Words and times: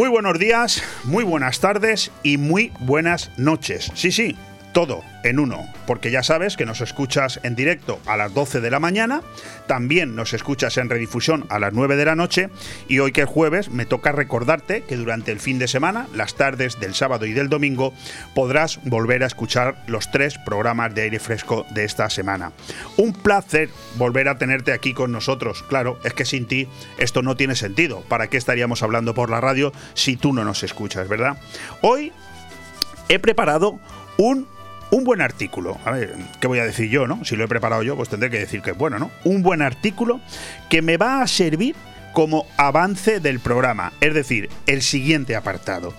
Muy 0.00 0.08
buenos 0.08 0.38
días, 0.38 0.82
muy 1.04 1.24
buenas 1.24 1.60
tardes 1.60 2.10
y 2.22 2.38
muy 2.38 2.72
buenas 2.80 3.30
noches. 3.36 3.92
Sí, 3.92 4.10
sí, 4.10 4.34
todo 4.72 5.02
en 5.22 5.38
uno, 5.38 5.66
porque 5.86 6.10
ya 6.10 6.22
sabes 6.22 6.56
que 6.56 6.64
nos 6.64 6.80
escuchas 6.80 7.40
en 7.42 7.54
directo 7.54 8.00
a 8.06 8.16
las 8.16 8.32
12 8.32 8.60
de 8.60 8.70
la 8.70 8.80
mañana, 8.80 9.22
también 9.66 10.16
nos 10.16 10.32
escuchas 10.32 10.76
en 10.78 10.88
redifusión 10.88 11.46
a 11.48 11.58
las 11.58 11.72
9 11.72 11.96
de 11.96 12.04
la 12.04 12.14
noche 12.14 12.48
y 12.88 12.98
hoy 13.00 13.12
que 13.12 13.22
es 13.22 13.28
jueves 13.28 13.70
me 13.70 13.86
toca 13.86 14.12
recordarte 14.12 14.82
que 14.82 14.96
durante 14.96 15.32
el 15.32 15.40
fin 15.40 15.58
de 15.58 15.68
semana, 15.68 16.06
las 16.14 16.34
tardes 16.34 16.80
del 16.80 16.94
sábado 16.94 17.26
y 17.26 17.32
del 17.32 17.48
domingo, 17.48 17.92
podrás 18.34 18.80
volver 18.84 19.22
a 19.22 19.26
escuchar 19.26 19.82
los 19.86 20.10
tres 20.10 20.38
programas 20.38 20.94
de 20.94 21.02
aire 21.02 21.18
fresco 21.18 21.66
de 21.70 21.84
esta 21.84 22.08
semana. 22.08 22.52
Un 22.96 23.12
placer 23.12 23.68
volver 23.96 24.28
a 24.28 24.38
tenerte 24.38 24.72
aquí 24.72 24.94
con 24.94 25.12
nosotros, 25.12 25.62
claro, 25.64 25.98
es 26.04 26.14
que 26.14 26.24
sin 26.24 26.46
ti 26.46 26.68
esto 26.98 27.22
no 27.22 27.36
tiene 27.36 27.56
sentido, 27.56 28.00
¿para 28.08 28.28
qué 28.28 28.36
estaríamos 28.36 28.82
hablando 28.82 29.14
por 29.14 29.30
la 29.30 29.40
radio 29.40 29.72
si 29.94 30.16
tú 30.16 30.32
no 30.32 30.44
nos 30.44 30.62
escuchas, 30.62 31.08
verdad? 31.08 31.36
Hoy 31.82 32.12
he 33.08 33.18
preparado 33.18 33.78
un 34.16 34.46
un 34.90 35.04
buen 35.04 35.20
artículo. 35.20 35.78
A 35.84 35.92
ver, 35.92 36.14
¿qué 36.40 36.46
voy 36.46 36.58
a 36.58 36.64
decir 36.64 36.90
yo, 36.90 37.06
no? 37.06 37.24
Si 37.24 37.36
lo 37.36 37.44
he 37.44 37.48
preparado 37.48 37.82
yo, 37.82 37.96
pues 37.96 38.08
tendré 38.08 38.30
que 38.30 38.38
decir 38.38 38.62
que 38.62 38.70
es 38.70 38.76
bueno, 38.76 38.98
¿no? 38.98 39.10
Un 39.24 39.42
buen 39.42 39.62
artículo 39.62 40.20
que 40.68 40.82
me 40.82 40.96
va 40.96 41.22
a 41.22 41.26
servir 41.26 41.76
como 42.12 42.46
avance 42.56 43.20
del 43.20 43.38
programa, 43.38 43.92
es 44.00 44.14
decir, 44.14 44.50
el 44.66 44.82
siguiente 44.82 45.36
apartado. 45.36 45.94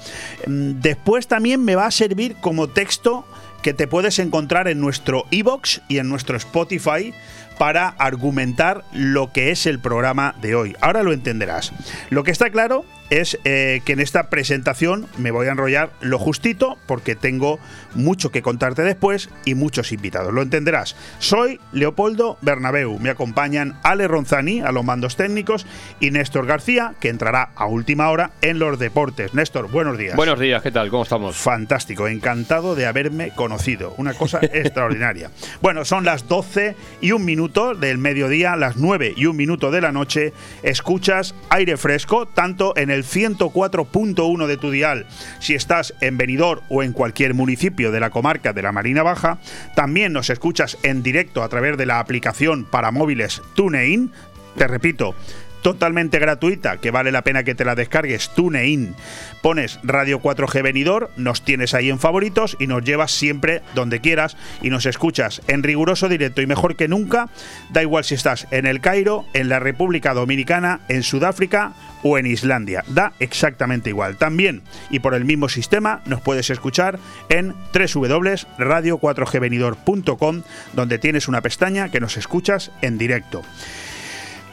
Mm, 0.46 0.82
después 0.82 1.28
también 1.28 1.64
me 1.64 1.76
va 1.76 1.86
a 1.86 1.92
servir 1.92 2.36
como 2.42 2.68
texto 2.68 3.26
que 3.62 3.74
te 3.74 3.88
puedes 3.88 4.20
encontrar 4.20 4.68
en 4.68 4.80
nuestro 4.82 5.26
iBox 5.30 5.82
y 5.88 6.00
en 6.00 6.10
nuestro 6.10 6.36
Spotify 6.36 7.14
para 7.58 7.90
argumentar 7.90 8.84
lo 8.92 9.32
que 9.32 9.52
es 9.52 9.68
el 9.68 9.80
programa 9.80 10.34
de 10.42 10.56
hoy. 10.56 10.76
Ahora 10.82 11.04
lo 11.04 11.14
entenderás. 11.14 11.72
Lo 12.10 12.24
que 12.24 12.32
está 12.32 12.50
claro 12.50 12.86
es 13.12 13.38
eh, 13.44 13.82
que 13.86 13.94
en 13.94 14.00
esta 14.00 14.30
presentación 14.30 15.06
me 15.18 15.30
voy 15.32 15.48
a 15.48 15.52
enrollar 15.52 15.92
lo 16.00 16.18
justito 16.18 16.80
porque 16.88 17.16
tengo 17.16 17.60
mucho 17.96 18.32
que 18.32 18.42
contarte 18.42 18.82
después 18.82 19.30
y 19.46 19.56
muchos 19.56 19.92
invitados. 19.92 20.34
Lo 20.34 20.42
entenderás. 20.42 20.96
Soy 21.20 21.60
Leopoldo 21.72 22.38
Bernabeu. 22.42 23.00
Me 23.00 23.10
acompañan 23.10 23.80
Ale 23.84 24.08
Ronzani 24.08 24.62
a 24.62 24.72
los 24.72 24.84
mandos 24.84 25.16
técnicos 25.16 25.66
y 26.00 26.12
Néstor 26.12 26.46
García, 26.46 26.94
que 27.00 27.10
entrará 27.10 27.50
a 27.56 27.66
última 27.66 28.10
hora 28.10 28.32
en 28.42 28.60
los 28.60 28.80
deportes. 28.80 29.34
Néstor, 29.34 29.70
buenos 29.70 29.98
días. 29.98 30.16
Buenos 30.16 30.40
días, 30.40 30.62
¿qué 30.62 30.72
tal? 30.72 30.90
¿Cómo 30.90 31.04
estamos? 31.04 31.36
Fantástico, 31.38 32.08
encantado 32.08 32.76
de 32.76 32.86
haberme 32.86 33.32
conocido. 33.32 33.94
Una 33.98 34.14
cosa 34.14 34.40
extraordinaria. 34.42 35.32
Bueno, 35.62 35.86
son 35.86 36.06
las 36.06 36.28
12 36.28 36.76
y 37.02 37.12
un 37.12 37.26
minuto 37.26 37.76
del 37.76 37.98
mediodía, 37.98 38.56
las 38.56 38.78
9 38.78 39.14
y 39.16 39.26
un 39.26 39.36
minuto 39.36 39.72
de 39.72 39.82
la 39.82 39.92
noche. 39.92 40.34
Escuchas 40.64 41.36
aire 41.50 41.78
fresco, 41.78 42.28
tanto 42.28 42.76
en 42.78 42.90
el 42.90 43.04
104.1 43.04 44.48
de 44.48 44.58
tu 44.58 44.72
dial 44.72 45.06
si 45.40 45.56
estás 45.56 45.94
en 46.02 46.18
Benidorm 46.18 46.62
o 46.70 46.84
en 46.84 46.94
cualquier 46.94 47.34
municipio 47.34 47.81
de 47.90 48.00
la 48.00 48.12
comarca 48.12 48.54
de 48.54 48.62
la 48.62 48.72
Marina 48.72 49.02
Baja. 49.02 49.40
También 49.74 50.14
nos 50.14 50.30
escuchas 50.30 50.78
en 50.84 51.02
directo 51.02 51.42
a 51.42 51.50
través 51.50 51.78
de 51.78 51.86
la 51.88 52.00
aplicación 52.00 52.66
para 52.66 52.92
móviles 52.92 53.42
TuneIn. 53.56 54.12
Te 54.58 54.68
repito, 54.68 55.16
totalmente 55.62 56.20
gratuita, 56.20 56.78
que 56.78 56.92
vale 56.92 57.12
la 57.12 57.24
pena 57.24 57.44
que 57.44 57.56
te 57.56 57.66
la 57.66 57.76
descargues, 57.76 58.30
TuneIn. 58.36 58.96
Pones 59.42 59.80
Radio 59.84 60.22
4G 60.22 60.62
Venidor, 60.62 61.12
nos 61.18 61.44
tienes 61.44 61.74
ahí 61.74 61.90
en 61.90 62.00
favoritos 62.00 62.56
y 62.60 62.68
nos 62.68 62.84
llevas 62.84 63.12
siempre 63.12 63.62
donde 63.74 64.02
quieras 64.02 64.38
y 64.62 64.70
nos 64.70 64.86
escuchas 64.86 65.42
en 65.48 65.64
riguroso 65.64 66.10
directo 66.10 66.42
y 66.42 66.48
mejor 66.48 66.76
que 66.76 66.88
nunca. 66.88 67.30
Da 67.72 67.82
igual 67.82 68.04
si 68.04 68.16
estás 68.16 68.48
en 68.52 68.66
el 68.66 68.82
Cairo, 68.82 69.26
en 69.34 69.50
la 69.50 69.60
República 69.60 70.14
Dominicana, 70.14 70.82
en 70.90 71.04
Sudáfrica 71.04 71.74
o 72.04 72.18
en 72.18 72.26
Islandia. 72.26 72.84
Da 72.88 73.14
exactamente 73.20 73.90
igual. 73.90 74.18
También, 74.18 74.62
y 74.90 75.00
por 75.00 75.14
el 75.14 75.26
mismo 75.26 75.50
sistema, 75.50 76.02
nos 76.06 76.22
puedes 76.22 76.50
escuchar 76.50 76.98
en 77.30 77.54
www.radio4gvenidor.com, 77.74 80.44
donde 80.74 81.00
tienes 81.00 81.28
una 81.28 81.42
pestaña 81.42 81.90
que 81.90 82.00
nos 82.00 82.16
escuchas 82.18 82.72
en 82.82 82.98
directo. 82.98 83.44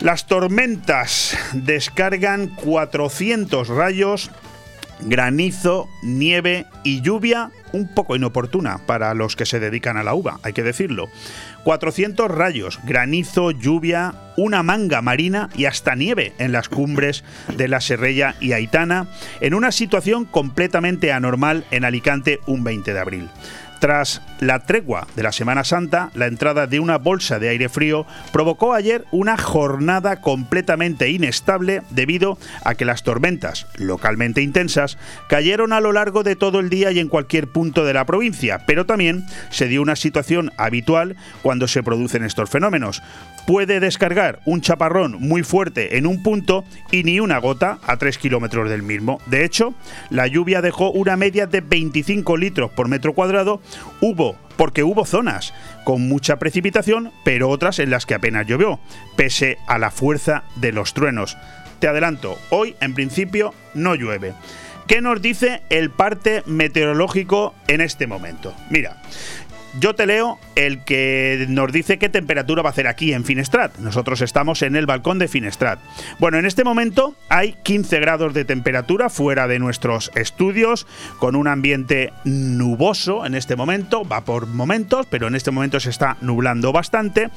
Las 0.01 0.27
tormentas 0.27 1.37
descargan 1.53 2.47
400 2.47 3.67
rayos, 3.67 4.31
granizo, 5.01 5.89
nieve 6.05 6.67
y 6.85 7.01
lluvia 7.03 7.51
un 7.73 7.89
poco 7.89 8.15
inoportuna 8.15 8.79
para 8.87 9.13
los 9.15 9.35
que 9.35 9.45
se 9.45 9.59
dedican 9.59 9.97
a 9.97 10.05
la 10.05 10.15
uva, 10.15 10.39
hay 10.45 10.53
que 10.53 10.63
decirlo. 10.63 11.09
400 11.65 12.31
rayos, 12.31 12.79
granizo, 12.85 13.51
lluvia, 13.51 14.15
una 14.37 14.63
manga 14.63 15.03
marina 15.03 15.51
y 15.57 15.65
hasta 15.65 15.97
nieve 15.97 16.33
en 16.39 16.53
las 16.53 16.69
cumbres 16.69 17.25
de 17.57 17.67
la 17.67 17.81
Serrella 17.81 18.37
y 18.41 18.53
Aitana, 18.53 19.09
en 19.41 19.53
una 19.53 19.73
situación 19.73 20.27
completamente 20.27 21.13
anormal 21.13 21.65
en 21.73 21.85
Alicante 21.85 22.39
un 22.47 22.63
20 22.63 22.95
de 22.95 23.01
abril. 23.01 23.29
Tras 23.81 24.23
la 24.41 24.61
tregua 24.61 25.07
de 25.15 25.23
la 25.23 25.33
Semana 25.33 25.63
Santa, 25.63 26.11
la 26.15 26.27
entrada 26.27 26.67
de 26.67 26.81
una 26.81 26.99
bolsa 26.99 27.39
de 27.39 27.49
aire 27.49 27.69
frío 27.69 28.07
provocó 28.33 28.75
ayer 28.75 29.05
una 29.13 29.37
jornada 29.37 30.21
completamente 30.21 31.09
inestable 31.11 31.83
debido 31.91 32.39
a 32.65 32.75
que 32.75 32.85
las 32.85 33.05
tormentas, 33.05 33.67
localmente 33.77 34.43
intensas, 34.43 34.99
cayeron 35.29 35.73
a 35.73 35.81
lo 35.81 35.93
largo 35.93 36.23
de 36.23 36.35
todo 36.35 36.59
el 36.61 36.71
día 36.71 36.91
y 36.91 36.99
en 36.99 37.09
cualquier 37.09 37.49
punto 37.49 37.85
de 37.85 37.95
la 37.95 38.05
provincia, 38.05 38.63
pero 38.67 38.85
también 38.85 39.27
se 39.51 39.69
dio 39.69 39.83
una 39.83 39.97
situación 39.97 40.53
habitual 40.57 41.17
cuando 41.43 41.69
se 41.69 41.83
producen 41.83 42.25
estos 42.25 42.51
fenómenos. 42.51 43.03
Puede 43.49 43.81
descargar 43.81 44.41
un 44.45 44.61
chaparrón 44.61 45.17
muy 45.21 45.43
fuerte 45.43 45.97
en 45.97 46.07
un 46.07 46.23
punto 46.23 46.67
y 46.91 47.03
ni 47.03 47.19
una 47.19 47.39
gota 47.39 47.79
a 47.87 47.97
3 47.97 48.19
kilómetros 48.19 48.69
del 48.69 48.83
mismo. 48.83 49.23
De 49.25 49.43
hecho, 49.43 49.73
la 50.11 50.27
lluvia 50.27 50.61
dejó 50.61 50.91
una 50.91 51.17
media 51.17 51.47
de 51.47 51.63
25 51.63 52.37
litros 52.37 52.71
por 52.71 52.89
metro 52.89 53.15
cuadrado 53.15 53.63
Hubo, 54.03 54.37
porque 54.59 54.83
hubo 54.83 55.07
zonas 55.07 55.55
con 55.85 56.07
mucha 56.09 56.39
precipitación, 56.39 57.11
pero 57.25 57.49
otras 57.49 57.79
en 57.79 57.89
las 57.89 58.05
que 58.05 58.13
apenas 58.13 58.47
llovió, 58.47 58.81
pese 59.17 59.57
a 59.67 59.79
la 59.79 59.91
fuerza 59.91 60.45
de 60.57 60.73
los 60.73 60.93
truenos. 60.93 61.39
Te 61.79 61.89
adelanto, 61.89 62.37
hoy 62.51 62.77
en 62.83 62.93
principio 62.93 63.55
no 63.73 63.95
llueve. 63.95 64.35
¿Qué 64.89 65.01
nos 65.01 65.23
dice 65.23 65.63
el 65.69 65.91
parte 65.91 66.43
meteorológico 66.45 67.55
en 67.67 67.83
este 67.83 68.07
momento? 68.07 68.55
Mira, 68.71 68.97
yo 69.81 69.95
te 69.95 70.07
leo 70.07 70.39
el 70.57 70.83
que 70.85 71.47
nos 71.49 71.73
dice 71.73 71.99
qué 71.99 72.09
temperatura 72.09 72.63
va 72.63 72.71
a 72.71 72.73
hacer 72.73 72.87
aquí 72.87 73.13
en 73.13 73.25
Finestrat. 73.25 73.79
Nosotros 73.79 74.21
estamos 74.21 74.63
en 74.63 74.77
el 74.77 74.87
balcón 74.87 75.19
de 75.19 75.29
Finestrat. 75.29 75.79
Bueno, 76.19 76.39
en 76.39 76.47
este 76.47 76.65
momento 76.65 77.15
hay 77.29 77.55
15 77.63 78.01
grados 78.01 78.35
de 78.35 78.45
temperatura 78.45 79.09
fuera 79.09 79.47
de 79.47 79.59
nuestros 79.59 80.11
estudios, 80.15 80.87
con 81.19 81.37
un 81.37 81.49
ambiente 81.49 82.13
nuboso 82.25 83.25
en 83.25 83.35
este 83.35 83.57
momento, 83.57 84.05
va 84.05 84.25
por 84.25 84.47
momentos, 84.47 85.07
pero 85.07 85.29
en 85.29 85.35
este 85.35 85.51
momento 85.51 85.81
se 85.81 85.91
está 85.91 86.17
nublando 86.21 86.73
bastante. 86.73 87.31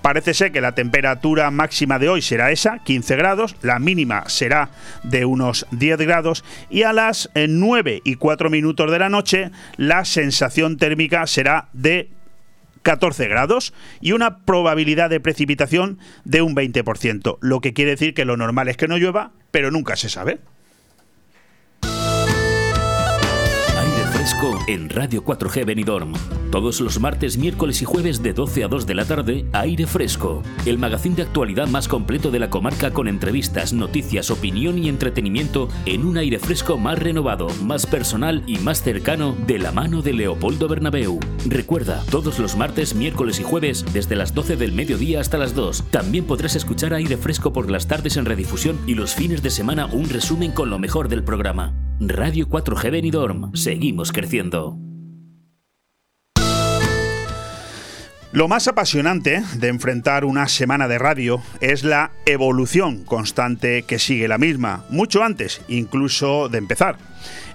Parece 0.00 0.34
ser 0.34 0.52
que 0.52 0.60
la 0.60 0.72
temperatura 0.72 1.50
máxima 1.50 1.98
de 1.98 2.08
hoy 2.08 2.22
será 2.22 2.50
esa, 2.50 2.78
15 2.78 3.16
grados, 3.16 3.56
la 3.62 3.78
mínima 3.78 4.28
será 4.28 4.70
de 5.02 5.24
unos 5.24 5.66
10 5.72 5.98
grados 5.98 6.44
y 6.70 6.82
a 6.84 6.92
las 6.92 7.30
9 7.34 8.00
y 8.04 8.14
4 8.16 8.50
minutos 8.50 8.90
de 8.90 8.98
la 8.98 9.08
noche 9.08 9.50
la 9.76 10.04
sensación 10.04 10.76
térmica 10.76 11.26
será 11.26 11.68
14 12.82 13.28
grados 13.28 13.72
y 14.00 14.12
una 14.12 14.38
probabilidad 14.38 15.10
de 15.10 15.20
precipitación 15.20 15.98
de 16.24 16.42
un 16.42 16.54
20%, 16.54 17.38
lo 17.40 17.60
que 17.60 17.72
quiere 17.72 17.92
decir 17.92 18.14
que 18.14 18.24
lo 18.24 18.36
normal 18.36 18.68
es 18.68 18.76
que 18.76 18.88
no 18.88 18.98
llueva, 18.98 19.32
pero 19.50 19.70
nunca 19.70 19.96
se 19.96 20.08
sabe. 20.08 20.40
En 24.66 24.88
Radio 24.88 25.24
4G 25.24 25.64
Benidorm. 25.64 26.14
Todos 26.50 26.80
los 26.80 26.98
martes, 26.98 27.38
miércoles 27.38 27.80
y 27.80 27.84
jueves 27.84 28.24
de 28.24 28.32
12 28.32 28.64
a 28.64 28.68
2 28.68 28.86
de 28.86 28.94
la 28.94 29.04
tarde, 29.04 29.46
Aire 29.52 29.86
Fresco. 29.86 30.42
El 30.66 30.78
magazín 30.78 31.14
de 31.14 31.22
actualidad 31.22 31.68
más 31.68 31.86
completo 31.86 32.32
de 32.32 32.40
la 32.40 32.50
comarca 32.50 32.90
con 32.92 33.06
entrevistas, 33.06 33.72
noticias, 33.72 34.32
opinión 34.32 34.78
y 34.78 34.88
entretenimiento 34.88 35.68
en 35.86 36.04
un 36.04 36.18
aire 36.18 36.40
fresco 36.40 36.76
más 36.76 36.98
renovado, 36.98 37.46
más 37.62 37.86
personal 37.86 38.42
y 38.48 38.58
más 38.58 38.82
cercano 38.82 39.36
de 39.46 39.60
la 39.60 39.70
mano 39.70 40.02
de 40.02 40.12
Leopoldo 40.12 40.66
Bernabeu. 40.66 41.20
Recuerda, 41.46 42.02
todos 42.10 42.40
los 42.40 42.56
martes, 42.56 42.96
miércoles 42.96 43.38
y 43.38 43.44
jueves 43.44 43.84
desde 43.92 44.16
las 44.16 44.34
12 44.34 44.56
del 44.56 44.72
mediodía 44.72 45.20
hasta 45.20 45.38
las 45.38 45.54
2. 45.54 45.84
También 45.92 46.24
podrás 46.24 46.56
escuchar 46.56 46.94
Aire 46.94 47.16
Fresco 47.16 47.52
por 47.52 47.70
las 47.70 47.86
tardes 47.86 48.16
en 48.16 48.24
redifusión 48.24 48.80
y 48.88 48.96
los 48.96 49.14
fines 49.14 49.42
de 49.42 49.50
semana 49.50 49.86
un 49.86 50.08
resumen 50.08 50.50
con 50.50 50.68
lo 50.68 50.80
mejor 50.80 51.08
del 51.08 51.22
programa. 51.22 51.72
Radio 52.08 52.48
4G 52.48 52.90
Benidorm. 52.90 53.54
Seguimos 53.54 54.12
creciendo. 54.12 54.78
Lo 58.32 58.48
más 58.48 58.66
apasionante 58.66 59.42
de 59.56 59.68
enfrentar 59.68 60.24
una 60.24 60.48
semana 60.48 60.88
de 60.88 60.98
radio 60.98 61.42
es 61.60 61.84
la 61.84 62.12
evolución 62.24 63.04
constante 63.04 63.82
que 63.82 63.98
sigue 63.98 64.26
la 64.26 64.38
misma, 64.38 64.86
mucho 64.88 65.22
antes 65.22 65.60
incluso 65.68 66.48
de 66.48 66.56
empezar. 66.56 66.96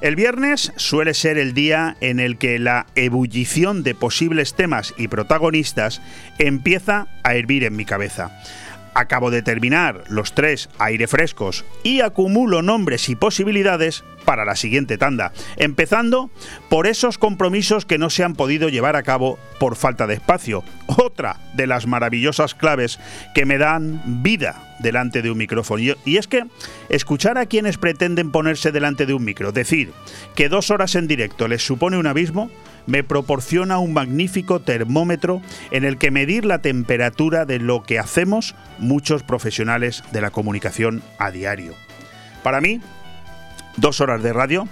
El 0.02 0.16
viernes 0.16 0.72
suele 0.76 1.16
ser 1.16 1.40
el 1.40 1.56
día 1.56 1.98
en 2.00 2.20
el 2.20 2.38
que 2.38 2.60
la 2.60 2.86
ebullición 2.94 3.82
de 3.82 3.96
posibles 3.96 4.54
temas 4.54 4.94
y 4.98 5.08
protagonistas 5.08 6.00
empieza 6.38 7.08
a 7.24 7.34
hervir 7.34 7.64
en 7.64 7.76
mi 7.76 7.84
cabeza 7.84 8.40
Acabo 8.98 9.30
de 9.30 9.44
terminar 9.44 10.06
los 10.10 10.34
tres 10.34 10.72
aire 10.80 11.06
frescos 11.06 11.66
y 11.84 12.02
acumulo 12.02 12.64
nombres 12.64 13.10
y 13.10 13.16
posibilidades 13.16 14.04
para 14.26 14.44
la 14.44 14.56
siguiente 14.56 14.98
tanda, 14.98 15.34
empezando 15.58 16.32
por 16.68 16.88
esos 16.88 17.20
compromisos 17.20 17.86
que 17.86 18.00
no 18.00 18.10
se 18.10 18.24
han 18.24 18.34
podido 18.34 18.70
llevar 18.70 18.96
a 18.96 19.04
cabo 19.04 19.38
por 19.60 19.76
falta 19.76 20.08
de 20.08 20.16
espacio. 20.16 20.64
Otra 20.88 21.38
de 21.54 21.68
las 21.68 21.86
maravillosas 21.86 22.56
claves 22.56 23.00
que 23.36 23.46
me 23.46 23.60
dan 23.60 24.02
vida 24.24 24.76
delante 24.80 25.22
de 25.22 25.30
un 25.30 25.38
micrófono. 25.38 25.94
Y 26.04 26.18
es 26.18 26.26
que 26.26 26.46
escuchar 26.90 27.38
a 27.38 27.46
quienes 27.46 27.78
pretenden 27.78 28.32
ponerse 28.32 28.72
delante 28.72 29.06
de 29.06 29.14
un 29.14 29.24
micro, 29.24 29.52
decir 29.52 29.92
que 30.34 30.50
dos 30.50 30.72
horas 30.72 30.96
en 30.96 31.06
directo 31.06 31.48
les 31.48 31.64
supone 31.64 32.00
un 32.00 32.08
abismo, 32.08 32.50
me 32.88 33.04
proporciona 33.04 33.78
un 33.78 33.94
magnífico 33.94 34.62
termómetro 34.62 35.42
en 35.72 35.86
el 35.86 35.98
que 35.98 36.10
medir 36.10 36.46
la 36.46 36.62
temperatura 36.62 37.46
de 37.46 37.60
lo 37.60 37.84
que 37.84 38.00
hacemos 38.00 38.56
muchos 38.80 39.22
profesionales 39.22 40.04
de 40.12 40.22
la 40.22 40.32
comunicación 40.32 41.04
a 41.20 41.30
diario. 41.30 41.76
Para 42.42 42.62
mí, 42.62 42.82
dos 43.76 44.02
horas 44.02 44.24
de 44.24 44.34
radio 44.34 44.68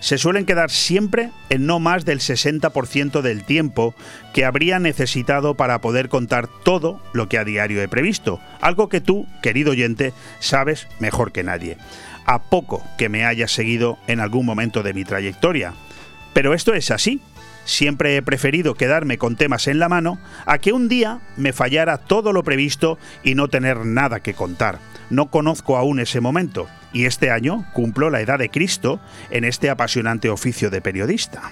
se 0.00 0.18
suelen 0.18 0.46
quedar 0.46 0.70
siempre 0.70 1.30
en 1.50 1.66
no 1.66 1.80
más 1.80 2.04
del 2.04 2.20
60% 2.20 3.20
del 3.20 3.44
tiempo 3.44 3.94
que 4.32 4.44
habría 4.44 4.78
necesitado 4.78 5.54
para 5.54 5.80
poder 5.80 6.08
contar 6.08 6.48
todo 6.64 7.00
lo 7.12 7.28
que 7.28 7.38
a 7.38 7.44
diario 7.44 7.82
he 7.82 7.88
previsto, 7.88 8.40
algo 8.60 8.88
que 8.88 9.00
tú, 9.00 9.26
querido 9.42 9.72
oyente, 9.72 10.12
sabes 10.38 10.86
mejor 11.00 11.32
que 11.32 11.42
nadie, 11.42 11.78
a 12.26 12.42
poco 12.42 12.84
que 12.96 13.08
me 13.08 13.24
hayas 13.24 13.50
seguido 13.50 13.98
en 14.06 14.20
algún 14.20 14.46
momento 14.46 14.82
de 14.82 14.94
mi 14.94 15.04
trayectoria. 15.04 15.74
Pero 16.32 16.54
esto 16.54 16.74
es 16.74 16.92
así, 16.92 17.20
Siempre 17.68 18.16
he 18.16 18.22
preferido 18.22 18.74
quedarme 18.74 19.18
con 19.18 19.36
temas 19.36 19.68
en 19.68 19.78
la 19.78 19.90
mano 19.90 20.18
a 20.46 20.56
que 20.56 20.72
un 20.72 20.88
día 20.88 21.20
me 21.36 21.52
fallara 21.52 21.98
todo 21.98 22.32
lo 22.32 22.42
previsto 22.42 22.98
y 23.22 23.34
no 23.34 23.48
tener 23.48 23.84
nada 23.84 24.20
que 24.20 24.32
contar. 24.32 24.78
No 25.10 25.26
conozco 25.26 25.76
aún 25.76 26.00
ese 26.00 26.22
momento 26.22 26.66
y 26.94 27.04
este 27.04 27.30
año 27.30 27.66
cumplo 27.74 28.08
la 28.08 28.22
edad 28.22 28.38
de 28.38 28.48
Cristo 28.48 29.00
en 29.30 29.44
este 29.44 29.68
apasionante 29.68 30.30
oficio 30.30 30.70
de 30.70 30.80
periodista. 30.80 31.42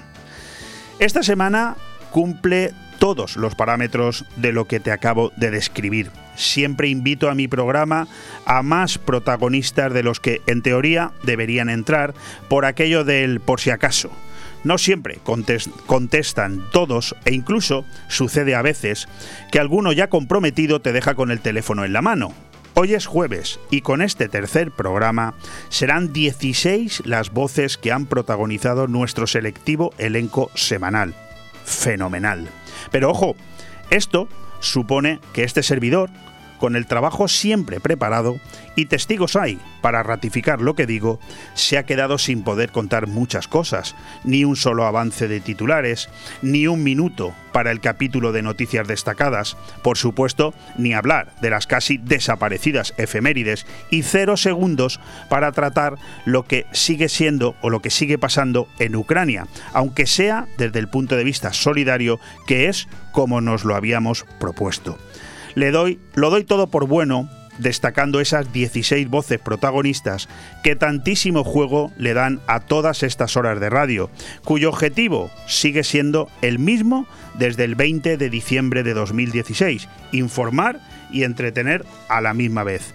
Esta 1.01 1.23
semana 1.23 1.77
cumple 2.13 2.73
todos 2.99 3.37
los 3.37 3.55
parámetros 3.55 4.25
de 4.37 4.53
lo 4.53 4.67
que 4.67 4.81
te 4.81 4.93
acabo 4.93 5.33
de 5.37 5.51
describir. 5.51 6.11
Siempre 6.35 6.89
invito 6.89 7.29
a 7.29 7.35
mi 7.35 7.47
programa 7.47 8.09
a 8.47 8.63
más 8.63 8.97
protagonistas 8.97 9.93
de 9.93 10.03
los 10.03 10.19
que 10.19 10.41
en 10.47 10.63
teoría 10.63 11.13
deberían 11.25 11.69
entrar 11.69 12.15
por 12.49 12.65
aquello 12.65 13.05
del 13.05 13.41
por 13.41 13.61
si 13.61 13.69
acaso 13.69 14.11
no 14.65 14.79
siempre 14.79 15.19
contestan 15.87 16.65
todos 16.73 17.15
e 17.25 17.35
incluso 17.35 17.85
sucede 18.09 18.55
a 18.55 18.63
veces 18.63 19.09
que 19.51 19.61
alguno 19.61 19.93
ya 19.93 20.09
comprometido 20.09 20.81
te 20.81 20.93
deja 20.93 21.15
con 21.15 21.31
el 21.31 21.41
teléfono 21.41 21.85
en 21.85 21.93
la 21.93 22.03
mano. 22.03 22.33
Hoy 22.75 22.93
es 22.93 23.07
jueves 23.07 23.59
y 23.71 23.81
con 23.81 24.03
este 24.03 24.29
tercer 24.29 24.71
programa 24.71 25.35
serán 25.71 26.13
16 26.13 27.07
las 27.07 27.31
voces 27.31 27.79
que 27.79 27.91
han 27.91 28.05
protagonizado 28.05 28.87
nuestro 28.87 29.27
selectivo 29.27 29.95
elenco 29.97 30.51
semanal. 30.55 31.15
Fenomenal. 31.65 32.49
Pero 32.91 33.11
ojo, 33.11 33.35
esto 33.91 34.29
supone 34.61 35.21
que 35.33 35.45
este 35.45 35.63
servidor 35.63 36.11
con 36.59 36.77
el 36.77 36.87
trabajo 36.87 37.29
siempre 37.29 37.81
preparado 37.81 38.39
y 38.77 38.87
testigos 38.87 39.37
hay 39.37 39.59
para 39.81 40.03
ratificar 40.03 40.61
lo 40.61 40.75
que 40.75 40.87
digo, 40.87 41.19
se 41.55 41.79
ha 41.79 41.85
quedado 41.85 42.19
sin 42.19 42.43
poder 42.43 42.71
contar 42.71 43.07
muchas 43.07 43.49
cosas, 43.49 43.95
ni 44.25 44.45
un 44.45 44.57
solo 44.57 44.85
avance 44.85 45.29
de 45.29 45.41
titulares, 45.41 46.09
ni 46.43 46.67
un 46.67 46.83
minuto 46.83 47.33
para 47.53 47.71
el 47.71 47.81
capítulo 47.81 48.33
de 48.33 48.43
noticias 48.43 48.87
destacadas, 48.87 49.57
por 49.83 49.97
supuesto, 49.97 50.53
ni 50.77 50.93
hablar 50.93 51.33
de 51.41 51.51
las 51.51 51.67
casi 51.67 51.97
desaparecidas 51.97 52.95
efemérides 52.99 53.65
y 53.91 54.03
cero 54.03 54.37
segundos 54.37 55.01
para 55.31 55.53
tratar 55.53 55.97
lo 56.25 56.45
que 56.45 56.67
sigue 56.73 57.09
siendo 57.09 57.57
o 57.63 57.71
lo 57.71 57.81
que 57.81 57.91
sigue 57.91 58.19
pasando 58.19 58.69
en 58.79 58.97
Ucrania, 58.97 59.47
aunque 59.73 60.07
sea 60.07 60.47
desde 60.59 60.79
el 60.81 60.89
punto 60.89 61.17
de 61.17 61.25
vista 61.25 61.53
solidario, 61.53 62.21
que 62.47 62.69
es 62.69 62.89
como 63.13 63.41
nos 63.41 63.65
lo 63.65 63.75
habíamos 63.75 64.27
propuesto. 64.39 64.99
Le 65.57 65.71
doy, 65.71 65.99
lo 66.15 66.29
doy 66.29 66.45
todo 66.45 66.67
por 66.67 66.87
bueno, 66.87 67.31
destacando 67.59 68.21
esas 68.21 68.53
16 68.53 69.09
voces 69.09 69.41
protagonistas 69.41 70.29
que 70.63 70.77
tantísimo 70.77 71.45
juego 71.45 71.93
le 71.97 72.13
dan 72.13 72.41
a 72.47 72.61
todas 72.61 73.03
estas 73.03 73.39
horas 73.39 73.59
de 73.59 73.71
radio, 73.71 74.11
cuyo 74.45 74.69
objetivo 74.69 75.31
sigue 75.47 75.83
siendo 75.83 76.29
el 76.43 76.59
mismo 76.59 77.07
desde 77.39 77.65
el 77.65 77.75
20 77.75 78.19
de 78.19 78.29
diciembre 78.29 78.83
de 78.83 78.93
2016, 78.93 79.89
informar 80.13 80.79
y 81.11 81.23
entretener 81.23 81.87
a 82.11 82.21
la 82.21 82.35
misma 82.35 82.63
vez. 82.63 82.95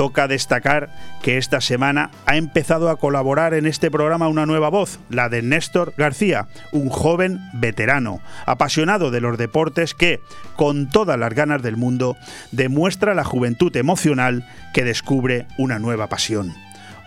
Toca 0.00 0.28
destacar 0.28 0.88
que 1.20 1.36
esta 1.36 1.60
semana 1.60 2.10
ha 2.24 2.38
empezado 2.38 2.88
a 2.88 2.96
colaborar 2.96 3.52
en 3.52 3.66
este 3.66 3.90
programa 3.90 4.28
una 4.28 4.46
nueva 4.46 4.70
voz, 4.70 4.98
la 5.10 5.28
de 5.28 5.42
Néstor 5.42 5.92
García, 5.98 6.48
un 6.72 6.88
joven 6.88 7.38
veterano, 7.52 8.22
apasionado 8.46 9.10
de 9.10 9.20
los 9.20 9.36
deportes 9.36 9.92
que, 9.92 10.20
con 10.56 10.88
todas 10.88 11.18
las 11.18 11.34
ganas 11.34 11.60
del 11.60 11.76
mundo, 11.76 12.16
demuestra 12.50 13.14
la 13.14 13.24
juventud 13.24 13.76
emocional 13.76 14.48
que 14.72 14.84
descubre 14.84 15.46
una 15.58 15.78
nueva 15.78 16.06
pasión 16.06 16.54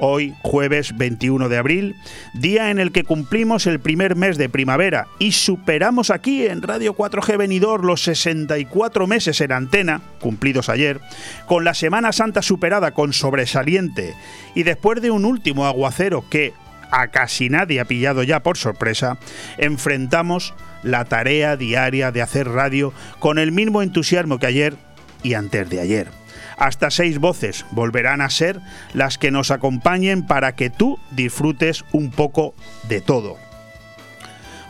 hoy 0.06 0.36
jueves 0.42 0.98
21 0.98 1.48
de 1.48 1.58
abril, 1.58 1.96
día 2.34 2.70
en 2.70 2.80
el 2.80 2.92
que 2.92 3.06
cumplimos 3.06 3.66
el 3.68 3.80
primer 3.80 4.18
mes 4.18 4.38
de 4.38 4.50
primavera 4.50 5.08
y 5.18 5.32
superamos 5.32 6.10
aquí 6.10 6.46
en 6.46 6.62
Radio 6.62 6.94
4G 6.94 7.38
Venidor 7.38 7.86
los 7.86 8.04
64 8.04 9.08
meses 9.08 9.40
en 9.40 9.54
antena, 9.54 10.02
cumplidos 10.20 10.68
ayer, 10.68 11.00
con 11.46 11.64
la 11.64 11.74
Semana 11.74 12.12
Santa 12.12 12.42
superada 12.42 12.92
con 12.92 13.14
sobresaliente 13.14 14.14
y 14.56 14.64
después 14.64 15.02
de 15.02 15.10
un 15.10 15.24
último 15.24 15.66
aguacero 15.66 16.26
que 16.30 16.52
a 16.92 17.08
casi 17.08 17.50
nadie 17.50 17.80
ha 17.80 17.86
pillado 17.86 18.24
ya 18.24 18.42
por 18.44 18.58
sorpresa, 18.58 19.18
enfrentamos 19.58 20.54
la 20.84 21.06
tarea 21.06 21.56
diaria 21.56 22.12
de 22.12 22.22
hacer 22.22 22.50
radio 22.50 22.94
con 23.20 23.40
el 23.40 23.54
mismo 23.54 23.82
entusiasmo 23.82 24.38
que 24.38 24.48
ayer 24.48 24.76
y 25.24 25.36
antes 25.36 25.70
de 25.70 25.80
ayer. 25.80 26.23
Hasta 26.58 26.92
seis 26.92 27.20
voces 27.20 27.66
volverán 27.72 28.22
a 28.22 28.30
ser 28.30 28.60
las 28.94 29.18
que 29.18 29.32
nos 29.32 29.52
acompañen 29.52 30.26
para 30.26 30.56
que 30.56 30.70
tú 30.70 31.00
disfrutes 31.12 31.86
un 31.92 32.12
poco 32.12 32.56
de 32.88 33.02
todo. 33.02 33.38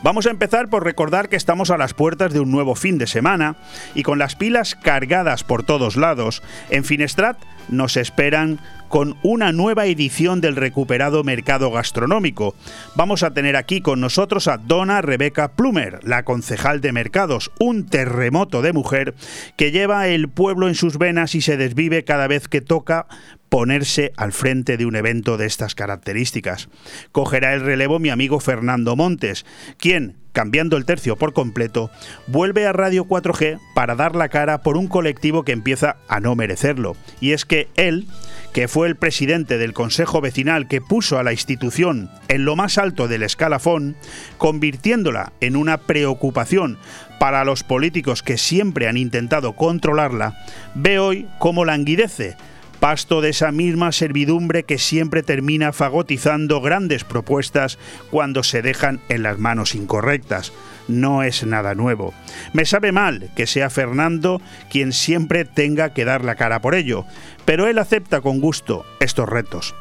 Vamos 0.04 0.26
a 0.26 0.30
empezar 0.30 0.68
por 0.68 0.84
recordar 0.84 1.30
que 1.30 1.36
estamos 1.36 1.70
a 1.70 1.78
las 1.78 1.94
puertas 1.94 2.30
de 2.30 2.40
un 2.40 2.50
nuevo 2.50 2.74
fin 2.74 2.98
de 2.98 3.06
semana 3.06 3.56
y 3.94 4.02
con 4.02 4.18
las 4.18 4.36
pilas 4.36 4.74
cargadas 4.74 5.44
por 5.44 5.62
todos 5.62 5.96
lados, 5.96 6.42
en 6.68 6.84
Finestrat 6.84 7.38
nos 7.70 7.96
esperan 7.96 8.60
con 8.90 9.16
una 9.22 9.50
nueva 9.52 9.86
edición 9.86 10.42
del 10.42 10.56
recuperado 10.56 11.24
mercado 11.24 11.70
gastronómico. 11.70 12.54
Vamos 12.94 13.22
a 13.22 13.32
tener 13.32 13.56
aquí 13.56 13.80
con 13.80 13.98
nosotros 13.98 14.46
a 14.46 14.58
Donna 14.58 15.00
Rebeca 15.00 15.52
Plumer, 15.52 16.00
la 16.04 16.22
concejal 16.22 16.82
de 16.82 16.92
mercados, 16.92 17.50
un 17.58 17.86
terremoto 17.86 18.60
de 18.60 18.74
mujer 18.74 19.14
que 19.56 19.70
lleva 19.70 20.06
el 20.08 20.28
pueblo 20.28 20.68
en 20.68 20.74
sus 20.74 20.98
venas 20.98 21.34
y 21.34 21.40
se 21.40 21.56
desvive 21.56 22.04
cada 22.04 22.26
vez 22.26 22.46
que 22.46 22.60
toca 22.60 23.06
ponerse 23.54 24.12
al 24.16 24.32
frente 24.32 24.76
de 24.76 24.84
un 24.84 24.96
evento 24.96 25.36
de 25.36 25.46
estas 25.46 25.76
características. 25.76 26.68
Cogerá 27.12 27.54
el 27.54 27.60
relevo 27.60 28.00
mi 28.00 28.10
amigo 28.10 28.40
Fernando 28.40 28.96
Montes, 28.96 29.46
quien, 29.78 30.16
cambiando 30.32 30.76
el 30.76 30.84
tercio 30.84 31.14
por 31.14 31.32
completo, 31.34 31.88
vuelve 32.26 32.66
a 32.66 32.72
Radio 32.72 33.04
4G 33.04 33.60
para 33.72 33.94
dar 33.94 34.16
la 34.16 34.28
cara 34.28 34.62
por 34.62 34.76
un 34.76 34.88
colectivo 34.88 35.44
que 35.44 35.52
empieza 35.52 35.98
a 36.08 36.18
no 36.18 36.34
merecerlo. 36.34 36.96
Y 37.20 37.30
es 37.30 37.44
que 37.44 37.68
él, 37.76 38.08
que 38.52 38.66
fue 38.66 38.88
el 38.88 38.96
presidente 38.96 39.56
del 39.56 39.72
Consejo 39.72 40.20
Vecinal 40.20 40.66
que 40.66 40.80
puso 40.80 41.20
a 41.20 41.22
la 41.22 41.30
institución 41.30 42.10
en 42.26 42.44
lo 42.44 42.56
más 42.56 42.76
alto 42.76 43.06
del 43.06 43.22
escalafón, 43.22 43.94
convirtiéndola 44.36 45.32
en 45.40 45.54
una 45.54 45.78
preocupación 45.78 46.76
para 47.20 47.44
los 47.44 47.62
políticos 47.62 48.24
que 48.24 48.36
siempre 48.36 48.88
han 48.88 48.96
intentado 48.96 49.52
controlarla, 49.52 50.44
ve 50.74 50.98
hoy 50.98 51.28
cómo 51.38 51.64
languidece 51.64 52.36
pasto 52.84 53.22
de 53.22 53.30
esa 53.30 53.50
misma 53.50 53.92
servidumbre 53.92 54.64
que 54.64 54.76
siempre 54.76 55.22
termina 55.22 55.72
fagotizando 55.72 56.60
grandes 56.60 57.02
propuestas 57.02 57.78
cuando 58.10 58.42
se 58.42 58.60
dejan 58.60 59.00
en 59.08 59.22
las 59.22 59.38
manos 59.38 59.74
incorrectas. 59.74 60.52
No 60.86 61.22
es 61.22 61.46
nada 61.46 61.74
nuevo. 61.74 62.12
Me 62.52 62.66
sabe 62.66 62.92
mal 62.92 63.30
que 63.36 63.46
sea 63.46 63.70
Fernando 63.70 64.42
quien 64.70 64.92
siempre 64.92 65.46
tenga 65.46 65.94
que 65.94 66.04
dar 66.04 66.26
la 66.26 66.34
cara 66.34 66.60
por 66.60 66.74
ello, 66.74 67.06
pero 67.46 67.68
él 67.68 67.78
acepta 67.78 68.20
con 68.20 68.38
gusto 68.38 68.84
estos 69.00 69.30
retos. 69.30 69.74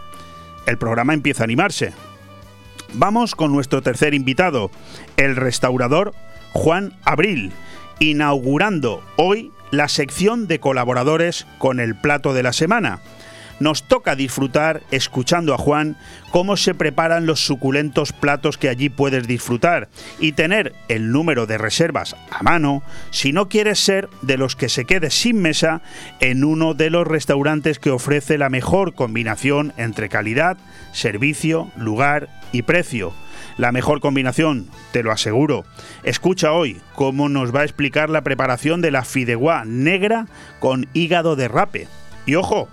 El 0.65 0.77
programa 0.77 1.13
empieza 1.13 1.43
a 1.43 1.47
animarse. 1.47 1.91
Vamos 2.93 3.35
con 3.35 3.51
nuestro 3.51 3.81
tercer 3.81 4.13
invitado, 4.13 4.71
el 5.17 5.35
restaurador 5.35 6.13
Juan 6.53 6.93
Abril, 7.03 7.51
inaugurando 7.99 9.03
hoy 9.17 9.51
la 9.73 9.87
sección 9.87 10.45
de 10.45 10.59
colaboradores 10.59 11.47
con 11.57 11.79
el 11.79 11.95
plato 11.95 12.35
de 12.35 12.43
la 12.43 12.53
semana. 12.53 12.99
nos 13.59 13.83
toca 13.83 14.15
disfrutar 14.15 14.81
escuchando 14.91 15.53
a 15.53 15.57
Juan 15.57 15.95
cómo 16.31 16.57
se 16.57 16.73
preparan 16.73 17.25
los 17.25 17.45
suculentos 17.45 18.11
platos 18.11 18.57
que 18.57 18.67
allí 18.67 18.89
puedes 18.89 19.25
disfrutar 19.27 19.89
y 20.19 20.33
tener 20.33 20.73
el 20.89 21.11
número 21.11 21.45
de 21.45 21.57
reservas 21.57 22.15
a 22.31 22.43
mano 22.43 22.83
si 23.11 23.31
no 23.31 23.49
quieres 23.49 23.79
ser 23.79 24.09
de 24.21 24.37
los 24.37 24.55
que 24.55 24.69
se 24.69 24.85
quede 24.85 25.11
sin 25.11 25.41
mesa 25.41 25.81
en 26.19 26.43
uno 26.43 26.73
de 26.73 26.89
los 26.89 27.07
restaurantes 27.07 27.79
que 27.79 27.91
ofrece 27.91 28.37
la 28.37 28.49
mejor 28.49 28.95
combinación 28.95 29.71
entre 29.77 30.09
calidad, 30.09 30.57
servicio, 30.91 31.71
lugar 31.77 32.29
y 32.51 32.63
precio. 32.63 33.13
La 33.57 33.71
mejor 33.71 33.99
combinación, 33.99 34.67
te 34.91 35.03
lo 35.03 35.11
aseguro. 35.11 35.63
Escucha 36.03 36.51
hoy 36.51 36.81
cómo 36.95 37.29
nos 37.29 37.53
va 37.53 37.61
a 37.61 37.65
explicar 37.65 38.09
la 38.09 38.21
preparación 38.21 38.81
de 38.81 38.91
la 38.91 39.03
fideuá 39.03 39.63
negra 39.65 40.27
con 40.59 40.87
hígado 40.93 41.35
de 41.35 41.47
rape. 41.47 41.87
Y 42.25 42.35
ojo, 42.35 42.67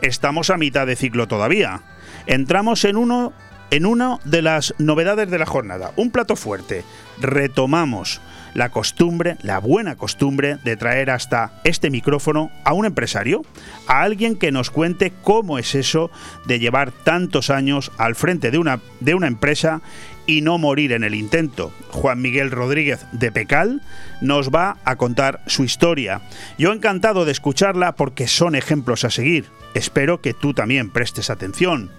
estamos 0.00 0.50
a 0.50 0.56
mitad 0.56 0.86
de 0.86 0.96
ciclo 0.96 1.28
todavía. 1.28 1.82
Entramos 2.26 2.84
en 2.84 2.96
uno 2.96 3.32
en 3.72 3.86
una 3.86 4.18
de 4.24 4.42
las 4.42 4.74
novedades 4.76 5.30
de 5.30 5.38
la 5.38 5.46
jornada, 5.46 5.92
un 5.96 6.10
plato 6.10 6.36
fuerte. 6.36 6.84
Retomamos 7.18 8.20
la 8.52 8.68
costumbre, 8.68 9.38
la 9.40 9.60
buena 9.60 9.96
costumbre 9.96 10.58
de 10.62 10.76
traer 10.76 11.10
hasta 11.10 11.52
este 11.64 11.88
micrófono 11.88 12.50
a 12.64 12.74
un 12.74 12.84
empresario, 12.84 13.42
a 13.86 14.02
alguien 14.02 14.36
que 14.36 14.52
nos 14.52 14.70
cuente 14.70 15.10
cómo 15.22 15.58
es 15.58 15.74
eso 15.74 16.10
de 16.44 16.58
llevar 16.58 16.92
tantos 16.92 17.48
años 17.48 17.90
al 17.96 18.14
frente 18.14 18.50
de 18.50 18.58
una, 18.58 18.80
de 19.00 19.14
una 19.14 19.26
empresa 19.26 19.80
y 20.26 20.42
no 20.42 20.58
morir 20.58 20.92
en 20.92 21.04
el 21.04 21.14
intento. 21.14 21.72
Juan 21.88 22.20
Miguel 22.20 22.50
Rodríguez 22.50 23.06
de 23.12 23.32
Pecal 23.32 23.82
nos 24.20 24.50
va 24.50 24.76
a 24.84 24.96
contar 24.96 25.40
su 25.46 25.64
historia. 25.64 26.20
Yo 26.58 26.72
encantado 26.72 27.24
de 27.24 27.32
escucharla 27.32 27.96
porque 27.96 28.26
son 28.26 28.54
ejemplos 28.54 29.04
a 29.04 29.10
seguir. 29.10 29.46
Espero 29.74 30.20
que 30.20 30.34
tú 30.34 30.54
también 30.54 30.90
prestes 30.90 31.30
atención. 31.30 31.90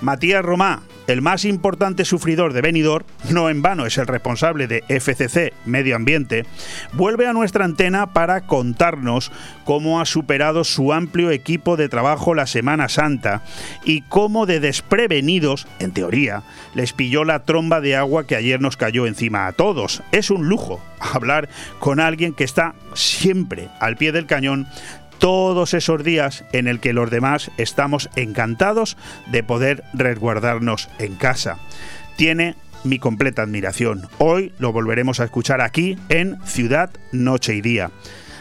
Matías 0.00 0.44
Romá, 0.44 0.82
el 1.06 1.22
más 1.22 1.44
importante 1.44 2.04
sufridor 2.04 2.52
de 2.52 2.62
Benidorm, 2.62 3.04
no 3.30 3.50
en 3.50 3.62
vano 3.62 3.84
es 3.84 3.98
el 3.98 4.06
responsable 4.06 4.66
de 4.66 4.82
FCC 4.88 5.52
Medio 5.66 5.96
Ambiente, 5.96 6.46
vuelve 6.92 7.26
a 7.26 7.32
nuestra 7.32 7.64
antena 7.64 8.12
para 8.12 8.46
contarnos 8.46 9.30
cómo 9.64 10.00
ha 10.00 10.06
superado 10.06 10.64
su 10.64 10.92
amplio 10.92 11.30
equipo 11.30 11.76
de 11.76 11.88
trabajo 11.88 12.34
la 12.34 12.46
Semana 12.46 12.88
Santa 12.88 13.42
y 13.84 14.02
cómo 14.02 14.46
de 14.46 14.60
desprevenidos, 14.60 15.66
en 15.80 15.92
teoría, 15.92 16.42
les 16.74 16.92
pilló 16.92 17.24
la 17.24 17.44
tromba 17.44 17.80
de 17.80 17.96
agua 17.96 18.26
que 18.26 18.36
ayer 18.36 18.60
nos 18.60 18.76
cayó 18.76 19.06
encima 19.06 19.46
a 19.46 19.52
todos. 19.52 20.02
Es 20.12 20.30
un 20.30 20.48
lujo 20.48 20.80
hablar 21.00 21.48
con 21.78 22.00
alguien 22.00 22.32
que 22.32 22.44
está 22.44 22.74
siempre 22.94 23.68
al 23.80 23.96
pie 23.96 24.12
del 24.12 24.26
cañón 24.26 24.66
todos 25.20 25.74
esos 25.74 26.02
días 26.02 26.44
en 26.52 26.66
el 26.66 26.80
que 26.80 26.92
los 26.92 27.10
demás 27.10 27.52
estamos 27.58 28.10
encantados 28.16 28.96
de 29.30 29.44
poder 29.44 29.84
resguardarnos 29.92 30.88
en 30.98 31.14
casa. 31.14 31.58
Tiene 32.16 32.56
mi 32.82 32.98
completa 32.98 33.42
admiración. 33.42 34.08
Hoy 34.18 34.52
lo 34.58 34.72
volveremos 34.72 35.20
a 35.20 35.24
escuchar 35.24 35.60
aquí 35.60 35.98
en 36.08 36.38
Ciudad, 36.44 36.90
Noche 37.12 37.54
y 37.54 37.60
Día 37.60 37.90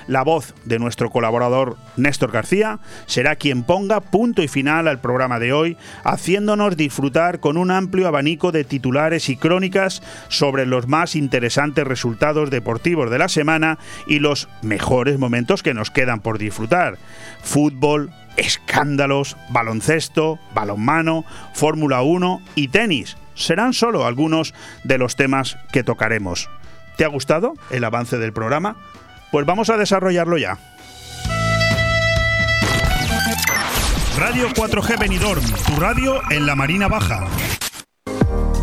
la 0.09 0.23
voz 0.23 0.55
de 0.65 0.79
nuestro 0.79 1.11
colaborador 1.11 1.77
Néstor 1.95 2.31
García 2.31 2.79
será 3.05 3.35
quien 3.35 3.63
ponga 3.63 4.01
punto 4.01 4.41
y 4.41 4.47
final 4.47 4.87
al 4.87 4.99
programa 4.99 5.39
de 5.39 5.53
hoy, 5.53 5.77
haciéndonos 6.03 6.75
disfrutar 6.75 7.39
con 7.39 7.57
un 7.57 7.69
amplio 7.69 8.07
abanico 8.07 8.51
de 8.51 8.63
titulares 8.63 9.29
y 9.29 9.37
crónicas 9.37 10.01
sobre 10.27 10.65
los 10.65 10.87
más 10.87 11.15
interesantes 11.15 11.85
resultados 11.85 12.49
deportivos 12.49 13.11
de 13.11 13.19
la 13.19 13.29
semana 13.29 13.77
y 14.07 14.17
los 14.17 14.49
mejores 14.63 15.19
momentos 15.19 15.61
que 15.61 15.75
nos 15.75 15.91
quedan 15.91 16.21
por 16.21 16.39
disfrutar. 16.39 16.97
Fútbol, 17.43 18.09
escándalos, 18.35 19.37
baloncesto, 19.49 20.39
balonmano, 20.55 21.23
Fórmula 21.53 22.01
1 22.01 22.41
y 22.55 22.69
tenis 22.69 23.15
serán 23.35 23.73
solo 23.73 24.07
algunos 24.07 24.55
de 24.83 24.97
los 24.97 25.15
temas 25.15 25.57
que 25.71 25.83
tocaremos. 25.83 26.49
¿Te 26.97 27.05
ha 27.05 27.09
gustado 27.09 27.53
el 27.69 27.83
avance 27.83 28.17
del 28.17 28.33
programa? 28.33 28.75
Pues 29.31 29.45
vamos 29.45 29.69
a 29.69 29.77
desarrollarlo 29.77 30.37
ya. 30.37 30.57
Radio 34.17 34.49
4G 34.49 34.99
Benidorm, 34.99 35.43
tu 35.65 35.79
radio 35.79 36.19
en 36.29 36.45
la 36.45 36.55
Marina 36.55 36.87
Baja. 36.87 37.25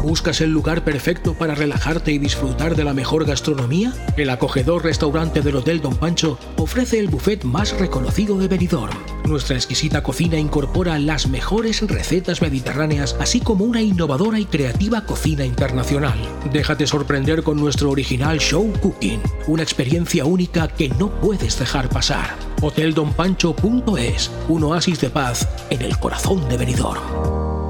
¿Buscas 0.07 0.41
el 0.41 0.53
lugar 0.53 0.85
perfecto 0.85 1.35
para 1.35 1.57
relajarte 1.57 2.13
y 2.13 2.19
disfrutar 2.19 2.77
de 2.77 2.85
la 2.85 2.95
mejor 2.95 3.25
gastronomía? 3.25 3.93
El 4.17 4.31
acogedor 4.31 4.85
restaurante 4.85 5.43
del 5.43 5.57
Hotel 5.57 5.81
Don 5.81 5.97
Pancho 5.97 6.39
ofrece 6.59 7.01
el 7.01 7.09
buffet 7.09 7.43
más 7.43 7.77
reconocido 7.77 8.39
de 8.39 8.47
Benidorm. 8.47 8.97
Nuestra 9.25 9.57
exquisita 9.57 10.05
cocina 10.05 10.39
incorpora 10.39 10.97
las 11.01 11.27
mejores 11.27 11.83
recetas 11.89 12.41
mediterráneas, 12.41 13.17
así 13.19 13.41
como 13.41 13.65
una 13.65 13.83
innovadora 13.83 14.39
y 14.39 14.45
creativa 14.45 15.05
cocina 15.05 15.45
internacional. 15.45 16.17
Déjate 16.53 16.87
sorprender 16.87 17.43
con 17.43 17.57
nuestro 17.57 17.91
original 17.91 18.39
show 18.39 18.73
cooking, 18.81 19.21
una 19.49 19.65
experiencia 19.65 20.25
única 20.25 20.69
que 20.69 20.89
no 20.89 21.11
puedes 21.21 21.59
dejar 21.59 21.89
pasar. 21.89 22.37
Hoteldonpancho.es, 22.63 24.31
un 24.47 24.63
oasis 24.63 25.01
de 25.01 25.11
paz 25.11 25.49
en 25.69 25.83
el 25.83 25.99
corazón 25.99 26.49
de 26.49 26.59
Benidorm. 26.59 27.66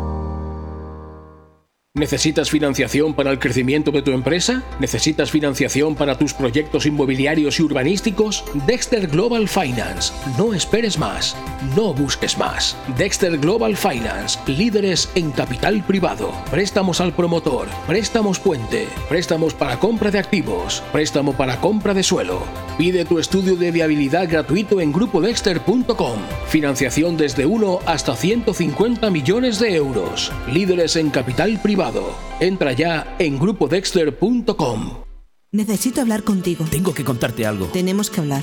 ¿Necesitas 1.97 2.50
financiación 2.50 3.15
para 3.15 3.31
el 3.31 3.38
crecimiento 3.38 3.91
de 3.91 4.03
tu 4.03 4.11
empresa? 4.11 4.62
¿Necesitas 4.79 5.31
financiación 5.31 5.95
para 5.95 6.19
tus 6.19 6.35
proyectos 6.35 6.85
inmobiliarios 6.85 7.59
y 7.59 7.62
urbanísticos? 7.62 8.45
Dexter 8.67 9.07
Global 9.07 9.49
Finance. 9.49 10.12
No 10.37 10.53
esperes 10.53 10.99
más. 10.99 11.35
No 11.75 11.95
busques 11.95 12.37
más. 12.37 12.76
Dexter 12.99 13.38
Global 13.38 13.79
Finance. 13.79 14.38
Líderes 14.47 15.09
en 15.15 15.31
capital 15.31 15.83
privado. 15.85 16.33
Préstamos 16.50 17.00
al 17.00 17.15
promotor. 17.15 17.67
Préstamos 17.87 18.41
puente. 18.41 18.88
Préstamos 19.09 19.55
para 19.55 19.79
compra 19.79 20.11
de 20.11 20.19
activos. 20.19 20.83
Préstamo 20.93 21.33
para 21.33 21.62
compra 21.62 21.95
de 21.95 22.03
suelo. 22.03 22.43
Pide 22.76 23.07
tu 23.07 23.19
estudio 23.19 23.57
de 23.57 23.71
viabilidad 23.71 24.29
gratuito 24.29 24.83
en 24.83 24.93
grupodexter.com. 24.93 26.19
Financiación 26.49 27.17
desde 27.17 27.47
1 27.47 27.79
hasta 27.87 28.15
150 28.15 29.09
millones 29.09 29.59
de 29.59 29.76
euros. 29.76 30.31
Líderes 30.53 30.97
en 30.97 31.09
capital 31.09 31.59
privado 31.62 31.86
Entra 32.40 32.73
ya 32.73 33.16
en 33.19 33.38
grupodexter.com. 33.38 35.07
Necesito 35.52 36.00
hablar 36.00 36.23
contigo. 36.23 36.64
Tengo 36.71 36.93
que 36.93 37.05
contarte 37.05 37.47
algo. 37.47 37.66
Tenemos 37.66 38.11
que 38.11 38.21
hablar. 38.21 38.43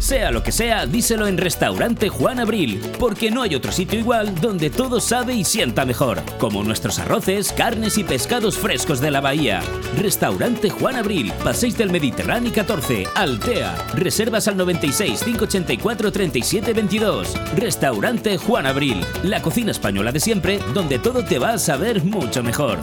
Sea 0.00 0.30
lo 0.30 0.42
que 0.42 0.50
sea, 0.50 0.86
díselo 0.86 1.26
en 1.26 1.36
Restaurante 1.36 2.08
Juan 2.08 2.40
Abril, 2.40 2.80
porque 2.98 3.30
no 3.30 3.42
hay 3.42 3.54
otro 3.54 3.70
sitio 3.70 3.98
igual 3.98 4.34
donde 4.40 4.70
todo 4.70 4.98
sabe 4.98 5.34
y 5.34 5.44
sienta 5.44 5.84
mejor, 5.84 6.22
como 6.38 6.64
nuestros 6.64 6.98
arroces, 6.98 7.52
carnes 7.52 7.98
y 7.98 8.04
pescados 8.04 8.56
frescos 8.56 9.00
de 9.00 9.10
la 9.10 9.20
bahía. 9.20 9.60
Restaurante 9.98 10.70
Juan 10.70 10.96
Abril, 10.96 11.30
Paséis 11.44 11.76
del 11.76 11.90
Mediterráneo 11.90 12.50
14, 12.50 13.08
Altea. 13.14 13.76
Reservas 13.94 14.48
al 14.48 14.56
96 14.56 15.22
584 15.22 16.10
37 16.10 16.72
22. 16.72 17.34
Restaurante 17.56 18.38
Juan 18.38 18.66
Abril, 18.66 19.04
la 19.22 19.42
cocina 19.42 19.70
española 19.70 20.12
de 20.12 20.20
siempre, 20.20 20.60
donde 20.72 20.98
todo 20.98 21.22
te 21.26 21.38
va 21.38 21.50
a 21.50 21.58
saber 21.58 22.02
mucho 22.02 22.42
mejor. 22.42 22.78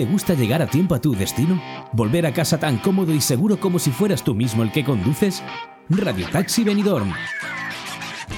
¿Te 0.00 0.06
gusta 0.06 0.32
llegar 0.32 0.62
a 0.62 0.66
tiempo 0.66 0.94
a 0.94 0.98
tu 0.98 1.14
destino? 1.14 1.62
¿Volver 1.92 2.24
a 2.24 2.32
casa 2.32 2.58
tan 2.58 2.78
cómodo 2.78 3.12
y 3.12 3.20
seguro 3.20 3.60
como 3.60 3.78
si 3.78 3.90
fueras 3.90 4.24
tú 4.24 4.34
mismo 4.34 4.62
el 4.62 4.72
que 4.72 4.82
conduces? 4.82 5.42
Radio 5.90 6.26
Taxi 6.32 6.64
Benidorm. 6.64 7.12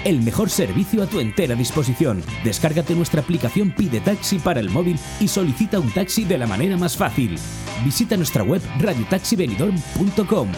El 0.04 0.22
mejor 0.22 0.50
servicio 0.50 1.04
a 1.04 1.06
tu 1.06 1.20
entera 1.20 1.54
disposición. 1.54 2.20
Descárgate 2.42 2.96
nuestra 2.96 3.20
aplicación 3.20 3.70
Pide 3.70 4.00
Taxi 4.00 4.40
para 4.40 4.58
el 4.58 4.70
móvil 4.70 4.98
y 5.20 5.28
solicita 5.28 5.78
un 5.78 5.92
taxi 5.92 6.24
de 6.24 6.36
la 6.36 6.48
manera 6.48 6.76
más 6.76 6.96
fácil. 6.96 7.38
Visita 7.84 8.16
nuestra 8.16 8.42
web 8.42 8.60
radiotaxibenidorm.com. 8.80 10.48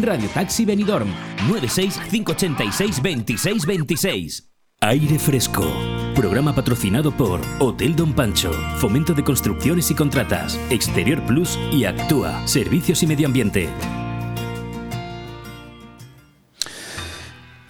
Radio 0.00 0.28
Taxi 0.30 0.64
Benidorm 0.64 1.10
96 1.50 2.00
586 2.10 3.02
2626. 3.02 4.50
Aire 4.80 5.18
Fresco. 5.18 5.95
Programa 6.16 6.54
patrocinado 6.54 7.12
por 7.12 7.42
Hotel 7.58 7.94
Don 7.94 8.14
Pancho, 8.14 8.50
Fomento 8.78 9.12
de 9.12 9.22
Construcciones 9.22 9.90
y 9.90 9.94
Contratas, 9.94 10.58
Exterior 10.70 11.20
Plus 11.26 11.58
y 11.70 11.84
Actúa, 11.84 12.48
Servicios 12.48 13.02
y 13.02 13.06
Medio 13.06 13.26
Ambiente. 13.26 13.68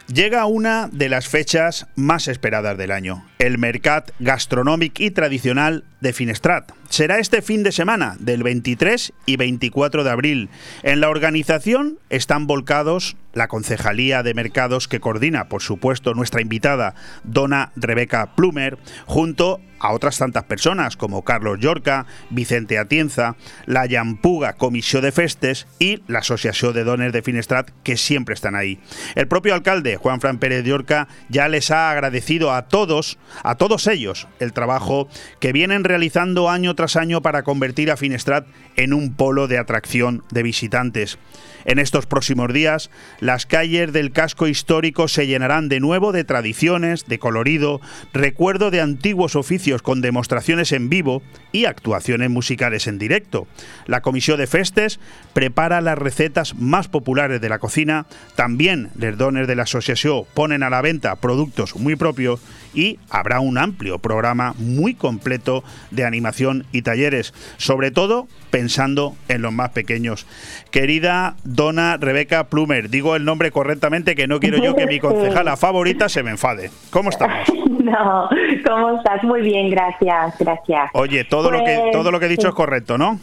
Llega 0.07 0.47
una 0.47 0.89
de 0.93 1.09
las 1.09 1.27
fechas 1.27 1.89
más 1.97 2.29
esperadas 2.29 2.79
del 2.79 2.93
año, 2.93 3.27
el 3.41 3.59
Mercat 3.59 4.13
Gastronómic 4.21 5.01
y 5.01 5.11
Tradicional 5.11 5.83
de 6.01 6.13
Finestrat. 6.13 6.76
Será 6.89 7.19
este 7.19 7.43
fin 7.43 7.63
de 7.63 7.73
semana, 7.73 8.17
del 8.19 8.43
23 8.43 9.13
y 9.27 9.37
24 9.37 10.05
de 10.05 10.11
abril. 10.11 10.49
En 10.83 11.01
la 11.01 11.09
organización 11.09 11.99
están 12.11 12.47
volcados 12.47 13.17
la 13.37 13.49
Concejalía 13.49 14.23
de 14.23 14.35
Mercados 14.35 14.89
que 14.89 15.01
coordina, 15.01 15.49
por 15.49 15.63
supuesto, 15.63 16.15
nuestra 16.15 16.41
invitada, 16.41 16.95
dona 17.23 17.71
Rebeca 17.77 18.35
Plumer, 18.35 18.79
junto 19.05 19.61
a 19.79 19.93
otras 19.93 20.19
tantas 20.19 20.45
personas 20.45 20.97
como 20.97 21.23
Carlos 21.23 21.59
Llorca, 21.61 22.07
Vicente 22.31 22.79
Atienza, 22.79 23.37
la 23.67 23.85
Llampuga 23.85 24.55
Comisión 24.55 25.03
de 25.03 25.13
Festes 25.13 25.67
y 25.79 26.03
la 26.09 26.21
Asociación 26.21 26.73
de 26.73 26.85
Dones 26.85 27.13
de 27.13 27.21
Finestrat 27.21 27.71
que 27.83 27.99
siempre 27.99 28.35
están 28.35 28.55
ahí. 28.55 28.81
El 29.15 29.29
propio 29.29 29.53
alcalde, 29.53 29.97
Juan 29.97 30.21
Fran 30.21 30.39
Pérez 30.39 30.65
de 30.65 30.73
Orca, 30.73 31.09
ya 31.29 31.49
les 31.49 31.71
ha 31.71 31.91
agradecido 31.91 32.53
a 32.53 32.69
todos, 32.69 33.19
a 33.43 33.57
todos 33.57 33.87
ellos, 33.87 34.29
el 34.41 34.55
trabajo 34.55 35.09
que 35.41 35.53
vienen 35.53 35.85
realizando 35.85 36.49
año 36.49 36.75
tras 36.77 36.95
año 36.97 37.23
para 37.23 37.43
convertir 37.43 37.91
a 37.91 37.97
Finestrat 37.97 38.47
en 38.77 38.93
un 38.93 39.15
polo 39.15 39.49
de 39.49 39.59
atracción 39.59 40.23
de 40.31 40.43
visitantes. 40.43 41.19
En 41.65 41.81
estos 41.81 42.07
próximos 42.07 42.53
días, 42.53 42.91
las 43.19 43.45
calles 43.45 43.93
del 43.93 44.13
casco 44.13 44.47
histórico 44.47 45.09
se 45.09 45.27
llenarán 45.27 45.69
de 45.69 45.81
nuevo 45.81 46.13
de 46.13 46.23
tradiciones, 46.23 47.07
de 47.07 47.19
colorido, 47.19 47.81
recuerdo 48.13 48.71
de 48.71 48.81
antiguos 48.81 49.35
oficios 49.35 49.83
con 49.83 50.01
demostraciones 50.01 50.71
en 50.71 50.89
vivo 50.89 51.23
y 51.51 51.65
actuaciones 51.65 52.31
musicales 52.31 52.87
en 52.87 52.99
directo. 52.99 53.49
La 53.87 54.01
Comisión 54.01 54.39
de 54.39 54.47
Festes 54.47 55.01
prepara 55.33 55.81
las 55.81 55.99
recetas 55.99 56.55
más 56.55 56.87
populares 56.87 57.41
de 57.41 57.49
la 57.49 57.59
cocina, 57.59 58.07
también 58.37 58.91
los 58.95 59.19
dones 59.19 59.49
de 59.49 59.57
la 59.57 59.65
asociación 59.65 59.97
ponen 60.35 60.63
a 60.63 60.71
la 60.71 60.83
venta 60.83 61.17
productos 61.17 61.75
muy 61.77 61.97
propios 61.97 62.41
y 62.75 62.99
habrá 63.09 63.41
un 63.41 63.57
amplio 63.59 63.99
programa 63.99 64.55
muy 64.59 64.95
completo 64.95 65.65
de 65.91 66.05
animación 66.05 66.66
y 66.73 66.83
talleres, 66.83 67.35
sobre 67.57 67.91
todo 67.91 68.29
pensando 68.51 69.15
en 69.29 69.43
los 69.43 69.53
más 69.53 69.71
pequeños. 69.71 70.27
Querida 70.71 71.37
dona 71.45 71.97
Rebeca 71.97 72.45
Plumer, 72.45 72.91
digo 72.91 73.17
el 73.17 73.25
nombre 73.25 73.51
correctamente 73.51 74.15
que 74.15 74.27
no 74.27 74.41
quiero 74.41 74.59
yo 74.59 74.75
que 74.75 74.87
mi 74.87 75.01
concejala 75.01 75.57
favorita 75.57 76.09
se 76.09 76.23
me 76.23 76.31
enfade. 76.31 76.71
¿Cómo 76.91 77.11
estamos? 77.11 77.37
No, 77.87 78.29
¿cómo 78.67 78.97
estás? 78.97 79.23
Muy 79.23 79.43
bien, 79.43 79.71
gracias, 79.71 80.35
gracias. 80.41 80.91
Oye, 80.93 81.23
todo 81.23 81.53
lo 81.53 81.63
que 81.63 81.91
todo 81.93 82.11
lo 82.11 82.19
que 82.19 82.27
he 82.27 82.29
dicho 82.29 82.43
Pues, 82.43 82.53
es 82.53 82.57
correcto, 82.57 82.99
¿no? 82.99 83.21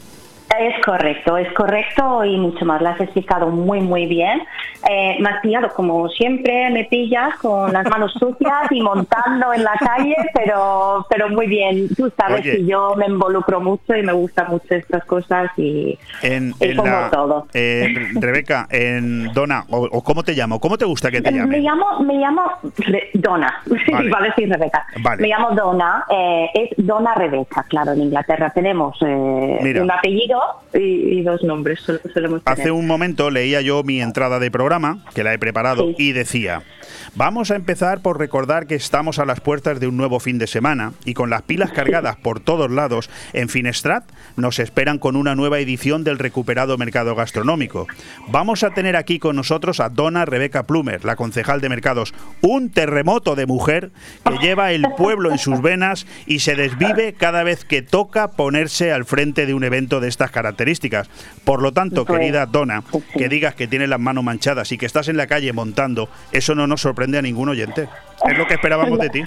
Es 0.60 0.86
correcto, 0.86 1.36
es 1.38 1.52
correcto 1.54 2.24
y 2.24 2.38
mucho 2.38 2.64
más. 2.66 2.80
Lo 2.82 2.90
has 2.90 3.02
explicado 3.02 3.48
muy, 3.48 3.80
muy 3.82 4.06
bien. 4.06 4.42
Eh, 4.88 5.16
me 5.20 5.30
has 5.30 5.40
pillado, 5.42 5.70
como 5.74 6.08
siempre, 6.10 6.70
me 6.70 6.84
pillas 6.84 7.36
con 7.38 7.74
las 7.74 7.90
manos 7.90 8.14
sucias 8.20 8.70
y 8.72 8.82
montando 8.82 9.52
en 9.54 9.64
la 9.64 9.74
calle, 9.80 10.16
pero, 10.34 11.06
pero 11.10 11.30
muy 11.30 11.48
bien. 11.48 11.88
Tú 11.96 12.12
sabes 12.16 12.42
Oye. 12.42 12.52
que 12.58 12.66
yo 12.66 12.94
me 12.96 13.08
involucro 13.08 13.62
mucho 13.62 13.96
y 13.96 14.04
me 14.04 14.14
gustan 14.14 14.50
mucho 14.50 14.76
estas 14.76 15.04
cosas 15.06 15.50
y, 15.58 15.98
En, 16.22 16.54
y 16.60 16.66
en 16.66 16.78
como 16.78 16.92
la- 16.92 17.10
todo. 17.10 17.48
eh, 17.54 18.10
Rebeca, 18.20 18.68
en 18.70 19.32
Dona, 19.34 19.66
o, 19.72 19.88
o 19.92 20.04
¿cómo 20.04 20.22
te 20.24 20.34
llamo? 20.34 20.60
¿Cómo 20.60 20.78
te 20.78 20.86
gusta 20.86 21.10
que 21.10 21.22
te 21.22 21.32
Me 21.32 21.38
llame? 21.40 21.60
llamo, 21.62 22.00
me 22.02 22.16
llamo 22.16 22.44
Re- 22.78 23.10
Donna, 23.14 23.62
Vale. 23.92 24.06
iba 24.08 24.20
a 24.20 24.24
decir 24.24 24.50
Rebeca. 24.50 24.86
Vale. 25.02 25.22
Me 25.22 25.30
llamo 25.30 25.52
Donna, 25.52 26.06
eh, 26.12 26.50
es 26.54 26.70
Donna 26.86 27.16
Rebeca, 27.16 27.64
claro, 27.70 27.94
en 27.94 28.02
Inglaterra 28.04 28.52
tenemos 28.52 28.96
eh, 29.02 29.80
un 29.82 29.90
apellido 29.92 30.33
y, 30.74 30.80
y 30.80 31.22
dos 31.24 31.44
nombres, 31.44 31.80
sol- 31.82 32.02
solemos 32.14 32.42
Hace 32.46 32.56
tener. 32.64 32.72
un 32.74 32.88
momento 32.88 33.30
leía 33.30 33.62
yo 33.62 33.84
mi 33.84 34.02
entrada 34.02 34.40
de 34.40 34.50
programa, 34.52 35.04
que 35.14 35.24
la 35.24 35.34
he 35.34 35.40
preparado, 35.40 35.88
Sí. 35.90 35.96
y 35.98 36.12
decía, 36.14 36.64
vamos 37.16 37.52
a 37.52 37.56
empezar 37.56 38.02
por 38.02 38.18
recordar 38.18 38.66
que 38.66 38.76
estamos 38.76 39.20
a 39.20 39.26
las 39.26 39.40
puertas 39.40 39.80
de 39.80 39.88
un 39.88 39.98
nuevo 39.98 40.20
fin 40.20 40.40
de 40.40 40.48
semana 40.48 40.94
y 41.06 41.14
con 41.14 41.30
las 41.30 41.44
pilas 41.44 41.72
cargadas 41.72 42.16
por 42.16 42.40
todos 42.40 42.72
lados, 42.72 43.10
en 43.34 43.50
Finestrat 43.50 44.04
nos 44.36 44.60
esperan 44.60 44.98
con 44.98 45.16
una 45.16 45.36
nueva 45.36 45.60
edición 45.60 46.04
del 46.04 46.18
recuperado 46.18 46.78
mercado 46.78 47.16
gastronómico. 47.16 47.88
Vamos 48.30 48.64
a 48.64 48.72
tener 48.72 48.96
aquí 48.96 49.20
con 49.20 49.36
nosotros 49.36 49.80
a 49.80 49.90
Dona 49.90 50.26
Rebeca 50.26 50.64
Plumer, 50.64 51.06
la 51.06 51.16
concejal 51.16 51.62
de 51.62 51.70
mercados, 51.70 52.14
un 52.42 52.72
terremoto 52.72 53.36
de 53.36 53.46
mujer 53.46 53.92
que 54.26 54.38
lleva 54.40 54.72
el 54.72 54.86
pueblo 54.98 55.32
en 55.32 55.38
sus 55.38 55.62
venas 55.62 56.08
y 56.26 56.40
se 56.40 56.56
desvive 56.56 57.14
cada 57.14 57.44
vez 57.44 57.64
que 57.64 57.82
toca 57.82 58.30
ponerse 58.30 58.92
al 58.92 59.06
frente 59.06 59.46
de 59.46 59.54
un 59.54 59.64
evento 59.64 60.00
de 60.00 60.08
estas 60.08 60.32
características. 60.32 61.10
Por 61.44 61.62
lo 61.62 61.74
tanto, 61.74 62.06
querida 62.06 62.46
Dona, 62.48 62.84
que 63.16 63.30
digas 63.30 63.54
que 63.56 63.68
tienes 63.68 63.90
las 63.90 64.00
manos 64.00 64.24
manchadas 64.24 64.72
y 64.72 64.78
que 64.78 64.86
estás 64.86 65.08
en 65.08 65.18
la 65.18 65.28
calle 65.28 65.54
montando, 65.54 66.10
eso 66.32 66.56
no 66.56 66.66
nos 66.66 66.82
sorprende 66.82 67.03
a 67.18 67.22
ningún 67.22 67.50
oyente. 67.50 67.88
Es 68.28 68.38
lo 68.38 68.46
que 68.48 68.54
esperábamos 68.56 69.00
de 69.00 69.10
ti. 69.10 69.24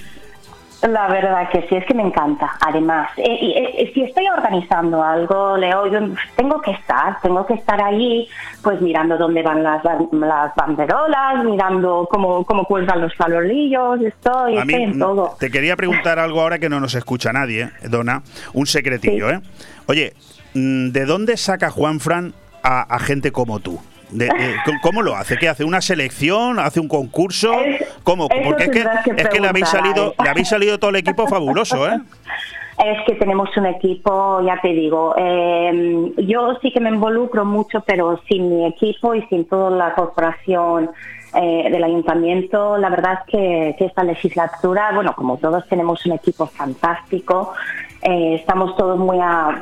La 0.87 1.07
verdad 1.07 1.49
que 1.49 1.65
sí, 1.67 1.75
es 1.75 1.83
que 1.87 1.95
me 1.95 2.03
encanta. 2.03 2.51
Además, 2.61 3.09
eh, 3.17 3.23
y, 3.41 3.51
eh, 3.57 3.91
si 3.95 4.03
estoy 4.03 4.27
organizando 4.27 5.03
algo, 5.03 5.57
Leo, 5.57 5.87
yo 5.91 5.99
tengo 6.35 6.61
que 6.61 6.69
estar, 6.69 7.19
tengo 7.21 7.43
que 7.47 7.55
estar 7.55 7.81
allí, 7.81 8.27
pues 8.61 8.79
mirando 8.79 9.17
dónde 9.17 9.41
van 9.41 9.63
las, 9.63 9.81
ban- 9.81 10.07
las 10.11 10.53
banderolas, 10.55 11.43
mirando 11.43 12.07
cómo, 12.11 12.45
cómo 12.45 12.63
cuelgan 12.65 13.01
los 13.01 13.15
farolillos, 13.15 14.01
estoy, 14.01 14.57
A 14.59 14.65
mí 14.65 14.73
estoy 14.73 14.83
en 14.83 14.99
todo. 14.99 15.35
te 15.39 15.49
quería 15.49 15.75
preguntar 15.75 16.19
algo 16.19 16.41
ahora 16.41 16.59
que 16.59 16.69
no 16.69 16.79
nos 16.79 16.93
escucha 16.93 17.33
nadie, 17.33 17.63
¿eh? 17.63 17.87
Dona, 17.89 18.21
un 18.53 18.67
secretillo, 18.67 19.29
Sí. 19.29 19.35
¿eh? 19.35 19.39
Oye, 19.87 20.13
mm, 20.53 20.89
¿de 20.89 21.05
dónde 21.05 21.37
saca 21.37 21.71
Juan 21.71 21.99
Fran 21.99 22.35
a, 22.61 22.81
a 22.83 22.99
gente 22.99 23.31
como 23.31 23.59
tú? 23.59 23.79
De- 24.09 24.25
de- 24.25 24.55
¿cómo- 24.65 24.79
¿Cómo 24.81 25.01
lo 25.01 25.15
hace? 25.15 25.37
¿Qué 25.37 25.49
hace? 25.49 25.63
¿Una 25.65 25.81
selección? 25.81 26.59
¿Hace 26.59 26.79
un 26.79 26.87
concurso? 26.87 27.51
¿Cómo? 28.03 28.29
Porque 28.29 28.63
es 28.65 28.69
que, 28.69 28.75
tendrás 28.83 29.03
que 29.03 29.11
es 29.17 29.27
que 29.29 29.39
le 29.39 29.47
habéis 29.49 29.67
salido, 29.67 30.13
le 30.23 30.29
habéis 30.29 30.47
salido 30.47 30.79
todo 30.79 30.89
el 30.91 30.95
equipo 30.97 31.27
fabuloso, 31.27 31.87
¿eh? 31.89 31.99
Es 32.77 33.03
que 33.07 33.15
tenemos 33.15 33.49
un 33.57 33.65
equipo, 33.65 34.39
ya 34.45 34.61
te 34.61 34.67
digo, 34.67 35.15
eh, 35.17 36.11
yo 36.17 36.59
sí 36.61 36.71
que 36.71 36.79
me 36.79 36.89
involucro 36.89 37.43
mucho, 37.43 37.81
pero 37.81 38.21
sin 38.29 38.49
mi 38.55 38.67
equipo 38.67 39.15
y 39.15 39.23
sin 39.29 39.45
toda 39.45 39.71
la 39.71 39.95
corporación 39.95 40.91
eh, 41.33 41.69
del 41.71 41.83
ayuntamiento, 41.83 42.77
la 42.77 42.89
verdad 42.91 43.13
es 43.13 43.31
que, 43.31 43.75
que 43.79 43.85
esta 43.85 44.03
legislatura, 44.03 44.91
bueno, 44.93 45.15
como 45.15 45.37
todos 45.37 45.67
tenemos 45.67 46.05
un 46.05 46.11
equipo 46.11 46.45
fantástico, 46.45 47.51
eh, 48.01 48.35
estamos 48.35 48.75
todos 48.75 48.97
muy 48.99 49.19
a, 49.19 49.61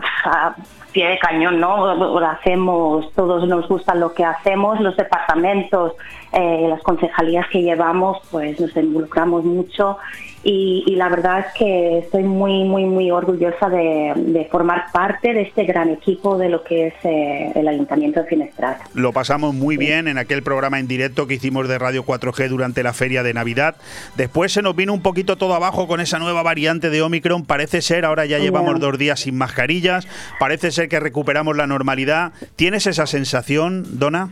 pie 0.92 1.10
de 1.10 1.20
cañón, 1.20 1.60
¿no? 1.60 1.86
Hacemos, 2.26 3.12
todos 3.14 3.48
nos 3.48 3.68
gusta 3.68 3.94
lo 3.96 4.14
que 4.14 4.24
hacemos, 4.24 4.80
los 4.80 4.96
departamentos, 4.96 5.94
eh, 6.32 6.68
las 6.70 6.82
concejalías 6.84 7.48
que 7.50 7.62
llevamos, 7.62 8.20
pues 8.32 8.60
nos 8.60 8.76
involucramos 8.78 9.44
mucho 9.44 9.98
y, 10.48 10.84
y 10.86 10.96
la 10.96 11.10
verdad 11.10 11.40
es 11.40 11.54
que 11.58 11.98
estoy 11.98 12.22
muy, 12.22 12.64
muy, 12.66 12.86
muy 12.86 13.10
orgullosa 13.10 13.68
de, 13.68 14.14
de 14.16 14.46
formar 14.46 14.92
parte 14.94 15.34
de 15.34 15.42
este 15.42 15.64
gran 15.66 15.90
equipo 15.90 16.38
de 16.38 16.50
lo 16.50 16.64
que 16.64 16.88
es 16.88 16.94
eh, 17.04 17.52
el 17.56 17.68
Ayuntamiento 17.68 18.22
de 18.22 18.28
Finestrat. 18.28 18.80
Lo 18.94 19.12
pasamos 19.12 19.56
muy 19.56 19.76
bien 19.76 20.08
en 20.08 20.20
aquel 20.20 20.44
programa 20.44 20.80
en 20.80 20.88
directo 20.88 21.26
que 21.26 21.34
hicimos 21.34 21.68
de 21.68 21.80
Radio 21.80 22.06
4G 22.06 22.48
durante 22.48 22.84
la 22.84 22.94
feria 22.94 23.24
de 23.24 23.34
Navidad. 23.34 23.76
Después 24.18 24.54
se 24.54 24.62
nos 24.62 24.76
vino 24.76 24.94
un 24.94 25.02
poquito 25.02 25.36
todo 25.36 25.56
abajo 25.56 25.88
con 25.88 26.00
esa 26.00 26.20
nueva 26.20 26.44
variante 26.44 26.92
de 26.92 27.02
Omicron. 27.02 27.44
Parece 27.46 27.82
ser, 27.82 28.06
ahora 28.06 28.28
ya 28.28 28.38
llevamos 28.38 28.80
dos 28.80 29.00
días 29.00 29.22
sin 29.22 29.36
mascarillas, 29.36 30.08
parece 30.40 30.70
ser 30.70 30.90
que 30.90 31.00
recuperamos 31.00 31.58
la 31.58 31.66
normalidad. 31.66 32.34
¿Tienes 32.56 32.86
esa 32.86 33.08
sensación, 33.08 33.98
Dona? 33.98 34.30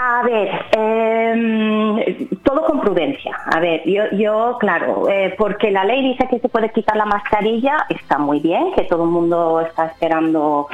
A 0.00 0.22
ver, 0.22 0.48
eh, 0.76 2.28
todo 2.44 2.64
con 2.66 2.80
prudencia. 2.80 3.36
A 3.46 3.58
ver, 3.58 3.82
yo, 3.84 4.04
yo 4.12 4.56
claro, 4.60 5.08
eh, 5.08 5.34
porque 5.36 5.72
la 5.72 5.84
ley 5.84 6.02
dice 6.02 6.28
que 6.30 6.38
se 6.38 6.48
puede 6.48 6.70
quitar 6.70 6.96
la 6.96 7.04
mascarilla, 7.04 7.84
está 7.88 8.16
muy 8.16 8.38
bien, 8.38 8.72
que 8.76 8.84
todo 8.84 9.02
el 9.04 9.10
mundo 9.10 9.60
está 9.60 9.86
esperando 9.86 10.68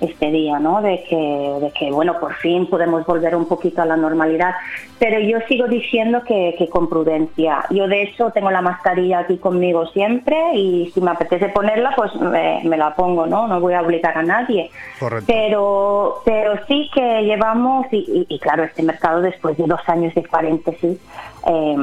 este 0.00 0.30
día, 0.30 0.58
¿no? 0.58 0.80
De 0.82 1.02
que, 1.08 1.16
de 1.16 1.70
que, 1.78 1.90
bueno, 1.90 2.18
por 2.18 2.34
fin 2.36 2.66
podemos 2.66 3.04
volver 3.06 3.34
un 3.36 3.46
poquito 3.46 3.82
a 3.82 3.86
la 3.86 3.96
normalidad. 3.96 4.54
Pero 4.98 5.18
yo 5.20 5.38
sigo 5.48 5.66
diciendo 5.66 6.22
que, 6.26 6.54
que 6.58 6.68
con 6.68 6.88
prudencia. 6.88 7.64
Yo, 7.70 7.86
de 7.88 8.02
hecho, 8.02 8.30
tengo 8.30 8.50
la 8.50 8.60
mascarilla 8.62 9.20
aquí 9.20 9.38
conmigo 9.38 9.86
siempre 9.86 10.36
y 10.54 10.90
si 10.92 11.00
me 11.00 11.10
apetece 11.10 11.48
ponerla, 11.48 11.92
pues 11.96 12.14
me, 12.16 12.60
me 12.64 12.76
la 12.76 12.94
pongo, 12.94 13.26
¿no? 13.26 13.46
No 13.46 13.60
voy 13.60 13.74
a 13.74 13.80
obligar 13.82 14.16
a 14.18 14.22
nadie. 14.22 14.70
Correcto. 14.98 15.24
Pero, 15.26 16.22
pero 16.24 16.52
sí 16.66 16.90
que 16.94 17.22
llevamos, 17.22 17.86
y, 17.92 17.98
y- 18.28 18.34
y 18.34 18.38
claro, 18.38 18.64
este 18.64 18.82
mercado 18.82 19.20
después 19.22 19.56
de 19.56 19.64
dos 19.66 19.80
años 19.88 20.14
de 20.14 20.22
paréntesis, 20.22 20.98
eh, 21.46 21.76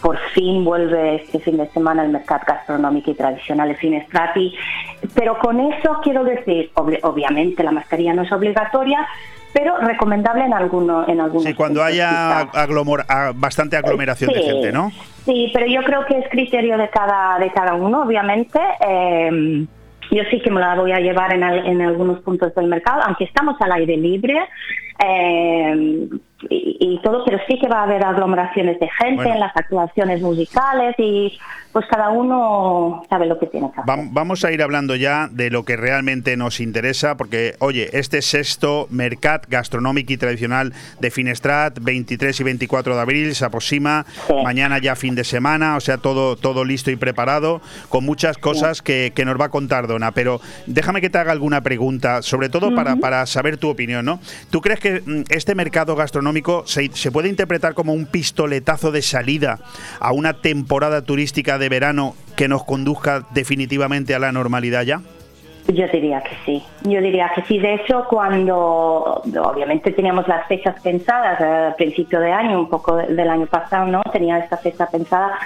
por 0.00 0.18
fin 0.34 0.64
vuelve 0.64 1.16
este 1.16 1.38
fin 1.40 1.56
de 1.56 1.68
semana 1.68 2.04
el 2.04 2.10
mercado 2.10 2.42
gastronómico 2.46 3.10
y 3.10 3.14
tradicional 3.14 3.68
de 3.68 3.74
Finestrati. 3.76 4.54
Pero 5.14 5.38
con 5.38 5.60
eso 5.60 5.98
quiero 6.02 6.24
decir, 6.24 6.70
obvi- 6.74 7.00
obviamente 7.02 7.62
la 7.62 7.72
mascarilla 7.72 8.14
no 8.14 8.22
es 8.22 8.32
obligatoria, 8.32 9.06
pero 9.52 9.76
recomendable 9.78 10.44
en 10.44 10.52
alguno, 10.52 11.08
en 11.08 11.20
algunos 11.20 11.44
Sí, 11.44 11.54
cuando 11.54 11.82
haya 11.82 12.42
aglomor- 12.52 13.06
bastante 13.36 13.76
aglomeración 13.76 14.32
de 14.32 14.40
Sí, 14.40 14.46
gente, 14.50 14.72
¿no? 14.72 14.90
Sí, 15.24 15.50
pero 15.54 15.66
yo 15.66 15.82
creo 15.82 16.04
que 16.06 16.18
es 16.18 16.28
criterio 16.28 16.76
de 16.78 16.88
cada, 16.90 17.38
de 17.38 17.50
cada 17.52 17.74
uno, 17.74 18.02
obviamente. 18.02 18.58
Eh, 18.86 19.66
yo 20.12 20.22
sí 20.30 20.40
que 20.40 20.50
me 20.50 20.60
la 20.60 20.74
voy 20.76 20.92
a 20.92 21.00
llevar 21.00 21.32
en, 21.32 21.42
en 21.42 21.82
algunos 21.82 22.20
puntos 22.20 22.54
del 22.54 22.66
mercado, 22.66 23.02
aunque 23.04 23.24
estamos 23.24 23.60
al 23.60 23.72
aire 23.72 23.96
libre. 23.96 24.38
Eh, 25.04 26.08
y, 26.48 27.00
todo, 27.02 27.24
pero 27.24 27.38
sí 27.46 27.58
que 27.58 27.68
va 27.68 27.80
a 27.80 27.82
haber 27.84 28.04
aglomeraciones 28.04 28.80
de 28.80 28.88
gente 28.98 29.28
en 29.28 29.38
las 29.38 29.54
actuaciones 29.56 30.22
musicales 30.22 30.94
y 30.98 31.38
pues 31.76 31.84
cada 31.90 32.08
uno 32.08 33.04
sabe 33.10 33.26
lo 33.26 33.38
que 33.38 33.48
tiene 33.48 33.70
que 33.70 33.82
hacer. 33.82 34.06
Vamos 34.10 34.46
a 34.46 34.50
ir 34.50 34.62
hablando 34.62 34.96
ya 34.96 35.28
de 35.30 35.50
lo 35.50 35.66
que 35.66 35.76
realmente 35.76 36.34
nos 36.38 36.60
interesa, 36.60 37.18
porque, 37.18 37.54
oye, 37.58 37.90
este 37.92 38.22
sexto 38.22 38.86
Mercat 38.88 39.44
Gastronómico 39.50 40.10
y 40.10 40.16
Tradicional 40.16 40.72
de 41.00 41.10
Finestrat, 41.10 41.78
23 41.78 42.40
y 42.40 42.44
24 42.44 42.94
de 42.94 43.00
abril, 43.02 43.34
se 43.34 43.44
aproxima, 43.44 44.06
mañana 44.42 44.78
ya 44.78 44.96
fin 44.96 45.14
de 45.14 45.24
semana, 45.24 45.76
o 45.76 45.80
sea, 45.80 45.98
todo, 45.98 46.36
todo 46.36 46.64
listo 46.64 46.90
y 46.90 46.96
preparado, 46.96 47.60
con 47.90 48.06
muchas 48.06 48.38
cosas 48.38 48.80
que, 48.80 49.12
nos 49.26 49.38
va 49.38 49.46
a 49.46 49.50
contar 49.50 49.86
Dona, 49.86 50.12
pero 50.12 50.40
déjame 50.66 51.02
que 51.02 51.10
te 51.10 51.18
haga 51.18 51.32
alguna 51.32 51.60
pregunta, 51.60 52.22
sobre 52.22 52.48
todo 52.48 52.74
para, 52.74 52.96
para 52.96 53.26
saber 53.26 53.58
tu 53.58 53.68
opinión, 53.68 54.06
¿no? 54.06 54.18
¿Tú 54.48 54.62
crees 54.62 54.80
que 54.80 55.02
mm, 55.04 55.24
este 55.28 55.54
mercado 55.54 55.94
gastronómico 55.94 56.35
se, 56.64 56.90
se 56.92 57.10
puede 57.10 57.28
interpretar 57.28 57.74
como 57.74 57.92
un 57.92 58.06
pistoletazo 58.06 58.92
de 58.92 59.02
salida 59.02 59.58
a 60.00 60.12
una 60.12 60.34
temporada 60.34 61.02
turística 61.02 61.58
de 61.58 61.68
verano 61.68 62.14
que 62.36 62.48
nos 62.48 62.64
conduzca 62.64 63.26
definitivamente 63.32 64.14
a 64.14 64.18
la 64.18 64.32
normalidad 64.32 64.82
ya? 64.82 65.00
Yo 65.68 65.88
diría 65.88 66.22
que 66.22 66.36
sí, 66.44 66.62
yo 66.84 67.00
diría 67.00 67.30
que 67.34 67.42
sí. 67.42 67.58
De 67.58 67.74
hecho, 67.74 68.04
cuando 68.08 69.22
obviamente 69.42 69.90
teníamos 69.90 70.28
las 70.28 70.46
fechas 70.46 70.80
pensadas 70.80 71.40
al 71.40 71.74
principio 71.74 72.20
de 72.20 72.30
año, 72.30 72.60
un 72.60 72.68
poco 72.68 72.94
del 72.94 73.28
año 73.28 73.46
pasado, 73.46 73.86
¿no? 73.86 74.00
Tenía 74.12 74.38
esta 74.38 74.58
fecha 74.58 74.86
pensada 74.86 75.36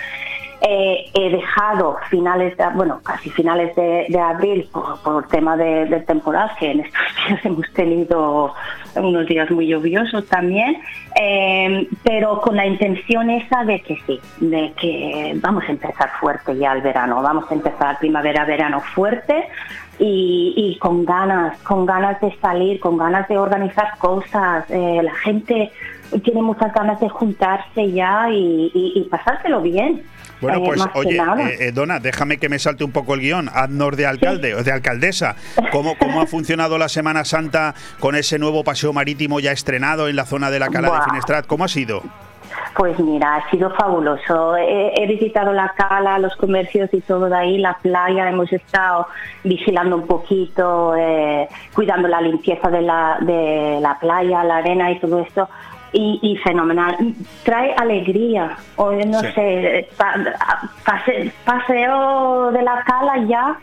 eh, 0.62 1.11
he 1.14 1.31
dejado 1.31 1.96
finales, 2.11 2.55
de, 2.59 2.66
bueno, 2.75 3.01
casi 3.03 3.31
finales 3.31 3.75
de, 3.77 4.20
abril 4.20 4.68
por, 5.03 5.27
tema 5.29 5.57
de, 5.57 5.87
de, 5.87 6.01
temporal, 6.01 6.51
que 6.59 6.73
en 6.73 6.81
estos 6.81 7.01
días 7.29 7.44
hemos 7.44 7.73
tenido 7.73 8.55
unos 8.96 9.27
días 9.27 9.51
muy 9.51 9.68
lluviosos 9.68 10.27
también, 10.27 10.77
eh, 11.18 11.88
pero 12.05 12.42
con 12.42 12.57
la 12.57 12.66
intención 12.66 13.31
esa 13.31 13.64
de 13.64 13.81
que 13.81 13.96
sí, 14.07 14.20
de 14.40 14.73
que 14.79 15.33
vamos 15.37 15.64
a 15.66 15.73
empezar 15.73 16.11
fuerte 16.20 16.55
ya 16.57 16.73
el 16.73 16.83
verano, 16.83 17.23
vamos 17.23 17.51
a 17.51 17.55
empezar 17.55 17.99
primavera-verano 17.99 18.81
fuerte 18.94 19.49
y, 19.99 20.77
con 20.81 21.05
ganas, 21.05 21.59
con 21.62 21.87
ganas 21.87 22.20
de 22.20 22.35
salir, 22.40 22.81
con 22.81 22.99
ganas 22.99 23.29
de 23.29 23.38
organizar 23.38 23.96
cosas. 23.99 24.64
Eh, 24.70 25.01
la 25.03 25.14
gente 25.14 25.70
tiene 26.23 26.42
muchas 26.42 26.73
ganas 26.73 26.99
de 27.01 27.09
juntarse 27.09 27.92
ya 27.92 28.29
y 28.31 29.07
pasárselo 29.11 29.61
bien. 29.61 30.03
Bueno, 30.40 30.59
eh, 30.59 30.62
pues 30.64 30.85
oye, 30.94 31.16
eh, 31.16 31.57
eh, 31.61 31.72
Dona, 31.72 32.00
déjame 32.00 32.38
que 32.38 32.48
me 32.48 32.59
salte 32.59 32.85
un 32.85 32.92
poco 32.92 33.14
el 33.14 33.20
guion. 33.20 33.50
Adnor 33.53 33.96
de 33.96 34.07
alcalde 34.07 34.55
o 34.55 34.62
de 34.62 34.72
alcaldesa. 34.72 35.37
¿Cómo, 35.72 35.96
¿Cómo 35.98 36.20
ha 36.20 36.26
funcionado 36.26 36.79
la 36.79 36.88
Semana 36.88 37.24
Santa 37.24 37.74
con 37.98 38.14
ese 38.14 38.38
nuevo 38.38 38.64
paseo 38.64 38.92
marítimo 38.92 39.40
ya 39.40 39.53
estrenado 39.53 40.09
en 40.09 40.16
la 40.16 40.24
zona 40.24 40.50
de 40.50 40.59
la 40.59 40.68
Cala 40.68 40.90
de 40.90 41.03
Finestrat? 41.03 41.46
¿Cómo 41.46 41.64
ha 41.64 41.68
sido? 41.68 42.03
Pues 42.76 42.98
mira, 42.98 43.37
ha 43.37 43.50
sido 43.50 43.70
fabuloso. 43.70 44.57
He, 44.57 45.07
visitado 45.07 45.53
la 45.53 45.72
cala, 45.76 46.18
los 46.18 46.35
comercios 46.37 46.88
y 46.92 47.00
todo 47.00 47.29
de 47.29 47.37
ahí, 47.37 47.59
la 47.59 47.74
playa. 47.74 48.29
Hemos 48.29 48.53
estado 48.53 49.07
vigilando 49.44 49.96
un 49.96 50.07
poquito, 50.07 50.94
cuidando 51.74 52.09
la 52.09 52.20
limpieza 52.20 52.70
de 52.70 52.83
la, 52.83 53.18
de 53.20 53.79
la 53.81 53.98
playa, 53.98 54.42
la 54.44 54.59
arena 54.59 54.90
y 54.90 54.98
todo 54.98 55.20
esto 55.20 55.48
y, 55.92 56.37
fenomenal. 56.44 57.14
Trae 57.44 57.74
alegría. 57.74 58.57
O 58.76 58.92
no 58.92 59.20
sé, 59.20 59.88
paseo 61.44 62.53
de 62.53 62.62
la 62.62 62.83
cala 62.85 63.24
ya 63.26 63.59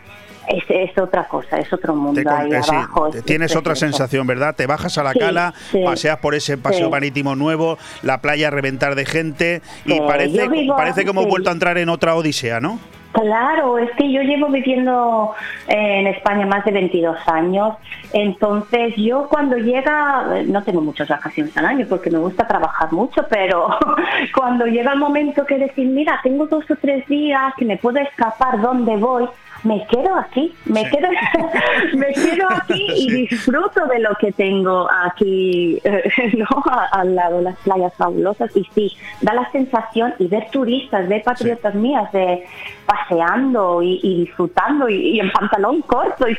es, 0.48 0.98
otra 0.98 1.24
cosa, 1.24 1.58
es 1.58 1.72
otro 1.72 1.94
mundo. 1.94 2.22
ahí 2.30 2.52
eh, 2.52 2.56
abajo, 2.56 3.10
tienes 3.24 3.54
otra 3.54 3.74
sensación, 3.74 4.26
¿verdad? 4.26 4.54
Te 4.54 4.66
bajas 4.66 4.96
a 4.98 5.02
la 5.02 5.14
cala, 5.14 5.54
paseas 5.84 6.18
por 6.18 6.34
ese 6.34 6.56
paseo 6.56 6.90
marítimo 6.90 7.36
nuevo, 7.36 7.78
la 8.02 8.20
playa 8.20 8.48
a 8.48 8.50
reventar 8.50 8.94
de 8.94 9.04
gente 9.04 9.62
y 9.84 10.00
parece, 10.00 10.48
parece 10.68 11.04
que 11.04 11.10
hemos 11.10 11.26
vuelto 11.26 11.50
a 11.50 11.52
entrar 11.52 11.78
en 11.78 11.88
otra 11.88 12.14
odisea, 12.14 12.60
¿no? 12.60 12.78
Claro, 13.12 13.78
es 13.78 13.90
que 13.92 14.12
yo 14.12 14.20
llevo 14.22 14.48
viviendo 14.48 15.34
en 15.66 16.06
España 16.06 16.46
más 16.46 16.64
de 16.64 16.72
22 16.72 17.16
años, 17.26 17.74
entonces 18.12 18.94
yo 18.96 19.28
cuando 19.28 19.56
llega, 19.56 20.42
no 20.46 20.62
tengo 20.62 20.82
muchas 20.82 21.08
vacaciones 21.08 21.56
al 21.56 21.66
año 21.66 21.86
porque 21.88 22.10
me 22.10 22.18
gusta 22.18 22.46
trabajar 22.46 22.92
mucho, 22.92 23.26
pero 23.28 23.68
cuando 24.34 24.66
llega 24.66 24.92
el 24.92 24.98
momento 24.98 25.46
que 25.46 25.58
decir, 25.58 25.88
mira, 25.88 26.20
tengo 26.22 26.46
dos 26.46 26.70
o 26.70 26.76
tres 26.76 27.06
días 27.08 27.54
que 27.56 27.64
me 27.64 27.78
puedo 27.78 27.98
escapar, 27.98 28.60
¿dónde 28.60 28.96
voy? 28.96 29.26
Me 29.64 29.86
quedo 29.86 30.14
aquí, 30.16 30.54
me 30.66 30.88
quedo, 30.88 31.08
me 31.94 32.12
quedo 32.12 32.48
aquí 32.50 32.86
y 32.96 33.10
disfruto 33.28 33.86
de 33.86 33.98
lo 34.00 34.14
que 34.20 34.32
tengo 34.32 34.88
aquí, 35.06 35.80
¿no? 36.36 36.46
al 36.92 37.14
lado, 37.14 37.40
las 37.40 37.56
playas 37.58 37.92
fabulosas. 37.94 38.54
Y 38.56 38.64
sí, 38.74 38.96
da 39.20 39.34
la 39.34 39.50
sensación 39.50 40.14
y 40.18 40.28
ver 40.28 40.50
turistas, 40.50 41.08
ver 41.08 41.22
patriotas 41.22 41.74
mías 41.74 42.10
de 42.12 42.44
paseando 42.86 43.82
y, 43.82 44.24
disfrutando 44.24 44.88
y, 44.88 45.20
en 45.20 45.30
pantalón 45.30 45.82
corto 45.82 46.26
y 46.26 46.34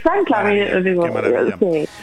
digo, 0.81 1.07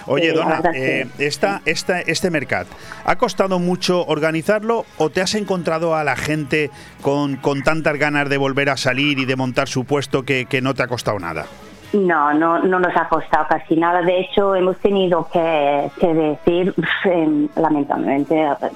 Oye, 0.07 0.33
Dona, 0.33 0.61
eh, 0.73 1.07
esta, 1.19 1.61
este 1.65 2.31
mercado, 2.31 2.69
¿ha 3.05 3.17
costado 3.17 3.59
mucho 3.59 4.07
organizarlo 4.07 4.87
o 4.99 5.11
te 5.11 5.21
has 5.21 5.35
encontrado 5.35 5.97
a 5.97 6.05
la 6.05 6.15
gente 6.15 6.71
con, 7.03 7.37
con 7.37 7.65
tantas 7.65 7.99
ganas 7.99 8.29
de 8.29 8.37
volver 8.37 8.71
a 8.71 8.77
salir 8.77 9.19
y 9.19 9.25
de 9.25 9.35
montar 9.35 9.67
su 9.67 9.85
puesto 9.85 10.23
que, 10.23 10.47
que 10.47 10.61
no 10.61 10.75
te 10.75 10.85
ha 10.85 10.87
costado? 10.87 11.06
Nada. 11.15 11.47
No, 11.93 12.35
no, 12.35 12.59
no 12.59 12.79
nos 12.79 12.97
ha 12.97 13.09
costado 13.09 13.47
casi 13.49 13.77
nada. 13.77 14.03
De 14.03 14.21
hecho, 14.21 14.55
hemos 14.55 14.77
tenido 14.79 15.29
que, 15.33 15.91
decir, 16.01 16.75
em, 17.05 17.49
lamentablemente. 17.57 18.35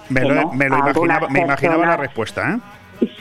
Me, 0.09 0.67
imaginaba, 0.67 1.87
la 1.87 1.97
respuesta, 1.97 2.55
¿eh? 2.55 2.59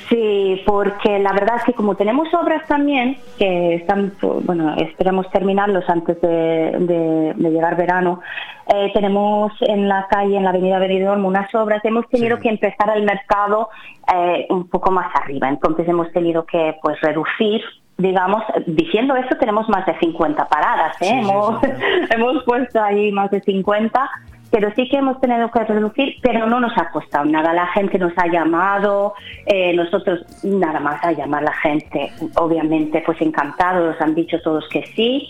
Sí, 0.10 0.62
porque 0.66 1.20
la 1.20 1.32
verdad 1.32 1.56
es 1.58 1.64
que 1.64 1.74
como 1.74 1.96
tenemos 1.96 2.28
obras 2.34 2.68
también, 2.68 3.18
que 3.38 3.76
están, 3.76 4.12
bueno, 4.44 4.76
esperamos 4.76 5.30
terminarlos 5.32 5.88
antes 5.88 6.20
de, 6.20 7.34
llegar 7.38 7.78
verano, 7.78 8.20
eh, 8.68 8.92
tenemos 8.94 9.54
en 9.62 9.88
la 9.88 10.08
calle, 10.10 10.36
en 10.36 10.44
la 10.44 10.50
avenida 10.50 10.80
Benidorm, 10.80 11.24
unas 11.24 11.54
obras, 11.56 11.84
hemos 11.86 12.10
tenido 12.10 12.40
que 12.40 12.50
empezar 12.50 12.90
el 12.98 13.04
mercado 13.04 13.70
eh, 14.14 14.48
un 14.50 14.68
poco 14.68 14.92
más 14.92 15.16
arriba, 15.16 15.48
entonces 15.48 15.88
hemos 15.88 16.12
tenido 16.12 16.46
que 16.46 16.76
pues 16.82 17.00
reducir 17.00 17.62
digamos, 18.00 18.44
diciendo 18.66 19.16
eso 19.16 19.36
tenemos 19.38 19.68
más 19.70 19.86
de 19.86 19.98
50 20.00 20.48
paradas, 20.48 21.00
¿eh? 21.02 21.20
hemos, 21.20 21.62
hemos 22.10 22.44
puesto 22.46 22.82
ahí 22.82 23.12
más 23.12 23.30
de 23.30 23.42
50, 23.42 24.10
pero 24.50 24.72
sí 24.76 24.88
que 24.90 24.98
hemos 24.98 25.20
tenido 25.20 25.52
que 25.52 25.64
reducir, 25.66 26.16
pero 26.22 26.48
no 26.48 26.60
nos 26.60 26.76
ha 26.78 26.90
costado 26.90 27.26
nada. 27.26 27.54
La 27.54 27.68
gente 27.68 28.00
nos 28.00 28.14
ha 28.18 28.28
llamado, 28.28 29.14
eh, 29.46 29.74
nosotros 29.76 30.26
nada 30.44 30.80
más 30.80 31.04
a 31.04 31.12
llamar 31.12 31.44
a 31.44 31.48
la 31.48 31.54
gente, 31.54 32.12
obviamente 32.36 33.04
pues 33.06 33.22
encantados, 33.22 33.86
nos 33.86 34.02
han 34.02 34.16
dicho 34.16 34.42
todos 34.42 34.68
que 34.70 34.86
sí. 34.96 35.30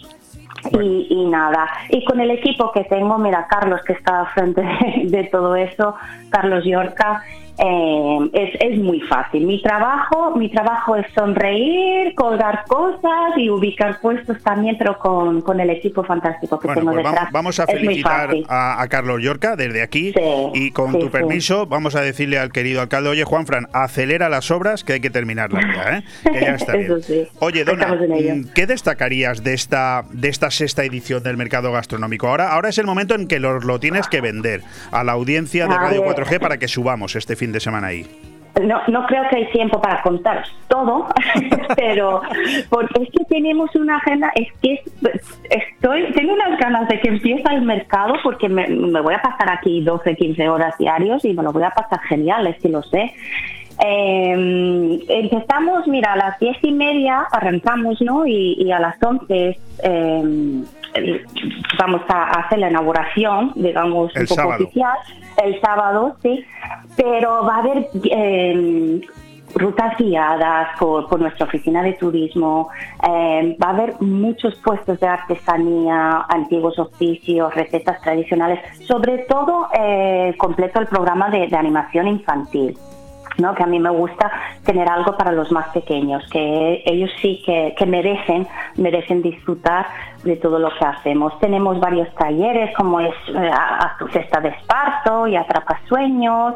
Y, 0.79 1.07
y, 1.09 1.25
nada, 1.25 1.69
y 1.89 2.03
con 2.03 2.19
el 2.19 2.31
equipo 2.31 2.71
que 2.73 2.83
tengo, 2.83 3.17
mira, 3.17 3.47
Carlos 3.49 3.81
que 3.85 3.93
está 3.93 4.25
frente 4.33 4.61
de, 5.05 5.23
todo 5.25 5.55
eso, 5.55 5.95
Carlos 6.29 6.65
Yorca, 6.65 7.23
eh, 7.61 8.29
es, 8.33 8.61
es, 8.61 8.79
muy 8.79 9.01
fácil. 9.01 9.45
Mi 9.45 9.61
trabajo, 9.61 10.35
mi 10.35 10.49
trabajo 10.49 10.95
es 10.95 11.05
sonreír, 11.13 12.15
colgar 12.15 12.63
cosas 12.67 13.37
y 13.37 13.49
ubicar 13.49 13.99
puestos 13.99 14.41
también, 14.43 14.77
pero 14.77 14.97
con, 14.97 15.41
con 15.41 15.59
el 15.59 15.69
equipo 15.69 16.03
fantástico 16.03 16.57
que 16.59 16.69
tengo 16.69 16.93
pues 16.93 17.03
detrás. 17.03 17.29
Vamos, 17.31 17.59
a 17.59 17.67
felicitar 17.67 18.29
a, 18.47 18.87
Carlos 18.89 19.21
Yorca 19.21 19.57
desde 19.57 19.81
aquí 19.81 20.13
y 20.53 20.71
con 20.71 20.97
tu 20.97 21.09
permiso 21.09 21.65
vamos 21.65 21.95
a 21.95 22.01
decirle 22.01 22.39
al 22.39 22.51
querido 22.51 22.81
alcalde, 22.81 23.09
oye 23.09 23.23
Juan 23.23 23.45
Fran, 23.45 23.67
acelera 23.73 24.29
las 24.29 24.51
obras 24.51 24.83
que 24.83 24.93
hay 24.93 24.99
que 24.99 25.09
terminarlas 25.09 25.63
ya, 25.75 25.97
¿eh? 25.97 26.03
que 26.23 26.41
ya 26.41 26.55
está 26.55 26.73
bien. 26.77 26.99
Oye, 27.39 27.65
Dona, 27.65 27.93
mm, 27.93 28.53
¿qué 28.55 28.67
destacarías 28.67 29.43
de 29.43 29.53
esta, 29.53 30.05
de 30.11 30.29
esta 30.29 30.49
sexta 30.49 30.83
edición 30.83 31.23
del 31.23 31.37
mercado 31.37 31.71
gastronómico? 31.71 32.27
Ahora, 32.27 32.53
ahora 32.53 32.69
es 32.69 32.77
el 32.77 32.85
momento 32.85 33.15
en 33.15 33.27
que 33.27 33.39
lo, 33.39 33.59
lo 33.59 33.79
tienes 33.79 34.07
que 34.07 34.21
vender 34.21 34.61
a 34.91 35.03
la 35.03 35.11
audiencia 35.11 35.67
de 35.67 35.75
Radio 35.75 36.03
4G 36.05 36.39
para 36.39 36.57
que 36.57 36.67
subamos 36.67 37.15
este 37.15 37.35
fin 37.35 37.48
de 37.51 37.59
semana 37.59 37.87
ahí? 37.87 38.05
No, 38.61 38.81
no 38.87 39.05
creo 39.05 39.23
que 39.29 39.37
hay 39.37 39.51
tiempo 39.51 39.81
para 39.81 40.01
contar 40.01 40.43
todo, 40.67 41.07
pero 41.75 42.21
porque 42.69 43.03
es 43.03 43.09
que 43.09 43.23
tenemos 43.25 43.73
una 43.75 43.97
agenda, 43.97 44.31
es 44.35 44.47
que 44.61 44.81
estoy, 45.49 46.11
tengo 46.13 46.33
unas 46.33 46.59
ganas 46.59 46.87
de 46.89 46.99
que 46.99 47.07
empiece 47.07 47.43
el 47.51 47.61
mercado 47.61 48.15
porque 48.21 48.49
me, 48.49 48.67
voy 49.01 49.13
a 49.13 49.21
pasar 49.21 49.49
aquí 49.51 49.81
12, 49.81 50.15
15 50.15 50.49
horas 50.49 50.77
diarios 50.77 51.23
y 51.23 51.33
me 51.33 51.43
lo 51.43 51.53
voy 51.53 51.63
a 51.63 51.69
pasar 51.69 52.01
genial, 52.01 52.47
es 52.47 52.57
que 52.57 52.69
lo 52.69 52.83
sé. 52.83 53.13
Eh, 53.85 54.99
empezamos, 55.07 55.87
mira, 55.87 56.11
a 56.13 56.17
las 56.17 56.39
diez 56.39 56.57
y 56.61 56.73
media 56.73 57.27
arrancamos, 57.31 58.01
¿no? 58.01 58.27
Y, 58.27 58.69
a 58.73 58.79
las 58.79 59.01
once 59.01 59.57
eh, 59.83 60.63
vamos 61.77 62.01
a 62.09 62.23
hacer 62.41 62.59
la 62.59 62.69
inauguración, 62.69 63.53
digamos, 63.55 64.15
un 64.15 64.25
poco 64.25 64.49
oficial, 64.49 64.97
el 65.43 65.59
sábado, 65.61 66.15
sí, 66.21 66.43
pero 66.95 67.45
va 67.45 67.55
a 67.55 67.59
haber 67.59 67.89
eh, 68.11 69.01
rutas 69.55 69.97
guiadas 69.97 70.77
por, 70.77 71.19
nuestra 71.19 71.45
oficina 71.45 71.83
de 71.83 71.93
turismo. 71.93 72.69
Eh, 73.07 73.57
va 73.61 73.67
a 73.67 73.71
haber 73.71 74.01
muchos 74.01 74.55
puestos 74.55 74.99
de 74.99 75.07
artesanía, 75.07 76.25
antiguos 76.29 76.77
oficios, 76.79 77.53
recetas 77.55 78.01
tradicionales, 78.01 78.59
sobre 78.85 79.19
todo 79.19 79.67
eh, 79.77 80.35
completo 80.37 80.79
el 80.79 80.87
programa 80.87 81.29
de, 81.29 81.49
animación 81.55 82.07
infantil. 82.07 82.77
¿no? 83.37 83.55
que 83.55 83.63
a 83.63 83.67
mí 83.67 83.79
me 83.79 83.89
gusta 83.89 84.29
tener 84.65 84.89
algo 84.89 85.15
para 85.15 85.31
los 85.31 85.49
más 85.49 85.69
pequeños, 85.69 86.21
que 86.29 86.83
ellos 86.85 87.09
sí 87.21 87.41
que, 87.45 87.85
merecen, 87.85 88.45
merecen 88.75 89.21
disfrutar 89.21 89.85
de 90.23 90.35
todo 90.37 90.59
lo 90.59 90.69
que 90.77 90.85
hacemos. 90.85 91.37
Tenemos 91.39 91.79
varios 91.79 92.13
talleres 92.15 92.75
como 92.75 92.99
es 92.99 93.13
eh, 93.29 93.51
a, 93.51 93.95
tu 93.97 94.07
cesta 94.07 94.39
de 94.41 94.49
esparto 94.49 95.27
y 95.27 95.35
atrapasueños, 95.35 96.55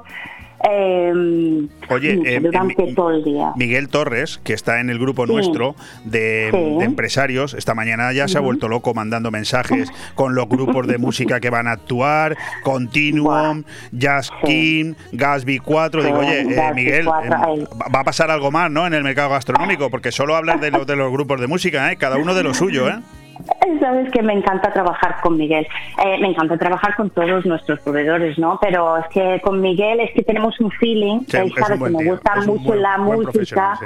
Em, 0.63 1.67
Oye, 1.89 2.21
eh, 2.25 2.39
durante 2.39 2.93
todo 2.93 3.11
el 3.11 3.23
día. 3.23 3.51
Miguel 3.57 3.89
Torres, 3.89 4.39
que 4.45 4.53
está 4.53 4.79
en 4.79 4.89
el 4.89 4.97
grupo 4.97 5.25
nuestro 5.25 5.75
de, 6.05 6.47
empresarios, 6.81 7.53
esta 7.53 7.75
mañana 7.75 8.13
ya 8.13 8.29
se 8.29 8.37
ha 8.37 8.41
vuelto 8.41 8.69
loco 8.69 8.93
mandando 8.93 9.29
mensajes 9.29 9.91
con 10.15 10.35
los 10.35 10.47
grupos 10.47 10.87
de 10.87 10.97
música 10.97 11.41
que 11.41 11.49
van 11.49 11.67
a 11.67 11.71
actuar, 11.71 12.37
Continuum, 12.63 13.63
Jazz 13.91 14.31
King, 14.45 14.93
Gasby 15.11 15.59
4. 15.59 16.01
Digo, 16.01 16.19
oye, 16.19 16.41
eh, 16.41 16.71
Miguel, 16.73 17.07
em, 17.07 17.65
va 17.93 17.99
a 17.99 18.03
pasar 18.05 18.31
algo 18.31 18.49
más, 18.49 18.71
¿no? 18.71 18.87
En 18.87 18.93
el 18.93 19.03
mercado 19.03 19.31
gastronómico, 19.31 19.89
porque 19.89 20.13
solo 20.13 20.33
hablas 20.33 20.61
de, 20.61 20.71
los 20.71 20.87
de 20.87 20.95
los 20.95 21.11
grupos 21.11 21.41
de 21.41 21.47
música, 21.47 21.91
¿eh? 21.91 21.97
Cada 21.97 22.15
uno 22.15 22.33
de 22.33 22.43
lo 22.43 22.53
suyo, 22.53 22.87
¿eh? 22.87 22.99
Sabes 23.79 24.11
que 24.11 24.21
me 24.21 24.33
encanta 24.33 24.71
trabajar 24.71 25.19
con 25.21 25.37
Miguel, 25.37 25.67
eh, 26.05 26.17
me 26.19 26.29
encanta 26.29 26.57
trabajar 26.57 26.95
con 26.95 27.09
todos 27.09 27.45
nuestros 27.45 27.79
proveedores, 27.81 28.37
¿no? 28.37 28.57
Pero 28.61 28.97
es 28.97 29.07
que 29.07 29.41
con 29.43 29.59
Miguel 29.61 29.99
es 29.99 30.11
que 30.13 30.23
tenemos 30.23 30.59
un 30.59 30.71
feeling, 30.71 31.21
él 31.33 31.53
sabe 31.57 31.77
que 31.79 31.89
me 31.89 32.05
gusta 32.05 32.35
mucho 32.45 32.75
la 32.75 32.97
música, 32.97 33.79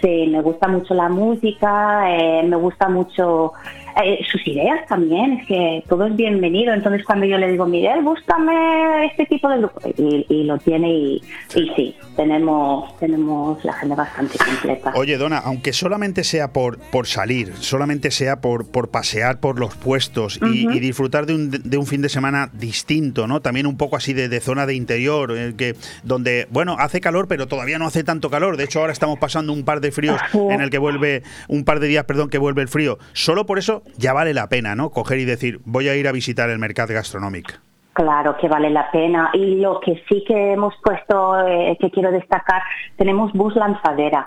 sí. 0.00 0.28
me 0.30 0.40
gusta 0.42 0.68
mucho 0.68 0.94
la 0.94 1.08
música, 1.08 2.04
eh, 2.10 2.42
me 2.44 2.56
gusta 2.56 2.88
mucho 2.88 3.54
eh, 4.02 4.20
sus 4.30 4.46
ideas 4.46 4.86
también, 4.86 5.32
es 5.34 5.46
que 5.46 5.84
todo 5.88 6.06
es 6.06 6.16
bienvenido. 6.16 6.72
Entonces 6.72 7.04
cuando 7.04 7.26
yo 7.26 7.38
le 7.38 7.50
digo, 7.50 7.66
Miguel, 7.66 8.02
búscame 8.02 9.06
este 9.06 9.26
tipo 9.26 9.48
de 9.48 9.58
grupo, 9.58 9.80
y, 9.96 10.44
lo 10.44 10.58
tiene 10.58 10.90
y, 10.90 11.22
sí, 11.48 11.96
tenemos, 12.20 12.98
tenemos 12.98 13.64
la 13.64 13.72
agenda 13.72 13.96
bastante 13.96 14.36
completa. 14.36 14.92
Oye, 14.94 15.16
Dona, 15.16 15.38
aunque 15.38 15.72
solamente 15.72 16.22
sea 16.22 16.52
por, 16.52 16.78
por 16.78 17.06
salir, 17.06 17.54
solamente 17.56 18.10
sea 18.10 18.42
por, 18.42 18.70
por 18.70 18.90
pasear 18.90 19.40
por 19.40 19.58
los 19.58 19.74
puestos 19.74 20.38
y, 20.42 20.80
disfrutar 20.80 21.24
de 21.24 21.34
un, 21.34 21.50
de 21.50 21.78
un 21.78 21.86
fin 21.86 22.02
de 22.02 22.10
semana 22.10 22.50
distinto, 22.52 23.26
¿no? 23.26 23.40
También 23.40 23.66
un 23.66 23.78
poco 23.78 23.96
así 23.96 24.12
de, 24.12 24.40
zona 24.40 24.66
de 24.66 24.74
interior, 24.74 25.34
eh, 25.34 25.54
que 25.56 25.76
donde, 26.02 26.46
bueno, 26.50 26.76
hace 26.78 27.00
calor, 27.00 27.26
pero 27.26 27.48
todavía 27.48 27.78
no 27.78 27.86
hace 27.86 28.04
tanto 28.04 28.28
calor. 28.28 28.58
De 28.58 28.64
hecho, 28.64 28.80
ahora 28.80 28.92
estamos 28.92 29.18
pasando 29.18 29.54
un 29.54 29.64
par 29.64 29.80
de 29.80 29.90
fríos 29.90 30.20
en 30.34 30.60
el 30.60 30.68
que 30.68 30.78
vuelve, 30.78 31.22
un 31.48 31.64
par 31.64 31.80
de 31.80 31.88
días, 31.88 32.04
perdón, 32.04 32.28
que 32.28 32.36
vuelve 32.36 32.60
el 32.60 32.68
frío. 32.68 32.98
Solo 33.14 33.46
por 33.46 33.58
eso 33.58 33.82
ya 33.96 34.12
vale 34.12 34.34
la 34.34 34.50
pena, 34.50 34.74
¿no? 34.74 34.90
Coger 34.90 35.20
y 35.20 35.24
decir, 35.24 35.60
voy 35.64 35.88
a 35.88 35.96
ir 35.96 36.06
a 36.06 36.12
visitar 36.12 36.50
el 36.50 36.58
mercado 36.58 36.92
gastronómico. 36.92 37.54
Claro 38.00 38.34
que 38.38 38.48
vale 38.48 38.70
la 38.70 38.90
pena. 38.90 39.28
Y 39.34 39.56
lo 39.56 39.78
que 39.78 40.02
sí 40.08 40.24
que 40.26 40.52
hemos 40.54 40.74
puesto, 40.82 41.38
eh, 41.46 41.76
que 41.78 41.90
quiero 41.90 42.10
destacar, 42.10 42.62
tenemos 42.96 43.30
bus 43.34 43.54
lanzadera 43.56 44.24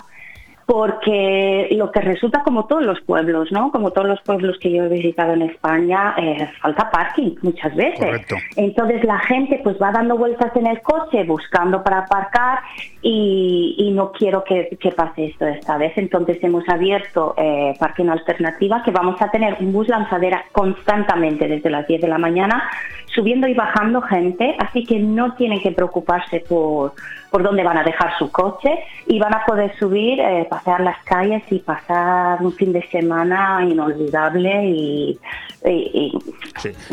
porque 0.66 1.68
lo 1.72 1.92
que 1.92 2.00
resulta 2.00 2.42
como 2.42 2.66
todos 2.66 2.82
los 2.84 3.00
pueblos, 3.02 3.52
¿no? 3.52 3.70
Como 3.70 3.90
todos 3.90 4.08
los 4.08 4.20
pueblos 4.22 4.56
que 4.58 4.70
yo 4.70 4.84
he 4.84 4.88
visitado 4.88 5.34
en 5.34 5.42
España, 5.42 6.14
eh, 6.16 6.48
falta 6.60 6.90
parking 6.90 7.36
muchas 7.42 7.74
veces. 7.74 8.22
Entonces 8.56 9.04
la 9.04 9.18
gente 9.20 9.60
pues 9.62 9.76
va 9.80 9.92
dando 9.92 10.16
vueltas 10.16 10.54
en 10.56 10.66
el 10.66 10.80
coche 10.80 11.24
buscando 11.24 11.82
para 11.82 11.98
aparcar 12.00 12.60
y, 13.02 13.92
no 13.94 14.10
quiero 14.12 14.42
que, 14.42 14.76
pase 14.96 15.26
esto 15.26 15.46
esta 15.46 15.76
vez. 15.76 15.92
Entonces 15.96 16.38
hemos 16.42 16.68
abierto 16.68 17.34
eh, 17.36 17.74
parking 17.78 18.08
alternativa 18.08 18.82
que 18.82 18.90
vamos 18.90 19.20
a 19.20 19.30
tener 19.30 19.56
un 19.60 19.72
bus 19.72 19.88
lanzadera 19.88 20.44
constantemente 20.52 21.46
desde 21.46 21.70
las 21.70 21.86
10 21.86 22.00
de 22.00 22.08
la 22.08 22.18
mañana 22.18 22.70
subiendo 23.14 23.46
y 23.46 23.54
bajando 23.54 24.02
gente, 24.02 24.56
así 24.58 24.84
que 24.84 24.98
no 24.98 25.34
tienen 25.34 25.60
que 25.60 25.70
preocuparse 25.70 26.40
por, 26.40 26.94
por 27.30 27.42
dónde 27.42 27.62
van 27.62 27.78
a 27.78 27.84
dejar 27.84 28.16
su 28.18 28.30
coche 28.30 28.70
y 29.06 29.18
van 29.18 29.34
a 29.34 29.44
poder 29.44 29.76
subir, 29.78 30.20
eh, 30.20 30.46
pasear 30.54 30.80
las 30.80 31.02
calles 31.04 31.42
y 31.50 31.58
pasar 31.58 32.40
un 32.42 32.52
fin 32.52 32.72
de 32.72 32.86
semana 32.88 33.64
inolvidable 33.68 34.66
y... 34.66 35.20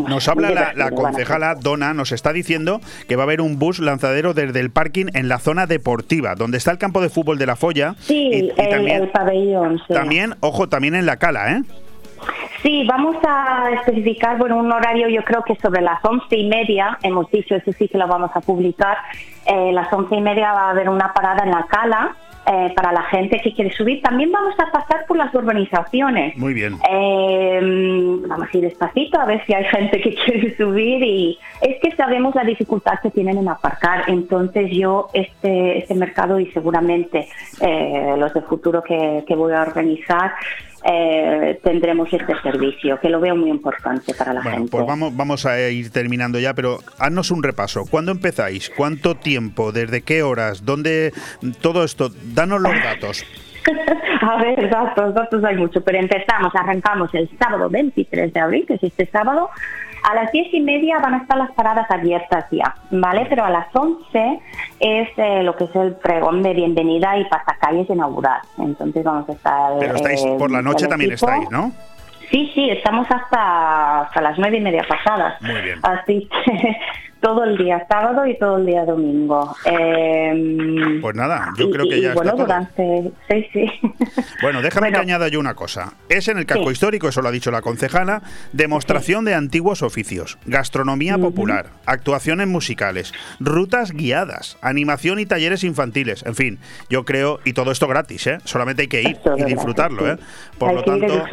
Nos 0.08 0.30
habla 0.30 0.71
la, 0.74 0.91
concejala 0.91 1.56
Dona, 1.56 1.93
nos 1.93 2.13
está 2.13 2.32
diciendo 2.32 2.80
que 3.10 3.17
va 3.17 3.24
a 3.24 3.26
haber 3.26 3.41
un 3.41 3.60
bus 3.60 3.80
lanzadero 3.80 4.34
desde 4.34 4.62
el 4.62 4.71
parking 4.71 5.08
en 5.13 5.28
la 5.28 5.39
zona 5.39 5.67
deportiva, 5.67 6.36
donde 6.36 6.58
está 6.58 6.71
el 6.71 6.78
campo 6.78 7.02
de 7.02 7.10
fútbol 7.10 7.38
de 7.38 7.47
la 7.47 7.58
Folla. 7.58 7.95
Sí, 8.00 8.30
el, 8.32 8.56
también, 8.56 9.02
el 9.04 9.10
pabellón. 9.10 9.82
También, 9.89 10.36
ojo, 10.39 10.69
también 10.69 10.95
en 10.95 11.06
la 11.06 11.17
cala, 11.17 11.52
¿eh? 11.52 11.63
Sí, 12.62 12.86
vamos 12.88 13.17
a 13.28 13.71
especificar, 13.71 14.38
bueno, 14.38 14.58
un 14.58 14.71
horario 14.71 15.10
yo 15.10 15.24
creo 15.24 15.43
que 15.43 15.56
sobre 15.56 15.82
las 15.82 16.04
once 16.06 16.38
y 16.38 16.47
media, 16.47 16.97
hemos 17.04 17.30
dicho, 17.30 17.56
eso 17.56 17.74
sí 17.74 17.89
que 17.89 17.97
lo 17.97 18.08
vamos 18.08 18.32
a 18.36 18.39
publicar, 18.39 18.97
eh, 19.45 19.71
las 19.74 19.91
once 19.91 20.15
y 20.15 20.21
media 20.21 20.54
va 20.54 20.67
a 20.67 20.69
haber 20.69 20.88
una 20.88 21.12
parada 21.12 21.43
en 21.43 21.52
la 21.52 21.65
cala, 21.65 22.15
eh, 22.45 22.73
para 22.75 22.91
la 22.91 23.04
gente 23.04 23.39
que 23.41 23.54
quiere 23.54 23.71
subir. 23.71 24.01
También 24.01 24.32
vamos 24.32 24.56
a 24.60 24.71
pasar 24.71 25.06
por 25.08 25.17
las 25.17 25.34
urbanizaciones. 25.34 26.36
Muy 26.38 26.54
bien. 26.54 26.77
Eh, 26.89 27.60
vamos 28.27 28.47
a 28.51 28.58
ir 28.58 28.63
despacito 28.63 29.19
a 29.19 29.25
ver 29.25 29.45
si 29.45 29.54
hay 29.54 29.63
gente 29.65 30.01
que 30.01 30.15
quiere 30.25 30.58
subir 30.58 31.04
y 31.04 31.39
es 31.62 31.80
que 31.82 31.95
sabemos 31.95 32.34
la 32.36 32.43
dificultad 32.43 32.99
que 33.01 33.12
tienen 33.12 33.38
en 33.38 33.47
aparcar. 33.47 34.06
Entonces 34.08 34.71
yo 34.71 35.10
este, 35.13 35.80
este 35.80 35.93
mercado 35.95 36.39
y 36.39 36.47
seguramente 36.51 37.27
los 38.17 38.34
de 38.34 38.41
futuro 38.41 38.84
que, 38.84 39.23
que 39.27 39.36
voy 39.36 39.54
a 39.54 39.62
organizar 39.62 40.34
eh, 40.84 41.60
tendremos 41.63 42.12
este 42.12 42.34
servicio, 42.41 43.00
que 43.00 43.10
lo 43.10 43.20
veo 43.20 43.36
muy 43.36 43.50
importante 43.50 44.13
para 44.13 44.34
la 44.34 44.41
gente. 44.41 44.72
Pues 44.72 44.86
vamos, 44.86 45.15
vamos 45.15 45.46
a 45.46 45.70
ir 45.70 45.91
terminando 45.91 46.39
ya, 46.39 46.54
pero 46.54 46.80
haznos 46.98 47.32
un 47.32 47.44
repaso. 47.44 47.86
¿Cuándo 47.89 48.12
empezáis? 48.12 48.70
¿Cuánto 48.70 49.15
tiempo? 49.15 49.72
¿Desde 49.72 50.02
qué 50.02 50.24
horas? 50.24 50.65
¿Dónde? 50.65 51.13
Todo 51.62 51.84
esto, 51.84 52.10
danos 52.34 52.62
los 52.62 52.74
datos. 52.84 53.26
a 54.22 54.41
ver, 54.41 54.70
datos, 54.70 55.13
datos 55.13 55.44
hay 55.44 55.56
mucho, 55.56 55.84
pero 55.84 56.00
empezamos, 56.00 56.54
arrancamos 56.56 57.13
el 57.13 57.30
sábado 57.38 57.70
23 57.70 58.34
de 58.34 58.39
abril, 58.39 58.65
que 58.65 58.74
es 58.76 58.84
este 58.84 59.06
sábado, 59.06 59.50
a 60.03 60.15
las 60.15 60.31
diez 60.31 60.53
y 60.53 60.61
media 60.61 60.99
van 60.99 61.13
a 61.13 61.17
estar 61.17 61.37
las 61.37 61.51
paradas 61.51 61.89
abiertas 61.89 62.45
ya, 62.51 62.75
¿vale? 62.89 63.25
Pero 63.29 63.45
a 63.45 63.49
las 63.49 63.67
11 63.73 64.39
es 64.79 65.09
eh, 65.17 65.43
lo 65.43 65.55
que 65.55 65.65
es 65.65 65.75
el 65.75 65.95
pregón 65.95 66.41
de 66.43 66.53
bienvenida 66.53 67.17
y 67.17 67.25
pasacalles 67.25 67.89
inaugural. 67.89 68.41
Entonces 68.57 69.03
vamos 69.03 69.29
a 69.29 69.33
estar... 69.33 69.73
Pero 69.79 69.95
estáis, 69.95 70.21
por 70.37 70.51
la 70.51 70.61
noche 70.61 70.87
también 70.87 71.11
estáis, 71.13 71.49
¿no? 71.51 71.71
Sí, 72.31 72.49
sí, 72.55 72.69
estamos 72.69 73.07
hasta, 73.11 74.01
hasta 74.01 74.21
las 74.21 74.39
nueve 74.39 74.57
y 74.57 74.61
media 74.61 74.85
pasadas. 74.87 75.41
Muy 75.41 75.61
bien. 75.61 75.79
Así 75.83 76.29
que 76.45 76.77
todo 77.21 77.43
el 77.43 77.57
día 77.57 77.86
sábado 77.88 78.25
y 78.25 78.38
todo 78.38 78.57
el 78.57 78.65
día 78.65 78.84
domingo. 78.84 79.55
Em, 79.65 80.99
pues 81.01 81.15
nada, 81.15 81.53
yo 81.57 81.69
creo 81.69 81.88
que 81.88 82.01
ya 82.01 82.13
bueno, 82.13 82.31
está 82.31 82.43
durante... 82.43 83.12
Sí, 83.29 83.47
sí. 83.53 83.71
Bueno, 84.41 84.62
déjame 84.62 84.91
que 84.91 84.97
añada 84.97 85.27
yo 85.27 85.39
una 85.39 85.53
cosa. 85.53 85.93
Es 86.10 86.27
en 86.27 86.39
el 86.39 86.45
casco 86.47 86.71
histórico, 86.71 87.07
eso 87.07 87.21
lo 87.21 87.29
ha 87.29 87.31
dicho 87.31 87.51
la 87.51 87.62
concejala, 87.62 88.23
demostración 88.53 89.23
de 89.23 89.36
antiguos 89.36 89.84
oficios, 89.84 90.39
gastronomía 90.45 91.17
popular, 91.17 91.67
actuaciones 91.86 92.47
musicales, 92.47 93.13
rutas 93.39 93.91
guiadas, 93.91 94.57
animación 94.62 95.19
y 95.19 95.27
talleres 95.27 95.63
infantiles. 95.63 96.23
En 96.25 96.36
fin, 96.36 96.60
yo 96.89 97.05
creo, 97.05 97.39
y 97.45 97.53
todo 97.53 97.71
esto 97.71 97.88
gratis, 97.88 98.25
¿eh? 98.27 98.39
Solamente 98.45 98.84
hay 98.84 98.88
que 98.88 99.01
ir 99.03 99.19
y 99.38 99.43
disfrutarlo, 99.43 100.12
¿eh? 100.12 100.17
Por 100.57 100.73
lo 100.73 100.84
tanto, 100.84 101.23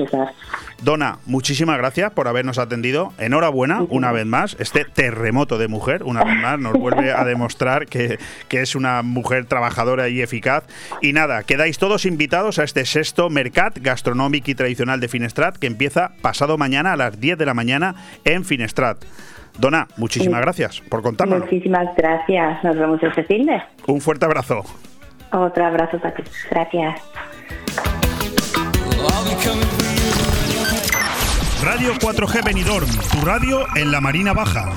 Dona, 0.82 1.18
muchísimas 1.26 1.78
gracias 1.78 2.12
por 2.12 2.28
habernos 2.28 2.58
atendido. 2.58 3.12
Enhorabuena, 3.18 3.82
una 3.88 4.12
vez 4.12 4.26
más, 4.26 4.56
este 4.60 4.84
terremoto 4.84 5.58
de 5.58 5.66
mujer, 5.78 6.02
una 6.02 6.24
vez 6.24 6.34
más, 6.34 6.58
nos 6.58 6.72
vuelve 6.72 7.12
a 7.12 7.24
demostrar 7.24 7.86
que, 7.86 8.18
es 8.50 8.74
una 8.74 9.02
mujer 9.02 9.44
trabajadora 9.46 10.08
y 10.08 10.20
eficaz. 10.20 10.64
Y 11.00 11.12
nada, 11.12 11.44
quedáis 11.44 11.78
todos 11.78 12.04
invitados 12.04 12.58
a 12.58 12.64
este 12.64 12.84
sexto 12.84 13.30
Mercat 13.30 13.78
Gastronómico 13.80 14.50
y 14.50 14.56
Tradicional 14.56 14.98
de 14.98 15.06
Finestrat 15.06 15.56
que 15.56 15.68
empieza 15.68 16.10
pasado 16.20 16.58
mañana 16.58 16.94
a 16.94 16.96
las 16.96 17.20
10 17.20 17.38
de 17.38 17.46
la 17.46 17.54
mañana 17.54 17.94
en 18.24 18.44
Finestrat. 18.44 18.98
Dona, 19.56 19.86
muchísimas 19.96 20.40
gracias 20.40 20.80
por 20.80 21.02
contarnos. 21.02 21.40
Muchísimas 21.40 21.86
gracias. 21.96 22.64
Nos 22.64 22.76
vemos 22.76 23.00
este 23.00 23.22
fin 23.22 23.46
de. 23.46 23.62
Un 23.86 24.00
fuerte 24.00 24.24
abrazo. 24.24 24.64
Otro 25.30 25.64
abrazo 25.64 26.00
para 26.00 26.14
ti. 26.14 26.24
Gracias. 26.50 27.00
Radio 31.62 31.92
4G 31.94 32.44
Benidorm, 32.44 32.88
tu 33.12 33.24
radio 33.24 33.66
en 33.76 33.92
la 33.92 34.00
Marina 34.00 34.32
Baja. 34.32 34.72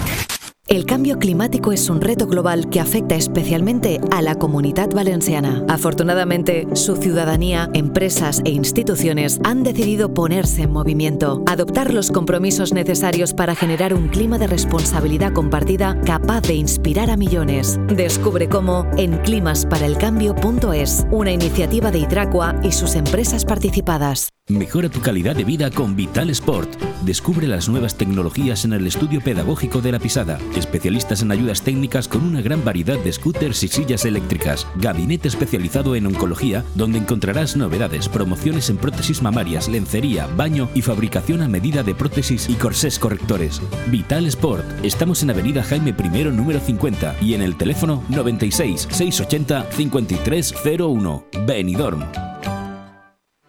El 0.71 0.85
cambio 0.85 1.19
climático 1.19 1.73
es 1.73 1.89
un 1.89 1.99
reto 1.99 2.27
global 2.27 2.69
que 2.69 2.79
afecta 2.79 3.15
especialmente 3.15 3.99
a 4.09 4.21
la 4.21 4.35
comunidad 4.35 4.89
valenciana. 4.91 5.65
Afortunadamente, 5.67 6.65
su 6.75 6.95
ciudadanía, 6.95 7.69
empresas 7.73 8.41
e 8.45 8.51
instituciones 8.51 9.41
han 9.43 9.63
decidido 9.63 10.13
ponerse 10.13 10.61
en 10.61 10.71
movimiento, 10.71 11.43
adoptar 11.45 11.93
los 11.93 12.09
compromisos 12.09 12.71
necesarios 12.71 13.33
para 13.33 13.53
generar 13.53 13.93
un 13.93 14.07
clima 14.07 14.37
de 14.37 14.47
responsabilidad 14.47 15.33
compartida 15.33 15.99
capaz 16.05 16.39
de 16.43 16.53
inspirar 16.53 17.09
a 17.09 17.17
millones. 17.17 17.77
Descubre 17.87 18.47
cómo 18.47 18.87
en 18.95 19.17
climasparaelcambio.es, 19.17 21.05
una 21.11 21.33
iniciativa 21.33 21.91
de 21.91 21.99
Hidracua 21.99 22.55
y 22.63 22.71
sus 22.71 22.95
empresas 22.95 23.43
participadas. 23.43 24.29
Mejora 24.51 24.89
tu 24.89 24.99
calidad 24.99 25.33
de 25.33 25.45
vida 25.45 25.71
con 25.71 25.95
Vital 25.95 26.29
Sport. 26.29 26.69
Descubre 27.05 27.47
las 27.47 27.69
nuevas 27.69 27.95
tecnologías 27.95 28.65
en 28.65 28.73
el 28.73 28.85
estudio 28.85 29.21
pedagógico 29.21 29.81
de 29.81 29.93
la 29.93 29.99
Pisada. 29.99 30.39
Especialistas 30.57 31.21
en 31.21 31.31
ayudas 31.31 31.61
técnicas 31.61 32.09
con 32.09 32.25
una 32.25 32.41
gran 32.41 32.63
variedad 32.65 32.99
de 32.99 33.13
scooters 33.13 33.63
y 33.63 33.69
sillas 33.69 34.03
eléctricas. 34.03 34.67
Gabinete 34.75 35.29
especializado 35.29 35.95
en 35.95 36.05
oncología, 36.05 36.65
donde 36.75 36.99
encontrarás 36.99 37.55
novedades, 37.55 38.09
promociones 38.09 38.69
en 38.69 38.75
prótesis 38.75 39.21
mamarias, 39.21 39.69
lencería, 39.69 40.27
baño 40.27 40.69
y 40.75 40.81
fabricación 40.81 41.41
a 41.41 41.47
medida 41.47 41.81
de 41.81 41.95
prótesis 41.95 42.49
y 42.49 42.55
corsés 42.55 42.99
correctores. 42.99 43.61
Vital 43.87 44.25
Sport. 44.25 44.65
Estamos 44.83 45.23
en 45.23 45.29
Avenida 45.29 45.63
Jaime 45.63 45.95
I, 45.97 46.23
número 46.25 46.59
50 46.59 47.15
y 47.21 47.35
en 47.35 47.41
el 47.41 47.55
teléfono 47.55 48.03
96 48.09 48.89
680 48.91 49.67
5301. 49.71 51.25
Benidorm. 51.47 52.03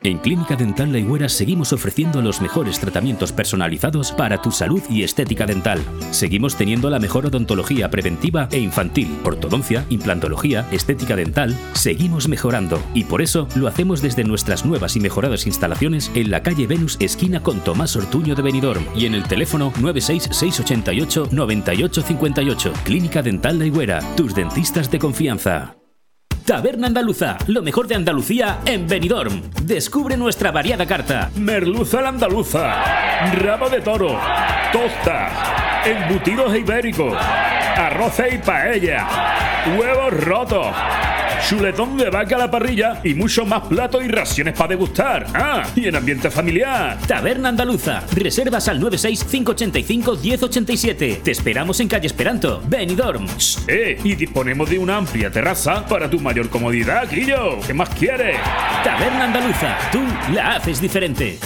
En 0.05 0.19
Clínica 0.19 0.57
Dental 0.57 0.91
La 0.91 0.99
Higuera 0.99 1.29
seguimos 1.29 1.73
ofreciendo 1.73 2.23
los 2.23 2.41
mejores 2.41 2.81
tratamientos 2.81 3.31
personalizados 3.31 4.11
para 4.11 4.43
tu 4.43 4.51
salud 4.51 4.83
y 4.91 5.05
estética 5.05 5.47
dental. 5.47 5.81
Seguimos 6.11 6.57
teniendo 6.57 6.91
la 6.91 6.99
mejor 6.99 7.27
odontología 7.27 7.89
preventiva 7.89 8.49
e 8.51 8.59
infantil, 8.59 9.17
ortodoncia, 9.25 9.87
implantología, 9.91 10.67
estética 10.73 11.15
dental. 11.15 11.57
Seguimos 11.75 12.29
mejorando 12.29 12.83
y 12.95 13.05
por 13.05 13.23
eso 13.23 13.47
lo 13.55 13.69
hacemos 13.69 14.03
desde 14.03 14.25
nuestras 14.25 14.65
nuevas 14.65 14.97
y 14.97 15.01
mejoradas 15.01 15.47
instalaciones 15.47 16.11
en 16.17 16.33
la 16.33 16.43
calle 16.43 16.67
Venus, 16.67 16.97
esquina 16.99 17.41
con 17.41 17.61
Tomás 17.61 17.95
Ortuño 17.95 18.35
de 18.35 18.43
Benidorm 18.43 18.85
y 18.97 19.07
en 19.07 19.15
el 19.15 19.23
teléfono 19.23 19.73
96688 19.81 21.29
9858. 21.31 22.73
Clínica 22.85 23.23
Dental 23.23 23.57
La 23.57 23.67
Higuera, 23.67 24.01
tus 24.17 24.35
dentistas 24.35 24.91
de 24.91 24.99
confianza. 24.99 25.82
Taberna 26.53 26.89
Andaluza, 26.89 27.39
lo 27.47 27.63
mejor 27.63 27.87
de 27.89 27.95
Andalucía 27.95 28.59
en 28.67 28.87
Benidorm. 28.87 29.41
Descubre 29.63 30.19
nuestra 30.19 30.51
variada 30.51 30.85
carta. 30.85 31.31
Merluza 31.35 32.01
a 32.01 32.03
la 32.03 32.09
andaluza, 32.11 32.75
rabo 33.37 33.71
de 33.71 33.81
toro, 33.81 34.21
tostas, 34.71 35.33
embutidos 35.87 36.55
ibéricos, 36.55 37.17
arroz 37.17 38.21
y 38.31 38.37
paella, 38.37 39.09
huevos 39.79 40.13
rotos, 40.13 40.67
chuletón 41.49 41.97
de 41.97 42.11
vaca 42.11 42.37
a 42.37 42.39
la 42.39 42.51
parrilla 42.51 43.01
y 43.05 43.15
mucho 43.15 43.45
más 43.45 43.63
platos 43.63 44.05
y 44.05 44.09
raciones 44.09 44.55
para 44.55 44.69
degustar. 44.69 45.27
Ah, 45.35 45.65
y 45.75 45.89
en 45.89 45.97
ambiente 45.97 46.31
familiar. 46.31 46.99
Taberna 47.07 47.49
Andaluza. 47.49 48.03
Reservas 48.15 48.69
al 48.69 48.81
96585 48.81 50.19
Te 51.23 51.31
esperamos 51.31 51.81
en 51.81 51.89
calle 51.89 52.07
Esperanto, 52.07 52.63
Benidorm. 52.67 53.27
Eh, 53.67 53.99
y 54.03 54.15
disponemos 54.15 54.71
de 54.71 54.79
una 54.79 54.97
amplia 54.97 55.31
terraza 55.31 55.87
para 55.87 56.09
tu 56.09 56.21
mayor 56.21 56.49
comodidad, 56.49 57.09
Guillo. 57.11 57.61
¿Qué 57.67 57.75
más 57.75 57.89
quieres? 57.91 58.37
Taberna 58.85 59.25
Andaluza. 59.25 59.79
Tú 59.91 60.01
la 60.33 60.57
haces 60.57 60.81
diferente. 60.81 61.39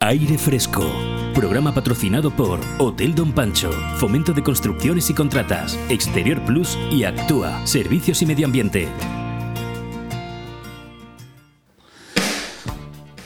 Aire 0.00 0.38
fresco. 0.38 1.19
Programa 1.40 1.72
patrocinado 1.72 2.30
por 2.30 2.60
Hotel 2.76 3.14
Don 3.14 3.32
Pancho, 3.32 3.70
Fomento 3.96 4.34
de 4.34 4.42
Construcciones 4.42 5.08
y 5.08 5.14
Contratas, 5.14 5.74
Exterior 5.88 6.38
Plus 6.44 6.76
y 6.90 7.04
Actúa, 7.04 7.66
Servicios 7.66 8.20
y 8.20 8.26
Medio 8.26 8.44
Ambiente. 8.44 8.90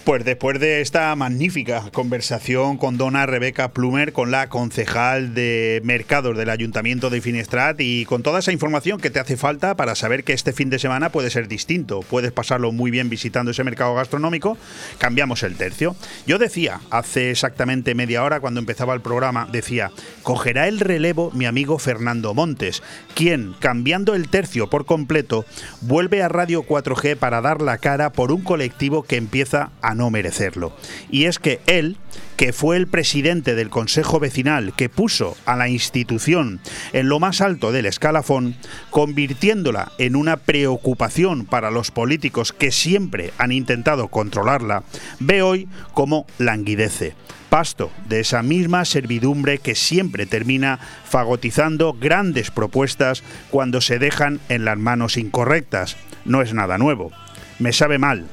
Pues 0.05 0.23
después 0.23 0.61
de 0.61 0.83
esta 0.83 1.17
magnífica 1.17 1.83
conversación 1.91 2.77
con 2.77 2.99
dona 2.99 3.25
Rebeca 3.25 3.71
Plumer, 3.71 4.13
con 4.13 4.31
la 4.31 4.51
concejal 4.51 5.33
de 5.33 5.81
mercados 5.83 6.37
del 6.37 6.51
Ayuntamiento 6.51 7.09
de 7.09 7.23
Finestrat 7.23 7.81
y 7.81 8.05
con 8.05 8.23
toda 8.23 8.41
esa 8.41 8.53
información 8.53 9.01
que 9.01 9.09
te 9.09 9.19
hace 9.19 9.39
falta 9.39 9.77
para 9.77 9.95
saber 9.95 10.23
que 10.23 10.35
este 10.35 10.53
fin 10.53 10.69
de 10.69 10.79
semana 10.79 11.09
puede 11.09 11.31
ser 11.31 11.49
distinto. 11.49 12.01
Puedes 12.01 12.33
pasarlo 12.33 12.71
muy 12.71 12.91
bien 12.91 13.09
visitando 13.09 13.53
ese 13.53 13.65
mercado 13.65 13.95
gastronómico. 13.95 14.59
Cambiamos 14.99 15.43
el 15.43 15.57
tercio. 15.57 15.97
Yo 16.27 16.37
decía, 16.37 16.83
hace 16.91 17.31
exactamente 17.31 17.95
media 17.95 18.25
hora 18.25 18.41
cuando 18.41 18.61
empezaba 18.61 18.93
el 18.93 19.01
programa, 19.01 19.49
decía, 19.51 19.91
cogerá 20.23 20.69
el 20.69 20.81
relevo 20.81 21.31
mi 21.33 21.47
amigo 21.47 21.79
Fernando 21.79 22.35
Montes, 22.35 22.83
quien, 23.15 23.55
cambiando 23.59 24.15
el 24.15 24.29
tercio 24.29 24.69
por 24.69 24.85
completo, 24.85 25.47
vuelve 25.81 26.23
a 26.23 26.29
Radio 26.29 26.63
4G 26.63 27.17
para 27.17 27.41
dar 27.41 27.63
la 27.63 27.79
cara 27.79 28.13
por 28.13 28.33
un 28.33 28.43
colectivo 28.43 29.03
que 29.03 29.17
empieza 29.17 29.71
a 29.81 29.94
no 29.95 30.11
merecerlo. 30.11 30.77
Y 31.11 31.25
es 31.25 31.39
que 31.39 31.61
él, 31.67 31.97
que 32.37 32.53
fue 32.53 32.77
el 32.77 32.87
presidente 32.87 33.55
del 33.55 33.71
Consejo 33.71 34.21
Vecinal 34.21 34.75
que 34.75 34.89
puso 34.89 35.37
a 35.47 35.57
la 35.57 35.69
institución 35.69 36.61
en 36.93 37.09
lo 37.09 37.21
más 37.21 37.41
alto 37.41 37.73
del 37.73 37.87
escalafón, 37.87 38.57
convirtiéndola 38.91 39.93
en 39.99 40.17
una 40.17 40.37
preocupación 40.37 41.47
para 41.47 41.71
los 41.71 41.91
políticos 41.91 42.53
que 42.53 42.73
siempre 42.73 43.33
han 43.39 43.53
intentado 43.53 44.09
controlarla, 44.09 44.85
ve 45.21 45.43
hoy 45.43 45.69
como 45.93 46.27
languidece 46.39 47.15
pasto 47.55 47.93
de 48.09 48.19
esa 48.19 48.43
misma 48.43 48.85
servidumbre 48.85 49.59
que 49.59 49.77
siempre 49.77 50.27
termina 50.27 50.81
fagotizando 51.05 51.93
grandes 51.93 52.51
propuestas 52.51 53.23
cuando 53.49 53.81
se 53.81 54.01
dejan 54.01 54.41
en 54.49 54.65
las 54.65 54.77
manos 54.77 55.17
incorrectas. 55.17 55.97
No 56.25 56.43
es 56.43 56.53
nada 56.53 56.79
nuevo. 56.79 57.13
Me 57.61 57.73
sabe 57.73 57.99
mal, 57.99 58.27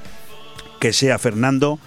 que 0.82 0.92
sea 0.94 1.20
Fernando 1.20 1.80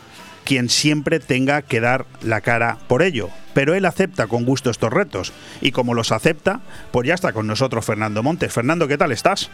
quien 0.44 0.68
siempre 0.68 1.18
tenga 1.18 1.62
que 1.62 1.80
dar 1.80 2.06
la 2.22 2.40
cara 2.40 2.78
por 2.86 3.02
ello. 3.02 3.28
Pero 3.54 3.74
él 3.74 3.84
acepta 3.86 4.26
con 4.28 4.44
gusto 4.44 4.70
estos 4.70 4.92
retos 4.92 5.32
y 5.60 5.72
como 5.72 5.94
los 5.94 6.12
acepta, 6.12 6.60
pues 6.92 7.06
ya 7.08 7.14
está 7.14 7.32
con 7.32 7.46
nosotros 7.46 7.84
Fernando 7.84 8.22
Montes. 8.22 8.52
Fernando, 8.52 8.86
¿qué 8.86 8.96
tal 8.96 9.10
estás? 9.10 9.50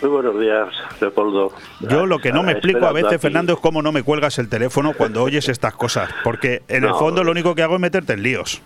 Muy 0.00 0.10
buenos 0.10 0.40
días, 0.40 0.68
Leopoldo. 1.00 1.52
Yo 1.80 2.06
lo 2.06 2.18
que 2.18 2.32
no 2.32 2.42
me 2.42 2.52
explico 2.52 2.86
a 2.86 2.92
veces, 2.92 3.20
Fernando, 3.20 3.54
es 3.54 3.60
cómo 3.60 3.82
no 3.82 3.92
me 3.92 4.02
cuelgas 4.02 4.38
el 4.38 4.48
teléfono 4.48 4.92
cuando 4.92 5.22
oyes 5.22 5.48
estas 5.48 5.74
cosas, 5.74 6.10
porque 6.22 6.62
en 6.68 6.84
el 6.84 6.94
fondo 6.94 7.24
lo 7.24 7.32
único 7.32 7.54
que 7.54 7.62
hago 7.62 7.74
es 7.74 7.80
meterte 7.80 8.12
en 8.14 8.22
líos. 8.22 8.62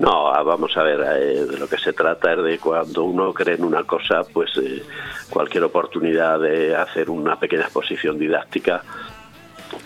No, 0.00 0.32
ah, 0.32 0.42
vamos 0.42 0.74
a 0.78 0.82
ver, 0.82 0.98
eh, 1.00 1.44
de 1.44 1.58
lo 1.58 1.68
que 1.68 1.76
se 1.76 1.92
trata 1.92 2.32
es 2.32 2.42
de 2.42 2.58
cuando 2.58 3.04
uno 3.04 3.34
cree 3.34 3.56
en 3.56 3.64
una 3.64 3.84
cosa, 3.84 4.22
pues 4.32 4.50
eh, 4.56 4.82
cualquier 5.28 5.62
oportunidad 5.64 6.40
de 6.40 6.74
hacer 6.74 7.10
una 7.10 7.38
pequeña 7.38 7.64
exposición 7.64 8.18
didáctica, 8.18 8.82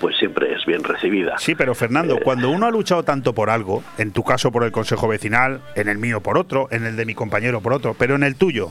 pues 0.00 0.16
siempre 0.16 0.55
es 0.55 0.64
bien 0.66 0.85
recibida. 0.85 1.37
Sí, 1.38 1.57
pero 1.57 1.74
Fernando, 1.74 2.18
eh, 2.18 2.20
cuando 2.22 2.48
uno 2.50 2.66
ha 2.66 2.70
luchado 2.70 3.03
tanto 3.03 3.33
por 3.33 3.50
algo, 3.50 3.83
en 3.98 4.12
tu 4.12 4.22
caso 4.22 4.53
por 4.53 4.62
el 4.62 4.70
Consejo 4.70 5.09
Vecinal, 5.09 5.62
en 5.74 5.88
el 5.88 5.98
mío 5.98 6.20
por 6.20 6.38
otro, 6.38 6.68
en 6.70 6.87
el 6.87 6.94
de 6.94 7.07
mi 7.07 7.16
compañero 7.16 7.61
por 7.61 7.72
otro, 7.72 7.94
pero 7.98 8.14
en 8.14 8.22
el 8.22 8.37
tuyo, 8.37 8.70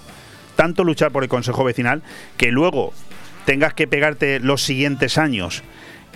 tanto 0.56 0.86
luchar 0.86 1.12
por 1.12 1.24
el 1.24 1.30
Consejo 1.30 1.66
Vecinal, 1.66 2.04
que 2.38 2.52
luego 2.52 2.94
tengas 3.44 3.74
que 3.74 3.86
pegarte 3.86 4.40
los 4.40 4.64
siguientes 4.64 5.18
años 5.18 5.62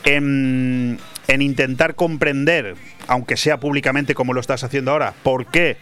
en, 0.05 0.99
en 1.27 1.41
intentar 1.41 1.95
comprender, 1.95 2.75
aunque 3.07 3.37
sea 3.37 3.57
públicamente 3.57 4.15
como 4.15 4.33
lo 4.33 4.39
estás 4.39 4.63
haciendo 4.63 4.91
ahora, 4.91 5.13
por 5.23 5.45
qué 5.47 5.77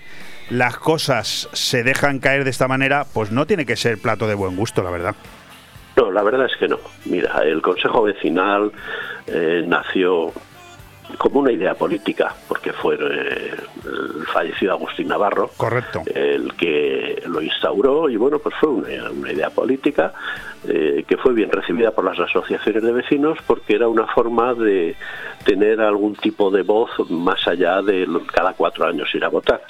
las 0.50 0.78
cosas 0.78 1.50
se 1.54 1.84
dejan 1.84 2.20
caer 2.20 2.44
de 2.44 2.50
esta 2.52 2.68
manera, 2.68 3.06
pues 3.14 3.32
no 3.32 3.46
tiene 3.48 3.66
que 3.66 3.76
ser 3.76 3.98
plato 3.98 4.28
de 4.28 4.36
buen 4.36 4.56
gusto, 4.56 4.84
la 4.84 4.92
verdad. 4.92 5.16
No, 5.96 6.12
la 6.12 6.24
verdad 6.24 6.46
es 6.46 6.58
que 6.58 6.68
no. 6.68 6.78
Mira, 7.06 7.42
el 7.44 7.62
Consejo 7.62 8.04
Vecinal 8.04 8.72
eh, 9.28 9.64
nació 9.66 10.34
como 11.18 11.40
una 11.40 11.52
idea 11.52 11.76
política, 11.76 12.34
porque 12.48 12.74
fue 12.74 12.96
eh, 12.96 13.56
el 13.86 14.26
fallecido 14.26 14.74
Agustín 14.74 15.08
Navarro 15.08 15.52
Correcto. 15.56 16.04
el 16.14 16.54
que 16.56 17.24
lo 17.28 17.42
instauró 17.42 18.10
y 18.10 18.18
bueno, 18.18 18.40
pues 18.40 18.56
fue 18.60 18.70
una, 18.70 19.32
idea 19.32 19.50
política 19.50 20.14
eh, 20.68 21.04
que 21.08 21.18
fue 21.18 21.34
bien 21.34 21.52
recibida 21.52 21.92
por 21.92 22.06
las 22.06 22.20
asociaciones 22.20 22.84
de 22.84 22.92
vecinos 22.92 23.38
porque 23.46 23.76
era 23.76 23.88
una 23.88 24.08
forma 24.08 24.54
de 24.54 24.96
tener 25.46 25.82
algún 25.82 26.16
tipo 26.16 26.50
de 26.52 26.64
voz 26.64 26.90
más 27.10 27.48
allá 27.48 27.82
de 27.82 28.08
cada 28.34 28.54
cuatro 28.54 28.86
años 28.86 29.14
ir 29.14 29.24
a 29.24 29.30
votar 29.30 29.62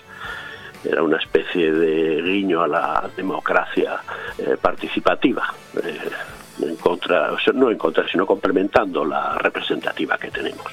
era 0.86 1.04
una 1.04 1.18
especie 1.18 1.72
de 1.72 2.22
guiño 2.22 2.62
a 2.62 2.68
la 2.68 3.10
democracia 3.16 4.00
eh, 4.38 4.58
participativa, 4.62 5.54
eh, 5.84 6.10
en 6.62 6.76
contra, 6.78 7.32
no 7.54 7.72
en 7.72 7.78
contra, 7.78 8.08
sino 8.08 8.26
complementando 8.26 9.04
la 9.04 9.36
representativa 9.36 10.18
que 10.18 10.32
tenemos. 10.32 10.68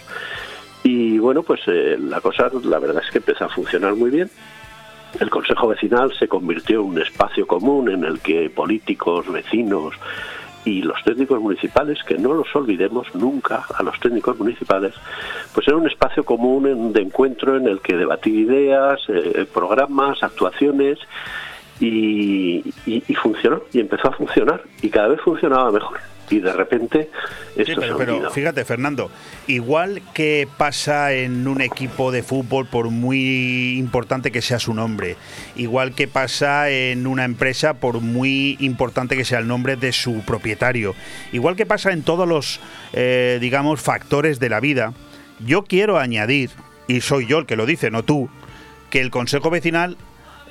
Y 0.84 1.18
bueno, 1.18 1.42
pues 1.42 1.60
eh, 1.66 1.96
la 1.98 2.20
cosa, 2.20 2.50
la 2.64 2.78
verdad 2.78 3.02
es 3.04 3.10
que 3.10 3.18
empezó 3.18 3.44
a 3.44 3.48
funcionar 3.48 3.94
muy 3.94 4.10
bien. 4.10 4.30
El 5.20 5.30
Consejo 5.30 5.68
Vecinal 5.68 6.12
se 6.18 6.26
convirtió 6.26 6.80
en 6.80 6.86
un 6.86 7.02
espacio 7.02 7.46
común 7.46 7.90
en 7.90 8.04
el 8.04 8.20
que 8.20 8.50
políticos, 8.50 9.30
vecinos 9.30 9.94
y 10.64 10.82
los 10.82 11.02
técnicos 11.04 11.40
municipales, 11.40 11.98
que 12.04 12.16
no 12.16 12.32
los 12.32 12.54
olvidemos 12.54 13.14
nunca 13.14 13.66
a 13.74 13.82
los 13.82 13.98
técnicos 14.00 14.38
municipales, 14.38 14.94
pues 15.52 15.66
era 15.66 15.76
un 15.76 15.86
espacio 15.88 16.24
común 16.24 16.92
de 16.92 17.02
encuentro 17.02 17.56
en 17.56 17.66
el 17.66 17.80
que 17.80 17.96
debatir 17.96 18.34
ideas, 18.34 19.00
eh, 19.08 19.46
programas, 19.52 20.22
actuaciones 20.22 20.98
y 21.80 22.62
funcionó, 23.20 23.62
y 23.72 23.80
empezó 23.80 24.08
a 24.08 24.12
funcionar 24.12 24.62
y 24.82 24.88
cada 24.88 25.08
vez 25.08 25.20
funcionaba 25.20 25.72
mejor 25.72 25.98
y 26.32 26.40
de 26.40 26.52
repente 26.52 27.10
esto 27.56 27.80
pero, 27.80 27.98
pero 27.98 28.30
fíjate 28.30 28.64
Fernando 28.64 29.10
igual 29.46 30.02
que 30.14 30.48
pasa 30.56 31.12
en 31.12 31.46
un 31.46 31.60
equipo 31.60 32.10
de 32.10 32.22
fútbol 32.22 32.66
por 32.66 32.90
muy 32.90 33.76
importante 33.78 34.32
que 34.32 34.40
sea 34.40 34.58
su 34.58 34.72
nombre 34.72 35.16
igual 35.56 35.94
que 35.94 36.08
pasa 36.08 36.70
en 36.70 37.06
una 37.06 37.24
empresa 37.24 37.74
por 37.74 38.00
muy 38.00 38.56
importante 38.60 39.16
que 39.16 39.24
sea 39.24 39.40
el 39.40 39.46
nombre 39.46 39.76
de 39.76 39.92
su 39.92 40.22
propietario 40.24 40.94
igual 41.32 41.54
que 41.54 41.66
pasa 41.66 41.92
en 41.92 42.02
todos 42.02 42.26
los 42.26 42.60
eh, 42.94 43.38
digamos 43.40 43.80
factores 43.80 44.40
de 44.40 44.48
la 44.48 44.60
vida 44.60 44.94
yo 45.44 45.64
quiero 45.64 45.98
añadir 45.98 46.50
y 46.88 47.02
soy 47.02 47.26
yo 47.26 47.38
el 47.38 47.46
que 47.46 47.56
lo 47.56 47.66
dice 47.66 47.90
no 47.90 48.04
tú 48.04 48.30
que 48.88 49.00
el 49.00 49.10
consejo 49.10 49.50
vecinal 49.50 49.98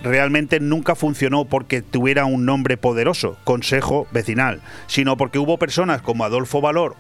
realmente 0.03 0.59
nunca 0.59 0.95
funcionó 0.95 1.45
porque 1.45 1.81
tuviera 1.81 2.25
un 2.25 2.45
nombre 2.45 2.77
poderoso, 2.77 3.37
Consejo 3.43 4.07
Vecinal, 4.11 4.61
sino 4.87 5.17
porque 5.17 5.39
hubo 5.39 5.57
personas 5.57 6.01
como 6.01 6.23
Adolfo 6.23 6.61
Valor 6.61 6.95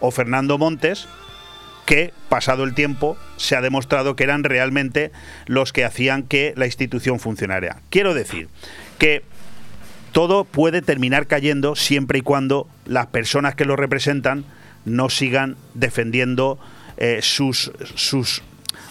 o 0.00 0.10
Fernando 0.10 0.58
Montes 0.58 1.08
que, 1.84 2.12
pasado 2.28 2.64
el 2.64 2.74
tiempo, 2.74 3.16
se 3.36 3.56
ha 3.56 3.60
demostrado 3.60 4.16
que 4.16 4.24
eran 4.24 4.44
realmente 4.44 5.12
los 5.46 5.72
que 5.72 5.84
hacían 5.84 6.24
que 6.24 6.52
la 6.56 6.66
institución 6.66 7.20
funcionara. 7.20 7.80
Quiero 7.90 8.12
decir 8.12 8.48
que 8.98 9.22
todo 10.12 10.44
puede 10.44 10.82
terminar 10.82 11.26
cayendo 11.26 11.76
siempre 11.76 12.18
y 12.18 12.22
cuando 12.22 12.68
las 12.86 13.06
personas 13.06 13.54
que 13.54 13.64
lo 13.64 13.76
representan 13.76 14.44
no 14.84 15.10
sigan 15.10 15.56
defendiendo 15.74 16.58
eh, 16.96 17.20
sus, 17.22 17.70
sus 17.94 18.42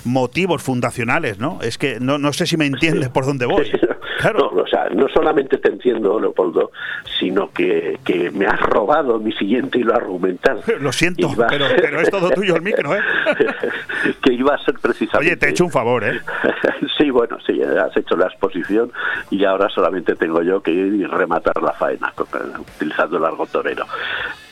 motivos 0.03 0.61
fundacionales, 0.61 1.39
¿no? 1.39 1.59
Es 1.61 1.77
que 1.77 1.99
no, 1.99 2.17
no 2.17 2.33
sé 2.33 2.45
si 2.45 2.57
me 2.57 2.65
entiendes 2.65 3.09
por 3.09 3.25
dónde 3.25 3.45
voy. 3.45 3.69
Claro. 4.17 4.51
No, 4.55 4.61
o 4.61 4.67
sea, 4.67 4.89
no 4.89 5.07
solamente 5.09 5.57
te 5.57 5.69
entiendo, 5.69 6.19
Leopoldo, 6.19 6.71
sino 7.19 7.51
que, 7.51 7.99
que 8.03 8.31
me 8.31 8.47
has 8.47 8.59
robado 8.61 9.19
mi 9.19 9.31
siguiente 9.33 9.79
hilo 9.79 9.93
argumental. 9.93 10.61
Lo 10.79 10.91
siento, 10.91 11.29
pero, 11.49 11.65
pero, 11.75 11.99
es 11.99 12.09
todo 12.09 12.31
tuyo 12.31 12.55
el 12.55 12.61
micro, 12.61 12.95
¿eh? 12.95 13.01
que 14.23 14.33
iba 14.33 14.55
a 14.55 14.57
ser 14.63 14.75
precisamente... 14.81 15.17
Oye, 15.31 15.37
te 15.37 15.47
he 15.47 15.49
hecho 15.49 15.65
un 15.65 15.71
favor, 15.71 16.03
¿eh? 16.03 16.19
sí, 16.97 17.09
bueno, 17.09 17.37
sí, 17.45 17.61
has 17.61 17.95
hecho 17.95 18.15
la 18.15 18.27
exposición 18.27 18.91
y 19.29 19.43
ahora 19.43 19.69
solamente 19.69 20.15
tengo 20.15 20.41
yo 20.41 20.61
que 20.61 20.71
ir 20.71 20.93
y 20.93 21.05
rematar 21.05 21.61
la 21.61 21.73
faena 21.73 22.13
utilizando 22.77 23.17
el 23.17 23.25
argot 23.25 23.51
torero 23.51 23.85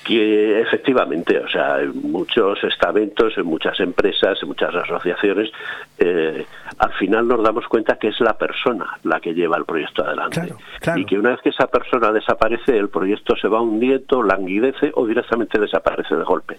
que 0.03 0.61
efectivamente, 0.61 1.39
o 1.39 1.47
sea, 1.47 1.79
en 1.79 2.11
muchos 2.11 2.63
estamentos, 2.63 3.37
en 3.37 3.45
muchas 3.45 3.79
empresas, 3.79 4.37
en 4.41 4.49
muchas 4.49 4.75
asociaciones, 4.75 5.49
eh, 5.97 6.45
al 6.77 6.93
final 6.93 7.27
nos 7.27 7.43
damos 7.43 7.65
cuenta 7.67 7.95
que 7.95 8.09
es 8.09 8.19
la 8.19 8.37
persona 8.37 8.97
la 9.03 9.19
que 9.19 9.33
lleva 9.33 9.57
el 9.57 9.65
proyecto 9.65 10.03
adelante. 10.03 10.53
Y 10.95 11.05
que 11.05 11.17
una 11.17 11.31
vez 11.31 11.41
que 11.41 11.49
esa 11.49 11.67
persona 11.67 12.11
desaparece, 12.11 12.77
el 12.77 12.89
proyecto 12.89 13.35
se 13.35 13.47
va 13.47 13.61
hundiendo, 13.61 14.23
languidece 14.23 14.91
o 14.95 15.05
directamente 15.05 15.59
desaparece 15.59 16.15
de 16.15 16.23
golpe. 16.23 16.57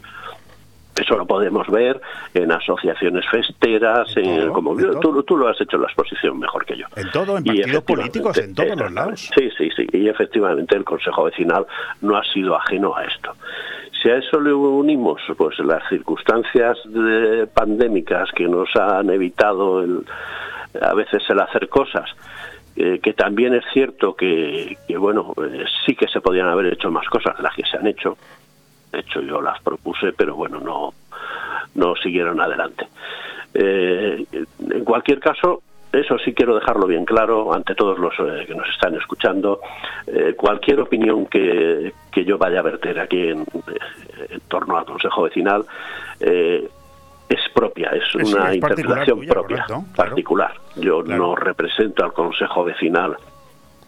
Eso 0.96 1.16
lo 1.16 1.26
podemos 1.26 1.66
ver 1.68 2.00
en 2.34 2.52
asociaciones 2.52 3.24
festeras, 3.30 4.16
en 4.16 4.52
como 4.52 4.76
tú, 4.76 5.36
lo 5.36 5.48
has 5.48 5.60
hecho 5.60 5.76
en 5.76 5.82
la 5.82 5.88
exposición 5.88 6.38
mejor 6.38 6.64
que 6.64 6.76
yo. 6.76 6.86
En 6.96 7.10
todo, 7.10 7.36
en 7.36 7.44
partidos 7.44 7.84
políticos, 7.84 8.38
en 8.38 8.54
todos 8.54 8.76
los 8.76 8.92
lados. 8.92 9.30
Sí, 9.36 9.50
sí, 9.58 9.68
sí. 9.76 9.86
Y 9.92 10.08
efectivamente 10.08 10.76
el 10.76 10.84
Consejo 10.84 11.24
Vecinal 11.24 11.66
no 12.00 12.16
ha 12.16 12.24
sido 12.24 12.56
ajeno 12.56 12.96
a 12.96 13.04
esto. 13.04 13.32
Si 14.02 14.10
a 14.10 14.16
eso 14.16 14.38
le 14.40 14.52
unimos 14.52 15.20
pues 15.36 15.58
las 15.60 15.82
circunstancias 15.88 16.78
pandémicas 17.54 18.30
que 18.32 18.46
nos 18.46 18.68
han 18.76 19.10
evitado 19.10 19.82
el, 19.82 20.04
a 20.80 20.94
veces 20.94 21.22
el 21.28 21.40
hacer 21.40 21.68
cosas, 21.68 22.10
eh, 22.76 22.98
que 23.02 23.12
también 23.12 23.54
es 23.54 23.64
cierto 23.72 24.14
que, 24.14 24.76
bueno, 24.98 25.32
eh, 25.42 25.64
sí 25.86 25.94
que 25.94 26.08
se 26.08 26.20
podían 26.20 26.48
haber 26.48 26.72
hecho 26.72 26.90
más 26.90 27.06
cosas 27.08 27.36
de 27.36 27.42
las 27.44 27.54
que 27.54 27.62
se 27.64 27.76
han 27.76 27.86
hecho, 27.86 28.16
de 28.94 29.00
hecho, 29.00 29.20
yo 29.20 29.40
las 29.40 29.60
propuse, 29.62 30.12
pero 30.12 30.34
bueno, 30.34 30.60
no, 30.60 30.94
no 31.74 31.96
siguieron 31.96 32.40
adelante. 32.40 32.86
Eh, 33.52 34.24
en 34.32 34.84
cualquier 34.84 35.20
caso, 35.20 35.62
eso 35.92 36.18
sí 36.18 36.32
quiero 36.32 36.54
dejarlo 36.54 36.86
bien 36.86 37.04
claro 37.04 37.52
ante 37.52 37.74
todos 37.74 37.98
los 37.98 38.14
eh, 38.18 38.46
que 38.46 38.54
nos 38.54 38.68
están 38.68 38.94
escuchando. 38.96 39.60
Eh, 40.06 40.34
cualquier 40.36 40.80
opinión 40.80 41.26
que, 41.26 41.92
que, 42.10 42.24
yo 42.24 42.38
vaya 42.38 42.60
a 42.60 42.62
verter 42.62 42.98
aquí 42.98 43.28
en, 43.28 43.44
torno 44.48 44.76
al 44.76 44.84
Consejo 44.84 45.22
Vecinal 45.22 45.64
es 46.20 47.40
propia, 47.54 47.90
es 47.90 48.14
una 48.14 48.54
interpretación 48.54 49.26
propia, 49.26 49.66
particular. 49.96 50.52
Yo 50.76 51.02
no 51.02 51.34
represento 51.34 52.04
al 52.04 52.12
Consejo 52.12 52.64
Vecinal 52.64 53.16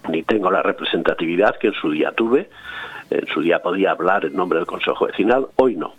ni 0.09 0.23
tengo 0.23 0.51
la 0.51 0.63
representatividad 0.63 1.57
que 1.59 1.69
en 1.69 1.75
su 1.75 1.91
día 1.91 2.13
tuve 2.13 2.49
en 3.11 3.27
su 3.27 3.41
día 3.41 3.61
podía 3.61 3.93
hablar 3.93 4.25
en 4.25 4.35
nombre 4.35 4.59
del 4.59 4.67
Consejo 4.67 5.07
Vecinal, 5.07 5.47
hoy 5.57 5.77
no 5.77 5.95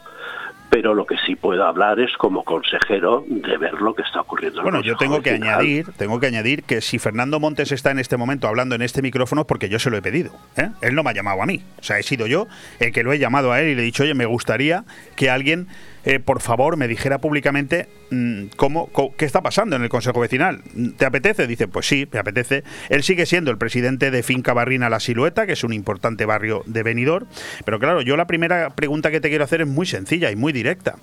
pero 0.69 0.93
lo 0.93 1.05
que 1.05 1.15
sí 1.25 1.35
puedo 1.35 1.65
hablar 1.65 1.99
es 1.99 2.15
como 2.17 2.43
consejero 2.43 3.23
de 3.27 3.57
ver 3.57 3.73
lo 3.75 3.93
que 3.93 4.01
está 4.01 4.21
ocurriendo. 4.21 4.61
bueno, 4.61 4.81
yo 4.81 4.95
tengo 4.97 5.21
que 5.21 5.31
añadir, 5.31 5.87
tengo 5.97 6.19
que 6.19 6.27
añadir 6.27 6.63
que 6.63 6.81
si 6.81 6.99
Fernando 6.99 7.39
Montes 7.39 7.71
está 7.71 7.91
en 7.91 7.99
este 7.99 8.17
momento 8.17 8.47
hablando 8.47 8.75
en 8.75 8.81
este 8.81 9.01
micrófono, 9.01 9.47
porque 9.47 9.69
yo 9.69 9.79
se 9.79 9.89
lo 9.89 9.97
he 9.97 10.01
pedido. 10.01 10.31
¿eh? 10.57 10.69
Él 10.81 10.95
no 10.95 11.03
me 11.03 11.11
ha 11.11 11.13
llamado 11.13 11.41
a 11.41 11.45
mí, 11.45 11.61
o 11.79 11.83
sea, 11.83 11.99
he 11.99 12.03
sido 12.03 12.27
yo 12.27 12.47
el 12.79 12.91
que 12.91 13.03
lo 13.03 13.13
he 13.13 13.19
llamado 13.19 13.51
a 13.51 13.61
él 13.61 13.69
y 13.69 13.75
le 13.75 13.81
he 13.81 13.85
dicho, 13.85 14.03
oye, 14.03 14.13
me 14.13 14.25
gustaría 14.25 14.83
que 15.15 15.29
alguien 15.29 15.67
eh, 16.07 16.21
por 16.21 16.41
favor, 16.41 16.77
me 16.77 16.87
dijera 16.87 17.19
públicamente 17.19 17.87
mm, 18.11 18.45
cómo, 18.55 18.89
qué 19.17 19.25
está 19.25 19.41
pasando 19.41 19.75
en 19.75 19.83
el 19.83 19.89
Consejo 19.89 20.21
Vecinal. 20.21 20.61
¿Te 20.97 21.05
apetece? 21.05 21.47
Dice, 21.47 21.67
pues 21.67 21.85
sí, 21.85 22.07
me 22.13 22.19
apetece. 22.19 22.63
Él 22.89 23.03
sigue 23.03 23.25
siendo 23.25 23.51
el 23.51 23.57
presidente 23.57 24.09
de 24.09 24.23
Finca 24.23 24.53
Barrina 24.53 24.89
La 24.89 25.01
Silueta, 25.01 25.45
que 25.45 25.51
es 25.51 25.65
un 25.65 25.73
importante 25.73 26.25
barrio 26.25 26.63
de 26.65 26.83
Benidorm. 26.83 27.27
Pero 27.65 27.77
claro, 27.79 28.01
yo 28.01 28.15
la 28.15 28.25
primera 28.25 28.69
pregunta 28.69 29.11
que 29.11 29.19
te 29.19 29.27
quiero 29.27 29.43
hacer 29.43 29.59
es 29.59 29.67
muy 29.67 29.85
sencilla 29.85 30.31
y 30.31 30.37
muy 30.37 30.53
directa. 30.53 30.95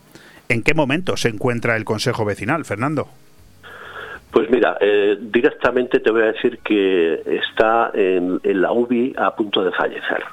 ¿En 0.48 0.62
qué 0.62 0.72
momento 0.72 1.18
se 1.18 1.28
encuentra 1.28 1.76
el 1.76 1.84
Consejo 1.84 2.24
Vecinal, 2.24 2.64
Fernando? 2.64 3.08
Pues 4.30 4.50
mira, 4.50 4.78
eh, 4.80 5.18
directamente 5.20 6.00
te 6.00 6.10
voy 6.10 6.22
a 6.22 6.32
decir 6.32 6.58
que 6.58 7.22
está 7.26 7.90
en, 7.94 8.40
la 8.42 8.72
UBI 8.72 9.14
a 9.18 9.36
punto 9.36 9.62
de 9.62 9.70
fallecer. 9.70 10.24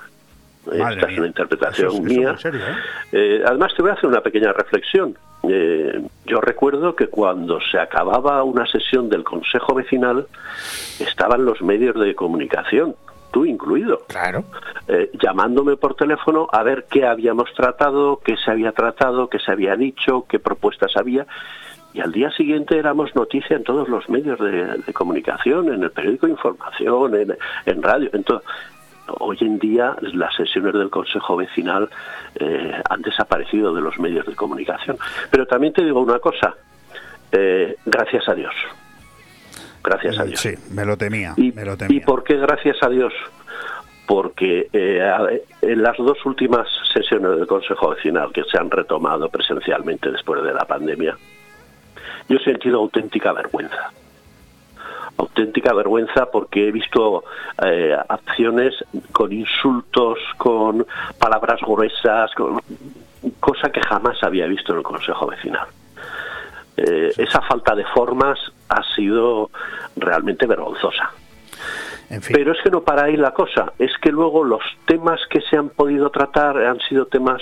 Esta 0.66 1.10
es 1.10 1.18
una 1.18 1.28
interpretación 1.28 2.04
mía. 2.04 2.36
¿eh? 2.44 2.52
Eh, 3.12 3.44
además, 3.46 3.74
te 3.76 3.82
voy 3.82 3.92
a 3.92 3.94
hacer 3.94 4.08
una 4.08 4.22
pequeña 4.22 4.54
reflexión. 4.54 5.18
Eh, 5.44 6.02
yo 6.26 6.40
recuerdo 6.40 6.96
que 6.96 7.08
cuando 7.08 7.60
se 7.72 7.80
acababa 7.80 8.44
una 8.44 8.68
sesión 8.68 9.10
del 9.10 9.24
Consejo 9.24 9.74
Vecinal, 9.74 10.28
estaban 11.00 11.46
los 11.46 11.62
medios 11.62 12.00
de 12.00 12.14
comunicación, 12.14 12.96
tú 13.32 13.46
incluido. 13.46 14.02
Claro. 14.08 14.44
llamándome 15.14 15.78
por 15.78 15.96
teléfono 15.96 16.48
a 16.52 16.64
ver 16.64 16.86
qué 16.90 17.06
habíamos 17.06 17.52
tratado, 17.54 18.20
qué 18.24 18.36
se 18.38 18.52
había 18.52 18.72
tratado, 18.72 19.30
qué 19.30 19.40
se 19.40 19.52
había 19.52 19.76
dicho, 19.76 20.26
qué 20.28 20.38
propuestas 20.38 20.96
había. 20.96 21.26
Y 21.94 22.00
al 22.00 22.12
día 22.12 22.30
siguiente 22.32 22.78
éramos 22.78 23.16
noticia 23.16 23.56
en 23.58 23.64
todos 23.64 23.90
los 23.90 24.10
medios 24.10 24.40
de, 24.40 24.94
comunicación, 24.94 25.74
en 25.74 25.84
el 25.84 25.92
periódico 25.92 26.28
Información, 26.28 27.16
en, 27.16 27.38
en 27.66 27.82
radio, 27.82 28.10
en 28.14 28.24
todo 28.24 28.44
hoy 29.20 29.38
en 29.42 29.60
día 29.60 29.96
las 30.02 30.36
sesiones 30.36 30.74
del 30.74 30.90
Consejo 30.90 31.38
Vecinal 31.38 31.90
eh, 32.36 32.82
han 32.90 33.02
desaparecido 33.02 33.74
de 33.74 33.82
los 33.82 34.00
medios 34.00 34.26
de 34.26 34.36
comunicación. 34.36 34.98
Pero 35.30 35.46
también 35.46 35.74
te 35.74 35.84
digo 35.84 36.00
una 36.00 36.20
cosa, 36.20 36.56
eh, 37.32 37.76
gracias 37.86 38.28
a 38.28 38.34
Dios. 38.34 38.54
Gracias 39.84 40.20
a 40.20 40.24
Dios. 40.26 40.40
Sí, 40.40 40.54
me 40.72 40.86
lo 40.86 40.98
temía. 40.98 41.34
¿Y, 41.38 41.52
me 41.52 41.66
lo 41.66 41.76
temía. 41.76 41.98
¿y 41.98 42.02
por 42.02 42.24
qué 42.24 42.38
gracias 42.38 42.78
a 42.82 42.90
Dios? 42.90 43.14
Porque 44.06 44.68
eh, 44.74 45.44
en 45.62 45.82
las 45.82 45.98
dos 45.98 46.18
últimas 46.26 46.68
sesiones 46.94 47.38
del 47.38 47.48
Consejo 47.48 47.90
Vecinal 47.90 48.32
que 48.32 48.44
se 48.44 48.58
han 48.58 48.70
retomado 48.70 49.30
presencialmente 49.30 50.12
después 50.12 50.44
de 50.44 50.54
la 50.54 50.66
pandemia, 50.66 51.18
yo 52.28 52.38
he 52.38 52.44
sentido 52.44 52.80
auténtica 52.80 53.32
vergüenza 53.34 53.92
auténtica 55.18 55.74
vergüenza 55.74 56.32
porque 56.32 56.68
he 56.68 56.72
visto 56.72 57.24
eh, 57.64 57.96
acciones 58.10 58.74
con 59.12 59.32
insultos, 59.32 60.20
con 60.38 60.86
palabras 61.20 61.60
gruesas, 61.62 62.32
con 62.36 62.62
cosa 63.40 63.70
que 63.72 63.82
jamás 63.82 64.22
había 64.24 64.48
visto 64.48 64.72
en 64.72 64.80
el 64.80 64.84
Consejo 64.84 65.28
Vecinal. 65.28 65.68
Eh, 66.78 67.14
esa 67.18 67.42
falta 67.42 67.76
de 67.76 67.86
formas 67.86 68.40
ha 68.70 68.84
sido 68.96 69.52
realmente 69.96 70.48
vergonzosa. 70.48 71.12
Pero 72.34 72.52
es 72.52 72.62
que 72.62 72.70
no 72.70 72.82
para 72.82 73.06
ahí 73.06 73.16
la 73.16 73.32
cosa, 73.32 73.72
es 73.80 73.92
que 74.02 74.12
luego 74.12 74.44
los 74.44 74.62
temas 74.86 75.22
que 75.30 75.40
se 75.42 75.56
han 75.56 75.70
podido 75.70 76.10
tratar 76.10 76.58
han 76.58 76.80
sido 76.80 77.06
temas 77.06 77.42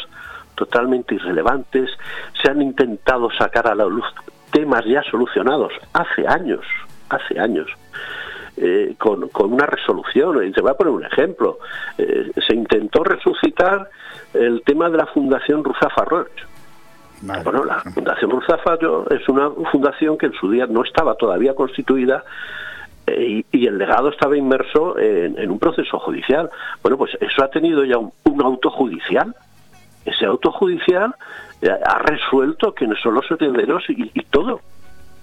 totalmente 0.54 1.16
irrelevantes, 1.16 1.90
se 2.40 2.52
han 2.52 2.62
intentado 2.62 3.32
sacar 3.32 3.68
a 3.68 3.74
la 3.74 3.86
luz 3.86 4.06
temas 4.52 4.84
ya 4.86 5.02
solucionados 5.04 5.74
hace 5.94 6.28
años, 6.28 6.66
hace 7.10 7.40
años. 7.40 7.68
eh, 8.62 8.96
con, 8.98 9.30
una 9.52 9.66
resolución. 9.66 10.46
Y 10.46 10.52
te 10.52 10.62
voy 10.62 10.72
a 10.72 10.74
poner 10.74 10.94
un 10.94 11.06
ejemplo. 11.06 11.60
Eh, 11.98 12.32
se 12.46 12.54
intentó 12.54 13.04
resucitar 13.04 13.90
el 14.34 14.62
tema 14.66 14.90
de 14.90 14.98
la 14.98 15.06
Fundación 15.08 15.64
Ruzafa 15.64 16.04
Roche. 16.06 16.44
Bueno, 17.22 17.66
la 17.66 17.82
Fundación 17.82 18.32
Ruzafa 18.32 18.78
es 19.10 19.28
una 19.28 19.50
fundación 19.72 20.18
que 20.18 20.28
en 20.28 20.34
su 20.34 20.50
día 20.50 20.68
no 20.68 20.84
estaba 20.84 21.16
todavía 21.16 21.54
constituida 21.54 22.24
y, 23.08 23.44
el 23.52 23.78
legado 23.78 24.10
estaba 24.10 24.38
inmerso 24.38 24.98
en, 24.98 25.52
un 25.52 25.60
proceso 25.60 26.00
judicial. 26.00 26.50
Bueno, 26.82 26.98
pues 26.98 27.18
eso 27.20 27.44
ha 27.44 27.50
tenido 27.50 27.84
ya 27.84 27.98
un, 27.98 28.14
un 28.24 28.42
auto 28.42 28.70
judicial. 28.70 29.36
Ese 30.06 30.26
auto 30.26 30.52
judicial 30.52 31.14
ha 31.62 32.00
resuelto 32.00 32.74
quiénes 32.74 33.00
son 33.02 33.16
los 33.16 33.30
herederos 33.32 33.84
y, 33.90 34.24
todo. 34.30 34.62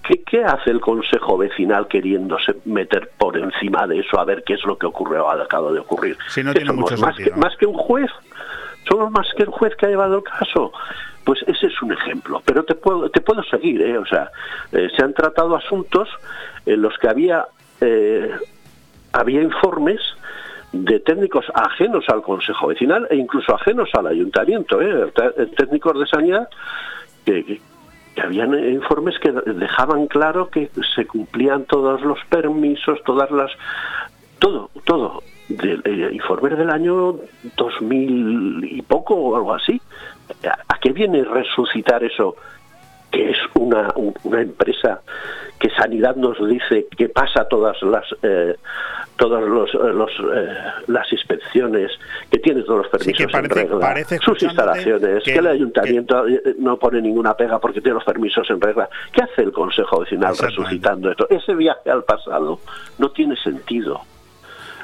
¿Qué, 0.07 0.23
¿Qué, 0.23 0.45
hace 0.45 0.71
el 0.71 0.81
Consejo 0.81 1.37
Vecinal 1.37 1.89
queriéndose 1.89 2.57
meter 2.65 3.11
por 3.19 3.37
encima 3.37 3.87
de 3.87 4.01
eso 4.01 4.21
a 4.21 4.25
ver 4.25 4.45
qué 4.45 4.55
es 4.55 4.65
lo 4.65 4.79
que 4.79 4.87
ocurre 4.87 5.19
o 5.19 5.29
ha 5.29 5.35
acabado 5.43 5.75
de 5.75 5.81
ocurrir? 5.81 6.17
Si 6.29 6.45
no 6.45 6.55
tiene 6.55 6.73
mucho 6.73 6.97
más, 6.99 7.17
que, 7.17 7.31
más 7.33 7.57
que 7.57 7.67
un 7.67 7.75
juez. 7.75 8.11
Somos 8.89 9.11
más 9.11 9.27
que 9.37 9.43
el 9.43 9.49
juez 9.49 9.75
que 9.75 9.87
ha 9.87 9.89
llevado 9.89 10.19
el 10.19 10.23
caso. 10.23 10.73
Pues 11.25 11.43
ese 11.49 11.67
es 11.67 11.83
un 11.83 11.93
ejemplo. 11.93 12.41
Pero 12.45 12.65
te 12.65 12.77
puedo, 12.77 13.11
te 13.11 13.21
puedo 13.21 13.43
seguir. 13.45 13.83
¿eh? 13.83 13.99
O 13.99 14.07
sea, 14.07 14.31
eh, 14.71 14.89
se 14.97 15.03
han 15.03 15.13
tratado 15.13 15.57
asuntos 15.57 16.09
en 16.67 16.83
los 16.83 16.97
que 16.99 17.09
había, 17.09 17.47
eh, 17.81 18.31
había 19.13 19.43
informes 19.43 20.01
de 20.71 21.01
técnicos 21.01 21.47
ajenos 21.53 22.05
al 22.09 22.23
Consejo 22.23 22.69
Vecinal 22.69 23.09
e 23.11 23.17
incluso 23.17 23.55
ajenos 23.55 23.89
al 23.95 24.07
Ayuntamiento, 24.07 24.81
¿eh? 24.81 25.13
técnicos 25.57 25.99
de 25.99 26.07
sanidad 26.07 26.49
que, 27.25 27.61
habían 28.23 28.55
informes 28.69 29.19
que 29.19 29.33
dejaban 29.33 30.07
claro 30.07 30.49
que 30.49 30.71
se 30.95 31.07
cumplían 31.07 31.65
todos 31.65 32.03
los 32.03 32.19
permisos, 32.29 33.03
todas 33.05 33.31
las... 33.31 33.51
todo, 34.39 34.71
todo. 34.85 35.23
Del 35.49 35.81
eh, 35.85 36.11
informe 36.13 36.51
del 36.51 36.71
año 36.71 37.17
2000 37.57 38.65
y 38.65 38.83
poco 38.83 39.15
o 39.15 39.37
algo 39.37 39.55
así. 39.55 39.81
¿A 40.69 40.79
qué 40.79 40.93
viene 40.93 41.23
resucitar 41.23 42.03
eso? 42.03 42.37
Que 43.11 43.31
es 43.31 43.39
una, 43.55 43.93
una 44.25 44.41
empresa 44.41 45.01
que 45.59 45.71
Sanidad 45.71 46.17
nos 46.17 46.37
dice 46.47 46.87
que 46.97 47.09
pasa 47.09 47.49
todas 47.49 47.81
las 47.83 48.05
eh, 48.23 48.57
todas 49.17 49.43
los, 49.43 49.73
eh, 49.75 49.79
los 49.95 50.11
eh, 50.11 50.49
las 50.89 51.11
inspecciones, 51.11 51.91
que 52.31 52.39
tiene 52.39 52.63
todos 52.63 52.81
los 52.83 52.89
permisos 52.89 53.33
en 53.33 53.49
regla, 53.49 53.97
sus 54.23 54.43
instalaciones, 54.43 55.25
que, 55.25 55.35
el 55.35 55.47
ayuntamiento 55.47 56.25
no 56.59 56.77
pone 56.79 57.01
ninguna 57.01 57.35
pega 57.35 57.59
porque 57.59 57.81
tiene 57.81 57.95
los 57.95 58.05
permisos 58.05 58.49
en 58.51 58.61
regla. 58.61 58.89
¿Qué 59.13 59.23
hace 59.23 59.43
el 59.43 59.53
Consejo 59.53 60.01
Vecinal 60.01 60.37
resucitando 60.37 61.11
esto? 61.11 61.27
Ese 61.31 61.55
viaje 61.55 61.91
al 61.91 62.05
pasado 62.05 62.61
no 62.99 63.11
tiene 63.11 63.37
sentido. 63.37 64.03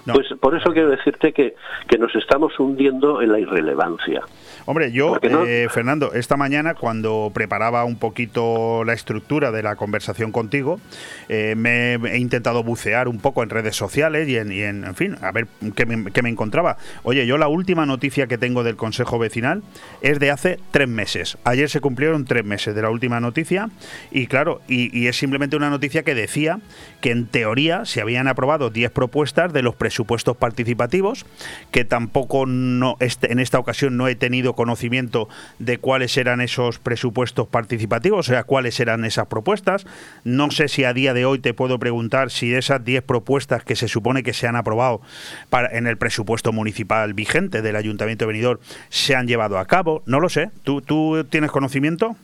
Pues 0.05 0.26
por 0.40 0.57
eso 0.57 0.72
quiero 0.72 0.90
decirte 0.90 1.32
que, 1.32 1.55
que 1.88 1.98
nos 1.98 2.14
estamos 2.16 2.59
hundiendo 2.59 3.22
en 3.22 3.32
la 3.32 3.38
irrelevancia. 3.38 4.22
Hombre, 4.64 4.92
yo, 4.92 5.18
eh, 5.22 5.66
Fernando, 5.70 6.12
esta 6.12 6.36
mañana 6.36 6.74
cuando 6.74 7.32
preparaba 7.34 7.84
un 7.84 7.98
poquito 7.98 8.84
la 8.84 8.92
estructura 8.92 9.50
de 9.50 9.62
la 9.62 9.76
conversación 9.76 10.30
contigo, 10.30 10.80
eh, 11.28 11.55
me 11.57 11.94
he 11.94 12.18
intentado 12.18 12.62
bucear 12.62 13.09
un 13.09 13.18
poco 13.18 13.42
en 13.42 13.50
redes 13.50 13.74
sociales 13.74 14.28
y 14.28 14.36
en, 14.36 14.53
en, 14.53 14.94
fin, 14.94 15.16
a 15.20 15.32
ver 15.32 15.46
qué 15.74 15.86
me, 15.86 16.28
encontraba. 16.28 16.76
Oye, 17.03 17.26
yo 17.26 17.38
la 17.38 17.48
última 17.48 17.86
noticia 17.86 18.26
que 18.28 18.38
tengo 18.38 18.62
del 18.62 18.76
Consejo 18.76 19.18
Vecinal 19.18 19.62
es 20.00 20.20
de 20.20 20.30
hace 20.30 20.59
tres 20.70 20.88
meses. 20.88 21.38
Ayer 21.44 21.68
se 21.68 21.80
cumplieron 21.80 22.24
tres 22.24 22.44
meses 22.44 22.74
de 22.74 22.82
la 22.82 22.90
última 22.90 23.20
noticia 23.20 23.68
y 24.11 24.26
claro, 24.26 24.61
y, 24.68 25.07
es 25.07 25.16
simplemente 25.16 25.57
una 25.57 25.70
noticia 25.70 26.05
que 26.05 26.14
decía 26.14 26.61
que 27.00 27.11
en 27.11 27.26
teoría 27.26 27.84
se 27.84 28.00
habían 28.00 28.28
aprobado 28.28 28.70
10 28.70 28.92
propuestas 28.92 29.53
de 29.53 29.62
los 29.62 29.74
presupuestos 29.93 30.38
participativos, 30.38 31.26
que 31.70 31.84
tampoco 31.84 32.47
no, 32.47 32.97
este, 32.99 33.30
en 33.30 33.38
esta 33.38 33.59
ocasión 33.59 33.99
no 33.99 34.09
he 34.09 34.14
tenido 34.14 34.55
conocimiento 34.55 35.28
de 35.59 35.76
cuáles 35.76 36.16
eran 36.16 36.40
esos 36.40 36.78
presupuestos 36.78 37.47
participativos, 37.47 38.20
o 38.20 38.32
sea, 38.32 38.45
cuáles 38.45 38.80
eran 38.80 39.05
esas 39.05 39.26
propuestas. 39.26 39.84
No 40.24 40.51
sé 40.51 40.68
si 40.68 40.84
a 40.84 40.95
día 40.95 41.12
de 41.12 41.26
hoy 41.26 41.40
te 41.40 41.53
puedo 41.53 41.78
preguntar 41.78 42.30
si 42.30 42.55
esas 42.55 42.82
10 42.82 43.03
propuestas 43.03 43.64
que 43.64 43.76
se 43.76 43.86
supone 43.86 44.22
que 44.22 44.32
se 44.32 44.47
han 44.47 44.57
aprobado 44.57 45.03
para, 45.51 45.76
en 45.76 45.86
el 45.86 45.99
presupuesto 45.99 46.53
municipal 46.53 47.12
vigente 47.12 47.61
del 47.61 47.76
Ayuntamiento 47.76 48.24
de 48.24 48.32
Benidorm 48.32 48.61
se 48.88 49.14
han 49.14 49.26
llevado 49.26 49.59
a 49.59 49.66
cabo. 49.66 50.03
No 50.07 50.20
lo 50.20 50.30
sé. 50.30 50.51
¿Tú, 50.64 50.80
tú 50.80 51.22
tienes 51.28 51.51
conocimiento? 51.51 52.16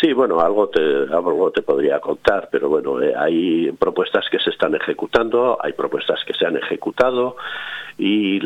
Sí, 0.00 0.12
bueno, 0.12 0.38
algo 0.40 0.68
te, 0.68 0.80
algo 0.80 1.50
te 1.50 1.62
podría 1.62 1.98
contar, 1.98 2.48
pero 2.52 2.68
bueno, 2.68 3.02
eh, 3.02 3.14
hay 3.16 3.72
propuestas 3.72 4.26
que 4.30 4.38
se 4.38 4.50
están 4.50 4.76
ejecutando, 4.76 5.58
hay 5.60 5.72
propuestas 5.72 6.24
que 6.24 6.34
se 6.34 6.46
han 6.46 6.56
ejecutado 6.56 7.36
y, 7.98 8.36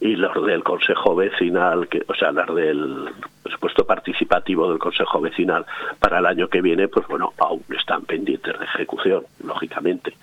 y 0.00 0.16
las 0.16 0.34
del 0.42 0.64
Consejo 0.64 1.14
Vecinal, 1.14 1.88
que, 1.88 2.02
o 2.08 2.14
sea, 2.14 2.32
las 2.32 2.54
del 2.54 3.10
presupuesto 3.42 3.84
participativo 3.84 4.70
del 4.70 4.78
Consejo 4.78 5.20
Vecinal 5.20 5.66
para 6.00 6.20
el 6.20 6.26
año 6.26 6.48
que 6.48 6.62
viene, 6.62 6.88
pues 6.88 7.06
bueno, 7.06 7.34
aún 7.38 7.62
están 7.78 8.06
pendientes 8.06 8.58
de 8.58 8.64
ejecución, 8.64 9.24
lógicamente. 9.44 10.14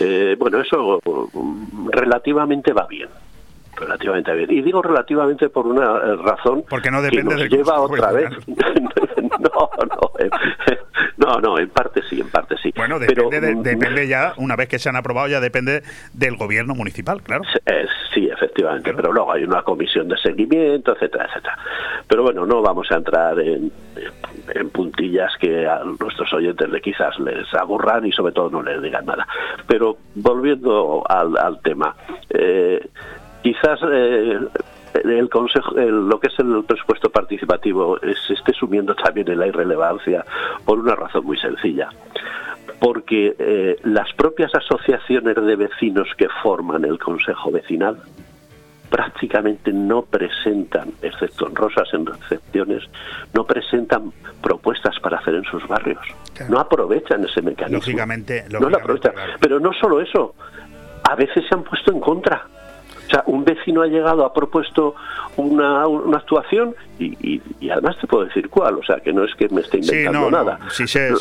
Eh, 0.00 0.34
bueno, 0.36 0.60
eso 0.60 1.00
mm, 1.32 1.90
relativamente 1.90 2.72
va 2.72 2.88
bien 2.88 3.08
relativamente 3.78 4.34
bien. 4.34 4.50
Y 4.50 4.62
digo 4.62 4.82
relativamente 4.82 5.48
por 5.48 5.66
una 5.66 5.84
eh, 5.84 6.16
razón 6.16 6.64
Porque 6.68 6.90
no 6.90 7.02
depende 7.02 7.34
que 7.34 7.42
nos 7.42 7.50
lleva 7.50 7.80
otra 7.80 8.12
vez. 8.12 8.30
no, 8.46 9.70
no, 9.78 10.12
no, 11.16 11.40
no, 11.40 11.58
en 11.58 11.68
parte 11.70 12.02
sí, 12.08 12.20
en 12.20 12.28
parte 12.30 12.56
sí. 12.62 12.72
Bueno, 12.76 12.98
depende, 12.98 13.54
mm, 13.54 13.62
depende 13.62 14.08
ya, 14.08 14.34
una 14.36 14.56
vez 14.56 14.68
que 14.68 14.78
se 14.78 14.88
han 14.88 14.96
aprobado, 14.96 15.28
ya 15.28 15.40
depende 15.40 15.82
del 16.12 16.36
gobierno 16.36 16.74
municipal, 16.74 17.22
claro. 17.22 17.42
Sí, 18.14 18.28
efectivamente, 18.28 18.92
pero 18.94 19.12
luego 19.12 19.32
hay 19.32 19.44
una 19.44 19.62
comisión 19.62 20.08
de 20.08 20.16
seguimiento, 20.16 20.92
etcétera, 20.94 21.26
etcétera. 21.26 21.58
Pero 22.08 22.22
bueno, 22.22 22.46
no 22.46 22.62
vamos 22.62 22.90
a 22.90 22.96
entrar 22.96 23.38
en, 23.38 23.70
en 24.54 24.70
puntillas 24.70 25.32
que 25.38 25.66
a 25.66 25.84
nuestros 25.84 26.32
oyentes 26.32 26.68
le 26.68 26.80
quizás 26.80 27.18
les 27.20 27.52
aburran 27.54 28.06
y 28.06 28.12
sobre 28.12 28.32
todo 28.32 28.50
no 28.50 28.62
les 28.62 28.82
digan 28.82 29.06
nada. 29.06 29.26
Pero 29.66 29.98
volviendo 30.14 31.04
al, 31.08 31.36
al 31.36 31.60
tema, 31.60 31.94
eh, 32.30 32.88
quizás 33.42 33.80
eh, 33.90 34.38
el 34.94 35.28
consejo, 35.28 35.74
lo 35.74 36.18
que 36.20 36.28
es 36.28 36.38
el 36.38 36.64
presupuesto 36.64 37.10
participativo 37.10 37.98
se 38.26 38.34
esté 38.34 38.52
sumiendo 38.52 38.94
también 38.94 39.28
en 39.28 39.38
la 39.38 39.46
irrelevancia 39.46 40.24
por 40.64 40.78
una 40.78 40.94
razón 40.94 41.24
muy 41.24 41.38
sencilla. 41.38 41.88
Porque 42.80 43.34
eh, 43.38 43.76
las 43.84 44.12
propias 44.14 44.54
asociaciones 44.54 45.34
de 45.34 45.56
vecinos 45.56 46.08
que 46.16 46.28
forman 46.42 46.84
el 46.84 46.98
consejo 46.98 47.50
vecinal 47.50 48.00
prácticamente 48.88 49.72
no 49.72 50.02
presentan, 50.02 50.92
excepto 51.02 51.48
en 51.48 51.54
rosas 51.54 51.88
en 51.92 52.06
recepciones, 52.06 52.84
no 53.34 53.44
presentan 53.44 54.12
propuestas 54.42 54.98
para 55.00 55.18
hacer 55.18 55.34
en 55.34 55.44
sus 55.44 55.66
barrios. 55.68 56.00
No 56.48 56.58
aprovechan 56.58 57.24
ese 57.24 57.42
mecanismo. 57.42 57.78
Lógicamente, 57.78 58.44
no 58.50 58.70
lo 58.70 58.78
aprovechan. 58.78 59.12
Pero 59.40 59.60
no 59.60 59.72
solo 59.74 60.00
eso, 60.00 60.34
a 61.02 61.14
veces 61.16 61.44
se 61.48 61.54
han 61.54 61.64
puesto 61.64 61.92
en 61.92 62.00
contra 62.00 62.46
o 63.08 63.10
sea, 63.10 63.22
un 63.26 63.42
vecino 63.42 63.80
ha 63.80 63.86
llegado, 63.86 64.24
ha 64.24 64.34
propuesto 64.34 64.94
una, 65.36 65.86
una 65.86 66.18
actuación 66.18 66.74
y, 66.98 67.40
y, 67.60 67.70
además 67.70 67.96
te 68.00 68.06
puedo 68.06 68.24
decir 68.24 68.48
cuál, 68.48 68.74
o 68.74 68.82
sea, 68.82 68.96
que 68.96 69.12
no 69.12 69.24
es 69.24 69.34
que 69.36 69.48
me 69.48 69.60
esté 69.62 69.78
inventando 69.78 70.30
nada. 70.30 70.58
Sí, 70.70 70.86
sé, 70.86 71.12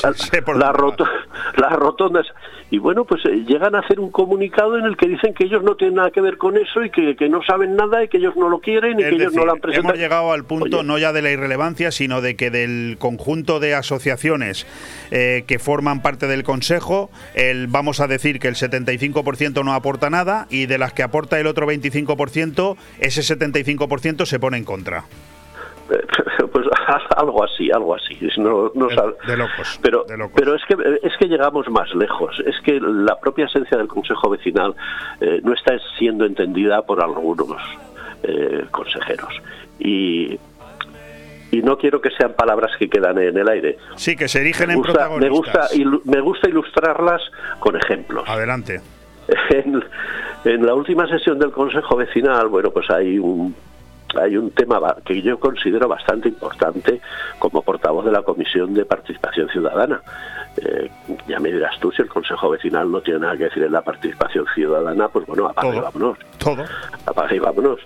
por 0.43 0.57
las 0.57 0.73
rotondas. 0.73 2.25
Y 2.69 2.79
bueno, 2.79 3.05
pues 3.05 3.23
eh, 3.25 3.45
llegan 3.47 3.75
a 3.75 3.79
hacer 3.79 3.99
un 3.99 4.11
comunicado 4.11 4.77
en 4.77 4.85
el 4.85 4.97
que 4.97 5.07
dicen 5.07 5.33
que 5.33 5.45
ellos 5.45 5.63
no 5.63 5.75
tienen 5.75 5.95
nada 5.95 6.11
que 6.11 6.19
ver 6.19 6.37
con 6.37 6.57
eso 6.57 6.83
y 6.83 6.89
que, 6.89 7.15
que 7.15 7.29
no 7.29 7.41
saben 7.41 7.77
nada 7.77 8.03
y 8.03 8.09
que 8.09 8.17
ellos 8.17 8.35
no 8.35 8.49
lo 8.49 8.59
quieren 8.59 8.99
y 8.99 9.03
que 9.03 9.15
ellos 9.15 9.33
no 9.33 9.45
lo 9.45 9.53
han 9.53 9.59
presentado. 9.59 9.93
Hemos 9.93 10.01
llegado 10.01 10.33
al 10.33 10.43
punto 10.43 10.83
no 10.83 10.97
ya 10.97 11.13
de 11.13 11.21
la 11.21 11.31
irrelevancia, 11.31 11.91
sino 11.91 12.19
de 12.19 12.35
que 12.35 12.49
del 12.51 12.97
conjunto 12.99 13.61
de 13.61 13.73
asociaciones 13.73 14.67
eh, 15.11 15.45
que 15.47 15.59
forman 15.59 16.01
parte 16.01 16.27
del 16.27 16.43
Consejo, 16.43 17.09
el, 17.35 17.67
vamos 17.67 18.01
a 18.01 18.07
decir 18.07 18.39
que 18.39 18.49
el 18.49 18.55
75% 18.55 19.63
no 19.63 19.73
aporta 19.73 20.09
nada 20.09 20.47
y 20.49 20.65
de 20.65 20.77
las 20.77 20.91
que 20.91 21.03
aporta 21.03 21.39
el 21.39 21.47
otro 21.47 21.67
25%, 21.81 22.77
ese 22.99 23.21
75% 23.21 24.25
se 24.25 24.39
pone 24.39 24.57
en 24.57 24.63
contra. 24.63 25.05
pues 26.51 26.65
algo 27.17 27.43
así, 27.43 27.71
algo 27.71 27.95
así. 27.95 28.17
No, 28.37 28.69
de, 28.69 29.37
locos. 29.37 29.79
Pero, 29.81 30.05
pero 30.35 30.55
es 30.55 30.61
que 30.67 30.75
es 31.01 31.13
que 31.17 31.27
llegamos 31.27 31.69
más 31.69 31.93
lejos. 31.95 32.41
Es 32.45 32.55
que 32.61 32.79
la 32.79 33.19
propia 33.19 33.45
esencia 33.45 33.77
del 33.77 33.87
Consejo 33.87 34.29
Vecinal 34.29 34.75
eh, 35.21 35.41
no 35.43 35.53
está 35.53 35.77
siendo 35.97 36.25
entendida 36.25 36.81
por 36.83 37.03
algunos 37.03 37.61
eh, 38.23 38.65
consejeros 38.71 39.33
y 39.79 40.39
y 41.49 41.61
no 41.61 41.77
quiero 41.77 42.01
que 42.01 42.09
sean 42.11 42.33
palabras 42.33 42.71
que 42.77 42.89
quedan 42.89 43.17
en 43.19 43.37
el 43.37 43.47
aire. 43.47 43.77
Sí, 43.95 44.17
que 44.17 44.27
se 44.27 44.41
erigen 44.41 44.69
en 44.69 44.81
protagonistas. 44.81 45.73
Me 45.73 45.85
gusta, 45.85 46.01
me 46.03 46.19
gusta 46.19 46.49
ilustrarlas 46.49 47.21
con 47.59 47.77
ejemplos. 47.77 48.25
Adelante. 48.27 48.81
En, 49.49 49.83
en, 50.45 50.65
la 50.65 50.73
última 50.73 51.07
sesión 51.07 51.39
del 51.39 51.51
Consejo 51.51 51.95
Vecinal, 51.97 52.47
bueno, 52.47 52.71
pues 52.71 52.89
hay 52.89 53.19
un 53.19 53.53
hay 54.15 54.37
un 54.37 54.51
tema 54.51 54.95
que 55.05 55.21
yo 55.21 55.37
considero 55.39 55.87
bastante 55.87 56.29
importante 56.29 57.01
como 57.39 57.61
portavoz 57.61 58.05
de 58.05 58.11
la 58.11 58.21
Comisión 58.21 58.73
de 58.73 58.85
Participación 58.85 59.49
Ciudadana, 59.49 60.01
eh, 60.57 60.89
ya 61.27 61.39
me 61.39 61.51
dirás 61.51 61.77
tú, 61.79 61.91
si 61.91 62.01
el 62.01 62.07
Consejo 62.07 62.49
Vecinal 62.49 62.91
no 62.91 63.01
tiene 63.01 63.19
nada 63.19 63.37
que 63.37 63.45
decir 63.45 63.63
en 63.63 63.71
la 63.71 63.81
participación 63.81 64.45
ciudadana, 64.55 65.07
pues 65.07 65.25
bueno, 65.25 65.47
apaga 65.47 65.75
y 65.75 65.79
vámonos. 65.79 66.17
Todo. 66.37 66.63
Apaga 67.05 67.35
y 67.35 67.39
vámonos. 67.39 67.79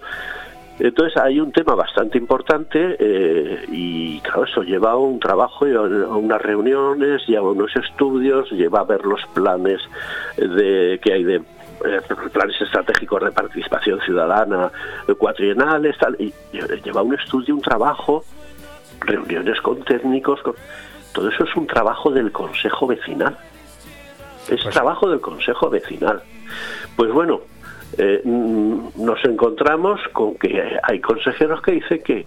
Entonces 0.80 1.16
hay 1.22 1.40
un 1.40 1.52
tema 1.52 1.76
bastante 1.76 2.18
importante 2.18 2.96
eh, 3.00 3.66
y 3.72 4.20
claro, 4.22 4.46
eso 4.46 4.64
lleva 4.64 4.92
a 4.92 4.98
un 4.98 5.20
trabajo, 5.20 5.66
a 5.66 6.18
unas 6.18 6.42
reuniones, 6.42 7.22
lleva 7.28 7.48
a 7.48 7.52
unos 7.52 7.76
estudios, 7.76 8.50
lleva 8.52 8.80
a 8.80 8.84
ver 8.84 9.06
los 9.06 9.22
planes 9.34 9.80
de 10.38 11.00
que 11.04 11.14
hay 11.14 11.24
de 11.24 11.36
eh, 11.36 12.02
planes 12.32 12.60
estratégicos 12.60 13.24
de 13.24 13.32
participación 13.32 14.00
ciudadana, 14.02 14.72
cuatrienales, 15.18 15.98
tal, 16.00 16.16
y 16.20 16.34
lleva 16.84 17.04
un 17.04 17.14
estudio, 17.14 17.56
un 17.56 17.62
trabajo, 17.62 18.24
reuniones 19.02 19.62
con 19.62 19.84
técnicos, 19.84 20.42
todo 21.14 21.30
eso 21.30 21.44
es 21.44 21.56
un 21.56 21.68
trabajo 21.68 22.10
del 22.12 22.32
Consejo 22.32 22.88
Vecinal. 22.88 23.38
Es 24.50 24.62
pues 24.62 24.74
trabajo 24.74 25.10
del 25.10 25.20
Consejo 25.20 25.70
Vecinal. 25.70 26.22
Pues 26.96 27.12
bueno, 27.12 27.42
eh, 27.98 28.22
mm, 28.24 29.04
nos 29.04 29.24
encontramos 29.26 30.00
con 30.14 30.36
que 30.36 30.62
hay 30.82 31.00
consejeros 31.00 31.62
que 31.62 31.72
dicen 31.74 32.02
que, 32.04 32.26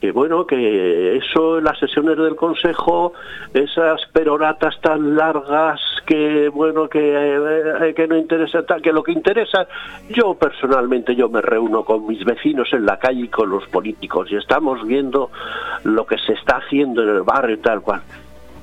que 0.00 0.10
bueno, 0.10 0.46
que 0.46 1.16
eso, 1.16 1.60
las 1.60 1.78
sesiones 1.78 2.16
del 2.16 2.34
Consejo, 2.34 3.12
esas 3.54 4.00
peroratas 4.12 4.80
tan 4.80 5.14
largas 5.14 5.80
que, 6.06 6.48
bueno, 6.48 6.88
que, 6.88 6.98
eh, 6.98 7.94
que 7.94 8.08
no 8.08 8.16
interesa, 8.16 8.64
que 8.82 8.92
lo 8.92 9.02
que 9.02 9.12
interesa, 9.12 9.68
yo 10.08 10.34
personalmente, 10.34 11.14
yo 11.14 11.28
me 11.28 11.40
reúno 11.40 11.84
con 11.84 12.06
mis 12.06 12.24
vecinos 12.24 12.68
en 12.72 12.86
la 12.86 12.98
calle 12.98 13.22
y 13.22 13.28
con 13.28 13.50
los 13.50 13.64
políticos 13.68 14.28
y 14.32 14.36
estamos 14.36 14.84
viendo 14.86 15.30
lo 15.84 16.04
que 16.04 16.18
se 16.18 16.32
está 16.32 16.56
haciendo 16.56 17.02
en 17.02 17.10
el 17.10 17.22
barrio 17.22 17.54
y 17.54 17.60
tal 17.60 17.80
cual. 17.80 18.02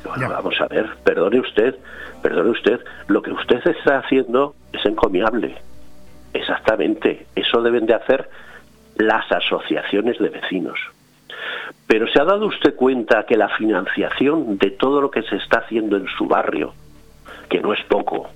Bueno, 0.03 0.29
vamos 0.29 0.59
a 0.59 0.67
ver, 0.67 0.89
perdone 1.03 1.39
usted, 1.39 1.75
perdone 2.21 2.49
usted, 2.49 2.81
lo 3.07 3.21
que 3.21 3.31
usted 3.31 3.65
está 3.65 3.99
haciendo 3.99 4.55
es 4.73 4.85
encomiable 4.85 5.55
Exactamente, 6.33 7.27
eso 7.35 7.61
deben 7.61 7.85
de 7.85 7.93
hacer 7.93 8.29
las 8.95 9.31
asociaciones 9.31 10.19
de 10.19 10.29
vecinos. 10.29 10.79
Pero 11.87 12.07
¿se 12.07 12.19
ha 12.19 12.25
dado 12.25 12.47
usted 12.47 12.75
cuenta 12.75 13.25
que 13.25 13.37
la 13.37 13.49
financiación 13.49 14.57
de 14.57 14.71
todo 14.71 15.01
lo 15.01 15.09
que 15.09 15.23
se 15.23 15.37
está 15.37 15.59
haciendo 15.59 15.97
en 15.97 16.07
su 16.17 16.27
barrio, 16.27 16.73
que 17.49 17.61
no 17.61 17.73
es 17.73 17.83
poco, 17.85 18.29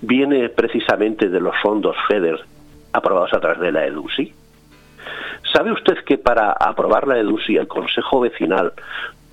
viene 0.00 0.48
precisamente 0.48 1.28
de 1.28 1.40
los 1.40 1.54
fondos 1.62 1.96
FEDER 2.08 2.40
aprobados 2.92 3.34
a 3.34 3.40
través 3.40 3.60
de 3.60 3.72
la 3.72 3.86
EDUSI? 3.86 4.32
¿Sabe 5.52 5.72
usted 5.72 5.98
que 6.06 6.16
para 6.16 6.52
aprobar 6.52 7.06
la 7.06 7.18
EDUSI 7.18 7.56
el 7.56 7.68
Consejo 7.68 8.20
Vecinal 8.20 8.72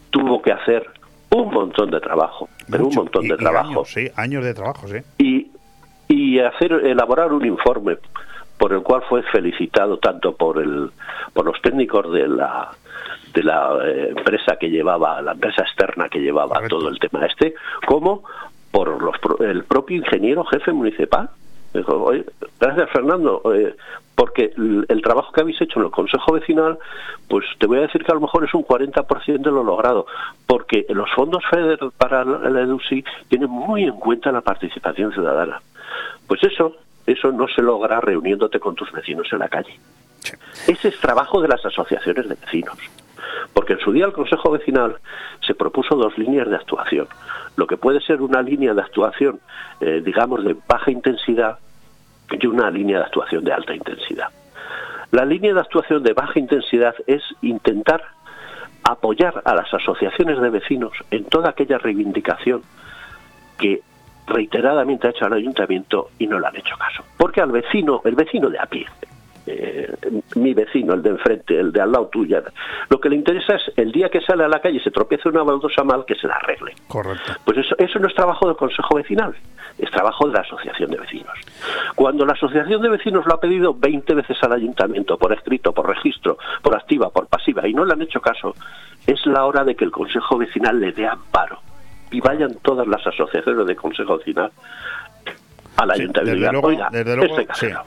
tuvo 0.09 0.41
que 0.41 0.51
hacer 0.51 0.89
un 1.31 1.49
montón 1.53 1.89
de 1.89 1.99
trabajo, 2.01 2.49
pero 2.69 2.87
un 2.87 2.93
montón 2.93 3.27
de 3.27 3.37
trabajo. 3.37 3.69
Años, 3.69 3.89
sí, 3.89 4.09
años 4.15 4.43
de 4.43 4.53
trabajo, 4.53 4.87
sí. 4.87 4.97
Y 5.17 5.30
y 6.31 6.39
hacer 6.39 6.71
elaborar 6.71 7.33
un 7.33 7.45
informe 7.45 7.97
por 8.57 8.71
el 8.71 8.81
cual 8.81 9.01
fue 9.09 9.21
felicitado 9.23 9.97
tanto 9.97 10.35
por 10.35 10.61
el 10.61 10.89
por 11.33 11.45
los 11.45 11.61
técnicos 11.61 12.11
de 12.13 12.27
la 12.27 12.69
de 13.33 13.43
la 13.43 13.77
eh, 13.83 14.13
empresa 14.15 14.55
que 14.57 14.69
llevaba 14.69 15.21
la 15.21 15.33
empresa 15.33 15.63
externa 15.63 16.07
que 16.07 16.19
llevaba 16.19 16.61
todo 16.69 16.87
el 16.87 16.99
tema 16.99 17.25
este 17.25 17.55
como 17.85 18.23
por 18.71 19.01
los, 19.01 19.15
el 19.41 19.65
propio 19.65 19.97
ingeniero 19.97 20.45
jefe 20.45 20.71
municipal 20.71 21.29
Dijo, 21.73 22.11
gracias 22.59 22.89
Fernando, 22.89 23.41
eh, 23.55 23.75
porque 24.13 24.51
el, 24.57 25.01
trabajo 25.01 25.31
que 25.31 25.41
habéis 25.41 25.61
hecho 25.61 25.79
en 25.79 25.85
el 25.85 25.91
Consejo 25.91 26.33
Vecinal, 26.33 26.77
pues 27.29 27.45
te 27.59 27.65
voy 27.65 27.77
a 27.77 27.81
decir 27.83 28.03
que 28.03 28.11
a 28.11 28.15
lo 28.15 28.21
mejor 28.21 28.43
es 28.43 28.53
un 28.53 28.65
40% 28.65 29.41
de 29.41 29.51
lo 29.51 29.63
logrado, 29.63 30.05
porque 30.45 30.85
los 30.89 31.09
fondos 31.11 31.43
FEDER 31.49 31.79
para 31.97 32.25
la 32.25 32.61
EDUSI 32.61 33.05
tienen 33.29 33.49
muy 33.49 33.83
en 33.83 33.97
cuenta 33.97 34.33
la 34.33 34.41
participación 34.41 35.13
ciudadana. 35.13 35.61
Pues 36.27 36.43
eso, 36.43 36.77
eso 37.05 37.31
no 37.31 37.47
se 37.47 37.61
logra 37.61 37.99
reuniéndote 37.99 38.59
con 38.59 38.75
tus 38.75 38.91
vecinos 38.91 39.27
en 39.31 39.39
la 39.39 39.49
calle. 39.49 39.79
Ese 40.67 40.89
es 40.89 40.99
trabajo 40.99 41.41
de 41.41 41.47
las 41.47 41.65
asociaciones 41.65 42.27
de 42.29 42.35
vecinos. 42.35 42.77
Porque 43.53 43.73
en 43.73 43.79
su 43.79 43.91
día 43.91 44.05
el 44.05 44.13
Consejo 44.13 44.51
Vecinal 44.51 44.97
se 45.45 45.53
propuso 45.53 45.95
dos 45.95 46.17
líneas 46.17 46.49
de 46.49 46.55
actuación. 46.55 47.07
Lo 47.55 47.67
que 47.67 47.77
puede 47.77 48.01
ser 48.01 48.21
una 48.21 48.41
línea 48.41 48.73
de 48.73 48.81
actuación, 48.81 49.39
eh, 49.79 50.01
digamos, 50.03 50.43
de 50.43 50.55
baja 50.67 50.91
intensidad 50.91 51.57
y 52.31 52.47
una 52.47 52.69
línea 52.69 52.99
de 52.99 53.03
actuación 53.05 53.43
de 53.43 53.53
alta 53.53 53.75
intensidad. 53.75 54.29
La 55.11 55.25
línea 55.25 55.53
de 55.53 55.59
actuación 55.59 56.03
de 56.03 56.13
baja 56.13 56.39
intensidad 56.39 56.95
es 57.05 57.21
intentar 57.41 58.01
apoyar 58.83 59.41
a 59.45 59.53
las 59.53 59.73
asociaciones 59.73 60.39
de 60.41 60.49
vecinos 60.49 60.93
en 61.11 61.25
toda 61.25 61.49
aquella 61.49 61.77
reivindicación 61.77 62.61
que 63.57 63.81
reiteradamente 64.27 65.07
ha 65.07 65.11
hecho 65.11 65.25
al 65.25 65.33
ayuntamiento 65.33 66.09
y 66.19 66.27
no 66.27 66.39
le 66.39 66.47
han 66.47 66.55
hecho 66.55 66.77
caso. 66.77 67.03
Porque 67.17 67.41
al 67.41 67.51
vecino, 67.51 68.01
el 68.05 68.15
vecino 68.15 68.49
de 68.49 68.59
a 68.59 68.65
pie, 68.65 68.87
eh, 69.47 69.91
mi 70.35 70.53
vecino, 70.53 70.93
el 70.93 71.01
de 71.01 71.09
enfrente, 71.09 71.59
el 71.59 71.71
de 71.71 71.81
al 71.81 71.91
lado 71.91 72.07
tuya, 72.07 72.43
lo 72.89 72.99
que 72.99 73.09
le 73.09 73.15
interesa 73.15 73.55
es 73.55 73.71
el 73.75 73.91
día 73.91 74.09
que 74.09 74.21
sale 74.21 74.43
a 74.43 74.47
la 74.47 74.59
calle 74.59 74.77
y 74.77 74.79
se 74.81 74.91
tropieza 74.91 75.29
una 75.29 75.43
baldosa 75.43 75.83
mal, 75.83 76.05
que 76.05 76.15
se 76.15 76.27
la 76.27 76.35
arregle. 76.35 76.73
Correcto. 76.87 77.33
Pues 77.43 77.57
eso, 77.57 77.75
eso 77.77 77.99
no 77.99 78.07
es 78.07 78.13
trabajo 78.13 78.47
del 78.47 78.55
Consejo 78.55 78.95
Vecinal, 78.95 79.35
es 79.77 79.89
trabajo 79.89 80.27
de 80.27 80.33
la 80.33 80.41
Asociación 80.41 80.91
de 80.91 80.97
Vecinos. 80.97 81.33
Cuando 81.95 82.25
la 82.25 82.33
Asociación 82.33 82.81
de 82.81 82.89
Vecinos 82.89 83.25
lo 83.25 83.33
ha 83.33 83.39
pedido 83.39 83.73
20 83.73 84.13
veces 84.13 84.37
al 84.43 84.53
ayuntamiento, 84.53 85.17
por 85.17 85.33
escrito, 85.33 85.73
por 85.73 85.87
registro, 85.87 86.37
por 86.61 86.75
activa, 86.75 87.09
por 87.09 87.27
pasiva, 87.27 87.67
y 87.67 87.73
no 87.73 87.83
le 87.83 87.93
han 87.93 88.01
hecho 88.01 88.21
caso, 88.21 88.53
es 89.07 89.25
la 89.25 89.45
hora 89.45 89.63
de 89.63 89.75
que 89.75 89.85
el 89.85 89.91
Consejo 89.91 90.37
Vecinal 90.37 90.79
le 90.79 90.91
dé 90.91 91.07
amparo 91.07 91.59
y 92.11 92.19
vayan 92.19 92.55
todas 92.61 92.87
las 92.87 93.05
asociaciones 93.05 93.65
de 93.65 93.75
consejo 93.75 94.17
vecinal 94.17 94.51
al 95.77 95.91
ayuntamiento. 95.91 96.89
Desde 96.91 97.15
luego, 97.15 97.37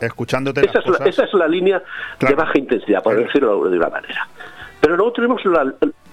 escuchándote 0.01 0.67
esa, 0.67 0.81
es 1.25 1.35
la, 1.35 1.47
línea 1.47 1.83
de 2.19 2.35
baja 2.35 2.59
intensidad, 2.59 3.03
por 3.03 3.17
decirlo 3.17 3.69
de 3.69 3.77
una 3.77 3.89
manera. 3.89 4.27
Pero 4.81 4.97
luego 4.97 5.13
tenemos 5.13 5.43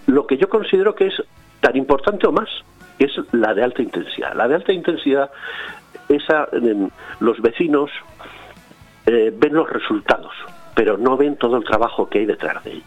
lo 0.07 0.28
que 0.28 0.38
yo 0.38 0.49
considero 0.49 0.93
que 0.93 1.07
es 1.07 1.24
tan 1.62 1.76
importante 1.76 2.28
o 2.28 2.32
más, 2.32 2.49
que 2.97 3.05
es 3.05 3.14
la 3.32 3.53
de 3.53 3.64
alta 3.64 3.82
intensidad. 3.82 4.34
La 4.36 4.47
de 4.47 4.55
alta 4.55 4.74
intensidad, 4.74 5.32
esa, 6.09 6.47
los 7.20 7.41
vecinos 7.41 7.89
eh, 9.05 9.34
ven 9.34 9.53
los 9.53 9.70
resultados, 9.70 10.34
pero 10.76 10.97
no 10.97 11.17
ven 11.17 11.36
todo 11.36 11.57
el 11.57 11.63
trabajo 11.63 12.09
que 12.09 12.19
hay 12.19 12.26
detrás 12.26 12.63
de 12.63 12.72
él. 12.72 12.84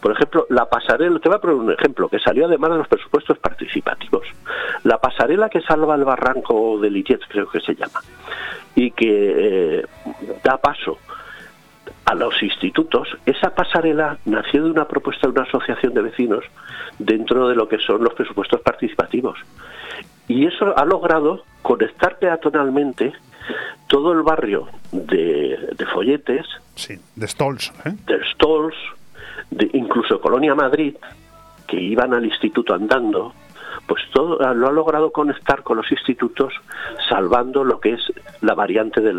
Por 0.00 0.12
ejemplo, 0.12 0.46
la 0.50 0.66
pasarela, 0.66 1.18
te 1.20 1.28
voy 1.28 1.36
a 1.36 1.40
poner 1.40 1.56
un 1.56 1.72
ejemplo 1.72 2.08
que 2.08 2.18
salió 2.18 2.46
además 2.46 2.72
de 2.72 2.78
los 2.78 2.88
presupuestos 2.88 3.38
participativos. 3.38 4.26
La 4.82 4.98
pasarela 4.98 5.48
que 5.48 5.60
salva 5.60 5.94
el 5.94 6.04
barranco 6.04 6.78
de 6.80 6.90
Litiez, 6.90 7.20
creo 7.28 7.48
que 7.48 7.60
se 7.60 7.74
llama, 7.74 8.00
y 8.74 8.90
que 8.90 9.78
eh, 9.78 9.86
da 10.42 10.56
paso 10.56 10.98
a 12.04 12.14
los 12.14 12.42
institutos, 12.42 13.08
esa 13.26 13.54
pasarela 13.54 14.18
nació 14.24 14.64
de 14.64 14.70
una 14.70 14.88
propuesta 14.88 15.28
de 15.28 15.32
una 15.32 15.42
asociación 15.42 15.94
de 15.94 16.02
vecinos 16.02 16.44
dentro 16.98 17.48
de 17.48 17.54
lo 17.54 17.68
que 17.68 17.78
son 17.78 18.02
los 18.02 18.14
presupuestos 18.14 18.60
participativos. 18.60 19.38
Y 20.26 20.46
eso 20.46 20.76
ha 20.76 20.84
logrado 20.84 21.44
conectar 21.62 22.18
peatonalmente 22.18 23.12
todo 23.86 24.12
el 24.12 24.22
barrio 24.22 24.68
de, 24.92 25.76
Folletes, 25.92 26.46
sí, 26.74 26.98
de 27.16 27.28
Stolz, 27.28 27.72
¿eh? 27.84 27.94
de 28.06 28.20
Stolz, 28.32 28.74
de 29.50 29.70
incluso 29.74 30.20
Colonia 30.20 30.54
Madrid, 30.54 30.96
que 31.66 31.80
iban 31.80 32.14
al 32.14 32.24
instituto 32.24 32.74
andando, 32.74 33.34
pues 33.86 34.02
todo 34.12 34.38
lo 34.54 34.68
ha 34.68 34.72
logrado 34.72 35.10
conectar 35.10 35.62
con 35.62 35.76
los 35.76 35.90
institutos, 35.90 36.52
salvando 37.08 37.64
lo 37.64 37.80
que 37.80 37.94
es 37.94 38.00
la 38.40 38.54
variante 38.54 39.00
de 39.00 39.12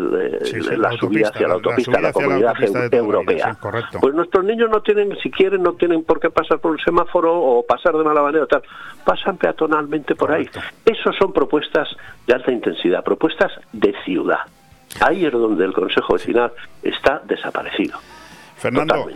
la, 0.76 0.92
subida 0.92 1.28
hacia 1.28 1.48
la 1.48 1.54
autopista, 1.54 2.00
la, 2.00 2.12
comunidad 2.12 2.54
europea. 2.92 3.56
pues 4.00 4.14
nuestros 4.14 4.44
niños 4.44 4.70
no 4.70 4.80
tienen, 4.82 5.16
si 5.22 5.30
quieren, 5.30 5.62
no 5.62 5.74
tienen 5.74 6.04
por 6.04 6.20
qué 6.20 6.30
pasar 6.30 6.58
por 6.58 6.72
un 6.72 6.78
semáforo 6.78 7.34
o 7.34 7.64
pasar 7.66 7.96
de 7.96 8.04
mala 8.04 8.22
manera, 8.22 8.46
tal, 8.46 8.62
pasan 9.04 9.36
peatonalmente 9.36 10.14
por 10.14 10.32
ahí. 10.32 10.48
Esos 10.84 11.16
son 11.16 11.32
propuestas 11.32 11.88
de 12.26 12.34
alta 12.34 12.52
intensidad, 12.52 13.02
propuestas 13.04 13.52
de 13.72 13.94
ciudad. 14.04 14.40
Ahí 15.00 15.24
es 15.24 15.32
donde 15.32 15.64
el 15.64 15.72
Consejo 15.72 16.14
Vecinal 16.14 16.52
está 16.82 17.20
desaparecido. 17.26 17.98
Fernando, 18.56 19.06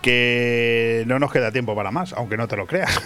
que 0.00 1.04
no 1.06 1.18
nos 1.18 1.32
queda 1.32 1.52
tiempo 1.52 1.74
para 1.74 1.90
más, 1.90 2.12
aunque 2.14 2.36
no 2.36 2.48
te 2.48 2.56
lo 2.56 2.66
creas. 2.66 3.00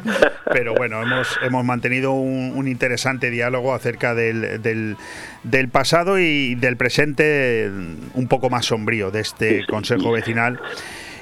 Pero 0.52 0.74
bueno, 0.74 1.02
hemos, 1.02 1.38
hemos 1.42 1.64
mantenido 1.64 2.12
un, 2.12 2.66
interesante 2.68 3.30
diálogo 3.30 3.74
acerca 3.74 4.14
del, 4.14 4.62
del, 4.62 5.68
pasado 5.68 6.18
y 6.18 6.54
del 6.54 6.76
presente 6.76 7.70
un 8.14 8.28
poco 8.28 8.50
más 8.50 8.66
sombrío 8.66 9.10
de 9.10 9.20
este 9.20 9.66
Consejo 9.66 10.12
Vecinal. 10.12 10.60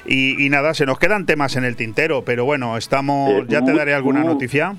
Y, 0.05 0.49
nada, 0.49 0.73
se 0.73 0.85
nos 0.85 0.99
quedan 0.99 1.25
temas 1.25 1.57
en 1.57 1.65
el 1.65 1.75
tintero, 1.75 2.23
pero 2.23 2.45
bueno, 2.45 2.77
estamos. 2.77 3.45
¿Ya 3.47 3.63
te 3.63 3.73
daré 3.73 3.93
alguna 3.93 4.23
noticia? 4.23 4.75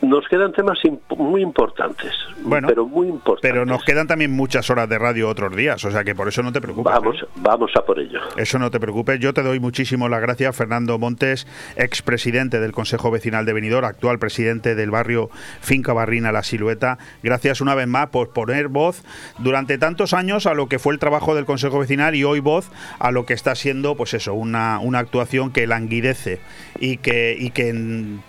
Nos 0.00 0.28
quedan 0.28 0.52
temas 0.52 0.78
muy 1.16 1.42
importantes, 1.42 2.12
bueno, 2.42 2.68
pero 2.68 2.86
muy 2.86 3.08
importantes. 3.08 3.50
Pero 3.50 3.66
nos 3.66 3.84
quedan 3.84 4.06
también 4.06 4.30
muchas 4.30 4.70
horas 4.70 4.88
de 4.88 4.98
radio 4.98 5.28
otros 5.28 5.54
días, 5.56 5.84
o 5.84 5.90
sea 5.90 6.04
que 6.04 6.14
por 6.14 6.28
eso 6.28 6.42
no 6.42 6.52
te 6.52 6.60
preocupes. 6.60 6.92
Vamos, 6.92 7.16
¿eh? 7.22 7.26
vamos 7.36 7.70
a 7.76 7.84
por 7.84 7.98
ello. 7.98 8.20
Eso 8.36 8.58
no 8.58 8.70
te 8.70 8.78
preocupes. 8.78 9.18
Yo 9.18 9.34
te 9.34 9.42
doy 9.42 9.58
muchísimo 9.58 10.08
las 10.08 10.20
gracias, 10.20 10.54
Fernando 10.54 10.98
Montes, 10.98 11.46
expresidente 11.76 12.60
del 12.60 12.72
Consejo 12.72 13.10
Vecinal 13.10 13.44
de 13.44 13.52
Benidorm, 13.52 13.86
actual 13.86 14.18
presidente 14.18 14.74
del 14.74 14.90
barrio 14.90 15.30
Finca 15.60 15.92
Barrina 15.92 16.30
La 16.30 16.42
Silueta. 16.42 16.98
Gracias 17.22 17.60
una 17.60 17.74
vez 17.74 17.88
más 17.88 18.08
por 18.08 18.32
poner 18.32 18.68
voz 18.68 19.02
durante 19.38 19.78
tantos 19.78 20.14
años 20.14 20.46
a 20.46 20.54
lo 20.54 20.68
que 20.68 20.78
fue 20.78 20.92
el 20.92 21.00
trabajo 21.00 21.34
del 21.34 21.44
Consejo 21.44 21.80
Vecinal 21.80 22.14
y 22.14 22.22
hoy 22.22 22.40
voz 22.40 22.70
a 23.00 23.10
lo 23.10 23.26
que 23.26 23.34
está 23.34 23.54
siendo, 23.54 23.96
pues 23.96 24.14
eso, 24.14 24.34
una, 24.34 24.78
una 24.78 25.00
actuación 25.00 25.52
que 25.52 25.66
languidece 25.66 26.40
y 26.78 26.98
que, 26.98 27.36
y 27.38 27.50
que 27.50 27.74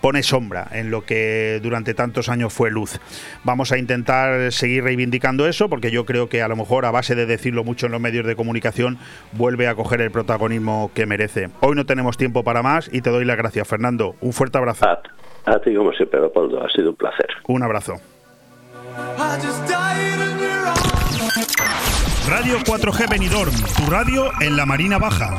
pone 0.00 0.22
sombra 0.22 0.66
en 0.72 0.90
lo 0.90 1.04
que 1.04 1.59
durante 1.60 1.94
tantos 1.94 2.28
años 2.28 2.52
fue 2.52 2.70
luz. 2.70 3.00
Vamos 3.44 3.72
a 3.72 3.78
intentar 3.78 4.52
seguir 4.52 4.84
reivindicando 4.84 5.46
eso 5.46 5.68
porque 5.68 5.90
yo 5.90 6.04
creo 6.04 6.28
que 6.28 6.42
a 6.42 6.48
lo 6.48 6.56
mejor 6.56 6.84
a 6.84 6.90
base 6.90 7.14
de 7.14 7.26
decirlo 7.26 7.64
mucho 7.64 7.86
en 7.86 7.92
los 7.92 8.00
medios 8.00 8.26
de 8.26 8.36
comunicación 8.36 8.98
vuelve 9.32 9.68
a 9.68 9.74
coger 9.74 10.00
el 10.00 10.10
protagonismo 10.10 10.90
que 10.94 11.06
merece. 11.06 11.50
Hoy 11.60 11.76
no 11.76 11.86
tenemos 11.86 12.16
tiempo 12.16 12.44
para 12.44 12.62
más 12.62 12.90
y 12.92 13.02
te 13.02 13.10
doy 13.10 13.24
las 13.24 13.36
gracias, 13.36 13.66
Fernando. 13.68 14.14
Un 14.20 14.32
fuerte 14.32 14.58
abrazo. 14.58 14.86
A, 14.86 15.58
ti 15.60 15.74
como 15.74 15.92
siempre, 15.92 16.20
Leopoldo. 16.20 16.62
Ha 16.64 16.70
sido 16.70 16.90
un 16.90 16.96
placer. 16.96 17.28
Un 17.46 17.62
abrazo. 17.62 17.94
Radio 22.28 22.58
4G 22.58 23.10
Benidorm, 23.10 23.52
tu 23.76 23.90
radio 23.90 24.30
en 24.40 24.56
la 24.56 24.66
Marina 24.66 24.98
Baja. 24.98 25.36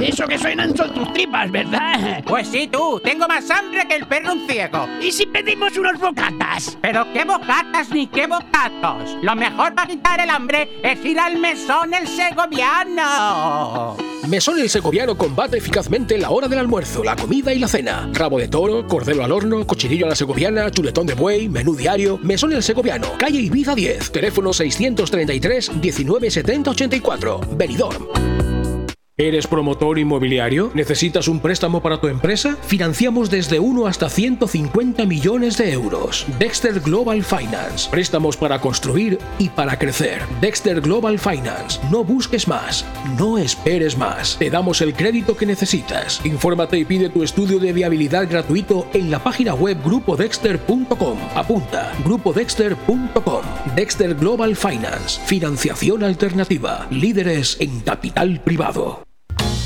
Eso 0.00 0.26
que 0.26 0.38
suenan 0.38 0.76
son 0.76 0.94
tus 0.94 1.12
tripas, 1.12 1.50
¿verdad? 1.50 2.24
Pues 2.26 2.48
sí, 2.48 2.68
tú. 2.68 3.00
Tengo 3.04 3.28
más 3.28 3.50
hambre 3.50 3.86
que 3.86 3.96
el 3.96 4.06
perro 4.06 4.32
un 4.32 4.46
ciego. 4.48 4.88
¿Y 5.00 5.12
si 5.12 5.26
pedimos 5.26 5.76
unos 5.76 6.00
bocatas? 6.00 6.78
Pero 6.80 7.06
qué 7.12 7.24
bocatas 7.24 7.90
ni 7.90 8.06
qué 8.06 8.26
bocatos. 8.26 9.16
Lo 9.22 9.36
mejor 9.36 9.74
para 9.74 9.88
quitar 9.88 10.20
el 10.20 10.30
hambre 10.30 10.80
es 10.82 11.04
ir 11.04 11.20
al 11.20 11.38
mesón 11.38 11.92
el 11.92 12.08
segoviano. 12.08 13.96
Mesón 14.28 14.58
el 14.58 14.68
Segoviano 14.68 15.16
combate 15.16 15.58
eficazmente 15.58 16.18
la 16.18 16.30
hora 16.30 16.46
del 16.46 16.58
almuerzo, 16.58 17.02
la 17.02 17.16
comida 17.16 17.52
y 17.52 17.58
la 17.58 17.68
cena. 17.68 18.10
Rabo 18.12 18.38
de 18.38 18.48
toro, 18.48 18.86
cordero 18.86 19.24
al 19.24 19.32
horno, 19.32 19.66
cochinillo 19.66 20.06
a 20.06 20.10
la 20.10 20.14
segoviana, 20.14 20.70
chuletón 20.70 21.06
de 21.06 21.14
buey, 21.14 21.48
menú 21.48 21.74
diario. 21.74 22.18
Mesón 22.22 22.52
el 22.52 22.62
Segoviano, 22.62 23.08
calle 23.18 23.40
Ibiza 23.40 23.74
10, 23.74 24.12
teléfono 24.12 24.52
633 24.52 25.72
1970 25.74 26.70
84. 26.70 27.40
Benidorm. 27.56 28.59
¿Eres 29.20 29.46
promotor 29.46 29.98
inmobiliario? 29.98 30.70
¿Necesitas 30.72 31.28
un 31.28 31.40
préstamo 31.40 31.82
para 31.82 32.00
tu 32.00 32.08
empresa? 32.08 32.56
Financiamos 32.62 33.28
desde 33.28 33.60
1 33.60 33.86
hasta 33.86 34.08
150 34.08 35.04
millones 35.04 35.58
de 35.58 35.72
euros. 35.72 36.24
Dexter 36.38 36.80
Global 36.80 37.22
Finance. 37.22 37.90
Préstamos 37.90 38.38
para 38.38 38.62
construir 38.62 39.18
y 39.38 39.50
para 39.50 39.78
crecer. 39.78 40.22
Dexter 40.40 40.80
Global 40.80 41.18
Finance. 41.18 41.78
No 41.90 42.02
busques 42.02 42.48
más. 42.48 42.86
No 43.18 43.36
esperes 43.36 43.98
más. 43.98 44.38
Te 44.38 44.48
damos 44.48 44.80
el 44.80 44.94
crédito 44.94 45.36
que 45.36 45.44
necesitas. 45.44 46.24
Infórmate 46.24 46.78
y 46.78 46.86
pide 46.86 47.10
tu 47.10 47.22
estudio 47.22 47.58
de 47.58 47.74
viabilidad 47.74 48.26
gratuito 48.26 48.88
en 48.94 49.10
la 49.10 49.22
página 49.22 49.52
web 49.52 49.76
grupodexter.com. 49.84 51.18
Apunta. 51.34 51.92
grupodexter.com. 52.06 53.42
Dexter 53.76 54.14
Global 54.14 54.56
Finance. 54.56 55.20
Financiación 55.26 56.04
alternativa. 56.04 56.86
Líderes 56.90 57.58
en 57.60 57.80
capital 57.80 58.40
privado. 58.40 59.09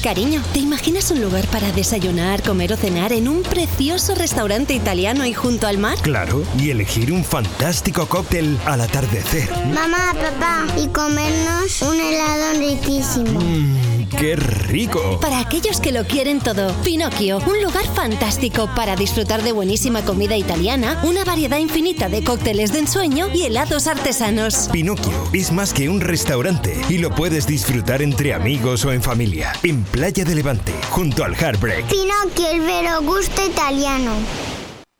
Cariño, 0.05 0.43
¿te 0.53 0.59
imaginas 0.59 1.11
un 1.11 1.23
lugar 1.23 1.47
para 1.47 1.73
desayunar, 1.73 2.43
comer 2.43 2.75
o 2.75 2.77
cenar 2.77 3.15
en 3.15 3.27
un 3.27 3.43
precioso 3.43 4.15
restaurante 4.15 4.75
italiano 4.75 5.25
y 5.25 5.33
junto 5.33 5.67
al 5.67 5.79
mar? 5.79 5.97
Claro, 6.03 6.45
y 6.59 6.69
elegir 6.69 7.11
un 7.11 7.25
fantástico 7.25 8.05
cóctel 8.07 8.59
al 8.67 8.83
atardecer. 8.83 9.49
Mamá, 9.73 10.13
papá, 10.13 10.67
y 10.77 10.89
comernos 10.89 11.81
un 11.81 11.99
helado 11.99 12.59
riquísimo. 12.59 13.41
Mmm 13.41 14.04
¡Qué 14.09 14.37
rico! 14.37 15.19
Para 15.21 15.41
aquellos 15.41 15.81
que 15.81 15.93
lo 15.93 16.05
quieren 16.05 16.41
todo, 16.41 16.73
Pinocchio, 16.83 17.39
un 17.47 17.63
lugar 17.63 17.85
fantástico 17.95 18.69
para 18.75 18.97
disfrutar 18.97 19.43
de 19.43 19.53
buenísima 19.53 20.05
comida 20.05 20.37
italiana, 20.37 21.01
una 21.03 21.25
variedad 21.25 21.59
infinita 21.59 22.09
de 22.09 22.25
cócteles 22.25 22.73
de 22.73 22.81
ensueño 22.81 23.29
y 23.35 23.45
helados 23.45 23.87
artesanos. 23.87 24.69
Pinocchio 24.73 25.13
es 25.33 25.53
más 25.53 25.73
que 25.73 25.89
un 25.89 26.01
restaurante 26.01 26.81
y 26.89 26.99
lo 26.99 27.11
puedes 27.11 27.47
disfrutar 27.47 28.03
entre 28.03 28.35
amigos 28.35 28.85
o 28.85 28.93
en 28.93 29.03
familia. 29.03 29.53
En 29.63 29.85
Playa 29.85 30.25
de 30.25 30.35
Levante, 30.35 30.73
junto 30.91 31.25
al 31.25 31.35
Heartbreak. 31.35 31.87
Pinocchio, 31.87 32.51
el 32.51 32.61
vero 32.61 33.03
gusto 33.03 33.45
italiano. 33.47 34.13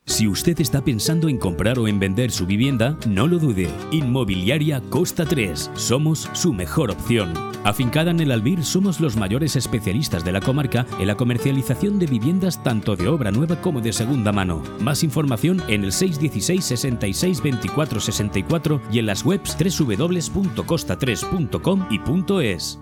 Si 0.07 0.29
usted 0.29 0.61
está 0.61 0.85
pensando 0.85 1.31
en 1.31 1.39
comprar 1.39 1.79
o 1.79 1.89
en 1.89 1.99
vender 1.99 2.31
su 2.31 2.45
vivienda, 2.45 2.99
no 3.09 3.27
lo 3.27 3.39
dude. 3.39 3.71
Inmobiliaria 3.91 4.83
Costa 4.91 5.25
3. 5.25 5.71
Somos 5.75 6.29
su 6.35 6.53
mejor 6.53 6.91
opción. 6.91 7.33
Afincada 7.65 8.11
en 8.11 8.21
el 8.21 8.31
Albir, 8.31 8.63
somos 8.65 9.01
los 9.01 9.17
mayores 9.17 9.57
especialistas 9.57 10.23
de 10.23 10.33
la 10.33 10.43
comarca 10.43 10.85
en 10.99 11.07
la 11.07 11.15
comercialización 11.15 11.99
de 11.99 12.05
viviendas 12.07 12.63
tanto 12.63 12.97
de 12.97 13.09
obra 13.09 13.31
nueva 13.31 13.63
como 13.63 13.81
de 13.81 13.95
segunda 13.95 14.31
mano. 14.31 14.63
Más 14.79 15.03
información 15.03 15.63
en 15.69 15.85
el 15.85 15.93
616 15.93 16.63
66 16.63 17.43
24 17.43 17.99
64 17.99 18.83
y 18.93 18.99
en 18.99 19.07
las 19.07 19.25
webs 19.25 19.57
www.costa3.com 19.59 21.87
y 21.91 21.99
.es. 22.43 22.79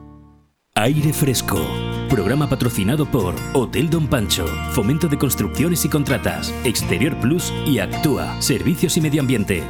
Aire 0.74 1.12
Fresco. 1.12 1.60
Programa 2.08 2.48
patrocinado 2.48 3.06
por 3.06 3.34
Hotel 3.52 3.90
Don 3.90 4.06
Pancho, 4.06 4.46
Fomento 4.72 5.08
de 5.08 5.18
Construcciones 5.18 5.84
y 5.84 5.88
Contratas, 5.88 6.54
Exterior 6.64 7.16
Plus 7.20 7.52
y 7.66 7.78
Actúa, 7.78 8.40
Servicios 8.40 8.96
y 8.96 9.00
Medio 9.00 9.20
Ambiente. 9.20 9.62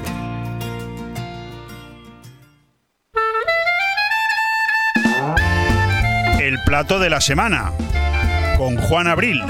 El 6.41 6.59
plato 6.65 6.99
de 6.99 7.11
la 7.11 7.21
semana 7.21 7.73
con 8.59 8.77
Juan 8.77 9.07
Abril. 9.07 9.41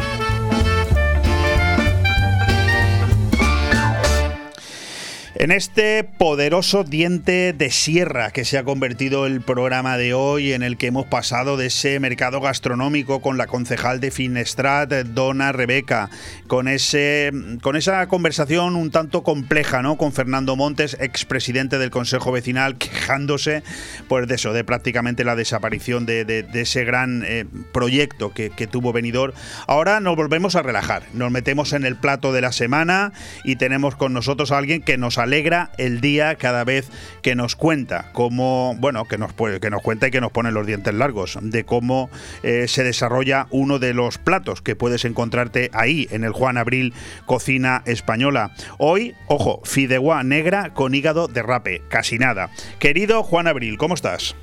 En 5.35 5.51
este 5.51 6.05
poderoso 6.05 6.85
diente 6.85 7.55
de 7.55 7.71
sierra 7.71 8.33
que 8.33 8.45
se 8.45 8.59
ha 8.59 8.65
convertido 8.65 9.25
el 9.27 9.41
programa 9.41 9.97
de 9.97 10.13
hoy, 10.13 10.53
en 10.53 10.63
el 10.63 10.77
que 10.77 10.89
hemos 10.89 11.07
pasado 11.07 11.57
de 11.57 11.67
ese 11.67 11.99
mercado 12.01 12.43
gastronómico 12.43 13.23
con 13.23 13.39
la 13.39 13.47
concejal 13.47 13.99
de 13.99 14.11
Finestrat, 14.11 14.93
Dona 14.93 15.51
Rebeca, 15.53 16.11
con, 16.49 16.69
ese, 16.69 17.33
con 17.63 17.77
esa 17.77 18.07
conversación 18.09 18.77
un 18.77 18.91
tanto 18.91 19.23
compleja, 19.23 19.81
¿no? 19.81 19.97
Con 19.97 20.13
Fernando 20.13 20.55
Montes, 20.55 20.99
expresidente 21.01 21.79
del 21.79 21.91
Consejo 21.91 22.31
Vecinal, 22.31 22.77
quejándose 22.77 23.63
pues, 24.09 24.29
de 24.29 24.35
eso, 24.35 24.53
de 24.53 24.65
prácticamente 24.65 25.25
la 25.25 25.35
desaparición 25.35 26.05
de, 26.05 26.47
ese 26.53 26.85
gran 26.85 27.25
eh, 27.27 27.47
proyecto 27.73 28.35
que, 28.35 28.51
tuvo 28.71 28.93
Benidorm. 28.93 29.33
Ahora 29.67 29.99
nos 30.01 30.15
volvemos 30.15 30.57
a 30.57 30.63
relajar, 30.63 31.05
nos 31.15 31.31
metemos 31.31 31.73
en 31.73 31.85
el 31.85 31.97
plato 31.97 32.33
de 32.33 32.43
la 32.43 32.53
semana 32.53 33.13
y 33.45 33.57
tenemos 33.57 33.97
con 33.97 34.13
nosotros 34.13 34.53
a 34.53 34.59
alguien 34.59 34.83
que 34.83 34.99
nos 34.99 35.22
alegra 35.23 35.71
el 35.79 36.01
día 36.01 36.37
cada 36.37 36.65
vez 36.65 36.91
que 37.23 37.35
nos 37.35 37.57
cuenta 37.57 38.11
cómo, 38.13 38.77
bueno, 38.79 39.07
que 39.07 39.19
nos, 39.19 39.33
que 39.33 39.71
nos 39.71 39.83
cuenta 39.83 40.09
y 40.09 40.11
que 40.11 40.21
nos 40.21 40.33
pone 40.33 40.51
los 40.51 40.67
dientes 40.67 40.95
largos, 40.95 41.39
de 41.41 41.65
cómo 41.65 42.11
eh, 42.43 42.67
se 42.69 42.85
desarrolla 42.85 43.47
uno 43.51 43.79
de 43.79 43.95
los 43.95 44.19
platos 44.19 44.63
que 44.63 44.77
puedes 44.77 45.05
encontrarte 45.05 45.71
ahí, 45.73 46.09
en 46.11 46.25
el 46.25 46.33
Juan 46.33 46.59
Abril 46.59 46.95
Cocina 47.27 47.83
Española. 47.87 48.53
Hoy, 48.79 49.15
ojo, 49.29 49.61
fideuá 49.65 50.23
negra 50.23 50.75
con 50.75 50.95
hígado 50.95 51.29
de 51.29 51.43
rape, 51.43 51.83
casi 51.89 52.19
nada. 52.19 52.51
Querido 52.79 53.23
Juan 53.23 53.47
Abril, 53.47 53.79
¿cómo 53.79 53.95
estás? 53.95 54.35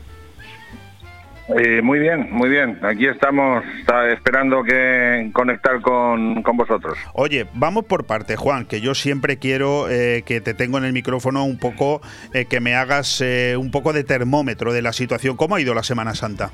Eh, 1.57 1.81
muy 1.81 1.97
bien, 1.97 2.27
muy 2.31 2.49
bien. 2.49 2.77
Aquí 2.83 3.07
estamos 3.07 3.63
esperando 4.11 4.63
que 4.63 5.29
conectar 5.33 5.81
con, 5.81 6.43
vosotros. 6.53 6.97
Oye, 7.13 7.47
vamos 7.53 7.85
por 7.85 8.05
parte, 8.05 8.35
Juan, 8.35 8.65
que 8.65 8.81
yo 8.81 8.93
siempre 8.93 9.37
quiero 9.37 9.89
eh, 9.89 10.23
que 10.25 10.41
te 10.41 10.53
tengo 10.53 10.77
en 10.77 10.85
el 10.85 10.93
micrófono 10.93 11.43
un 11.45 11.57
poco, 11.57 12.01
eh, 12.33 12.45
que 12.45 12.59
me 12.59 12.75
hagas 12.75 13.23
un 13.57 13.71
poco 13.71 13.93
de 13.93 14.03
termómetro 14.03 14.73
de 14.73 14.81
la 14.81 14.93
situación. 14.93 15.37
¿Cómo 15.37 15.55
ha 15.55 15.61
ido 15.61 15.73
la 15.73 15.83
Semana 15.83 16.13
Santa? 16.13 16.51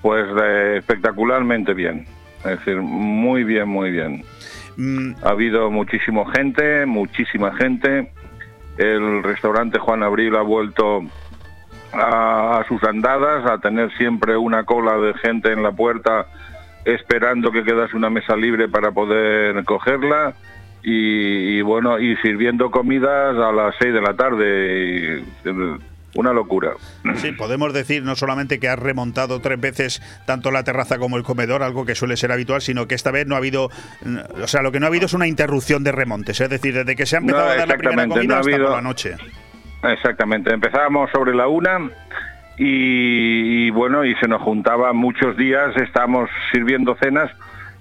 Pues 0.00 0.24
espectacularmente 0.76 1.74
bien. 1.74 2.06
Es 2.38 2.58
decir, 2.58 2.76
muy 2.76 3.44
bien, 3.44 3.68
muy 3.68 3.90
bien. 3.90 4.24
Mm. 4.76 5.14
Ha 5.22 5.30
habido 5.30 5.70
muchísima 5.70 6.24
gente, 6.32 6.86
muchísima 6.86 7.54
gente. 7.54 8.10
El 8.78 9.22
restaurante 9.22 9.78
Juan 9.78 10.02
Abril 10.02 10.36
ha 10.36 10.42
vuelto 10.42 11.02
a, 11.96 12.64
sus 12.68 12.82
andadas, 12.84 13.48
a 13.50 13.58
tener 13.58 13.90
siempre 13.96 14.36
una 14.36 14.64
cola 14.64 14.96
de 14.98 15.14
gente 15.14 15.52
en 15.52 15.62
la 15.62 15.72
puerta 15.72 16.26
esperando 16.84 17.50
que 17.50 17.64
quedase 17.64 17.96
una 17.96 18.10
mesa 18.10 18.36
libre 18.36 18.68
para 18.68 18.92
poder 18.92 19.64
cogerla 19.64 20.34
y, 20.82 21.60
bueno, 21.62 21.98
y 21.98 22.14
sirviendo 22.18 22.70
comidas 22.70 23.36
a 23.36 23.50
las 23.50 23.74
6 23.80 23.92
de 23.92 24.00
la 24.00 24.14
tarde. 24.14 25.24
una 26.14 26.32
locura. 26.32 26.74
Sí, 27.16 27.32
podemos 27.32 27.72
decir 27.72 28.04
no 28.04 28.14
solamente 28.14 28.60
que 28.60 28.68
has 28.68 28.78
remontado 28.78 29.40
tres 29.40 29.60
veces 29.60 30.00
tanto 30.26 30.52
la 30.52 30.62
terraza 30.62 30.98
como 30.98 31.16
el 31.16 31.24
comedor, 31.24 31.64
algo 31.64 31.84
que 31.84 31.96
suele 31.96 32.16
ser 32.16 32.30
habitual, 32.30 32.62
sino 32.62 32.86
que 32.86 32.94
esta 32.94 33.10
vez 33.10 33.26
no 33.26 33.34
ha 33.34 33.38
habido, 33.38 33.68
o 34.40 34.46
sea, 34.46 34.62
lo 34.62 34.70
que 34.70 34.78
no 34.78 34.86
ha 34.86 34.90
habido 34.90 35.06
es 35.06 35.12
una 35.12 35.26
interrupción 35.26 35.82
de 35.82 35.90
remontes, 35.90 36.40
es 36.40 36.48
decir, 36.48 36.72
desde 36.72 36.94
que 36.94 37.04
se 37.04 37.16
ha 37.16 37.18
empezado 37.18 37.48
a 37.48 37.56
dar 37.56 37.68
la 37.68 37.76
primera 37.76 38.06
comida 38.06 38.38
hasta 38.38 38.56
por 38.56 38.70
la 38.70 38.80
noche. 38.80 39.16
Exactamente, 39.92 40.52
empezábamos 40.52 41.10
sobre 41.10 41.34
la 41.34 41.46
una 41.48 41.90
y, 42.58 43.70
bueno, 43.70 44.04
y 44.04 44.14
se 44.16 44.28
nos 44.28 44.42
juntaba 44.42 44.92
muchos 44.92 45.36
días, 45.36 45.76
estábamos 45.76 46.30
sirviendo 46.52 46.96
cenas 47.00 47.30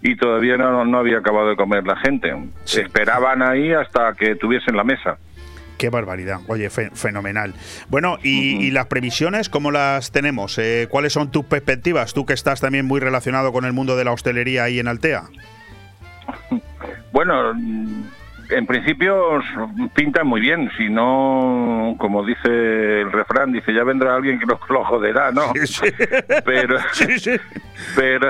y 0.02 0.16
todavía 0.18 0.58
no, 0.58 0.98
había 0.98 1.20
acabado 1.20 1.50
de 1.50 1.56
comer 1.56 1.86
la 1.88 1.96
gente. 1.96 2.36
Esperaban 2.66 3.42
ahí 3.42 3.72
hasta 3.72 4.14
que 4.14 4.36
tuviesen 4.36 4.76
la 4.76 4.84
mesa. 4.84 5.18
Qué 5.78 5.90
barbaridad. 5.90 6.40
Oye, 6.48 6.70
fenomenal. 6.70 7.54
Bueno, 7.90 8.18
y, 8.22 8.72
las 8.72 8.88
previsiones, 8.88 9.50
¿cómo 9.50 9.72
las 9.72 10.12
tenemos? 10.12 10.58
Eh, 10.58 10.88
¿Cuáles 10.90 11.14
son 11.14 11.32
tus 11.32 11.46
perspectivas? 11.46 12.14
Tú 12.14 12.26
que 12.26 12.34
estás 12.34 12.62
también 12.62 12.86
muy 12.86 13.00
relacionado 13.00 13.52
con 13.52 13.66
el 13.66 13.74
mundo 13.74 13.98
de 13.98 14.06
la 14.06 14.12
hostelería 14.12 14.64
ahí 14.64 14.80
en 14.80 14.88
Altea. 14.88 15.24
Bueno, 17.12 17.54
en 18.50 18.66
principio 18.66 19.42
pinta 19.94 20.24
muy 20.24 20.42
bien. 20.42 20.70
Si 20.78 20.90
no, 20.90 21.96
como 21.98 22.24
dice 22.24 23.02
el 23.02 23.12
refrán, 23.12 23.52
dice 23.52 23.74
ya 23.74 23.84
vendrá 23.84 24.16
alguien 24.16 24.40
que 24.40 24.46
nos 24.46 24.60
lo 24.70 24.84
joderá, 24.86 25.32
¿no? 25.32 25.54
Pero, 26.46 26.78
pero 27.96 28.30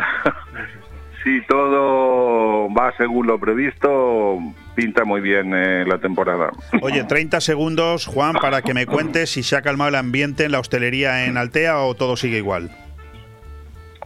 si 1.24 1.42
todo 1.48 2.74
va 2.74 2.94
según 2.98 3.28
lo 3.28 3.40
previsto, 3.40 4.40
pinta 4.76 5.06
muy 5.06 5.22
bien 5.22 5.54
eh, 5.54 5.86
la 5.86 5.98
temporada. 5.98 6.52
Oye, 6.82 7.04
30 7.04 7.42
segundos, 7.42 8.06
Juan, 8.06 8.34
para 8.34 8.62
que 8.62 8.74
me 8.74 8.86
cuentes 8.86 9.32
si 9.32 9.44
se 9.44 9.56
ha 9.56 9.62
calmado 9.62 9.90
el 9.90 9.96
ambiente 9.96 10.46
en 10.46 10.52
la 10.52 10.60
hostelería 10.60 11.26
en 11.26 11.38
Altea 11.38 11.80
o 11.80 11.96
todo 11.96 12.16
sigue 12.16 12.38
igual. 12.38 12.70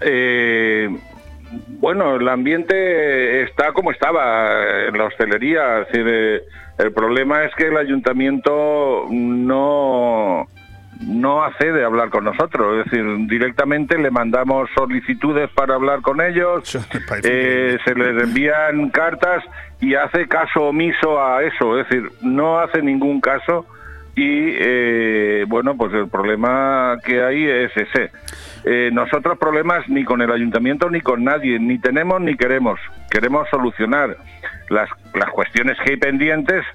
Eh, 0.02 0.90
bueno, 1.80 2.16
el 2.16 2.28
ambiente 2.28 3.44
está 3.44 3.72
como 3.72 3.92
estaba 3.92 4.86
en 4.88 4.98
la 4.98 5.06
hostelería. 5.06 5.88
El 5.94 6.94
problema 6.94 7.44
es 7.44 7.54
que 7.56 7.68
el 7.68 7.78
ayuntamiento 7.78 9.06
no 9.10 10.48
no 11.02 11.44
accede 11.44 11.84
a 11.84 11.86
hablar 11.86 12.10
con 12.10 12.26
nosotros, 12.26 12.80
es 12.80 12.92
decir, 12.92 13.06
directamente 13.28 13.98
le 13.98 14.12
mandamos 14.12 14.70
solicitudes 14.76 15.50
para 15.52 15.76
hablar 15.76 16.02
con 16.02 16.20
ellos, 16.20 16.76
eh, 17.24 17.78
se 17.86 17.96
les 17.96 18.22
envían 18.22 18.90
cartas 18.90 19.44
y 19.80 19.96
hace 19.96 20.28
caso 20.28 20.66
omiso 20.66 21.24
a 21.24 21.42
eso, 21.44 21.80
es 21.80 21.88
decir, 21.88 22.12
no 22.22 22.60
hace 22.60 22.82
ningún 22.82 23.22
caso 23.22 23.66
y 24.16 24.54
eh, 24.58 25.46
bueno, 25.48 25.76
pues 25.78 25.94
el 25.94 26.10
problema 26.10 26.98
que 27.06 27.24
hay 27.24 27.46
es 27.46 27.72
ese. 27.76 28.12
Eh, 28.66 28.90
nosotros 28.92 29.38
problemas 29.38 29.88
ni 29.88 30.04
con 30.04 30.22
el 30.22 30.32
ayuntamiento 30.32 30.90
ni 30.90 31.02
con 31.02 31.24
nadie, 31.24 31.60
ni 31.60 31.80
tenemos 31.80 32.20
ni 32.22 32.36
queremos. 32.36 32.80
Queremos 33.10 33.48
solucionar 33.50 34.18
las, 34.70 34.90
las 35.14 35.30
cuestiones 35.30 35.78
que 35.84 35.92
hay 35.92 35.98
pendientes 35.98 36.66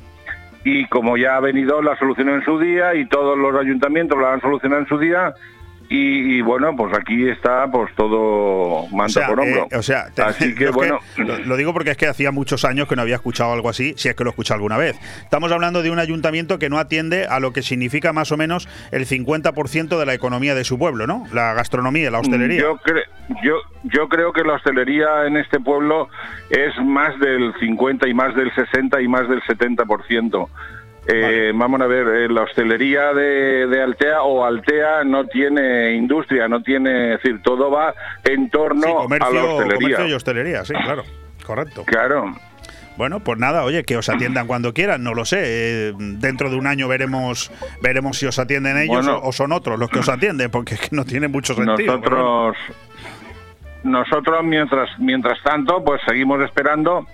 y 0.65 0.87
como 0.87 1.17
ya 1.17 1.37
ha 1.37 1.41
venido 1.41 1.83
la 1.83 1.97
solución 1.99 2.31
en 2.31 2.45
su 2.45 2.59
día 2.59 2.95
y 2.95 3.07
todos 3.07 3.39
los 3.39 3.55
ayuntamientos 3.55 4.19
la 4.19 4.33
han 4.33 4.41
solucionado 4.41 4.83
en 4.83 4.89
su 4.89 4.99
día, 4.99 5.35
y, 5.89 6.41
bueno, 6.41 6.75
pues 6.77 6.95
aquí 6.97 7.29
está 7.29 7.67
pues 7.71 7.95
todo 7.95 8.87
manta 8.89 9.27
por 9.27 9.41
hombro. 9.41 9.69
Eh, 9.71 9.77
o 9.77 9.83
sea, 9.83 10.07
así 10.25 10.55
que 10.55 10.71
bueno, 10.71 10.99
lo, 11.17 11.57
digo 11.57 11.73
porque 11.73 11.91
es 11.91 11.97
que 11.97 12.07
hacía 12.07 12.31
muchos 12.31 12.65
años 12.65 12.89
que 12.89 12.97
no 12.97 13.03
había 13.03 13.17
escuchado 13.17 13.53
algo 13.53 13.69
así, 13.69 13.95
si 13.97 14.09
es 14.09 14.15
que 14.15 14.25
lo 14.25 14.31
he 14.31 14.33
escuchado 14.33 14.57
alguna 14.57 14.77
vez. 14.77 14.99
Estamos 15.23 15.53
hablando 15.53 15.83
de 15.83 15.91
un 15.91 15.99
ayuntamiento 15.99 16.59
que 16.59 16.69
no 16.69 16.79
atiende 16.79 17.27
a 17.27 17.41
lo 17.41 17.53
que 17.53 17.63
significa 17.63 18.13
más 18.13 18.33
o 18.33 18.37
menos 18.37 18.69
el 18.93 19.07
50% 19.07 19.99
de 19.99 20.07
la 20.07 20.15
economía 20.15 20.55
de 20.55 20.65
su 20.65 20.79
pueblo, 20.79 21.07
¿no? 21.07 21.27
La 21.33 21.55
gastronomía, 21.55 22.11
la 22.11 22.21
hostelería. 22.21 22.61
Yo, 22.61 22.79
yo, 23.43 23.57
yo 23.85 24.09
creo 24.09 24.33
que 24.33 24.43
la 24.43 24.55
hostelería 24.55 25.27
en 25.27 25.37
este 25.37 25.61
pueblo 25.61 26.09
es 26.51 26.75
más 26.85 27.19
del 27.21 27.53
50 27.61 28.09
y 28.09 28.15
más 28.15 28.35
del 28.35 28.53
60 28.55 29.01
y 29.01 29.09
más 29.09 29.29
del 29.29 29.43
70%. 29.43 30.49
Eh, 31.07 31.53
vamos 31.55 31.81
a 31.81 31.87
ver, 31.87 32.07
eh, 32.09 32.29
la 32.29 32.43
hostelería 32.43 33.13
de, 33.13 33.83
Altea 33.83 34.23
o 34.23 34.45
Altea 34.45 35.05
no 35.05 35.27
tiene 35.27 35.93
industria, 35.93 36.49
no 36.49 36.63
tiene, 36.63 37.15
es 37.15 37.23
decir, 37.23 37.43
todo 37.43 37.71
va 37.71 37.95
en 38.25 38.49
torno 38.49 39.07
a 39.09 39.31
la 39.31 39.45
hostelería. 39.45 39.79
Comercio 39.79 40.07
y 40.07 40.13
hostelería, 40.13 40.65
sí, 40.65 40.73
claro, 40.73 41.03
correcto. 41.45 41.85
Claro. 41.85 42.35
Bueno, 42.97 43.21
pues 43.21 43.39
nada, 43.39 43.65
oye, 43.65 43.83
que 43.83 43.97
os 43.97 44.09
atiendan 44.09 44.47
cuando 44.47 44.73
quieran, 44.73 45.03
no 45.03 45.15
lo 45.15 45.25
sé. 45.25 45.41
Eh, 45.43 45.93
dentro 45.99 46.49
de 46.49 46.57
un 46.57 46.67
año 46.67 46.87
veremos 46.87 47.51
veremos 47.83 48.19
si 48.19 48.27
os 48.27 48.39
atienden 48.39 48.79
ellos 48.79 49.07
o, 49.09 49.33
son 49.33 49.53
otros 49.53 49.79
los 49.79 49.91
que 49.91 49.99
os 49.99 50.09
atienden, 50.09 50.51
porque 50.51 50.75
es 50.75 50.81
que 50.81 50.97
no 50.97 51.05
tiene 51.05 51.27
mucho 51.27 51.55
sentido. 51.55 51.97
Nosotros, 51.97 52.57
nosotros 53.83 54.45
mientras 54.45 54.89
mientras 54.99 55.43
tanto, 55.43 55.83
pues 55.85 56.01
seguimos 56.07 56.41
esperando 56.43 57.07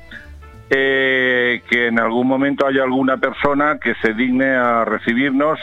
eh, 0.71 1.63
que 1.69 1.89
en 1.89 1.99
algún 1.99 2.29
momento 2.29 2.67
haya 2.67 2.85
alguna 2.85 3.17
persona 3.17 3.79
que 3.79 3.95
se 3.97 4.15
digne 4.15 4.55
a 4.55 4.85
recibirnos 4.85 5.59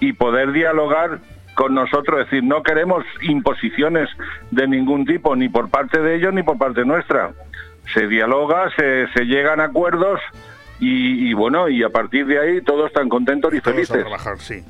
y 0.00 0.12
poder 0.12 0.52
dialogar 0.52 1.18
con 1.54 1.74
nosotros, 1.74 2.20
es 2.20 2.30
decir, 2.30 2.44
no 2.44 2.62
queremos 2.62 3.04
imposiciones 3.22 4.08
de 4.50 4.66
ningún 4.66 5.04
tipo, 5.04 5.36
ni 5.36 5.48
por 5.48 5.70
parte 5.70 6.00
de 6.00 6.16
ellos 6.16 6.32
ni 6.32 6.42
por 6.42 6.58
parte 6.58 6.84
nuestra. 6.84 7.32
Se 7.92 8.06
dialoga, 8.06 8.70
se, 8.76 9.08
se 9.08 9.24
llegan 9.24 9.60
acuerdos 9.60 10.20
y, 10.80 11.32
bueno, 11.34 11.68
y 11.68 11.82
a 11.82 11.88
partir 11.88 12.26
de 12.26 12.38
ahí 12.38 12.60
todos 12.60 12.88
están 12.88 13.08
contentos 13.08 13.54
y 13.54 13.60
felices. 13.60 14.04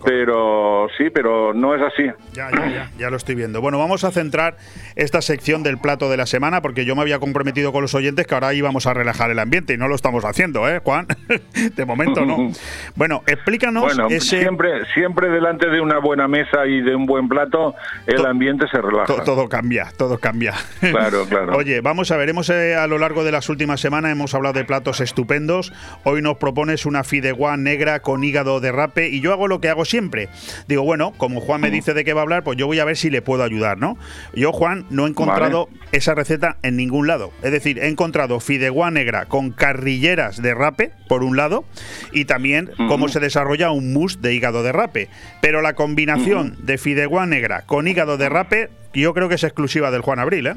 pero 0.05 0.86
sí, 0.96 1.11
pero 1.11 1.52
no 1.55 1.74
es 1.74 1.82
así. 1.82 2.05
Ya, 2.32 2.50
ya, 2.50 2.68
ya, 2.68 2.90
ya 2.98 3.11
lo 3.11 3.16
estoy 3.16 3.34
viendo. 3.34 3.61
Bueno, 3.61 3.78
vamos 3.78 4.05
a 4.05 4.11
centrar 4.11 4.57
esta 4.96 5.22
sección 5.22 5.62
del 5.62 5.78
plato 5.78 6.11
de 6.11 6.16
la 6.16 6.26
semana 6.26 6.62
porque 6.62 6.84
yo 6.84 6.94
me 6.94 7.02
había 7.02 7.18
comprometido 7.18 7.72
con 7.72 7.82
los 7.82 7.94
oyentes 7.94 8.26
que 8.26 8.34
ahora 8.34 8.55
íbamos 8.55 8.86
a 8.86 8.94
relajar 8.94 9.30
el 9.30 9.38
ambiente 9.38 9.74
y 9.74 9.76
no 9.76 9.88
lo 9.88 9.94
estamos 9.94 10.24
haciendo, 10.24 10.68
¿eh, 10.68 10.80
Juan? 10.84 11.07
de 11.76 11.84
momento 11.84 12.24
no. 12.24 12.50
bueno, 12.96 13.22
explícanos 13.26 13.84
bueno, 13.84 14.09
ese... 14.09 14.40
siempre 14.40 14.84
siempre 14.94 15.28
delante 15.28 15.68
de 15.68 15.80
una 15.80 15.98
buena 15.98 16.28
mesa 16.28 16.66
y 16.66 16.80
de 16.80 16.94
un 16.94 17.07
buen 17.07 17.28
plato 17.28 17.74
el 18.07 18.24
ambiente 18.26 18.66
se 18.68 18.80
relaja. 18.80 19.24
todo 19.24 19.48
cambia, 19.48 19.88
todo 19.96 20.18
cambia. 20.18 20.55
Claro, 20.80 21.24
claro. 21.28 21.57
Oye, 21.57 21.80
vamos 21.80 22.11
a 22.11 22.16
ver, 22.16 22.28
hemos 22.28 22.50
eh, 22.50 22.74
a 22.76 22.86
lo 22.86 22.98
largo 22.98 23.24
de 23.24 23.32
las 23.32 23.48
últimas 23.48 23.80
semanas 23.80 24.12
hemos 24.12 24.34
hablado 24.34 24.55
de 24.55 24.64
platos 24.64 25.00
estupendos. 25.00 25.72
Hoy 26.03 26.22
nos 26.22 26.38
propones 26.38 26.86
una 26.86 27.05
fideuá 27.05 27.57
negra 27.57 28.01
con 28.01 28.24
hígado 28.24 28.61
de 28.61 28.72
rape 28.72 29.09
y 29.09 29.20
yo 29.20 29.32
hago 29.32 29.49
lo 29.49 29.61
que 29.61 29.68
hago 29.68 29.84
siempre. 29.84 30.28
Digo, 30.66 30.82
bueno, 30.82 31.12
como 31.16 31.40
Juan 31.40 31.61
me 31.61 31.70
dice 31.70 31.95
de 31.95 32.05
qué 32.05 32.12
va 32.12 32.20
a 32.20 32.24
hablar, 32.24 32.45
pues 32.45 32.59
yo 32.59 32.66
voy 32.66 32.80
a 32.80 32.84
ver 32.84 32.97
si 32.97 33.11
le 33.11 33.22
puedo 33.22 33.42
ayudar, 33.42 33.78
¿no? 33.78 33.97
Yo, 34.34 34.53
Juan, 34.53 34.86
no 34.90 35.07
he 35.07 35.11
encontrado 35.11 35.68
esa 35.92 36.14
receta 36.14 36.57
en 36.62 36.76
ningún 36.76 37.07
lado. 37.07 37.32
Es 37.42 37.53
decir, 37.53 37.78
he 37.78 37.88
encontrado 37.88 38.40
fideuá 38.40 38.90
negra 38.90 39.26
con 39.26 39.51
carrilleras 39.51 40.42
de 40.42 40.55
rape, 40.55 40.92
por 41.09 41.22
un 41.22 41.36
lado, 41.36 41.64
y 42.12 42.24
también 42.24 42.70
cómo 42.88 43.09
se 43.09 43.20
desarrolla 43.20 43.70
un 43.70 43.92
mousse 43.92 44.20
de 44.20 44.34
hígado 44.34 44.62
de 44.62 44.72
rape. 44.72 45.09
Pero 45.40 45.62
la 45.62 45.74
combinación 45.74 46.57
de 46.61 46.78
fideuá 46.78 47.26
negra 47.26 47.62
con 47.66 47.86
hígado 47.88 48.16
de 48.16 48.28
rape, 48.28 48.70
yo 48.92 49.14
creo 49.14 49.28
que 49.28 49.36
es 49.36 49.45
exclusiva 49.45 49.90
del 49.90 50.03
Juan 50.03 50.18
Abril, 50.18 50.47
¿eh? 50.49 50.55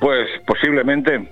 Pues 0.00 0.28
posiblemente. 0.46 1.28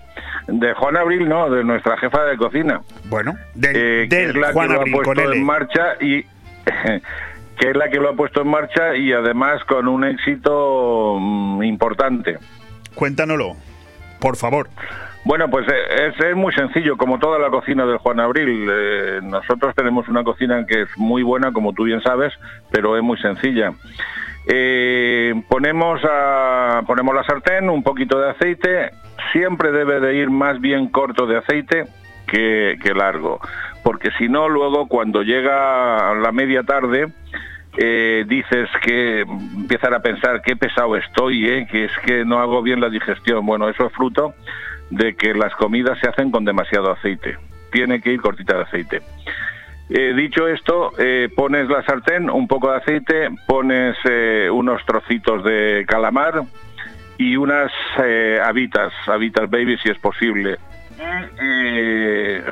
De 0.47 0.75
Juan 0.75 0.97
Abril, 0.97 1.29
no, 1.29 1.51
de 1.51 1.65
nuestra 1.65 1.97
jefa 1.99 2.25
de 2.25 2.37
cocina. 2.37 2.81
Bueno, 3.05 3.37
de, 3.55 4.05
eh, 4.05 4.33
Juan 4.53 4.73
Abril, 4.73 4.93
lo 4.93 5.01
ha 5.01 5.05
puesto 5.05 5.33
en 5.33 5.45
marcha 5.45 5.95
y 6.01 6.23
que 7.59 7.71
es 7.71 7.77
la 7.77 7.89
que 7.91 7.99
lo 7.99 8.11
ha 8.11 8.15
puesto 8.15 8.43
en 8.43 8.49
marcha 8.49 8.97
y 8.97 9.13
además 9.13 9.63
con 9.65 9.89
un 9.89 10.05
éxito 10.05 11.19
mm, 11.21 11.63
importante. 11.63 12.39
Cuéntanoslo, 12.95 13.55
por 14.19 14.37
favor. 14.37 14.69
Bueno, 15.25 15.51
pues 15.51 15.67
eh, 15.69 16.13
es, 16.19 16.37
muy 16.37 16.53
sencillo, 16.55 16.97
como 16.97 17.19
toda 17.19 17.39
la 17.39 17.51
cocina 17.51 17.85
del 17.85 17.99
Juan 17.99 18.21
Abril. 18.21 18.69
Eh, 18.71 19.21
nosotros 19.23 19.75
tenemos 19.75 20.09
una 20.09 20.25
cocina 20.25 20.65
que 20.67 20.83
es 20.83 20.89
muy 20.97 21.23
buena, 21.23 21.53
como 21.53 21.75
tú 21.75 21.85
bien 21.85 22.03
sabes, 22.03 22.33
pero 22.71 22.97
es 22.97 23.03
muy 23.03 23.19
sencilla. 23.19 23.73
Eh, 24.47 25.43
ponemos, 25.49 26.01
a, 26.05 26.83
ponemos 26.87 27.15
la 27.15 27.25
sartén, 27.25 27.69
un 27.69 27.83
poquito 27.83 28.19
de 28.19 28.31
aceite, 28.31 28.91
siempre 29.33 29.71
debe 29.71 30.01
de 30.01 30.17
ir 30.17 30.31
más 30.31 30.61
bien 30.61 30.89
corto 30.89 31.27
de 31.27 31.39
aceite 31.39 31.85
que, 32.27 32.77
largo, 32.95 33.41
porque 33.83 34.11
si 34.19 34.29
no 34.29 34.49
luego 34.49 34.87
cuando 34.87 35.23
llega 35.23 36.15
la 36.15 36.31
media 36.33 36.63
tarde 36.63 37.09
eh, 37.77 38.25
dices 38.27 38.69
que 38.83 39.21
empiezan 39.21 39.95
a 39.95 40.01
pensar 40.01 40.43
qué 40.43 40.57
pesado 40.57 40.97
estoy, 40.97 41.49
eh, 41.49 41.67
que 41.71 41.85
es 41.85 41.93
que 42.05 42.25
no 42.25 42.39
hago 42.39 42.63
bien 42.63 42.81
la 42.81 42.89
digestión. 42.89 43.47
Bueno, 43.47 43.69
eso 43.69 43.87
es 43.87 43.93
fruto 43.93 44.35
de 44.91 45.15
que 45.15 45.35
las 45.35 45.55
comidas 45.55 45.99
se 46.01 46.09
hacen 46.09 46.31
con 46.31 46.45
demasiado 46.45 46.91
aceite. 46.93 47.37
Tiene 47.71 48.01
que 48.01 48.13
ir 48.13 48.21
cortita 48.21 48.57
de 48.57 48.63
aceite. 48.63 49.03
Eh, 49.93 50.15
dicho 50.15 50.47
esto, 50.47 50.93
eh, 50.99 51.29
pones 51.35 51.69
la 51.69 51.83
sartén, 51.83 52.31
un 52.31 52.47
poco 52.47 52.71
de 52.71 52.77
aceite, 52.77 53.29
pones 53.49 53.97
eh, 54.09 54.49
unos 54.49 54.85
trocitos 54.87 55.43
de 55.43 55.85
calamar 55.89 56.43
y 57.19 57.37
unas 57.37 57.73
habitas, 58.45 58.93
habitas 59.09 59.51
baby 59.51 59.77
si 59.83 59.91
es 59.91 59.99
posible. 59.99 60.59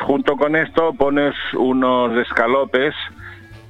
junto 0.01 0.37
con 0.37 0.57
esto 0.57 0.95
pones 0.95 1.35
unos 1.55 2.19
escalopes 2.19 2.95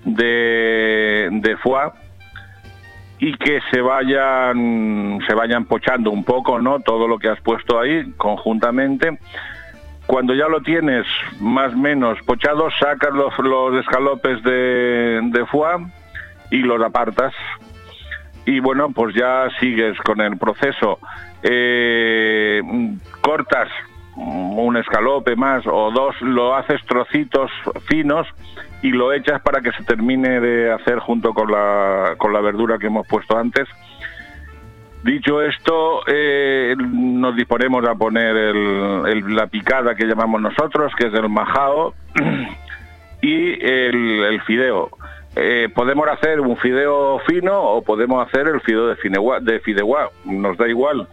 de, 0.04 1.28
de 1.30 1.56
foie 1.58 1.90
y 3.18 3.34
que 3.34 3.60
se 3.70 3.80
vayan 3.80 5.18
se 5.26 5.34
vayan 5.34 5.66
pochando 5.66 6.10
un 6.10 6.24
poco 6.24 6.60
no 6.60 6.80
todo 6.80 7.06
lo 7.06 7.18
que 7.18 7.28
has 7.28 7.40
puesto 7.40 7.78
ahí 7.78 8.12
conjuntamente 8.16 9.18
cuando 10.09 10.34
ya 10.34 10.48
lo 10.48 10.62
tienes 10.62 11.06
más 11.38 11.74
o 11.74 11.76
menos 11.76 12.18
pochado 12.22 12.70
sacas 12.80 13.12
los, 13.12 13.74
escalopes 13.78 14.42
de, 14.42 15.20
de 15.22 15.46
y 16.50 16.59
los 16.61 16.82
apartas 16.82 17.34
y 18.46 18.59
bueno 18.61 18.90
pues 18.90 19.14
ya 19.14 19.48
sigues 19.61 19.96
con 20.00 20.20
el 20.20 20.36
proceso 20.38 20.98
Eh, 21.42 22.61
cortas 23.20 23.68
un 24.16 24.76
escalope 24.76 25.36
más 25.36 25.64
o 25.66 25.92
dos 25.92 26.20
lo 26.20 26.56
haces 26.56 26.80
trocitos 26.86 27.50
finos 27.86 28.26
y 28.82 28.90
lo 28.90 29.12
echas 29.12 29.40
para 29.42 29.61
que 29.61 29.70
se 29.72 29.84
termine 29.84 30.40
de 30.40 30.72
hacer 30.72 30.98
junto 30.98 31.32
con 31.32 31.52
la, 31.52 32.14
con 32.18 32.32
la 32.32 32.40
verdura 32.40 32.78
que 32.78 32.86
hemos 32.86 33.06
puesto 33.06 33.36
antes. 33.36 33.68
Dicho 35.03 35.40
esto, 35.40 36.01
eh, 36.09 36.74
nos 36.76 37.36
disponemos 37.36 37.86
a 37.88 37.94
poner 37.94 38.55
la 39.30 39.46
picada 39.46 39.94
que 39.94 40.07
llamamos 40.07 40.40
nosotros, 40.40 40.92
que 40.96 41.07
es 41.07 41.14
el 41.14 41.28
majao, 41.28 41.94
y 43.22 43.64
el, 43.64 44.40
fideo. 44.44 44.90
Eh, 45.36 45.68
podemos 45.72 46.09
hacer 46.09 46.40
un 46.40 46.57
fideo 46.57 47.20
fino 47.20 47.61
o 47.61 47.82
podemos 47.82 48.26
hacer 48.26 48.49
el 48.49 48.61
fideo 48.61 48.88
de, 48.88 48.96
de 49.42 49.61
fideuá, 49.61 50.11
nos 50.24 50.59
da 50.59 50.68
igual. 50.68 51.07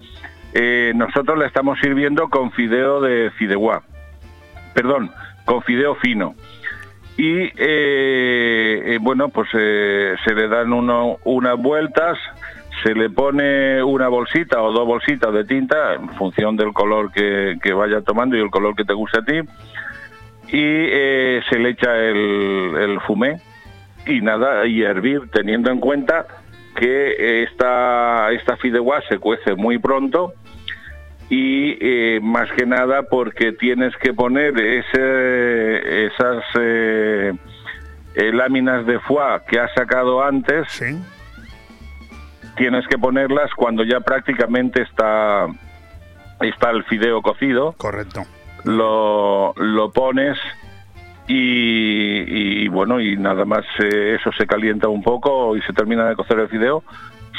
Eh, 0.54 0.94
nosotros 0.96 1.38
le 1.38 1.46
estamos 1.46 1.78
sirviendo 1.80 2.28
con 2.30 2.52
fideo 2.54 3.02
de 3.02 3.30
fideuá, 3.38 3.84
perdón, 4.74 5.12
con 5.46 5.62
fideo 5.62 5.96
fino 5.96 6.34
y 7.18 7.50
bueno 8.98 9.30
pues 9.30 9.48
se 9.52 10.34
le 10.36 10.48
dan 10.50 10.74
unas 10.74 11.58
vueltas 11.58 12.18
se 12.86 12.94
le 12.94 13.10
pone 13.10 13.82
una 13.82 14.08
bolsita 14.10 14.62
o 14.62 14.72
dos 14.72 14.86
bolsitas 14.86 15.34
de 15.34 15.44
tinta 15.44 15.96
en 15.96 16.08
función 16.10 16.56
del 16.56 16.72
color 16.72 17.12
que, 17.12 17.58
que 17.64 17.74
vaya 17.74 18.02
tomando 18.02 18.38
y 18.38 18.42
el 18.42 18.52
color 18.52 18.76
que 18.76 18.86
te 18.86 18.94
guste 18.94 19.20
a 19.20 19.26
ti 19.26 19.40
y 20.50 20.62
eh, 20.62 21.42
se 21.50 21.58
le 21.58 21.70
echa 21.70 21.96
el, 21.96 22.76
el 22.78 23.02
fumé 23.02 23.42
y 24.06 24.22
nada 24.22 24.68
y 24.68 24.84
hervir 24.84 25.32
teniendo 25.34 25.72
en 25.72 25.80
cuenta 25.80 26.28
que 26.76 27.42
esta 27.42 28.32
esta 28.34 28.56
fideuá 28.58 29.02
se 29.10 29.18
cuece 29.18 29.56
muy 29.56 29.80
pronto 29.80 30.34
y 31.28 31.78
eh, 31.82 32.20
más 32.22 32.52
que 32.52 32.68
nada 32.68 33.04
porque 33.10 33.52
tienes 33.54 33.98
que 33.98 34.14
poner 34.14 34.60
ese, 34.60 36.06
esas 36.06 36.44
eh, 36.60 37.34
láminas 38.32 38.86
de 38.86 39.00
foie 39.00 39.42
que 39.48 39.60
has 39.60 39.74
sacado 39.74 40.24
antes, 40.24 40.68
tienes 42.56 42.88
que 42.88 42.98
ponerlas 42.98 43.52
cuando 43.56 43.84
ya 43.84 44.00
prácticamente 44.00 44.82
está, 44.82 45.48
está 46.42 46.72
el 46.72 46.84
fideo 46.86 47.22
cocido. 47.22 47.74
Correcto. 47.78 48.22
Lo, 48.64 49.54
lo 49.56 49.92
pones 49.92 50.38
y, 51.28 52.64
y, 52.64 52.68
bueno, 52.68 53.00
y 53.00 53.18
nada 53.18 53.46
más 53.46 53.66
eh, 53.80 54.18
eso 54.20 54.32
se 54.32 54.46
calienta 54.46 54.88
un 54.88 55.04
poco 55.04 55.56
y 55.56 55.62
se 55.62 55.74
termina 55.74 56.08
de 56.08 56.16
cocer 56.16 56.40
el 56.40 56.50
fideo, 56.50 56.84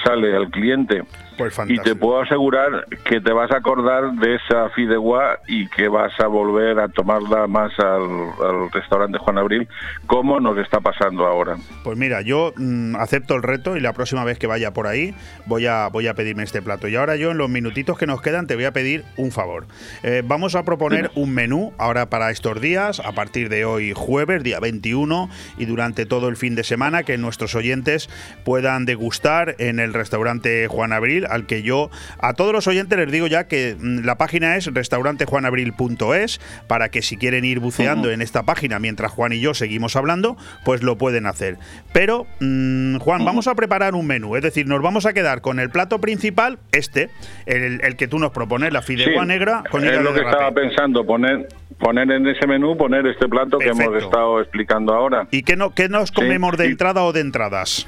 sale 0.05 0.37
al 0.37 0.51
cliente. 0.51 1.03
Pues 1.37 1.55
Y 1.69 1.79
te 1.79 1.95
puedo 1.95 2.21
asegurar 2.21 2.87
que 3.05 3.21
te 3.21 3.33
vas 3.33 3.51
a 3.51 3.59
acordar 3.59 4.13
de 4.13 4.37
esa 4.37 4.71
fideuá 4.71 5.39
y 5.47 5.69
que 5.69 5.89
vas 5.89 6.13
a 6.21 6.27
volver 6.27 6.79
a 6.81 6.89
tomarla 6.89 7.47
más 7.47 7.73
al, 7.79 8.03
al 8.45 8.71
restaurante 8.73 9.19
Juan 9.19 9.39
Abril, 9.39 9.69
como 10.07 10.41
nos 10.41 10.59
está 10.59 10.81
pasando 10.81 11.27
ahora. 11.27 11.57
Pues 11.85 11.97
mira, 11.99 12.23
yo 12.23 12.53
mm, 12.57 12.97
acepto 12.97 13.35
el 13.35 13.43
reto 13.43 13.77
y 13.77 13.81
la 13.81 13.93
próxima 13.93 14.25
vez 14.25 14.39
que 14.39 14.47
vaya 14.47 14.73
por 14.73 14.87
ahí 14.87 15.15
voy 15.47 15.67
a, 15.67 15.89
voy 15.89 16.07
a 16.07 16.15
pedirme 16.15 16.43
este 16.43 16.63
plato. 16.63 16.89
Y 16.89 16.97
ahora 16.97 17.17
yo 17.17 17.31
en 17.31 17.39
los 17.39 17.49
minutitos 17.49 17.99
que 17.99 18.07
nos 18.07 18.23
quedan 18.23 18.47
te 18.47 18.55
voy 18.55 18.65
a 18.65 18.73
pedir 18.73 19.05
un 19.17 19.31
favor. 19.31 19.67
Eh, 20.03 20.23
vamos 20.25 20.55
a 20.55 20.65
proponer 20.65 21.11
un 21.15 21.33
menú 21.33 21.73
ahora 21.79 22.07
para 22.07 22.31
estos 22.31 22.61
días, 22.61 23.01
a 23.01 23.13
partir 23.13 23.49
de 23.49 23.65
hoy 23.65 23.93
jueves, 23.95 24.43
día 24.43 24.61
21, 24.61 25.29
y 25.59 25.67
durante 25.67 26.07
todo 26.07 26.29
el 26.29 26.37
fin 26.37 26.55
de 26.55 26.65
semana, 26.65 27.03
que 27.03 27.19
nuestros 27.19 27.55
oyentes 27.55 28.09
puedan 28.45 28.85
degustar 28.85 29.57
en 29.59 29.81
el 29.81 29.95
restaurante 29.95 30.69
Juan 30.69 30.93
Abril, 30.93 31.26
al 31.29 31.47
que 31.47 31.63
yo 31.63 31.91
a 32.19 32.35
todos 32.35 32.53
los 32.53 32.67
oyentes 32.67 32.99
les 32.99 33.11
digo 33.11 33.27
ya 33.27 33.49
que 33.49 33.77
mm, 33.79 34.05
la 34.05 34.17
página 34.19 34.57
es 34.57 34.67
restaurantejuanabril.es 34.73 36.41
para 36.67 36.89
que 36.89 37.03
si 37.03 37.17
quieren 37.17 37.45
ir 37.45 37.61
buceando 37.61 38.11
en 38.11 38.23
esta 38.23 38.45
página 38.45 38.79
mientras 38.79 39.13
Juan 39.13 39.33
y 39.33 39.41
yo 39.41 39.55
seguimos 39.55 39.97
hablando, 39.97 40.37
pues 40.65 40.83
lo 40.83 40.97
pueden 40.97 41.27
hacer. 41.27 41.59
Pero, 41.93 42.27
mm, 42.41 42.99
Juan, 42.99 43.25
vamos 43.25 43.49
a 43.49 43.55
preparar 43.55 43.95
un 43.95 44.07
menú, 44.07 44.37
es 44.37 44.43
decir, 44.43 44.67
nos 44.67 44.83
vamos 44.83 45.07
a 45.07 45.13
quedar 45.13 45.41
con 45.41 45.61
el 45.61 45.71
plato 45.71 46.01
principal, 46.01 46.59
este, 46.73 47.11
el, 47.47 47.81
el 47.83 47.97
que 47.97 48.09
tú 48.09 48.19
nos 48.19 48.33
propones, 48.33 48.73
la 48.73 48.83
fideuá 48.83 49.23
Sí, 49.23 49.29
negra 49.29 49.63
con 49.71 49.85
es 49.85 50.01
lo 50.01 50.13
que 50.13 50.21
de 50.21 50.27
estaba 50.27 50.53
pensando, 50.53 51.07
poner, 51.07 51.49
poner 51.79 52.11
en 52.11 52.27
ese 52.27 52.47
menú, 52.47 52.77
poner 52.77 53.07
este 53.07 53.29
plato 53.29 53.59
que 53.59 53.69
hemos 53.69 54.03
estado 54.03 54.41
explicando 54.41 54.95
ahora. 54.95 55.29
¿Y 55.31 55.43
qué, 55.43 55.57
no, 55.57 55.75
qué 55.75 55.89
nos 55.89 56.13
comemos 56.13 56.57
de 56.57 56.67
entrada 56.67 57.03
o 57.03 57.13
de 57.13 57.21
entradas? 57.21 57.87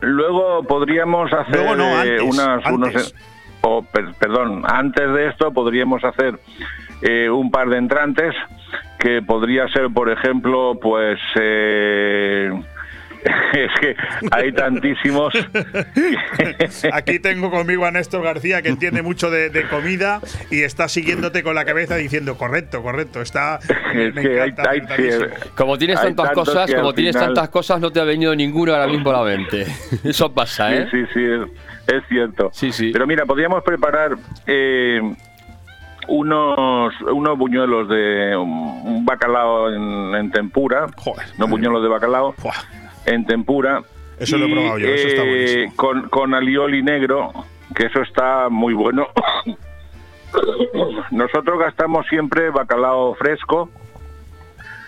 Luego 0.00 0.62
podríamos 0.64 1.32
hacer 1.32 1.56
Luego 1.56 1.76
no, 1.76 1.84
eh, 1.84 2.18
antes, 2.18 2.22
unas, 2.22 2.66
unos, 2.72 2.88
antes. 2.88 3.14
o, 3.62 3.82
per- 3.82 4.14
perdón, 4.18 4.62
antes 4.66 5.12
de 5.12 5.28
esto 5.28 5.52
podríamos 5.52 6.02
hacer 6.04 6.38
eh, 7.02 7.28
un 7.30 7.50
par 7.50 7.68
de 7.68 7.76
entrantes 7.78 8.34
que 8.98 9.22
podría 9.22 9.68
ser, 9.68 9.88
por 9.92 10.10
ejemplo, 10.10 10.78
pues 10.80 11.18
eh, 11.36 12.50
es 13.54 13.70
que 13.80 13.96
hay 14.30 14.52
tantísimos. 14.52 15.32
Aquí 16.92 17.18
tengo 17.18 17.50
conmigo 17.50 17.84
a 17.84 17.90
Néstor 17.90 18.22
García, 18.22 18.62
que 18.62 18.68
entiende 18.68 19.02
mucho 19.02 19.30
de, 19.30 19.50
de 19.50 19.66
comida 19.68 20.20
y 20.50 20.62
está 20.62 20.88
siguiéndote 20.88 21.42
con 21.42 21.54
la 21.54 21.64
cabeza 21.64 21.96
diciendo, 21.96 22.36
correcto, 22.36 22.82
correcto, 22.82 23.20
está... 23.20 23.58
Es 23.94 24.14
me 24.14 24.22
que 24.22 24.40
hay- 24.40 24.50
encanta, 24.50 24.70
hay 24.70 24.80
acertadísimo". 24.80 25.54
Como 25.56 25.76
tienes 25.78 25.98
Hay 25.98 26.14
tantas 26.14 26.30
cosas, 26.32 26.74
como 26.74 26.94
tienes 26.94 27.16
final- 27.16 27.34
tantas 27.34 27.48
cosas, 27.50 27.80
no 27.80 27.90
te 27.90 28.00
ha 28.00 28.04
venido 28.04 28.34
ninguno 28.34 28.72
ahora 28.72 28.86
mismo 28.86 29.10
a 29.10 29.14
la 29.14 29.22
mente. 29.36 29.66
Eso 30.04 30.32
pasa, 30.32 30.74
¿eh? 30.74 30.88
Sí, 30.90 30.98
sí, 31.02 31.06
sí, 31.14 31.24
es, 31.24 31.94
es 31.96 32.02
cierto. 32.08 32.50
Pero 32.92 33.06
mira, 33.06 33.26
podríamos 33.26 33.62
preparar 33.64 34.12
eh, 34.46 35.00
unos 36.08 36.94
unos 37.02 37.38
buñuelos 37.38 37.88
de 37.88 38.36
un, 38.36 39.04
bacalao 39.04 39.70
en, 39.72 40.14
en 40.14 40.30
tempura, 40.30 40.86
no 41.38 41.46
buñuelos 41.48 41.82
de 41.82 41.88
bacalao, 41.88 42.34
en 43.06 43.24
tempura. 43.26 43.82
Eso 44.18 44.36
lo 44.36 44.46
he 44.46 44.52
probado 44.52 44.78
yo, 44.78 44.88
eso 44.88 45.08
está 45.08 45.22
eh, 45.22 45.28
buenísimo. 45.28 45.76
Con, 45.76 46.08
con 46.08 46.34
alioli 46.34 46.82
negro, 46.82 47.32
que 47.74 47.86
eso 47.86 48.02
está 48.02 48.48
muy 48.50 48.74
bueno. 48.74 49.08
Nosotros 51.10 51.58
gastamos 51.58 52.06
siempre 52.06 52.50
bacalao 52.50 53.14
fresco 53.14 53.70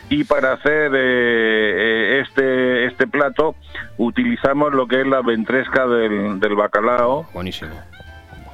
y 0.09 0.25
para 0.25 0.53
hacer 0.53 0.93
eh, 0.95 2.19
eh, 2.19 2.21
este 2.21 2.85
este 2.85 3.07
plato 3.07 3.55
utilizamos 3.97 4.73
lo 4.75 4.87
que 4.87 5.01
es 5.01 5.07
la 5.07 5.23
ventresca 5.23 5.87
del, 5.87 6.39
del 6.39 6.55
bacalao. 6.55 7.27
Buenísimo. 7.33 7.73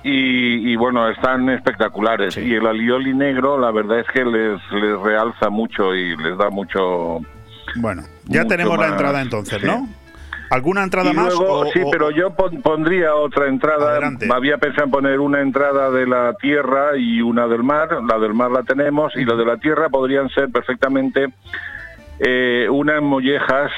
Y, 0.05 0.73
y 0.73 0.77
bueno, 0.77 1.09
están 1.09 1.49
espectaculares. 1.51 2.37
Y 2.37 2.55
el 2.55 2.67
alioli 2.67 3.13
negro, 3.13 3.59
la 3.59 3.73
verdad 3.73 3.99
es 3.99 4.07
que 4.07 4.25
les, 4.25 4.61
les 4.71 4.99
realza 5.01 5.51
mucho 5.51 5.95
y 5.95 6.17
les 6.17 6.39
da 6.39 6.51
mucho... 6.51 7.19
Bueno, 7.77 8.03
ya 8.27 8.43
mucho 8.43 8.49
tenemos 8.57 8.79
la 8.79 8.89
entrada 8.89 9.21
entonces, 9.23 9.61
sí. 9.61 9.67
¿no? 9.67 9.89
¿Alguna 10.51 10.83
entrada 10.83 11.11
Y 11.11 11.15
más? 11.15 11.27
luego, 11.35 11.53
o- 11.61 11.67
sí, 11.67 11.81
o- 11.85 11.91
pero 11.91 12.11
yo 12.11 12.31
pon- 12.35 12.63
pondría 12.63 13.15
otra 13.15 13.49
entrada. 13.49 13.91
Adelante. 13.91 14.29
Había 14.33 14.57
pensado 14.57 14.85
en 14.85 14.91
poner 14.91 15.21
una 15.21 15.43
entrada 15.43 15.91
de 15.91 16.07
la 16.07 16.33
tierra 16.41 16.97
y 16.97 17.21
una 17.21 17.47
del 17.47 17.63
mar. 17.63 17.91
La 18.09 18.19
del 18.19 18.33
mar 18.33 18.51
la 18.51 18.63
tenemos 18.63 19.15
y 19.17 19.25
la 19.27 19.35
de 19.35 19.45
la 19.45 19.59
tierra 19.59 19.91
podrían 19.91 20.31
ser 20.31 20.49
perfectamente 20.49 21.27
eh, 22.21 22.67
unas 22.71 23.03
mollejas 23.03 23.71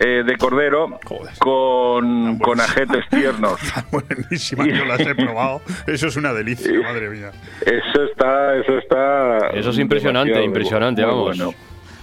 eh, 0.00 0.22
de 0.24 0.36
cordero 0.36 1.00
con, 1.40 2.38
con 2.38 2.60
ajetes 2.60 3.04
tiernos. 3.10 3.58
Buenísima, 3.90 4.66
yo 4.68 4.84
las 4.84 5.00
he 5.00 5.14
probado. 5.16 5.60
Eso 5.88 6.06
es 6.06 6.16
una 6.16 6.32
delicia, 6.32 6.70
madre 6.80 7.10
mía. 7.10 7.32
Eso 7.62 8.04
está, 8.04 8.54
eso 8.56 8.78
está. 8.78 9.38
Eso 9.52 9.70
es 9.70 9.78
impresionante, 9.80 10.40
impresionante, 10.44 11.04
vamos. 11.04 11.36
bueno. 11.36 11.52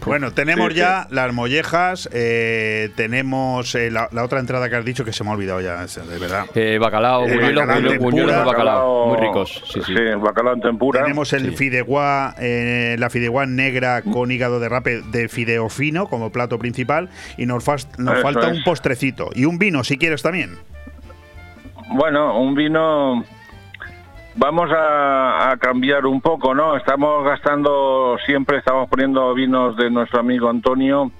Bueno, 0.16 0.32
tenemos 0.32 0.72
Sí, 0.72 0.80
ya 0.80 1.08
las 1.10 1.34
mollejas, 1.34 2.08
eh, 2.14 2.90
tenemos 2.96 3.74
eh, 3.76 3.90
la, 3.92 4.08
la 4.12 4.24
otra 4.24 4.40
entrada 4.40 4.70
que 4.70 4.76
has 4.76 4.86
dicho 4.86 5.04
que 5.04 5.12
se 5.14 5.24
me 5.24 5.32
ha 5.32 5.34
olvidado 5.34 5.62
ya, 5.62 5.84
es- 5.84 5.96
de 6.08 6.18
verdad. 6.20 6.46
Eh, 6.56 6.78
bacalao, 6.80 7.26
Eh, 7.26 7.98
buñuelos, 7.98 8.36
bacalao 8.36 8.46
bacalao, 8.46 9.08
muy 9.08 9.18
ricos. 9.18 9.64
Sí, 9.74 9.82
sí. 9.86 9.94
bacalao 10.22 10.54
en 10.54 10.62
tempura. 10.62 11.02
Tenemos 11.02 11.34
el 11.34 11.54
fideuá, 11.54 12.36
eh, 12.40 12.96
la 13.00 13.10
fideuá 13.10 13.46
negra 13.46 14.02
con 14.04 14.32
hígado 14.32 14.60
de 14.60 14.70
rape 14.70 15.02
de 15.02 15.28
fideo 15.28 15.70
fino 15.70 16.08
como 16.08 16.32
plato 16.32 16.60
principal 16.60 17.10
y 17.38 17.46
nos, 17.46 17.66
nos 17.98 18.22
falta 18.22 18.52
es. 18.52 18.58
un 18.58 18.64
postrecito 18.64 19.30
y 19.34 19.46
un 19.46 19.58
vino 19.58 19.84
si 19.84 19.98
quieres 19.98 20.22
también. 20.22 20.52
Bueno, 21.90 22.40
un 22.40 22.56
vino. 22.56 23.24
Vamos 24.38 24.70
a, 24.72 25.56
cambiar 25.60 26.06
un 26.06 26.20
poco, 26.20 26.54
¿no? 26.54 26.76
Estamos 26.76 27.24
gastando, 27.24 28.18
siempre 28.26 28.58
estamos 28.58 28.90
poniendo 28.90 29.34
vinos 29.34 29.78
de 29.78 29.90
nuestro 29.90 30.20
amigo 30.20 30.50
Antonio, 30.50 31.12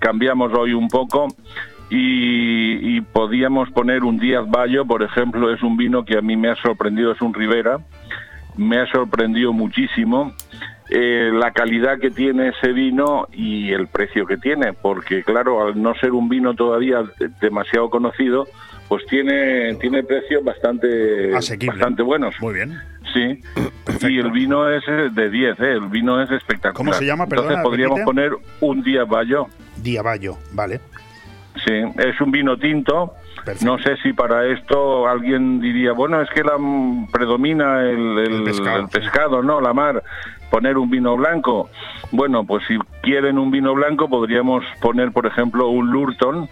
cambiamos 0.00 0.52
hoy 0.52 0.72
un 0.72 0.88
poco 0.88 1.28
y, 1.88 2.96
y 2.96 3.00
podíamos 3.00 3.70
poner 3.70 4.02
un 4.02 4.18
Díaz 4.18 4.44
Bayo, 4.48 4.84
por 4.84 5.04
ejemplo, 5.04 5.52
es 5.54 5.62
un 5.62 5.76
vino 5.76 6.04
que 6.04 6.18
a 6.18 6.20
mí 6.20 6.36
me 6.36 6.50
ha 6.50 6.56
sorprendido, 6.56 7.12
es 7.12 7.20
un 7.20 7.32
Rivera, 7.32 7.78
me 8.56 8.80
ha 8.80 8.86
sorprendido 8.86 9.52
muchísimo 9.52 10.32
eh, 10.90 11.30
la 11.32 11.50
calidad 11.50 11.98
que 11.98 12.10
tiene 12.10 12.48
ese 12.48 12.72
vino 12.72 13.28
y 13.32 13.72
el 13.72 13.88
precio 13.88 14.26
que 14.26 14.38
tiene, 14.38 14.72
porque 14.72 15.22
claro, 15.22 15.66
al 15.66 15.80
no 15.80 15.94
ser 15.94 16.12
un 16.12 16.30
vino 16.30 16.54
todavía 16.54 17.02
demasiado 17.40 17.90
conocido, 17.90 18.46
pues 18.88 19.04
tiene 19.06 19.74
tiene 19.76 20.02
precios 20.02 20.42
bastante 20.44 21.30
bastante 21.32 22.02
buenos. 22.02 22.34
Muy 22.40 22.54
bien. 22.54 22.78
Sí. 23.12 23.40
Y 24.06 24.18
el 24.18 24.30
vino 24.30 24.68
es 24.70 24.82
de 24.86 25.30
10, 25.30 25.60
¿eh? 25.60 25.72
el 25.72 25.88
vino 25.88 26.20
es 26.22 26.30
espectacular. 26.30 26.74
¿Cómo 26.74 26.92
se 26.92 27.06
llama? 27.06 27.26
Perdona, 27.26 27.54
Entonces 27.54 27.64
podríamos 27.70 28.00
poner 28.00 28.32
un 28.60 28.82
Diaballo. 28.82 29.46
Diaballo, 29.82 30.36
vale. 30.52 30.80
Sí, 31.64 31.72
es 31.96 32.20
un 32.20 32.30
vino 32.30 32.56
tinto. 32.58 33.14
No 33.64 33.78
sé 33.78 33.96
si 34.02 34.12
para 34.12 34.46
esto 34.46 35.08
alguien 35.08 35.58
diría, 35.60 35.92
bueno, 35.92 36.20
es 36.20 36.28
que 36.30 36.44
la 36.44 36.58
mm, 36.58 37.10
predomina 37.10 37.80
el, 37.82 38.18
el- 38.18 38.48
el 38.48 38.88
pescado, 38.92 39.42
¿no? 39.42 39.60
La 39.60 39.72
mar, 39.72 40.02
poner 40.50 40.76
un 40.76 40.90
vino 40.90 41.16
blanco. 41.16 41.70
Bueno, 42.12 42.44
pues 42.44 42.62
si 42.68 42.76
quieren 43.02 43.38
un 43.38 43.50
vino 43.50 43.74
blanco 43.74 44.08
podríamos 44.08 44.64
poner, 44.82 45.12
por 45.12 45.26
ejemplo, 45.26 45.68
un 45.68 45.90
Lurton, 45.90 46.48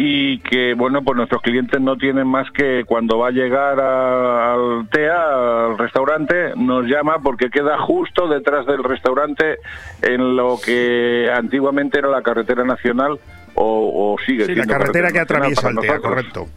y 0.00 0.38
que, 0.40 0.74
bueno, 0.74 1.02
pues 1.02 1.16
nuestros 1.16 1.42
clientes 1.42 1.80
no 1.80 1.96
tienen 1.96 2.26
más 2.26 2.48
que 2.52 2.84
cuando 2.86 3.18
va 3.18 3.28
a 3.28 3.30
llegar 3.32 3.80
a 3.80 4.54
Altea, 4.54 5.66
al 5.66 5.78
restaurante, 5.78 6.52
nos 6.54 6.86
llama 6.86 7.18
porque 7.20 7.50
queda 7.50 7.78
justo 7.78 8.28
detrás 8.28 8.64
del 8.66 8.84
restaurante 8.84 9.58
en 10.02 10.36
lo 10.36 10.58
que 10.64 11.28
antiguamente 11.34 11.98
era 11.98 12.08
la 12.08 12.22
carretera 12.22 12.62
nacional 12.62 13.18
o, 13.54 14.14
o 14.14 14.16
sigue 14.24 14.44
Sí, 14.44 14.54
la 14.54 14.64
siendo 14.64 14.72
carretera 14.72 15.10
que 15.10 15.18
atraviesa 15.18 15.62
para 15.62 15.74
Altea, 15.74 15.98
nosotros. 15.98 16.50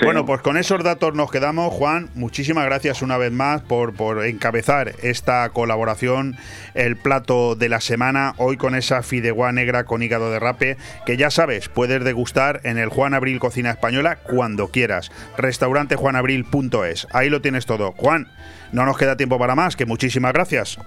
Bueno, 0.00 0.24
pues 0.24 0.40
con 0.40 0.56
esos 0.56 0.82
datos 0.82 1.14
nos 1.14 1.30
quedamos. 1.30 1.72
Juan, 1.72 2.08
muchísimas 2.14 2.64
gracias 2.64 3.02
una 3.02 3.18
vez 3.18 3.32
más 3.32 3.62
por, 3.62 3.94
por 3.94 4.24
encabezar 4.24 4.92
esta 5.02 5.48
colaboración, 5.50 6.36
el 6.74 6.96
plato 6.96 7.54
de 7.54 7.68
la 7.68 7.80
semana, 7.80 8.34
hoy 8.38 8.56
con 8.56 8.74
esa 8.74 9.02
fideuá 9.02 9.52
negra 9.52 9.84
con 9.84 10.02
hígado 10.02 10.30
de 10.30 10.38
rape, 10.38 10.76
que 11.06 11.16
ya 11.16 11.30
sabes, 11.30 11.68
puedes 11.68 12.02
degustar 12.02 12.60
en 12.64 12.78
el 12.78 12.88
Juan 12.88 13.14
Abril 13.14 13.38
Cocina 13.38 13.70
Española 13.70 14.16
cuando 14.16 14.68
quieras. 14.68 15.10
Restaurantejuanabril.es. 15.36 17.06
Ahí 17.12 17.30
lo 17.30 17.40
tienes 17.40 17.66
todo. 17.66 17.92
Juan, 17.92 18.28
no 18.72 18.84
nos 18.86 18.96
queda 18.96 19.16
tiempo 19.16 19.38
para 19.38 19.54
más, 19.54 19.76
que 19.76 19.86
muchísimas 19.86 20.32
gracias. 20.32 20.78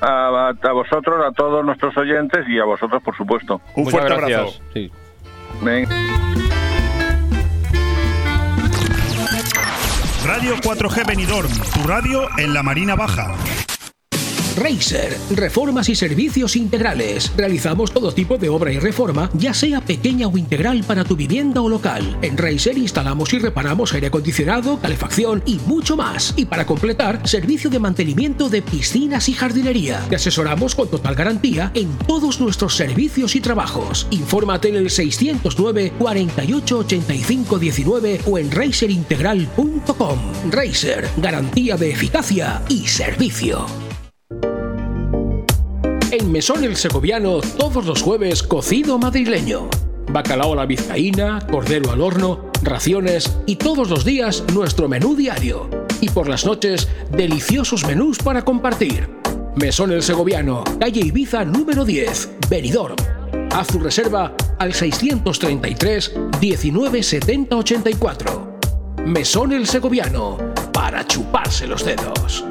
A, 0.00 0.48
a 0.48 0.72
vosotros, 0.72 1.22
a 1.24 1.32
todos 1.32 1.64
nuestros 1.64 1.96
oyentes 1.96 2.48
y 2.48 2.58
a 2.58 2.64
vosotros, 2.64 3.02
por 3.02 3.16
supuesto. 3.16 3.60
Un 3.74 3.86
fuerte 3.86 4.12
abrazo. 4.12 4.54
Venga. 5.62 5.94
Radio 10.32 10.54
4G 10.54 11.04
Benidorm, 11.04 11.50
tu 11.74 11.82
radio 11.82 12.28
en 12.38 12.54
la 12.54 12.62
Marina 12.62 12.94
Baja. 12.94 13.34
Racer, 14.60 15.16
reformas 15.30 15.88
y 15.88 15.94
servicios 15.94 16.54
integrales. 16.54 17.32
Realizamos 17.34 17.92
todo 17.92 18.12
tipo 18.12 18.36
de 18.36 18.50
obra 18.50 18.70
y 18.70 18.78
reforma, 18.78 19.30
ya 19.32 19.54
sea 19.54 19.80
pequeña 19.80 20.28
o 20.28 20.36
integral 20.36 20.84
para 20.84 21.02
tu 21.02 21.16
vivienda 21.16 21.62
o 21.62 21.68
local. 21.70 22.18
En 22.20 22.36
Racer 22.36 22.76
instalamos 22.76 23.32
y 23.32 23.38
reparamos 23.38 23.94
aire 23.94 24.08
acondicionado, 24.08 24.78
calefacción 24.78 25.42
y 25.46 25.56
mucho 25.66 25.96
más. 25.96 26.34
Y 26.36 26.44
para 26.44 26.66
completar, 26.66 27.26
servicio 27.26 27.70
de 27.70 27.78
mantenimiento 27.78 28.50
de 28.50 28.60
piscinas 28.60 29.30
y 29.30 29.32
jardinería. 29.32 30.04
Te 30.10 30.16
asesoramos 30.16 30.74
con 30.74 30.88
total 30.88 31.14
garantía 31.14 31.70
en 31.72 31.96
todos 32.06 32.38
nuestros 32.38 32.76
servicios 32.76 33.36
y 33.36 33.40
trabajos. 33.40 34.08
Infórmate 34.10 34.68
en 34.68 34.76
el 34.76 34.90
609 34.90 35.94
48 35.98 36.78
85 36.80 37.58
19 37.58 38.20
o 38.26 38.36
en 38.36 38.50
racerintegral.com. 38.50 40.18
Racer, 40.50 41.08
garantía 41.16 41.78
de 41.78 41.92
eficacia 41.92 42.60
y 42.68 42.86
servicio. 42.86 43.89
En 46.12 46.32
Mesón 46.32 46.64
el 46.64 46.74
Segoviano, 46.74 47.40
todos 47.56 47.86
los 47.86 48.02
jueves, 48.02 48.42
cocido 48.42 48.98
madrileño. 48.98 49.68
Bacalao 50.10 50.54
a 50.54 50.56
la 50.56 50.66
vizcaína, 50.66 51.38
cordero 51.48 51.92
al 51.92 52.00
horno, 52.00 52.50
raciones 52.64 53.38
y 53.46 53.54
todos 53.54 53.90
los 53.90 54.04
días 54.04 54.42
nuestro 54.52 54.88
menú 54.88 55.14
diario. 55.14 55.70
Y 56.00 56.08
por 56.08 56.28
las 56.28 56.44
noches, 56.44 56.88
deliciosos 57.12 57.86
menús 57.86 58.18
para 58.18 58.44
compartir. 58.44 59.08
Mesón 59.54 59.92
el 59.92 60.02
Segoviano, 60.02 60.64
calle 60.80 61.00
Ibiza 61.00 61.44
número 61.44 61.84
10, 61.84 62.30
Benidorm. 62.50 62.96
Haz 63.52 63.68
tu 63.68 63.78
reserva 63.78 64.34
al 64.58 64.74
633 64.74 66.12
19 66.40 67.02
70 67.04 67.56
84. 67.56 68.58
Mesón 69.06 69.52
el 69.52 69.68
Segoviano, 69.68 70.38
para 70.72 71.06
chuparse 71.06 71.68
los 71.68 71.84
dedos. 71.84 72.44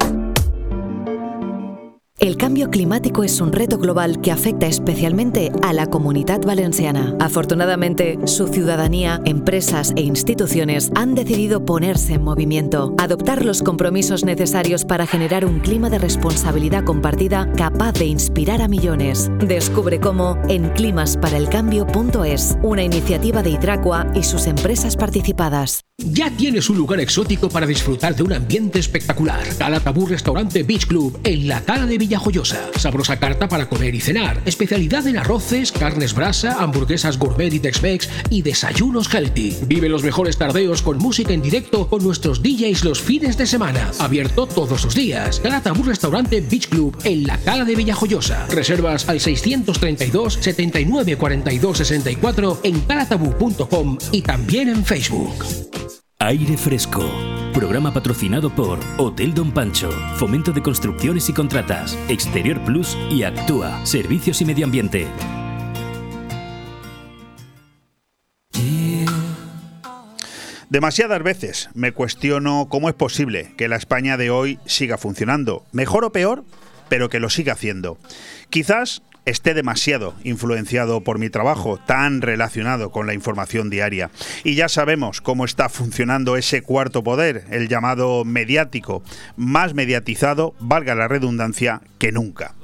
El 2.20 2.36
cambio 2.36 2.68
climático 2.68 3.24
es 3.24 3.40
un 3.40 3.50
reto 3.50 3.78
global 3.78 4.20
que 4.20 4.30
afecta 4.30 4.66
especialmente 4.66 5.50
a 5.62 5.72
la 5.72 5.86
comunidad 5.86 6.42
valenciana. 6.42 7.16
Afortunadamente, 7.18 8.18
su 8.26 8.48
ciudadanía, 8.48 9.22
empresas 9.24 9.94
e 9.96 10.02
instituciones 10.02 10.90
han 10.94 11.14
decidido 11.14 11.64
ponerse 11.64 12.12
en 12.12 12.22
movimiento, 12.22 12.94
adoptar 12.98 13.42
los 13.42 13.62
compromisos 13.62 14.22
necesarios 14.22 14.84
para 14.84 15.06
generar 15.06 15.46
un 15.46 15.60
clima 15.60 15.88
de 15.88 15.98
responsabilidad 15.98 16.84
compartida 16.84 17.50
capaz 17.56 17.92
de 17.94 18.04
inspirar 18.04 18.60
a 18.60 18.68
millones. 18.68 19.30
Descubre 19.38 19.98
cómo 19.98 20.36
en 20.50 20.68
climasparaelcambio.es, 20.74 22.58
una 22.62 22.82
iniciativa 22.82 23.42
de 23.42 23.52
Hidracua 23.52 24.06
y 24.14 24.24
sus 24.24 24.46
empresas 24.46 24.94
participadas. 24.94 25.80
Ya 25.96 26.30
tienes 26.30 26.70
un 26.70 26.78
lugar 26.78 26.98
exótico 27.00 27.48
para 27.50 27.66
disfrutar 27.66 28.14
de 28.14 28.22
un 28.22 28.32
ambiente 28.32 28.78
espectacular. 28.78 29.42
Cala 29.58 29.80
Tabú 29.80 30.06
Restaurante 30.06 30.62
Beach 30.62 30.86
Club 30.86 31.18
en 31.24 31.46
la 31.46 31.60
Cala 31.60 31.84
de 31.84 31.98
Villajoyosa. 32.10 32.70
Sabrosa 32.76 33.20
carta 33.20 33.48
para 33.48 33.68
comer 33.68 33.94
y 33.94 34.00
cenar. 34.00 34.42
Especialidad 34.44 35.06
en 35.06 35.16
arroces, 35.16 35.70
carnes 35.70 36.12
brasa, 36.12 36.56
hamburguesas 36.58 37.16
gourmet 37.16 37.52
y 37.54 37.60
Tex-Mex 37.60 38.08
y 38.30 38.42
desayunos 38.42 39.14
healthy. 39.14 39.56
Vive 39.68 39.88
los 39.88 40.02
mejores 40.02 40.36
tardeos 40.36 40.82
con 40.82 40.98
música 40.98 41.32
en 41.32 41.40
directo 41.40 41.86
con 41.86 42.02
nuestros 42.02 42.42
DJs 42.42 42.84
los 42.84 43.00
fines 43.00 43.38
de 43.38 43.46
semana. 43.46 43.92
Abierto 44.00 44.46
todos 44.46 44.82
los 44.82 44.92
días. 44.92 45.38
Cala 45.38 45.62
Tabú 45.62 45.84
Restaurante 45.84 46.40
Beach 46.40 46.68
Club 46.68 46.96
en 47.04 47.28
la 47.28 47.38
Cala 47.38 47.64
de 47.64 47.76
Villajoyosa. 47.76 48.44
Reservas 48.48 49.08
al 49.08 49.20
632 49.20 50.38
79 50.40 51.16
42 51.16 51.78
64 51.78 52.60
en 52.64 52.80
calatabú.com 52.80 53.98
y 54.10 54.22
también 54.22 54.68
en 54.68 54.84
Facebook. 54.84 55.44
Aire 56.18 56.56
Fresco. 56.56 57.08
Programa 57.52 57.92
patrocinado 57.92 58.48
por 58.50 58.78
Hotel 58.96 59.34
Don 59.34 59.50
Pancho, 59.50 59.90
Fomento 60.16 60.52
de 60.52 60.62
Construcciones 60.62 61.28
y 61.28 61.32
Contratas, 61.32 61.98
Exterior 62.08 62.60
Plus 62.64 62.96
y 63.10 63.24
Actúa, 63.24 63.84
Servicios 63.84 64.40
y 64.40 64.44
Medio 64.44 64.64
Ambiente. 64.64 65.08
Demasiadas 70.68 71.22
veces 71.24 71.68
me 71.74 71.90
cuestiono 71.90 72.68
cómo 72.70 72.88
es 72.88 72.94
posible 72.94 73.52
que 73.56 73.66
la 73.66 73.74
España 73.74 74.16
de 74.16 74.30
hoy 74.30 74.60
siga 74.66 74.96
funcionando. 74.96 75.64
Mejor 75.72 76.04
o 76.04 76.12
peor, 76.12 76.44
pero 76.88 77.08
que 77.08 77.18
lo 77.18 77.28
sigue 77.28 77.50
haciendo. 77.50 77.98
Quizás 78.50 79.02
esté 79.24 79.54
demasiado 79.54 80.14
influenciado 80.24 81.02
por 81.02 81.18
mi 81.18 81.30
trabajo 81.30 81.78
tan 81.78 82.22
relacionado 82.22 82.90
con 82.90 83.06
la 83.06 83.14
información 83.14 83.70
diaria. 83.70 84.10
Y 84.44 84.54
ya 84.54 84.68
sabemos 84.68 85.20
cómo 85.20 85.44
está 85.44 85.68
funcionando 85.68 86.36
ese 86.36 86.62
cuarto 86.62 87.02
poder, 87.02 87.44
el 87.50 87.68
llamado 87.68 88.24
mediático, 88.24 89.02
más 89.36 89.74
mediatizado, 89.74 90.54
valga 90.60 90.94
la 90.94 91.08
redundancia, 91.08 91.82
que 91.98 92.12
nunca. 92.12 92.54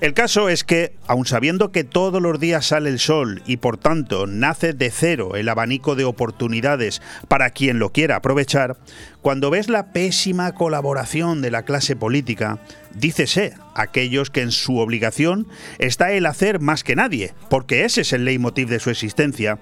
El 0.00 0.12
caso 0.12 0.50
es 0.50 0.62
que, 0.62 0.94
aun 1.06 1.24
sabiendo 1.24 1.72
que 1.72 1.82
todos 1.82 2.20
los 2.20 2.38
días 2.38 2.66
sale 2.66 2.90
el 2.90 2.98
sol 2.98 3.42
y 3.46 3.56
por 3.56 3.78
tanto 3.78 4.26
nace 4.26 4.74
de 4.74 4.90
cero 4.90 5.36
el 5.36 5.48
abanico 5.48 5.94
de 5.94 6.04
oportunidades 6.04 7.00
para 7.28 7.48
quien 7.50 7.78
lo 7.78 7.92
quiera 7.92 8.16
aprovechar, 8.16 8.76
cuando 9.22 9.48
ves 9.48 9.70
la 9.70 9.92
pésima 9.92 10.52
colaboración 10.52 11.40
de 11.40 11.50
la 11.50 11.62
clase 11.62 11.96
política, 11.96 12.58
dícese 12.94 13.54
aquellos 13.74 14.30
que 14.30 14.42
en 14.42 14.52
su 14.52 14.78
obligación 14.78 15.48
está 15.78 16.12
el 16.12 16.26
hacer 16.26 16.60
más 16.60 16.84
que 16.84 16.94
nadie, 16.94 17.32
porque 17.48 17.86
ese 17.86 18.02
es 18.02 18.12
el 18.12 18.26
leitmotiv 18.26 18.68
de 18.68 18.80
su 18.80 18.90
existencia, 18.90 19.58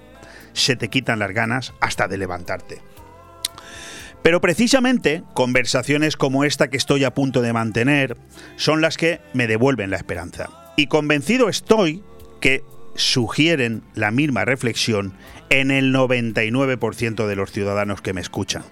se 0.51 0.75
te 0.75 0.89
quitan 0.89 1.19
las 1.19 1.31
ganas 1.31 1.73
hasta 1.79 2.09
de 2.09 2.17
levantarte. 2.17 2.94
Pero 4.25 4.41
precisamente 4.41 5.21
conversaciones 5.35 6.17
como 6.17 6.45
esta 6.45 6.71
que 6.71 6.77
estoy 6.77 7.03
a 7.03 7.13
punto 7.13 7.43
de 7.43 7.53
mantener 7.53 8.17
son 8.55 8.81
las 8.81 8.97
que 8.97 9.21
me 9.33 9.45
devuelven 9.45 9.91
la 9.91 9.97
esperanza. 9.97 10.49
Y 10.77 10.87
convencido 10.87 11.47
estoy 11.47 12.01
que 12.41 12.63
sugieren 12.95 13.83
la 13.93 14.09
misma 14.09 14.43
reflexión 14.43 15.13
en 15.51 15.69
el 15.69 15.93
99% 15.93 17.27
de 17.27 17.35
los 17.35 17.51
ciudadanos 17.51 18.01
que 18.01 18.13
me 18.13 18.21
escuchan. 18.21 18.63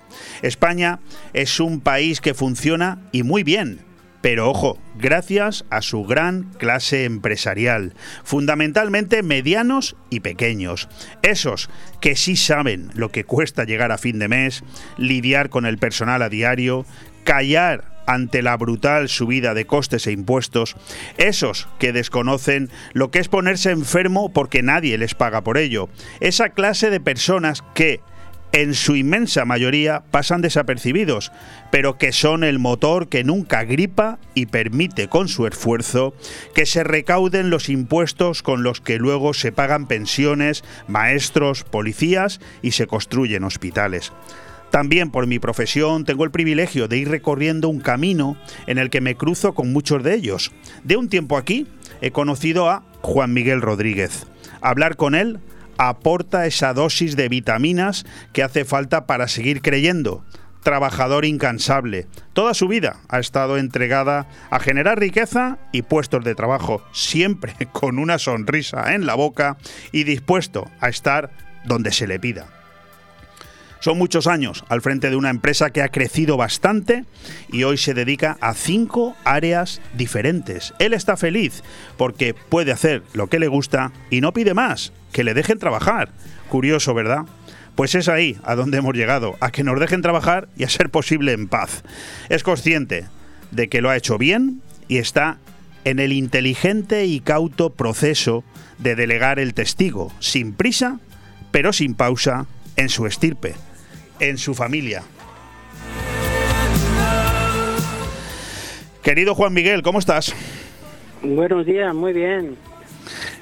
España 0.42 1.02
es 1.34 1.60
un 1.60 1.82
país 1.82 2.20
que 2.20 2.34
funciona 2.34 3.04
y 3.12 3.22
muy 3.22 3.44
bien, 3.44 3.82
pero 4.24 4.50
ojo, 4.50 4.80
gracias 4.95 5.66
a 5.70 5.82
su 5.82 6.06
gran 6.06 6.44
clase 6.58 7.04
empresarial, 7.04 7.94
fundamentalmente 8.24 9.22
medianos 9.22 9.98
y 10.10 10.22
pequeños, 10.22 10.88
esos 11.24 11.70
que 12.00 12.16
sí 12.16 12.38
saben 12.38 12.90
lo 12.95 13.12
que 13.12 13.26
cuesta 13.26 13.66
llegar 13.66 13.91
a 13.91 13.98
fin 13.98 14.20
de 14.20 14.30
mes, 14.30 14.64
lidiar 14.98 15.50
con 15.50 15.66
el 15.66 15.78
personal 15.78 16.22
a 16.22 16.30
diario, 16.30 16.86
callar 17.26 17.91
ante 18.08 18.41
la 18.41 18.56
brutal 18.56 19.10
subida 19.10 19.54
de 19.54 19.66
costes 19.66 20.08
e 20.08 20.14
impuestos, 20.14 20.78
esos 21.18 21.68
que 21.78 21.91
desconocen 21.91 22.70
lo 22.94 23.12
que 23.12 23.20
es 23.20 23.28
ponerse 23.28 23.72
enfermo 23.72 24.32
porque 24.32 24.64
nadie 24.64 24.98
les 24.98 25.16
paga 25.16 25.41
por 25.41 25.58
ello, 25.58 25.90
esa 26.22 26.50
clase 26.50 26.90
de 26.90 27.02
personas 27.02 27.62
que, 27.76 28.00
en 28.54 28.76
su 28.76 28.96
inmensa 28.96 29.46
mayoría 29.46 30.04
pasan 30.12 30.42
desapercibidos, 30.42 31.32
pero 31.72 31.98
que 31.98 32.12
son 32.12 32.44
el 32.44 32.60
motor 32.60 33.10
que 33.10 33.24
nunca 33.24 33.64
gripa 33.64 34.20
y 34.36 34.46
permite 34.46 35.10
con 35.10 35.28
su 35.28 35.48
esfuerzo 35.48 36.14
que 36.54 36.68
se 36.68 36.84
recauden 36.84 37.50
los 37.50 37.68
impuestos 37.68 38.44
con 38.44 38.62
los 38.62 38.80
que 38.80 39.00
luego 39.00 39.34
se 39.34 39.52
pagan 39.52 39.88
pensiones, 39.88 40.64
maestros, 40.88 41.64
policías 41.64 42.40
y 42.62 42.72
se 42.72 42.86
construyen 42.86 43.44
hospitales. 43.44 44.14
También 44.70 45.10
por 45.10 45.26
mi 45.26 45.40
profesión 45.40 46.06
tengo 46.06 46.24
el 46.24 46.32
privilegio 46.32 46.88
de 46.88 46.98
ir 46.98 47.10
recorriendo 47.10 47.70
un 47.70 47.80
camino 47.80 48.38
en 48.68 48.78
el 48.78 48.92
que 48.92 49.02
me 49.02 49.16
cruzo 49.16 49.54
con 49.54 49.74
muchos 49.74 50.04
de 50.04 50.14
ellos. 50.14 50.52
De 50.84 50.96
un 50.96 51.10
tiempo 51.10 51.38
aquí 51.38 51.66
he 52.02 52.12
conocido 52.12 52.70
a 52.70 52.84
Juan 53.02 53.34
Miguel 53.34 53.62
Rodríguez. 53.62 54.28
Hablar 54.62 54.96
con 54.96 55.16
él 55.16 55.40
aporta 55.78 56.45
esa 56.45 56.74
dosis 56.74 57.16
de 57.16 57.30
vitaminas 57.30 58.06
que 58.32 58.44
hace 58.44 58.66
falta 58.66 59.06
para 59.06 59.28
seguir 59.28 59.62
creyendo. 59.62 60.24
Trabajador 60.64 61.26
incansable. 61.26 62.08
Toda 62.32 62.54
su 62.54 62.68
vida 62.68 63.02
ha 63.10 63.20
estado 63.20 63.58
entregada 63.58 64.28
a 64.50 64.60
generar 64.60 65.00
riqueza 65.00 65.58
y 65.74 65.82
puestos 65.82 66.24
de 66.24 66.36
trabajo, 66.36 66.82
siempre 66.94 67.54
con 67.72 68.00
una 68.00 68.18
sonrisa 68.18 68.94
en 68.94 69.06
la 69.06 69.16
boca 69.16 69.58
y 69.91 70.04
dispuesto 70.04 70.70
a 70.80 70.88
estar 70.88 71.32
donde 71.66 71.91
se 71.91 72.08
le 72.08 72.20
pida. 72.20 72.48
Son 73.84 73.98
muchos 73.98 74.28
años 74.28 74.64
al 74.70 74.82
frente 74.82 75.10
de 75.10 75.18
una 75.18 75.30
empresa 75.30 75.72
que 75.72 75.82
ha 75.82 75.90
crecido 75.90 76.38
bastante 76.38 77.04
y 77.52 77.66
hoy 77.66 77.78
se 77.78 77.94
dedica 77.94 78.38
a 78.40 78.54
cinco 78.54 79.14
áreas 79.26 79.82
diferentes. 79.94 80.74
Él 80.80 80.94
está 80.94 81.18
feliz 81.18 81.64
porque 81.98 82.34
puede 82.34 82.72
hacer 82.72 83.04
lo 83.12 83.28
que 83.28 83.40
le 83.40 83.50
gusta 83.50 83.91
y 84.10 84.22
no 84.22 84.32
pide 84.32 84.54
más, 84.54 84.94
que 85.14 85.23
le 85.23 85.34
dejen 85.34 85.60
trabajar. 85.60 86.10
Curioso, 86.49 86.94
¿verdad? 86.94 87.23
Pues 87.76 87.95
es 87.95 88.10
ahí 88.10 88.38
a 88.44 88.56
donde 88.56 88.80
hemos 88.80 88.94
llegado, 88.94 89.38
a 89.40 89.52
que 89.52 89.64
nos 89.64 89.80
dejen 89.80 90.02
trabajar 90.02 90.49
y 90.57 90.65
a 90.65 90.69
ser 90.69 90.90
posible 90.90 91.31
en 91.31 91.48
paz. 91.48 91.84
Es 92.27 92.44
consciente 92.44 93.06
de 93.52 93.69
que 93.69 93.81
lo 93.81 93.90
ha 93.90 93.95
hecho 93.95 94.18
bien 94.18 94.61
y 94.90 94.98
está 94.98 95.38
en 95.85 95.99
el 95.99 96.11
inteligente 96.11 97.06
y 97.06 97.22
cauto 97.22 97.69
proceso 97.69 98.44
de 98.77 98.95
delegar 98.95 99.40
el 99.40 99.53
testigo, 99.53 100.11
sin 100.19 100.53
prisa, 100.53 100.99
pero 101.52 101.72
sin 101.72 101.95
pausa, 101.95 102.45
en 102.76 102.90
su 102.90 103.06
estirpe 103.06 103.56
en 104.19 104.38
su 104.38 104.53
familia. 104.53 105.03
Querido 109.02 109.35
Juan 109.35 109.53
Miguel, 109.53 109.81
¿cómo 109.81 109.99
estás? 109.99 110.34
Buenos 111.22 111.65
días, 111.65 111.94
muy 111.94 112.14
bien. 112.14 112.56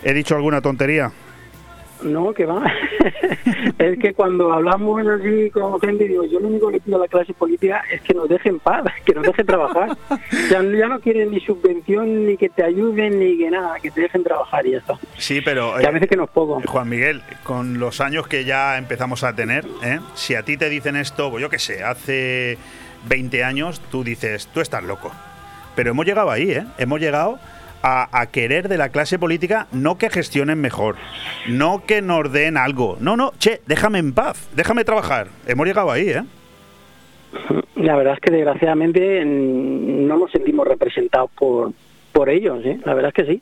¿He 0.04 0.14
dicho 0.14 0.36
alguna 0.36 0.62
tontería? 0.62 1.12
No, 2.04 2.34
que 2.34 2.46
va. 2.46 2.64
es 3.78 4.00
que 4.00 4.14
cuando 4.14 4.52
hablamos 4.52 5.06
así 5.08 5.50
con 5.52 5.80
gente, 5.80 6.08
digo, 6.08 6.24
yo 6.26 6.40
lo 6.40 6.48
único 6.48 6.70
que 6.70 6.80
pido 6.80 6.98
a 6.98 7.02
la 7.02 7.08
clase 7.08 7.34
política 7.34 7.84
es 7.92 8.02
que 8.02 8.14
nos 8.14 8.28
dejen 8.30 8.60
paz, 8.60 8.84
que 9.06 9.14
nos 9.14 9.24
dejen 9.24 9.46
trabajar. 9.46 9.98
ya, 10.50 10.64
ya 10.64 10.88
no 10.88 11.00
quieren 11.00 11.32
ni 11.32 11.40
subvención, 11.40 12.26
ni 12.26 12.38
que 12.38 12.50
te 12.50 12.64
ayuden, 12.64 13.20
ni 13.20 13.38
que 13.38 13.52
nada, 13.52 13.80
que 13.80 13.92
te 13.92 14.02
dejen 14.02 14.24
trabajar 14.24 14.66
y 14.66 14.72
ya 14.72 14.78
está. 14.80 14.98
Sí, 15.18 15.42
pero... 15.42 15.76
Que 15.80 15.88
a 15.88 15.92
veces 15.92 16.10
que 16.10 16.18
nos 16.18 16.30
poco. 16.30 16.62
Juan 16.66 16.90
Miguel, 16.90 17.22
con 17.44 17.80
los 17.80 18.02
años 18.02 18.28
que 18.28 18.46
ya 18.46 18.78
empezamos 18.78 19.24
a 19.24 19.36
tener, 19.36 19.66
¿eh? 19.84 20.00
si 20.16 20.36
a 20.36 20.44
ti 20.44 20.58
te 20.58 20.70
dicen 20.70 20.96
esto, 20.96 21.38
yo 21.40 21.50
qué 21.50 21.60
sé, 21.60 21.84
hace 21.84 22.58
20 23.08 23.44
años, 23.44 23.82
tú 23.92 24.04
dices, 24.04 24.48
tú 24.48 24.62
estás 24.62 24.84
loco. 24.84 25.12
Pero 25.76 25.92
hemos 25.92 26.06
llegado 26.06 26.32
ahí, 26.32 26.52
¿eh? 26.52 26.66
Hemos 26.78 27.00
llegado 27.00 27.40
a, 27.84 28.26
querer 28.32 28.68
de 28.68 28.78
la 28.78 28.90
clase 28.90 29.18
política 29.20 29.68
no 29.72 29.98
que 29.98 30.10
gestionen 30.10 30.60
mejor, 30.60 30.96
no 31.48 31.84
que 31.86 32.02
nos 32.02 32.32
den 32.32 32.58
algo. 32.58 32.98
No, 33.00 33.18
no, 33.18 33.34
che, 33.40 33.62
déjame 33.68 34.00
en 34.00 34.14
paz, 34.14 34.50
déjame 34.56 34.84
trabajar. 34.84 35.28
Hemos 35.48 35.66
llegado 35.66 35.92
ahí, 35.92 36.10
¿eh? 36.10 36.24
La 37.76 37.96
verdad 37.96 38.14
es 38.14 38.20
que 38.20 38.32
desgraciadamente 38.32 39.24
no 39.26 40.18
nos 40.18 40.32
sentimos 40.32 40.68
representados 40.68 41.32
por, 41.32 41.72
por 42.12 42.30
ellos, 42.30 42.64
¿eh? 42.66 42.80
La 42.86 42.94
verdad 42.94 43.12
es 43.16 43.26
que 43.26 43.32
sí. 43.32 43.42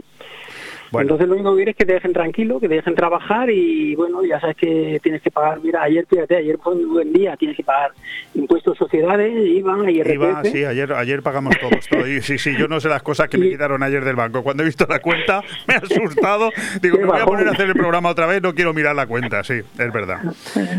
Entonces 0.93 1.27
lo 1.27 1.35
único 1.35 1.51
que 1.51 1.57
quieres 1.57 1.73
es 1.73 1.77
que 1.77 1.85
te 1.85 1.93
dejen 1.93 2.13
tranquilo, 2.13 2.59
que 2.59 2.67
te 2.67 2.75
dejen 2.75 2.95
trabajar 2.95 3.49
y 3.49 3.95
bueno, 3.95 4.23
ya 4.23 4.39
sabes 4.39 4.55
que 4.55 4.99
tienes 5.03 5.21
que 5.21 5.31
pagar, 5.31 5.59
mira, 5.61 5.83
ayer, 5.83 6.05
fíjate, 6.09 6.37
ayer 6.37 6.57
fue 6.57 6.75
un 6.75 6.93
buen 6.93 7.13
día, 7.13 7.35
tienes 7.37 7.55
que 7.55 7.63
pagar 7.63 7.91
impuestos 8.33 8.77
sociedades, 8.77 9.31
IVA, 9.33 9.91
IRPF. 9.91 10.13
IVA, 10.13 10.43
sí, 10.45 10.65
ayer, 10.65 10.93
ayer 10.93 11.21
pagamos 11.21 11.55
todos, 11.59 11.87
todo. 11.87 12.05
sí, 12.21 12.37
sí, 12.37 12.55
yo 12.57 12.67
no 12.67 12.79
sé 12.79 12.89
las 12.89 13.03
cosas 13.03 13.29
que 13.29 13.37
me 13.37 13.49
quitaron 13.49 13.83
ayer 13.83 14.03
del 14.03 14.15
banco. 14.15 14.43
Cuando 14.43 14.63
he 14.63 14.65
visto 14.65 14.85
la 14.89 14.99
cuenta 14.99 15.41
me 15.67 15.75
he 15.75 15.77
asustado, 15.77 16.49
digo, 16.81 16.97
me 16.97 17.05
voy 17.05 17.19
a 17.19 17.25
poner 17.25 17.47
a 17.47 17.51
hacer 17.51 17.67
el 17.67 17.75
programa 17.75 18.09
otra 18.09 18.25
vez, 18.25 18.41
no 18.41 18.55
quiero 18.55 18.73
mirar 18.73 18.95
la 18.95 19.05
cuenta, 19.05 19.43
sí, 19.43 19.53
es 19.53 19.93
verdad. 19.93 20.19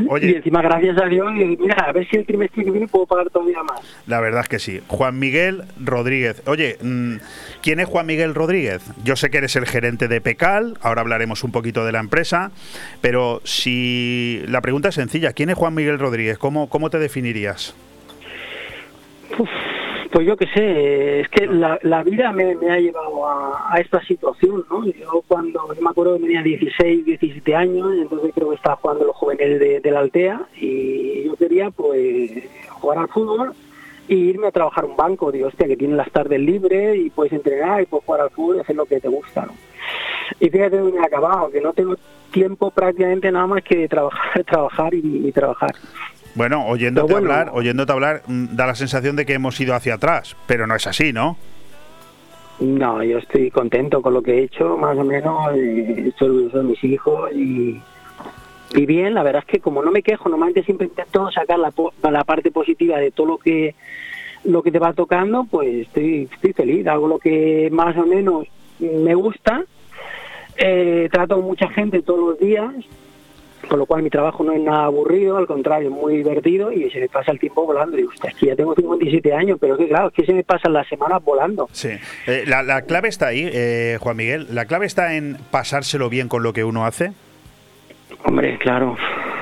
Oye, 0.09 0.31
y 0.31 0.35
encima 0.37 0.63
gracias 0.63 0.99
a 0.99 1.07
Dios, 1.07 1.33
mira, 1.33 1.77
a 1.77 1.93
ver 1.93 2.09
si 2.09 2.17
el 2.17 2.27
trimestre 2.27 2.65
que 2.65 2.71
viene 2.71 2.89
puedo 2.89 3.07
pagar 3.07 3.31
todavía 3.31 3.63
más. 3.63 3.81
La 4.07 4.21
verdad 4.21 4.43
es 4.43 4.49
que 4.49 4.59
sí. 4.59 4.81
Juan 4.89 5.19
Miguel 5.19 5.63
Rodríguez. 5.83 6.43
Oye, 6.47 6.77
mm, 6.83 7.17
¿quién 7.63 7.81
es 7.81 7.87
Juan 7.87 8.07
Miguel 8.07 8.35
Rodríguez? 8.35 8.83
Yo 9.05 9.17
sé 9.17 9.31
que 9.31 9.39
eres 9.39 9.57
el 9.57 9.67
gerente 9.67 10.00
de 10.09 10.21
Pecal, 10.21 10.79
ahora 10.83 11.01
hablaremos 11.01 11.45
un 11.45 11.53
poquito 11.53 11.85
de 11.85 11.93
la 11.93 12.01
empresa, 12.01 12.51
pero 13.01 13.41
si 13.45 14.43
la 14.49 14.61
pregunta 14.61 14.89
es 14.89 14.95
sencilla, 14.95 15.33
¿quién 15.33 15.51
es 15.51 15.57
Juan 15.57 15.75
Miguel 15.75 15.99
Rodríguez? 15.99 16.39
¿Cómo, 16.39 16.69
cómo 16.69 16.91
te 16.91 16.99
definirías? 16.99 17.75
pues 20.11 20.27
yo 20.27 20.37
qué 20.37 20.47
sé, 20.47 21.21
es 21.21 21.29
que 21.29 21.47
la, 21.47 22.03
vida 22.03 22.33
me, 22.33 22.53
ha 22.69 22.79
llevado 22.79 23.29
a, 23.29 23.79
esta 23.79 24.03
situación, 24.03 24.65
¿no? 24.69 24.85
Yo 24.87 25.23
cuando, 25.27 25.69
me 25.81 25.89
acuerdo 25.89 26.17
que 26.17 26.25
tenía 26.25 26.43
16, 26.43 27.05
17 27.05 27.55
años, 27.55 27.89
entonces 27.97 28.33
creo 28.35 28.51
que 28.51 28.57
estaba 28.57 28.77
jugando 28.77 29.05
los 29.05 29.17
jóvenes 29.17 29.61
de, 29.61 29.91
la 29.91 30.01
Altea 30.01 30.43
y 30.57 31.25
yo 31.25 31.37
quería 31.37 31.71
pues 31.71 32.33
jugar 32.71 32.99
al 32.99 33.09
fútbol 33.09 33.53
e 34.09 34.15
irme 34.15 34.49
a 34.49 34.51
trabajar 34.51 34.85
un 34.85 34.97
banco, 34.97 35.31
digo, 35.31 35.49
hostia, 35.49 35.67
que 35.67 35.77
tienen 35.77 35.97
las 35.97 36.11
tardes 36.11 36.41
libres 36.41 36.97
y 36.97 37.11
puedes 37.11 37.33
entrenar 37.33 37.83
y 37.83 37.87
puedes 37.87 38.05
jugar 38.05 38.23
al 38.23 38.31
fútbol 38.31 38.57
y 38.57 38.61
hacer 38.61 38.77
lo 38.77 38.87
que 38.87 39.01
te 39.01 39.09
gusta, 39.09 39.47
¿no? 39.47 39.53
Y 40.39 40.49
fíjate 40.49 40.79
dónde 40.79 40.99
he 40.99 41.05
acabado, 41.05 41.51
que 41.51 41.61
no 41.61 41.73
tengo 41.73 41.97
tiempo 42.31 42.71
prácticamente 42.71 43.31
nada 43.31 43.47
más 43.47 43.63
que 43.63 43.89
trabajar, 43.89 44.45
trabajar 44.49 44.95
y, 44.95 45.31
trabajar. 45.33 45.75
Bueno, 46.35 46.67
oyéndote 46.67 47.15
hablar, 47.15 47.51
oyéndote 47.53 47.93
hablar, 47.93 48.23
mm, 48.27 48.57
da 48.57 48.67
la 48.67 48.75
sensación 48.75 49.17
de 49.17 49.27
que 49.27 49.35
hemos 49.35 49.61
ido 49.61 49.75
hacia 49.75 49.95
atrás, 49.95 50.37
pero 50.47 50.67
no 50.67 50.77
es 50.77 50.87
así, 50.87 51.13
¿no? 51.13 51.37
No, 52.61 53.03
yo 53.03 53.19
estoy 53.19 53.51
contento 53.51 54.03
con 54.03 54.15
lo 54.15 54.23
que 54.23 54.33
he 54.33 54.43
hecho, 54.45 54.77
más 54.77 54.97
o 54.97 55.03
menos, 55.03 55.55
eh, 55.57 56.05
estoy 56.09 56.29
orgulloso 56.29 56.59
de 56.59 56.65
mis 56.65 56.85
hijos 56.85 57.33
y, 57.33 57.81
y 58.75 58.87
bien, 58.87 59.15
la 59.15 59.23
verdad 59.23 59.43
es 59.47 59.53
que 59.53 59.61
como 59.61 59.83
no 59.83 59.91
me 59.91 60.03
quejo, 60.03 60.29
normalmente 60.29 60.63
siempre 60.63 60.87
intento 60.87 61.31
sacar 61.31 61.59
la, 61.59 61.73
la 62.11 62.25
parte 62.25 62.51
positiva 62.51 62.99
de 62.99 63.11
todo 63.11 63.27
lo 63.27 63.39
que 63.39 63.75
lo 64.45 64.63
que 64.63 64.73
te 64.73 64.79
va 64.79 64.93
tocando, 64.95 65.45
pues 65.51 65.87
estoy, 65.87 66.29
estoy 66.33 66.53
feliz. 66.55 66.87
Hago 66.87 67.07
lo 67.09 67.19
que 67.19 67.69
más 67.73 67.95
o 67.99 68.07
menos 68.07 68.47
me 68.79 69.15
gusta. 69.15 69.63
Eh, 70.57 71.09
trato 71.13 71.37
con 71.37 71.45
mucha 71.45 71.69
gente 71.69 72.01
todos 72.03 72.21
los 72.31 72.39
días, 72.39 72.73
con 73.69 73.79
lo 73.79 73.85
cual 73.87 74.03
mi 74.03 74.09
trabajo 74.11 74.43
no 74.43 74.53
es 74.53 74.61
nada 74.61 74.85
aburrido, 74.85 75.37
al 75.37 75.47
contrario, 75.47 75.89
es 75.91 75.95
muy 75.95 76.17
divertido 76.19 76.73
y 76.73 76.91
se 76.91 77.01
me 77.01 77.09
pasa 77.09 77.33
el 77.33 77.39
tiempo 77.39 77.67
volando. 77.67 77.99
Y 77.99 78.05
"Hostia, 78.05 78.31
es 78.31 78.37
que 78.37 78.47
ya 78.47 78.57
tengo 78.57 78.75
57 78.75 79.33
años, 79.35 79.59
pero 79.61 79.77
que 79.77 79.89
claro, 79.89 80.09
es 80.09 80.15
que 80.15 80.25
se 80.25 80.33
me 80.33 80.43
pasan 80.45 80.73
las 80.73 80.89
semanas 80.89 81.23
volando. 81.23 81.69
Sí. 81.73 81.91
Eh, 82.27 82.45
la, 82.47 82.63
la 82.63 82.83
clave 82.83 83.09
está 83.09 83.27
ahí, 83.29 83.47
eh, 83.53 83.99
Juan 84.01 84.17
Miguel. 84.17 84.47
La 84.51 84.65
clave 84.65 84.87
está 84.87 85.17
en 85.17 85.37
pasárselo 85.51 86.09
bien 86.09 86.29
con 86.29 86.43
lo 86.43 86.53
que 86.55 86.65
uno 86.65 86.87
hace. 86.87 87.13
Hombre, 88.25 88.59
claro, 88.59 88.97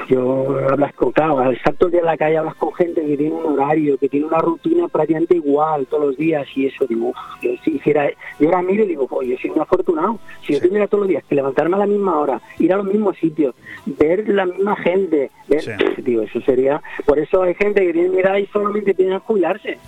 yo 0.09 0.59
hablas 0.71 0.95
con, 0.95 1.13
claro, 1.13 1.41
al 1.41 1.55
estar 1.55 1.75
todo 1.75 1.89
el 1.89 1.93
día 1.93 2.01
en 2.01 2.07
la 2.07 2.17
calle 2.17 2.39
hablas 2.39 2.55
con 2.55 2.73
gente 2.75 3.05
que 3.05 3.17
tiene 3.17 3.35
un 3.35 3.59
horario, 3.59 3.99
que 3.99 4.09
tiene 4.09 4.27
una 4.27 4.39
rutina 4.39 4.89
prácticamente 4.89 5.37
igual 5.37 5.87
todos 5.87 6.07
los 6.07 6.17
días 6.17 6.47
y 6.55 6.67
eso, 6.67 6.87
digo, 6.87 7.13
yo 7.43 7.51
si 7.65 7.73
hiciera, 7.73 8.09
yo 8.39 8.49
ahora 8.49 8.63
miro 8.63 8.85
y 8.85 8.89
digo, 8.89 9.07
oye, 9.11 9.37
soy 9.41 9.51
un 9.51 9.61
afortunado, 9.61 10.19
si 10.47 10.55
yo 10.55 10.61
tuviera 10.61 10.87
todos 10.87 11.03
los 11.03 11.09
días 11.09 11.25
que 11.29 11.35
levantarme 11.35 11.77
a 11.77 11.81
la 11.81 11.87
misma 11.87 12.19
hora, 12.19 12.41
ir 12.59 12.73
a 12.73 12.77
los 12.77 12.87
mismos 12.87 13.17
sitios, 13.19 13.55
ver 13.85 14.29
la 14.29 14.47
misma 14.47 14.77
gente, 14.77 15.31
ver, 15.49 15.77
digo, 15.99 16.23
eso 16.23 16.41
sería, 16.41 16.81
por 17.05 17.19
eso 17.19 17.43
hay 17.43 17.55
gente 17.55 17.85
que 17.85 17.93
tiene 17.93 18.09
mi 18.09 18.21
edad 18.21 18.37
y 18.37 18.47
solamente 18.47 18.95
tiene 18.95 19.13
que 19.13 19.19
jubilarse. 19.19 19.79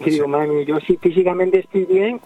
Y 0.00 0.10
digo, 0.10 0.28
mía, 0.28 0.46
yo 0.66 0.78
si 0.80 0.96
físicamente 0.98 1.60
estoy 1.60 1.86
bien, 1.86 2.20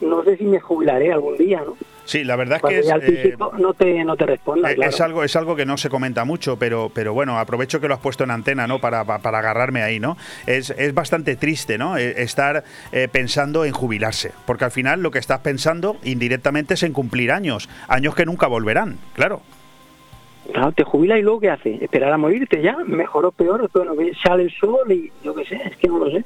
no 0.00 0.22
sé 0.22 0.36
si 0.36 0.44
me 0.44 0.60
jubilaré 0.60 1.12
algún 1.12 1.36
día, 1.36 1.62
¿no? 1.66 1.74
Sí, 2.06 2.22
la 2.22 2.36
verdad 2.36 2.60
es 2.62 2.68
que 2.70 2.78
es, 2.80 2.86
eh, 3.02 3.34
no 3.58 3.72
te, 3.72 4.04
no 4.04 4.14
te 4.14 4.26
responda, 4.26 4.70
Eh, 4.70 4.74
claro. 4.74 4.90
Es 4.90 5.00
algo, 5.00 5.24
es 5.24 5.36
algo 5.36 5.56
que 5.56 5.64
no 5.64 5.78
se 5.78 5.88
comenta 5.88 6.24
mucho, 6.26 6.58
pero, 6.58 6.90
pero 6.94 7.14
bueno, 7.14 7.38
aprovecho 7.38 7.80
que 7.80 7.88
lo 7.88 7.94
has 7.94 8.00
puesto 8.00 8.24
en 8.24 8.30
antena, 8.30 8.66
¿no? 8.66 8.78
Para, 8.78 9.04
pa- 9.04 9.20
para 9.20 9.38
agarrarme 9.38 9.82
ahí, 9.82 9.98
¿no? 10.00 10.16
Es, 10.46 10.68
es 10.70 10.92
bastante 10.92 11.36
triste, 11.36 11.78
¿no? 11.78 11.96
Eh, 11.96 12.22
Estar 12.22 12.62
eh, 12.92 13.08
pensando 13.10 13.64
en 13.64 13.72
jubilarse, 13.72 14.32
porque 14.46 14.64
al 14.66 14.70
final 14.70 15.00
lo 15.02 15.10
que 15.10 15.18
estás 15.18 15.40
pensando 15.40 15.96
indirectamente 16.04 16.74
es 16.74 16.82
en 16.82 16.92
cumplir 16.92 17.32
años, 17.32 17.70
años 17.88 18.14
que 18.14 18.26
nunca 18.26 18.48
volverán, 18.48 18.98
claro. 19.14 19.40
Claro, 20.52 20.72
te 20.72 20.84
jubilas 20.84 21.18
y 21.18 21.22
luego 21.22 21.40
¿qué 21.40 21.48
haces? 21.48 21.80
¿Esperar 21.80 22.12
a 22.12 22.18
morirte 22.18 22.60
ya? 22.60 22.76
¿Mejor 22.86 23.24
o 23.24 23.32
peor? 23.32 23.70
Bueno, 23.72 23.94
sale 24.22 24.42
el 24.42 24.52
sol 24.52 24.92
y 24.92 25.10
yo 25.24 25.34
qué 25.34 25.46
sé, 25.46 25.56
es 25.56 25.76
que 25.78 25.88
no 25.88 25.98
lo 26.04 26.10
sé. 26.10 26.22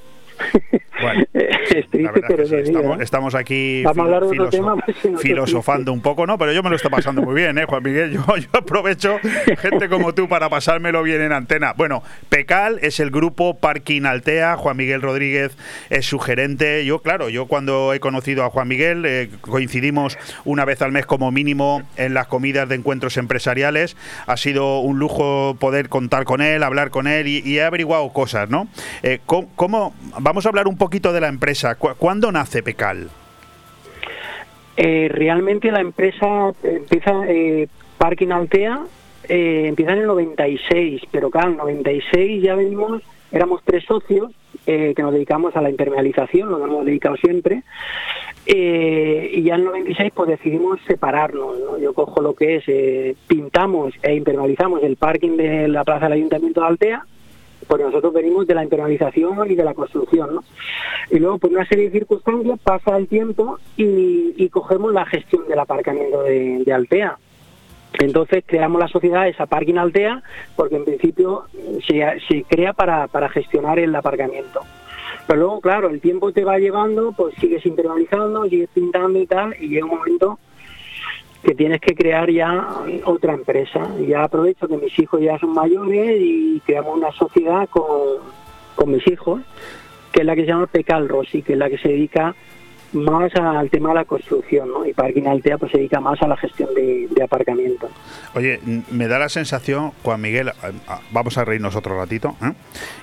Bueno, 1.00 1.24
es 1.32 1.70
triste, 1.88 2.02
la 2.02 2.10
verdad 2.12 2.26
pero 2.28 2.42
es 2.42 2.48
sí, 2.48 2.56
estamos, 2.56 2.98
¿eh? 2.98 3.02
estamos 3.04 3.34
aquí 3.36 3.82
filoso- 4.30 4.50
tema, 4.50 4.76
pues, 4.76 4.96
filosofando 5.22 5.92
un 5.92 6.00
poco, 6.00 6.26
¿no? 6.26 6.36
Pero 6.38 6.52
yo 6.52 6.62
me 6.62 6.70
lo 6.70 6.76
estoy 6.76 6.90
pasando 6.90 7.22
muy 7.22 7.34
bien, 7.36 7.56
¿eh, 7.58 7.64
Juan 7.66 7.82
Miguel? 7.84 8.12
Yo, 8.12 8.24
yo 8.36 8.48
aprovecho 8.52 9.18
gente 9.58 9.88
como 9.88 10.12
tú 10.14 10.28
para 10.28 10.48
pasármelo 10.48 11.02
bien 11.04 11.20
en 11.20 11.32
antena. 11.32 11.72
Bueno, 11.76 12.02
Pecal 12.28 12.78
es 12.82 12.98
el 13.00 13.10
grupo 13.10 13.58
Parking 13.58 14.02
Altea, 14.06 14.56
Juan 14.56 14.76
Miguel 14.76 15.00
Rodríguez 15.02 15.56
es 15.90 16.06
su 16.06 16.18
gerente. 16.18 16.84
Yo, 16.84 17.00
claro, 17.00 17.28
yo 17.28 17.46
cuando 17.46 17.94
he 17.94 18.00
conocido 18.00 18.44
a 18.44 18.50
Juan 18.50 18.66
Miguel, 18.66 19.04
eh, 19.06 19.30
coincidimos 19.40 20.18
una 20.44 20.64
vez 20.64 20.82
al 20.82 20.90
mes 20.92 21.06
como 21.06 21.30
mínimo 21.30 21.82
en 21.96 22.12
las 22.14 22.26
comidas 22.26 22.68
de 22.68 22.74
encuentros 22.74 23.16
empresariales. 23.18 23.96
Ha 24.26 24.36
sido 24.36 24.80
un 24.80 24.98
lujo 24.98 25.56
poder 25.60 25.88
contar 25.88 26.24
con 26.24 26.40
él, 26.42 26.62
hablar 26.64 26.90
con 26.90 27.06
él 27.06 27.28
y, 27.28 27.38
y 27.44 27.58
he 27.58 27.62
averiguado 27.62 28.08
cosas, 28.12 28.50
¿no? 28.50 28.66
Eh, 29.04 29.20
¿cómo, 29.24 29.48
cómo- 29.54 29.94
vamos 30.28 30.44
a 30.44 30.50
hablar 30.50 30.68
un 30.68 30.76
poquito 30.76 31.12
de 31.14 31.20
la 31.22 31.28
empresa. 31.28 31.74
¿Cu- 31.76 31.94
¿Cuándo 31.96 32.30
nace 32.30 32.62
Pecal? 32.62 33.08
Eh, 34.76 35.08
realmente 35.10 35.70
la 35.72 35.80
empresa 35.80 36.52
empieza, 36.62 37.12
eh, 37.26 37.66
Parking 37.96 38.28
Altea, 38.28 38.80
eh, 39.28 39.64
empieza 39.68 39.92
en 39.92 40.00
el 40.00 40.06
96, 40.06 41.02
pero 41.10 41.30
claro, 41.30 41.48
en 41.48 41.52
el 41.54 41.58
96 41.58 42.42
ya 42.42 42.54
venimos, 42.54 43.02
éramos 43.32 43.62
tres 43.64 43.84
socios 43.86 44.30
eh, 44.66 44.92
que 44.94 45.02
nos 45.02 45.12
dedicamos 45.14 45.56
a 45.56 45.62
la 45.62 45.70
impermeabilización, 45.70 46.50
lo 46.50 46.62
hemos 46.62 46.84
dedicado 46.84 47.16
siempre, 47.16 47.62
eh, 48.46 49.30
y 49.34 49.42
ya 49.44 49.54
en 49.54 49.60
el 49.60 49.66
96 49.66 50.12
pues 50.14 50.28
decidimos 50.28 50.78
separarnos, 50.86 51.58
¿no? 51.58 51.78
Yo 51.78 51.92
cojo 51.94 52.20
lo 52.20 52.34
que 52.34 52.56
es, 52.56 52.64
eh, 52.68 53.16
pintamos 53.26 53.94
e 54.02 54.14
impermeabilizamos 54.14 54.82
el 54.82 54.96
parking 54.96 55.36
de 55.38 55.68
la 55.68 55.84
plaza 55.84 56.04
del 56.04 56.12
Ayuntamiento 56.18 56.60
de 56.60 56.66
Altea, 56.66 57.06
porque 57.68 57.84
nosotros 57.84 58.12
venimos 58.12 58.46
de 58.46 58.54
la 58.54 58.64
impermeabilización 58.64 59.50
y 59.50 59.54
de 59.54 59.64
la 59.64 59.74
construcción, 59.74 60.34
¿no? 60.36 60.44
Y 61.10 61.18
luego, 61.18 61.38
por 61.38 61.50
una 61.50 61.66
serie 61.66 61.90
de 61.90 61.98
circunstancias, 61.98 62.58
pasa 62.62 62.96
el 62.96 63.06
tiempo 63.06 63.58
y, 63.76 64.48
cogemos 64.48 64.92
la 64.92 65.04
gestión 65.04 65.46
del 65.46 65.58
aparcamiento 65.58 66.22
de, 66.22 66.64
de 66.64 66.72
Altea. 66.72 67.18
Entonces 68.00 68.42
creamos 68.46 68.80
la 68.80 68.88
sociedad 68.88 69.28
esa 69.28 69.46
Parking 69.46 69.76
Altea, 69.76 70.22
porque 70.56 70.76
en 70.76 70.84
principio 70.84 71.44
se, 71.86 72.02
se 72.26 72.44
crea 72.44 72.72
para, 72.72 73.06
para 73.08 73.28
gestionar 73.28 73.78
el 73.78 73.94
aparcamiento. 73.94 74.60
Pero 75.26 75.40
luego, 75.40 75.60
claro, 75.60 75.90
el 75.90 76.00
tiempo 76.00 76.32
te 76.32 76.44
va 76.44 76.58
llevando, 76.58 77.12
pues 77.12 77.34
sigues 77.34 77.64
impermeabilizando, 77.66 78.48
sigues 78.48 78.70
pintando 78.72 79.18
y 79.18 79.26
tal, 79.26 79.54
y 79.60 79.68
llega 79.68 79.84
un 79.84 79.98
momento 79.98 80.38
que 81.42 81.54
tienes 81.54 81.80
que 81.80 81.94
crear 81.94 82.30
ya 82.30 82.82
otra 83.04 83.34
empresa. 83.34 83.88
Ya 84.06 84.24
aprovecho 84.24 84.68
que 84.68 84.76
mis 84.76 84.98
hijos 84.98 85.20
ya 85.20 85.38
son 85.38 85.52
mayores 85.54 86.16
y 86.20 86.60
creamos 86.64 86.96
una 86.96 87.12
sociedad 87.12 87.68
con, 87.68 88.18
con 88.74 88.90
mis 88.90 89.06
hijos, 89.06 89.40
que 90.12 90.20
es 90.20 90.26
la 90.26 90.34
que 90.34 90.42
se 90.42 90.48
llama 90.48 90.66
Pecal 90.66 91.08
Rossi, 91.08 91.42
que 91.42 91.52
es 91.52 91.58
la 91.58 91.70
que 91.70 91.78
se 91.78 91.88
dedica 91.88 92.34
más 92.92 93.34
al 93.34 93.70
tema 93.70 93.90
de 93.90 93.94
la 93.96 94.04
construcción, 94.04 94.70
¿no? 94.70 94.86
Y 94.86 94.92
Parking 94.92 95.26
Altea 95.26 95.58
pues 95.58 95.72
se 95.72 95.78
dedica 95.78 96.00
más 96.00 96.20
a 96.22 96.28
la 96.28 96.36
gestión 96.36 96.74
de, 96.74 97.08
de 97.10 97.22
aparcamiento. 97.22 97.88
Oye, 98.34 98.60
me 98.90 99.08
da 99.08 99.18
la 99.18 99.28
sensación, 99.28 99.92
Juan 100.02 100.20
Miguel, 100.20 100.50
vamos 101.10 101.38
a 101.38 101.44
reírnos 101.44 101.76
otro 101.76 101.98
ratito, 101.98 102.36
¿eh? 102.42 102.52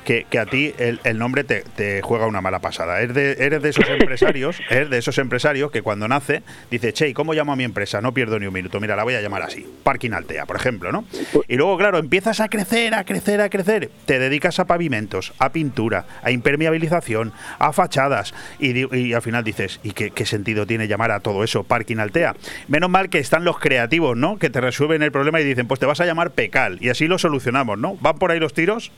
que, 0.03 0.25
que 0.29 0.39
a 0.39 0.45
ti 0.45 0.73
el, 0.77 0.99
el 1.03 1.17
nombre 1.17 1.43
te, 1.43 1.61
te 1.61 2.01
juega 2.01 2.27
una 2.27 2.41
mala 2.41 2.59
pasada. 2.59 3.01
Eres 3.01 3.15
de, 3.15 3.31
eres 3.39 3.61
de 3.61 3.69
esos 3.69 3.87
empresarios, 3.89 4.61
eres 4.69 4.89
de 4.89 4.97
esos 4.97 5.17
empresarios 5.17 5.71
que 5.71 5.81
cuando 5.81 6.07
nace 6.07 6.43
dice, 6.71 6.93
che, 6.93 7.09
¿y 7.09 7.13
¿cómo 7.13 7.33
llamo 7.33 7.53
a 7.53 7.55
mi 7.55 7.63
empresa? 7.63 8.01
No 8.01 8.13
pierdo 8.13 8.39
ni 8.39 8.47
un 8.47 8.53
minuto. 8.53 8.79
Mira, 8.79 8.95
la 8.95 9.03
voy 9.03 9.15
a 9.15 9.21
llamar 9.21 9.43
así, 9.43 9.65
Parking 9.83 10.11
Altea, 10.11 10.45
por 10.45 10.55
ejemplo, 10.55 10.91
¿no? 10.91 11.05
Y 11.47 11.55
luego, 11.55 11.77
claro, 11.77 11.97
empiezas 11.97 12.39
a 12.39 12.49
crecer, 12.49 12.93
a 12.93 13.03
crecer, 13.03 13.41
a 13.41 13.49
crecer. 13.49 13.89
Te 14.05 14.19
dedicas 14.19 14.59
a 14.59 14.65
pavimentos, 14.65 15.33
a 15.39 15.51
pintura, 15.51 16.05
a 16.23 16.31
impermeabilización, 16.31 17.33
a 17.59 17.73
fachadas. 17.73 18.33
Y 18.59 19.13
al 19.13 19.21
final 19.21 19.43
dices, 19.43 19.74
¿y 19.83 19.91
qué, 19.91 20.11
qué 20.11 20.25
sentido 20.25 20.65
tiene 20.65 20.87
llamar 20.87 21.11
a 21.11 21.19
todo 21.19 21.43
eso 21.43 21.63
Parking 21.63 21.97
Altea? 21.97 22.35
Menos 22.67 22.89
mal 22.89 23.09
que 23.09 23.19
están 23.19 23.43
los 23.45 23.59
creativos, 23.59 24.15
¿no? 24.17 24.37
Que 24.37 24.49
te 24.49 24.61
resuelven 24.61 25.03
el 25.03 25.11
problema 25.11 25.41
y 25.41 25.43
dicen, 25.43 25.67
pues 25.67 25.79
te 25.79 25.85
vas 25.85 25.99
a 26.01 26.05
llamar 26.05 26.31
Pecal. 26.31 26.77
Y 26.81 26.89
así 26.89 27.07
lo 27.07 27.17
solucionamos, 27.17 27.77
¿no? 27.77 27.97
¿Van 28.01 28.17
por 28.17 28.31
ahí 28.31 28.39
los 28.39 28.53
tiros? 28.53 28.91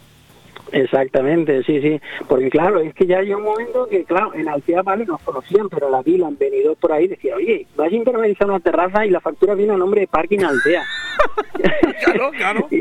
Exactamente, 0.72 1.64
sí, 1.64 1.80
sí. 1.82 2.02
Porque 2.28 2.50
claro, 2.50 2.80
es 2.82 2.94
que 2.94 3.06
ya 3.06 3.20
hay 3.20 3.34
un 3.34 3.44
momento 3.44 3.88
que, 3.88 4.04
claro, 4.04 4.34
en 4.34 4.50
Altea, 4.50 4.82
vale, 4.82 5.06
nos 5.06 5.22
conocían, 5.22 5.70
pero 5.70 5.90
la 5.90 6.02
vila 6.02 6.28
han 6.28 6.38
venido 6.38 6.76
por 6.76 6.92
ahí 6.92 7.08
decía, 7.08 7.36
oye, 7.36 7.66
vas 7.78 7.92
a 7.92 7.96
impermeabilizar 7.96 8.50
una 8.50 8.60
terraza 8.60 9.06
y 9.06 9.10
la 9.10 9.22
factura 9.22 9.54
viene 9.56 9.74
a 9.74 9.78
nombre 9.78 10.02
de 10.02 10.08
Parking 10.08 10.40
Altea. 10.44 10.84
claro, 12.04 12.32
claro. 12.32 12.68
y, 12.72 12.76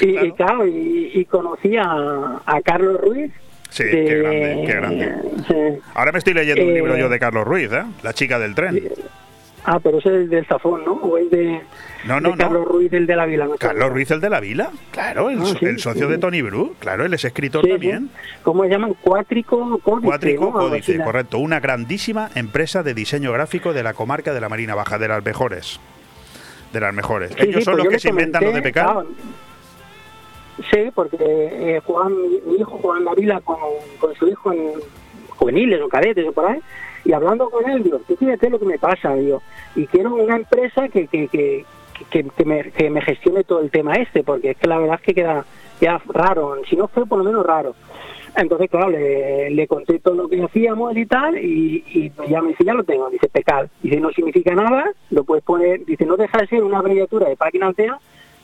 y- 0.00 0.18
y, 0.18 0.32
claro, 0.32 0.66
y, 0.66 1.10
y 1.14 1.24
conocí 1.26 1.76
a, 1.76 2.40
a 2.44 2.60
Carlos 2.62 3.00
Ruiz. 3.00 3.32
Sí, 3.70 3.84
de- 3.84 3.90
qué 3.90 4.14
grande, 4.16 4.62
qué 4.66 4.72
grande. 4.74 5.14
sí. 5.46 5.80
Ahora 5.94 6.12
me 6.12 6.18
estoy 6.18 6.34
leyendo 6.34 6.62
un 6.64 6.70
Eh, 6.70 6.74
libro 6.74 6.96
yo 6.96 7.08
de 7.08 7.18
Carlos 7.18 7.46
Ruiz, 7.46 7.70
¿eh? 7.72 7.82
La 8.02 8.12
chica 8.12 8.38
del 8.38 8.54
tren. 8.54 8.82
Ah, 9.64 9.78
pero 9.82 9.98
ese 9.98 10.22
es 10.22 10.30
del 10.30 10.46
Zafón, 10.46 10.82
¿no? 10.84 10.92
O 10.92 11.18
es 11.18 11.30
de, 11.30 11.60
No, 12.06 12.20
no, 12.20 12.30
de 12.30 12.38
Carlos 12.38 12.64
Ruiz, 12.64 12.90
el 12.92 13.06
de 13.06 13.16
la 13.16 13.26
vila. 13.26 13.44
no. 13.44 13.56
Carlos 13.56 13.90
Ruiz, 13.90 14.10
el 14.10 14.20
de 14.20 14.30
la 14.30 14.40
Vila. 14.40 14.70
Claro, 14.92 15.28
el, 15.28 15.40
Ah, 15.40 15.44
so- 15.44 15.58
sí, 15.58 15.66
el 15.66 15.78
socio 15.78 16.06
sí. 16.06 16.12
de 16.12 16.18
Tony 16.18 16.40
Bru. 16.40 16.74
Claro, 16.78 17.04
él 17.04 17.12
es 17.12 17.24
escritor 17.24 17.64
Sí, 17.64 17.70
también. 17.72 18.08
¿Cómo 18.42 18.62
se 18.64 18.70
llaman? 18.70 18.94
Cuátrico 18.94 19.78
Códice. 19.80 20.06
Cuátrico 20.06 20.52
Códice, 20.52 20.98
correcto. 21.02 21.38
Una 21.38 21.60
grandísima 21.60 22.30
empresa 22.34 22.82
de 22.82 22.94
diseño 22.94 23.32
gráfico 23.32 23.74
de 23.74 23.82
la 23.82 23.92
comarca 23.92 24.32
de 24.32 24.40
la 24.40 24.48
Marina 24.48 24.74
Baja, 24.74 24.96
de 24.98 25.08
las 25.08 25.22
mejores. 25.22 25.78
De 26.72 26.80
las 26.80 26.94
mejores. 26.94 27.32
Ellos 27.36 27.64
son 27.64 27.74
pues 27.74 27.84
los 27.84 27.92
que 27.92 27.98
se 28.00 28.08
inventan 28.10 28.44
los 28.44 28.54
de 28.54 28.72
claro, 28.72 29.06
Sí, 30.70 30.90
porque 30.94 31.16
eh, 31.20 31.80
Juan, 31.84 32.14
mi, 32.46 32.56
hijo 32.56 32.78
Juan 32.82 33.04
la 33.04 33.14
vila 33.14 33.40
con, 33.40 33.58
con 34.00 34.14
su 34.16 34.28
hijo 34.28 34.52
en 34.52 34.72
juveniles 35.30 35.80
o 35.80 35.88
cadetes 35.88 36.26
o 36.26 36.32
por 36.32 36.46
ahí, 36.46 36.60
y 37.04 37.12
hablando 37.12 37.48
con 37.48 37.68
él, 37.70 37.82
digo, 37.82 38.00
tú 38.06 38.16
fíjate 38.16 38.50
lo 38.50 38.58
que 38.58 38.66
me 38.66 38.78
pasa, 38.78 39.14
digo, 39.14 39.40
y 39.76 39.86
quiero 39.86 40.14
una 40.14 40.36
empresa 40.36 40.88
que, 40.88 41.06
que, 41.06 41.28
que, 41.28 41.64
que, 42.10 42.24
que 42.36 42.90
me, 42.90 43.02
gestione 43.02 43.44
todo 43.44 43.60
el 43.60 43.70
tema 43.70 43.94
este, 43.94 44.22
porque 44.22 44.50
es 44.50 44.56
que 44.56 44.66
la 44.66 44.78
verdad 44.78 44.96
es 44.96 45.02
que 45.02 45.14
queda 45.14 45.44
ya 45.80 46.00
raro, 46.08 46.56
si 46.68 46.76
no 46.76 46.88
fue 46.88 47.06
por 47.06 47.18
lo 47.18 47.24
menos 47.24 47.46
raro. 47.46 47.74
Entonces, 48.36 48.68
claro, 48.70 48.90
le, 48.90 49.50
le 49.50 49.66
conté 49.66 49.98
todo 50.00 50.14
lo 50.14 50.28
que 50.28 50.42
hacíamos 50.42 50.96
y 50.96 51.06
tal, 51.06 51.38
y, 51.38 52.12
ya 52.28 52.42
me 52.42 52.48
dice, 52.48 52.64
ya 52.64 52.74
lo 52.74 52.84
tengo, 52.84 53.08
dice 53.10 53.28
Pecal. 53.28 53.70
Dice, 53.82 53.98
no 54.00 54.10
significa 54.10 54.54
nada, 54.54 54.92
lo 55.10 55.24
puedes 55.24 55.42
poner, 55.44 55.84
dice, 55.84 56.04
no 56.04 56.16
deja 56.16 56.38
de 56.38 56.46
ser 56.46 56.62
una 56.62 56.78
abreviatura 56.78 57.28
de 57.28 57.36
página 57.36 57.68
altea, 57.68 57.98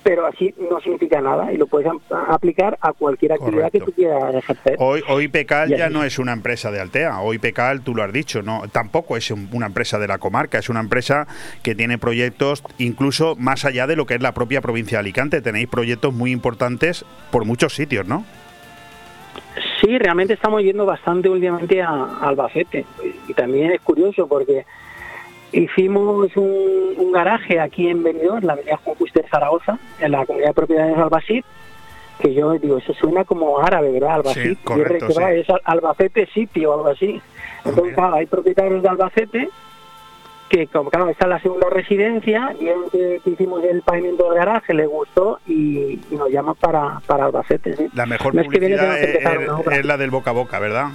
pero 0.05 0.27
así 0.27 0.55
no 0.71 0.79
significa 0.81 1.21
nada 1.21 1.51
y 1.53 1.57
lo 1.57 1.67
puedes 1.67 1.91
aplicar 2.29 2.79
a 2.81 2.93
cualquier 2.93 3.33
actividad 3.33 3.73
que 3.73 3.81
tú 3.81 3.91
quieras 3.93 4.35
ejercer. 4.35 4.77
Hoy, 4.79 5.03
hoy 5.09 5.29
Pecal 5.29 5.71
ya 5.75 5.89
no 5.89 6.05
es 6.05 6.19
una 6.19 6.33
empresa 6.35 6.71
de 6.71 6.79
Altea. 6.81 7.21
Hoy 7.21 7.39
Pecal, 7.39 7.81
tú 7.81 7.95
lo 7.95 8.03
has 8.03 8.13
dicho, 8.13 8.43
no, 8.43 8.63
tampoco 8.71 9.17
es 9.17 9.31
un- 9.31 9.49
una 9.53 9.67
empresa 9.67 9.99
de 9.99 10.07
la 10.07 10.19
comarca. 10.19 10.59
Es 10.59 10.69
una 10.69 10.81
empresa 10.81 11.27
que 11.63 11.75
tiene 11.75 11.97
proyectos 11.99 12.63
incluso 12.79 13.35
más 13.37 13.65
allá 13.65 13.87
de 13.87 13.97
lo 13.97 14.05
que 14.07 14.15
es 14.15 14.21
la 14.23 14.33
propia 14.33 14.61
provincia 14.61 14.99
de 14.99 15.01
Alicante. 15.01 15.41
Tenéis 15.41 15.69
proyectos 15.69 16.13
muy 16.13 16.31
importantes 16.31 17.05
por 17.31 17.47
muchos 17.47 17.75
sitios, 17.75 18.07
¿no? 18.07 18.25
Sí, 19.81 19.99
realmente 19.99 20.35
estamos 20.35 20.63
yendo 20.63 20.85
bastante 20.87 21.29
últimamente 21.29 21.81
a, 21.83 22.19
Albacete. 22.21 22.85
Y 23.29 23.35
también 23.35 23.73
es 23.73 23.81
curioso 23.81 24.27
porque 24.27 24.65
hicimos 25.55 26.37
un, 26.37 27.13
garaje 27.13 27.61
aquí 27.61 27.89
en 27.89 28.03
Benidorm, 28.03 28.39
en 28.39 28.47
la 28.47 28.53
avenida 28.55 28.77
Juan 28.79 28.97
Fuster 28.97 29.25
Zaragoza, 29.31 29.79
en 30.01 30.13
la 30.13 30.27
comunidad 30.27 30.49
de 30.49 30.55
propiedades 30.55 30.97
de 30.97 31.03
Albacete, 31.03 31.45
que 32.19 32.35
yo 32.35 32.53
digo, 32.53 32.79
eso 32.79 32.93
suena 32.95 33.25
como 33.25 33.61
árabe, 33.61 33.93
¿verdad? 33.93 34.15
Albacete. 34.15 34.49
Sí, 34.49 34.57
correcto, 34.57 35.11
sí. 35.11 35.23
Es 35.23 35.47
Albacete 35.65 36.27
sitio 36.27 36.71
o 36.71 36.75
algo 36.75 36.89
así. 36.89 37.21
Entonces, 37.65 37.95
claro, 37.95 38.17
hay 38.17 38.27
propietarios 38.27 38.83
de 38.83 38.89
Albacete 38.89 39.49
que 40.49 40.67
como 40.67 40.91
claro, 40.91 41.09
esta 41.09 41.25
es 41.25 41.31
la 41.31 41.41
segunda 41.41 41.69
residencia 41.71 42.55
y 42.61 42.69
el 42.69 42.79
que, 42.93 43.21
hicimos 43.25 43.65
el 43.65 43.83
pavimento 43.83 44.25
del 44.25 44.35
garaje 44.35 44.75
le 44.75 44.87
gustó 44.87 45.41
y, 45.47 45.99
nos 46.11 46.31
llama 46.31 46.55
para, 46.55 47.01
para 47.07 47.27
Albacete. 47.27 47.77
¿sí? 47.77 47.89
La 47.95 48.07
mejor 48.07 48.33
publicidad 48.33 49.01
es, 49.01 49.85
la 49.85 49.97
del 49.97 50.11
boca 50.11 50.31
a 50.31 50.35
boca, 50.35 50.59
¿verdad? 50.59 50.89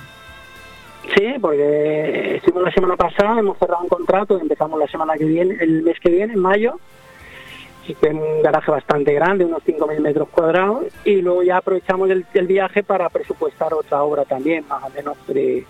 Sí, 1.16 1.36
porque 1.42 2.36
estuvimos 2.36 2.64
la 2.64 2.72
semana 2.72 2.96
pasada, 2.96 3.40
hemos 3.40 3.58
cerrado 3.58 3.84
un 3.84 3.90
contrato, 3.90 4.40
empezamos 4.40 4.80
la 4.80 4.88
semana 4.88 5.16
que 5.16 5.26
viene, 5.26 5.58
el 5.60 5.82
mes 5.82 6.00
que 6.00 6.10
viene, 6.10 6.34
en 6.34 6.40
mayo, 6.40 6.80
y 7.88 7.96
que 7.96 8.10
un 8.10 8.42
garaje 8.44 8.70
bastante 8.70 9.14
grande, 9.14 9.46
unos 9.46 9.64
5.000 9.64 10.00
metros 10.00 10.30
cuadrados, 10.30 10.86
y 11.06 11.22
luego 11.22 11.42
ya 11.42 11.58
aprovechamos 11.58 12.10
el, 12.12 12.26
el, 12.34 12.48
viaje 12.48 12.84
para 12.84 13.10
presupuestar 13.10 13.74
otra 13.74 14.04
obra 14.04 14.26
también, 14.26 14.66
más 14.68 14.84
o 14.84 14.90
menos 14.92 15.18
de 15.28 15.66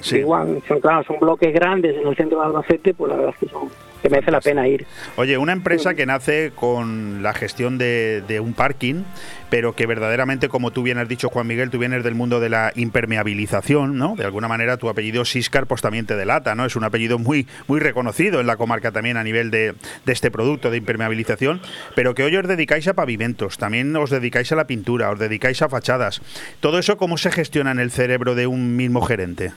Sí. 0.00 0.18
Igual, 0.18 0.62
son, 0.68 0.80
claro, 0.80 1.02
son 1.04 1.18
bloques 1.18 1.52
grandes 1.52 1.96
en 1.96 2.06
el 2.06 2.16
centro 2.16 2.40
de 2.40 2.46
Albacete, 2.46 2.94
pues 2.94 3.10
la 3.10 3.16
verdad 3.16 3.34
es 3.34 3.40
que, 3.40 3.52
son, 3.52 3.68
que 4.02 4.10
merece 4.10 4.30
la 4.30 4.40
pena 4.40 4.68
ir. 4.68 4.86
Oye, 5.16 5.38
una 5.38 5.52
empresa 5.52 5.94
que 5.94 6.06
nace 6.06 6.52
con 6.54 7.22
la 7.22 7.32
gestión 7.32 7.78
de, 7.78 8.40
un 8.42 8.52
parking, 8.52 9.04
pero 9.50 9.74
que 9.74 9.86
verdaderamente, 9.86 10.48
como 10.48 10.70
tú 10.70 10.82
bien 10.82 10.98
has 10.98 11.08
dicho, 11.08 11.28
Juan 11.28 11.46
Miguel, 11.46 11.70
tú 11.70 11.78
vienes 11.78 12.04
del 12.04 12.14
mundo 12.14 12.40
de 12.40 12.50
la 12.50 12.72
impermeabilización, 12.76 13.96
¿no? 13.96 14.14
De 14.16 14.24
alguna 14.24 14.48
manera 14.48 14.76
tu 14.76 14.88
apellido 14.88 15.24
Siscar 15.24 15.66
pues 15.66 15.80
también 15.80 16.06
te 16.06 16.14
delata, 16.14 16.54
¿no? 16.54 16.66
Es 16.66 16.76
un 16.76 16.84
apellido 16.84 17.18
muy, 17.18 17.46
muy 17.66 17.80
reconocido 17.80 18.40
en 18.40 18.46
la 18.46 18.56
comarca 18.56 18.92
también 18.92 19.16
a 19.16 19.24
nivel 19.24 19.50
de, 19.50 19.74
de 20.04 20.12
este 20.12 20.30
producto 20.30 20.70
de 20.70 20.76
impermeabilización, 20.76 21.60
pero 21.94 22.14
que 22.14 22.22
hoy 22.22 22.36
os 22.36 22.46
dedicáis 22.46 22.86
a 22.88 22.94
pavimentos, 22.94 23.56
también 23.56 23.96
os 23.96 24.10
dedicáis 24.10 24.52
a 24.52 24.56
la 24.56 24.66
pintura, 24.66 25.10
os 25.10 25.18
dedicáis 25.18 25.62
a 25.62 25.68
fachadas. 25.68 26.20
¿Todo 26.60 26.78
eso 26.78 26.96
cómo 26.96 27.16
se 27.16 27.30
gestiona 27.30 27.70
en 27.70 27.80
el 27.80 27.90
cerebro 27.90 28.34
de 28.34 28.46
un 28.46 28.76
mismo 28.76 29.00
gerente? 29.00 29.52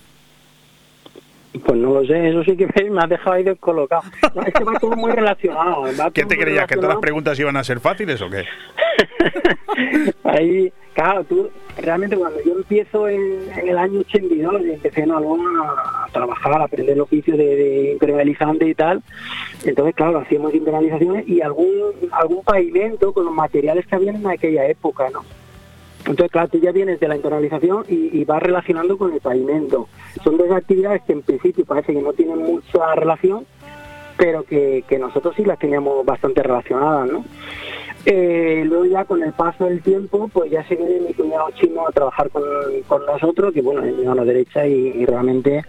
Pues 1.52 1.80
no 1.80 1.94
lo 1.94 2.06
sé, 2.06 2.30
eso 2.30 2.44
sí 2.44 2.56
que 2.56 2.68
me, 2.90 3.02
ha 3.02 3.08
dejado 3.08 3.32
ahí 3.32 3.44
descolocado. 3.44 4.04
es 4.46 4.54
que 4.54 4.64
va 4.64 4.80
todo 4.80 4.96
muy 4.96 5.12
relacionado. 5.12 5.84
¿Qué 6.14 6.24
te 6.24 6.38
creías? 6.38 6.68
¿Que 6.68 6.76
todas 6.76 6.90
las 6.90 7.00
preguntas 7.00 7.40
iban 7.40 7.58
a 7.58 7.64
ser 7.64 7.80
fáciles 7.80 8.22
o 8.22 8.30
qué? 8.30 8.46
ahí, 10.24 10.72
claro, 10.94 11.24
tú, 11.24 11.50
realmente 11.78 12.16
cuando 12.18 12.40
yo 12.44 12.54
empiezo 12.54 13.10
en, 13.10 13.50
el 13.66 13.78
año 13.78 14.02
82 14.02 14.62
y 14.62 14.72
empecé 14.72 15.02
en 15.02 15.12
algo 15.12 15.38
a, 15.64 16.06
trabajar, 16.12 16.62
a 16.62 16.66
aprender 16.66 16.96
el 16.96 17.02
oficio 17.02 17.36
de, 17.36 17.56
de, 17.56 17.92
impermeabilizante 17.94 18.68
y 18.68 18.76
tal, 18.76 19.02
entonces, 19.66 19.96
claro, 19.96 20.20
hacíamos 20.20 20.54
impermeabilizaciones 20.54 21.28
y 21.28 21.42
algún, 21.42 21.94
algún 22.12 22.44
pavimento 22.44 23.12
con 23.12 23.26
los 23.26 23.34
materiales 23.34 23.88
que 23.88 23.96
habían 23.96 24.18
en 24.18 24.28
aquella 24.28 24.68
época, 24.68 25.10
¿no? 25.12 25.24
Entonces, 26.10 26.32
claro, 26.32 26.48
tú 26.48 26.58
ya 26.58 26.72
vienes 26.72 27.00
de 27.00 27.08
la 27.08 27.16
internalización 27.16 27.86
y, 27.88 28.26
vas 28.26 28.42
relacionando 28.42 28.98
con 28.98 29.14
el 29.14 29.22
pavimento. 29.22 29.88
Son 30.24 30.38
dos 30.38 30.50
actividades 30.52 31.04
que 31.04 31.14
en 31.14 31.22
principio 31.22 31.66
parece 31.66 31.94
que 31.94 32.02
no 32.02 32.14
tienen 32.14 32.40
mucha 32.40 32.96
relación, 32.96 33.46
pero 34.18 34.44
que, 34.44 34.84
nosotros 35.00 35.36
sí 35.36 35.46
las 35.46 35.60
teníamos 35.60 36.04
bastante 36.04 36.42
relacionadas, 36.42 37.12
¿no? 37.12 37.26
Eh, 38.06 38.64
luego 38.66 38.86
ya 38.86 39.06
con 39.06 39.22
el 39.22 39.34
paso 39.34 39.66
del 39.66 39.84
tiempo, 39.84 40.30
pues 40.34 40.50
ya 40.50 40.68
se 40.68 40.76
viene 40.76 41.00
mi 41.00 41.14
cuñado 41.14 41.52
chino 41.52 41.88
a 41.88 41.92
trabajar 41.92 42.32
con, 42.32 42.44
nosotros, 43.06 43.54
que 43.54 43.62
bueno, 43.62 43.84
es 43.84 43.96
mi 43.96 44.04
mano 44.04 44.26
derecha 44.26 44.66
y, 44.66 45.06
realmente... 45.06 45.64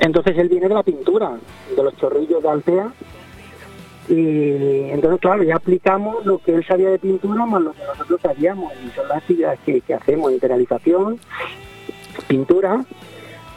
Entonces 0.00 0.38
él 0.38 0.48
viene 0.48 0.68
de 0.68 0.74
la 0.74 0.84
pintura, 0.84 1.38
de 1.74 1.82
los 1.82 1.96
chorrillos 1.96 2.40
de 2.40 2.48
Altea, 2.48 2.92
y 4.08 4.90
entonces, 4.90 5.20
claro, 5.20 5.42
ya 5.42 5.56
aplicamos 5.56 6.24
lo 6.24 6.38
que 6.38 6.54
él 6.54 6.64
sabía 6.66 6.90
de 6.90 6.98
pintura 6.98 7.44
más 7.44 7.60
lo 7.60 7.72
que 7.72 7.82
nosotros 7.84 8.20
sabíamos. 8.22 8.72
Y 8.84 8.90
son 8.90 9.06
las 9.08 9.18
actividades 9.18 9.60
que, 9.66 9.80
que 9.82 9.94
hacemos, 9.94 10.32
internalización, 10.32 11.18
pintura, 12.26 12.84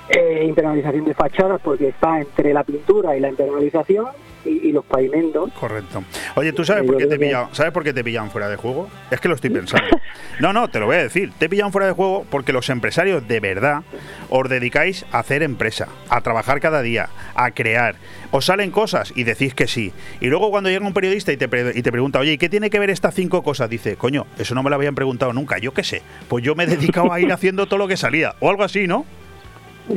eh, 0.10 0.44
internalización 0.46 1.06
de 1.06 1.14
fachadas, 1.14 1.62
porque 1.62 1.90
está 1.90 2.20
entre 2.20 2.54
la 2.54 2.64
pintura 2.64 3.16
y 3.16 3.20
la 3.20 3.30
internalización, 3.30 4.08
y, 4.46 4.72
los 4.72 4.86
pavimentos. 4.86 5.52
Correcto. 5.54 6.04
Oye, 6.36 6.54
¿tú 6.54 6.64
sabes 6.64 6.84
por 6.84 6.98
qué 6.98 7.06
te 7.06 7.18
pillan, 7.18 7.54
sabes 7.54 7.72
por 7.72 7.84
qué 7.84 7.94
te 7.94 8.04
pillan 8.04 8.30
fuera 8.32 8.50
de 8.50 8.56
juego? 8.56 8.90
Es 9.10 9.20
que 9.20 9.28
lo 9.28 9.36
estoy 9.36 9.50
pensando. 9.50 9.88
No, 10.40 10.54
no, 10.54 10.70
te 10.70 10.80
lo 10.80 10.88
voy 10.88 10.96
a 10.96 11.04
decir. 11.04 11.32
Te 11.38 11.50
pillan 11.50 11.72
fuera 11.72 11.86
de 11.86 11.94
juego 11.94 12.26
porque 12.30 12.52
los 12.52 12.70
empresarios 12.70 13.28
de 13.28 13.40
verdad 13.40 13.84
os 14.30 14.50
dedicáis 14.50 15.06
a 15.12 15.20
hacer 15.20 15.44
empresa, 15.44 15.88
a 16.10 16.22
trabajar 16.22 16.60
cada 16.60 16.82
día, 16.82 17.10
a 17.36 17.52
crear. 17.52 17.96
Os 18.32 18.46
salen 18.46 18.72
cosas 18.72 19.14
y 19.16 19.24
decís 19.24 19.54
que 19.54 19.68
sí. 19.68 19.94
Y 20.20 20.28
luego 20.28 20.50
cuando 20.50 20.70
llega 20.72 20.86
un 20.86 20.94
periodista 20.94 21.32
y 21.32 21.38
te, 21.38 21.46
y 21.76 21.82
te 21.84 21.92
pregunta, 21.92 22.18
oye, 22.18 22.34
¿y 22.34 22.38
qué 22.40 22.50
tiene 22.50 22.72
que 22.72 22.80
ver 22.80 22.90
estas 22.90 23.14
cinco 23.14 23.44
cosas? 23.44 23.70
Dice, 23.70 23.98
coño, 23.98 24.26
eso 24.40 24.56
no 24.56 24.64
me 24.64 24.72
lo 24.72 24.78
habían 24.78 24.96
preguntado 24.96 25.32
nunca. 25.32 25.60
Yo 25.60 25.74
qué 25.74 25.84
sé. 25.84 26.02
Pues 26.28 26.44
yo 26.44 26.56
me 26.56 26.64
he 26.64 26.68
dedicado 26.68 27.12
a 27.14 27.20
ir 27.20 27.32
haciendo 27.32 27.68
todo 27.68 27.78
lo 27.78 27.88
que 27.88 27.98
salía. 27.98 28.34
O 28.40 28.50
algo 28.50 28.64
así, 28.64 28.88
¿no? 28.88 29.06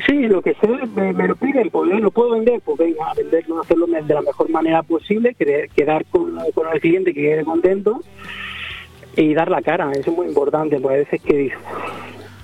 Sí, 0.06 0.26
lo 0.26 0.42
que 0.42 0.54
sé, 0.54 0.68
me, 0.96 1.12
lo 1.12 1.36
piden, 1.36 1.70
pues 1.70 2.00
lo 2.00 2.10
puedo 2.10 2.30
vender, 2.30 2.60
pues 2.64 2.78
venga, 2.78 3.10
a 3.10 3.14
venderlo, 3.14 3.60
hacerlo 3.60 3.86
de 3.86 4.14
la 4.14 4.22
mejor 4.22 4.50
manera 4.50 4.82
posible, 4.82 5.34
quedar 5.34 6.04
con, 6.06 6.38
el 6.38 6.80
cliente 6.80 7.14
que 7.14 7.22
quede 7.22 7.44
contento 7.44 8.00
y 9.16 9.34
dar 9.34 9.50
la 9.50 9.62
cara, 9.62 9.90
eso 9.92 10.10
es 10.10 10.16
muy 10.16 10.26
importante, 10.26 10.80
porque 10.80 10.96
a 10.96 10.98
veces 10.98 11.22
que 11.22 11.52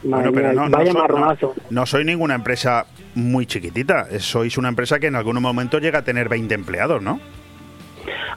bueno, 0.03 0.33
pero 0.33 0.53
no, 0.53 0.71
vaya 0.71 0.95
marronazo. 0.95 1.55
No, 1.69 1.85
soy 1.85 2.05
ninguna 2.05 2.35
empresa 2.35 2.87
muy 3.15 3.47
chiquitita, 3.47 4.07
sois 4.19 4.57
una 4.57 4.69
empresa 4.69 4.99
que 4.99 5.09
en 5.09 5.17
algún 5.17 5.41
momento 5.43 5.79
llega 5.79 5.99
a 5.99 6.05
tener 6.05 6.29
20 6.29 6.55
empleados, 6.55 7.03
¿no? 7.03 7.21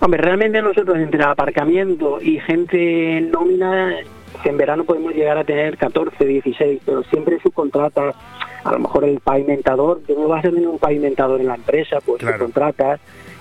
Hombre, 0.02 0.22
realmente 0.22 0.62
nosotros 0.62 0.98
entre 0.98 1.24
aparcamiento 1.24 2.20
y 2.22 2.40
gente 2.42 3.22
nómina, 3.22 3.96
en 4.44 4.58
verano 4.58 4.84
podemos 4.84 5.14
llegar 5.14 5.38
a 5.38 5.46
tener 5.46 5.78
14, 5.78 6.26
16, 6.26 6.82
pero 6.86 7.04
siempre 7.04 7.40
subcontratas 7.42 8.16
a 8.64 8.72
lo 8.72 8.80
mejor 8.80 9.06
el 9.06 9.20
pavimentador, 9.20 10.02
tú 10.08 10.18
no 10.20 10.28
vas 10.28 10.46
a 10.46 10.50
tener 10.50 10.68
un 10.68 10.80
pavimentador 10.80 11.42
en 11.42 11.48
la 11.48 11.56
empresa, 11.56 12.00
pues 12.06 12.24
te 12.24 12.38
contratas, 12.38 13.00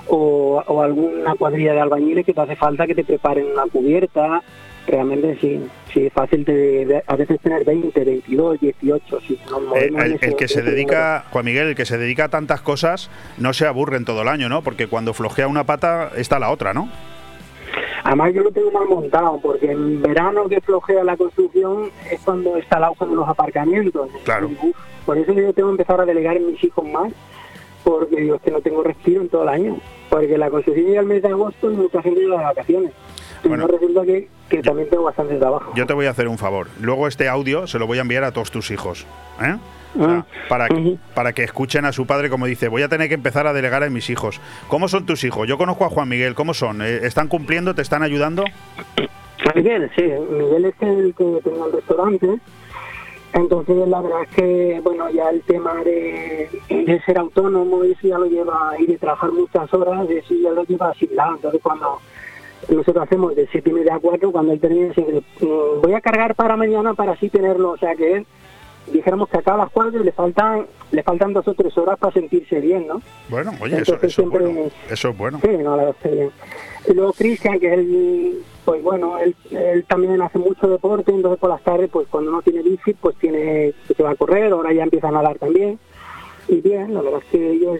o, 0.09 0.62
o, 0.66 0.82
alguna 0.82 1.35
cuadrilla 1.36 1.74
de 1.74 1.81
albañiles 1.81 2.27
que 2.27 2.35
te 2.35 2.40
hace 2.40 2.57
falta 2.57 2.86
que 2.86 2.94
te 2.94 3.05
preparen 3.05 3.47
una 3.53 3.65
cubierta, 3.66 4.43
realmente 4.86 5.39
sí, 5.40 5.65
sí 5.93 6.07
es 6.07 6.12
fácil 6.12 6.44
de, 6.44 7.03
a 7.07 7.16
veces 7.16 7.40
tener 7.40 7.65
20, 7.65 8.05
22, 8.05 8.61
18, 8.61 9.20
sí, 9.27 9.39
el, 9.77 10.19
el, 10.20 10.36
que 10.36 10.49
se 10.49 10.62
dedica, 10.62 11.24
Juan 11.31 11.44
Miguel, 11.44 11.69
el 11.69 11.74
que 11.77 11.86
se 11.86 11.99
dedica 11.99 12.24
a 12.24 12.28
tantas 12.28 12.61
cosas 12.61 13.11
no 13.39 13.53
se 13.53 13.66
aburre 13.66 13.97
en 13.97 14.05
todo 14.05 14.23
el 14.23 14.28
año, 14.28 14.49
¿no? 14.49 14.62
Porque 14.62 14.89
cuando 14.89 15.15
flojea 15.15 15.47
una 15.47 15.65
pata 15.65 16.11
está 16.16 16.39
la 16.39 16.51
otra, 16.51 16.74
¿no? 16.74 16.89
Además 18.04 18.34
yo 18.34 18.42
lo 18.42 18.50
tengo 18.50 18.70
mal 18.70 18.88
montado, 18.88 19.38
porque 19.40 19.70
en 19.70 20.02
verano 20.02 20.48
que 20.48 20.60
flojea 20.60 21.04
la 21.04 21.16
construcción 21.16 21.90
es 22.10 22.20
cuando 22.20 22.56
está 22.56 22.78
el 22.78 22.84
auge 22.84 23.06
de 23.06 23.14
los 23.14 23.28
aparcamientos. 23.28 24.08
Claro. 24.24 24.50
por 25.06 25.18
eso 25.18 25.32
yo 25.32 25.52
tengo 25.52 25.68
que 25.68 25.72
empezar 25.82 26.00
a 26.00 26.04
delegar 26.04 26.36
en 26.36 26.48
mis 26.48 26.62
hijos 26.64 26.84
más, 26.84 27.12
porque 27.84 28.16
digo, 28.16 28.36
es 28.36 28.42
que 28.42 28.50
no 28.50 28.60
tengo 28.60 28.82
respiro 28.82 29.22
en 29.22 29.28
todo 29.28 29.42
el 29.44 29.48
año. 29.48 29.76
Porque 30.10 30.36
la 30.36 30.50
construcción 30.50 30.86
llega 30.86 31.00
el 31.00 31.06
mes 31.06 31.22
de 31.22 31.28
agosto 31.28 31.70
y 31.70 31.74
mucha 31.74 32.02
gente 32.02 32.20
llega 32.20 32.38
de 32.38 32.44
vacaciones. 32.44 32.92
Bueno, 33.44 33.66
resulta 33.66 34.04
que, 34.04 34.28
que 34.48 34.62
también 34.62 34.88
tengo 34.88 35.04
bastante 35.04 35.36
trabajo. 35.36 35.72
Yo 35.74 35.86
te 35.86 35.94
voy 35.94 36.06
a 36.06 36.10
hacer 36.10 36.28
un 36.28 36.38
favor. 36.38 36.68
Luego 36.80 37.08
este 37.08 37.28
audio 37.28 37.66
se 37.66 37.78
lo 37.78 37.86
voy 37.86 37.98
a 37.98 38.02
enviar 38.02 38.24
a 38.24 38.32
todos 38.32 38.50
tus 38.50 38.70
hijos. 38.70 39.06
¿eh? 39.40 39.56
Ah, 40.01 40.24
para, 40.48 40.69
para 41.14 41.32
que 41.32 41.44
escuchen 41.44 41.85
a 41.85 41.93
su 41.93 42.06
padre 42.06 42.31
como 42.31 42.47
dice, 42.47 42.69
voy 42.69 42.82
a 42.82 42.89
tener 42.89 43.09
que 43.09 43.14
empezar 43.14 43.47
a 43.47 43.52
delegar 43.52 43.82
a 43.82 43.90
mis 43.90 44.09
hijos. 44.10 44.40
¿Cómo 44.69 44.89
son 44.89 45.06
tus 45.06 45.24
hijos? 45.24 45.47
Yo 45.47 45.59
conozco 45.59 45.85
a 45.85 45.90
Juan 45.90 46.09
Miguel, 46.09 46.35
¿cómo 46.35 46.55
son? 46.55 46.82
Eh, 46.82 47.01
¿Están 47.02 47.28
cumpliendo? 47.28 47.74
¿Te 47.74 47.82
están 47.82 48.02
ayudando? 48.02 48.44
Miguel, 49.55 49.90
sí, 49.97 50.02
Miguel 50.02 50.66
es 50.66 50.74
el 50.81 51.14
que 51.14 51.40
tenía 51.43 51.64
el 51.64 51.73
restaurante. 51.73 52.39
Entonces, 53.35 53.89
la 53.89 54.01
verdad 54.02 54.23
es 54.23 54.28
que, 54.36 54.81
bueno, 54.85 55.10
ya 55.10 55.31
el 55.31 55.40
tema 55.43 55.82
de, 55.85 56.48
ser 57.06 57.19
autónomo, 57.19 57.82
eso 57.82 58.06
ya 58.09 58.19
lo 58.19 58.27
lleva, 58.27 58.74
y 58.78 58.86
de 58.86 58.98
trabajar 58.98 59.32
muchas 59.32 59.73
horas, 59.73 60.09
eso 60.10 60.35
ya 60.35 60.51
lo 60.51 60.64
lleva 60.64 60.90
asimilado. 60.90 61.36
Entonces, 61.36 61.60
cuando 61.62 61.98
nosotros 62.69 63.05
hacemos 63.05 63.35
de 63.35 63.48
7 63.51 63.70
y 63.70 63.73
media 63.73 63.94
a 63.94 64.01
4, 64.01 64.31
cuando 64.32 64.52
él 64.52 64.60
termina, 64.60 64.93
mm, 64.94 65.81
voy 65.82 65.94
a 65.94 66.01
cargar 66.01 66.35
para 66.35 66.56
mañana 66.56 66.93
para 66.93 67.12
así 67.12 67.31
tenerlo. 67.31 67.70
O 67.70 67.78
sea 67.78 67.94
que 67.94 68.16
él 68.16 68.27
dijéramos 68.90 69.28
que 69.28 69.38
a 69.38 69.56
las 69.56 69.70
cuatro 69.70 70.02
le 70.02 70.12
faltan 70.12 70.66
le 70.90 71.02
faltan 71.02 71.32
dos 71.32 71.48
o 71.48 71.54
tres 71.54 71.76
horas 71.78 71.98
para 71.98 72.12
sentirse 72.12 72.60
bien, 72.60 72.86
¿no? 72.86 73.00
Bueno, 73.28 73.52
oye, 73.60 73.80
eso, 73.80 73.98
es 74.00 74.16
bueno. 74.18 74.70
Eso 74.90 75.09
es 75.09 75.16
bueno. 75.16 75.40
Sí, 75.42 75.48
no, 75.59 75.76
la 75.76 75.94
bien. 76.04 76.30
Y 76.86 76.92
luego 76.92 77.12
Cristian, 77.14 77.59
que 77.59 77.72
él, 77.72 78.42
pues 78.64 78.82
bueno, 78.82 79.18
él, 79.18 79.34
él, 79.50 79.84
también 79.84 80.20
hace 80.20 80.38
mucho 80.38 80.68
deporte, 80.68 81.12
entonces 81.12 81.40
por 81.40 81.48
las 81.48 81.62
tardes, 81.62 81.88
pues 81.90 82.09
cuando 82.09 82.30
no 82.30 82.42
tiene 82.42 82.62
bici, 82.62 82.92
pues 82.92 83.16
tiene 83.16 83.72
que 83.96 84.02
va 84.02 84.10
a 84.10 84.16
correr, 84.16 84.52
ahora 84.52 84.72
ya 84.72 84.82
empieza 84.82 85.09
a 85.09 85.12
nadar 85.12 85.38
también. 85.38 85.78
Y 86.48 86.60
bien, 86.60 86.92
la 86.92 87.00
verdad 87.00 87.20
es 87.24 87.30
que 87.30 87.59
yo, 87.59 87.76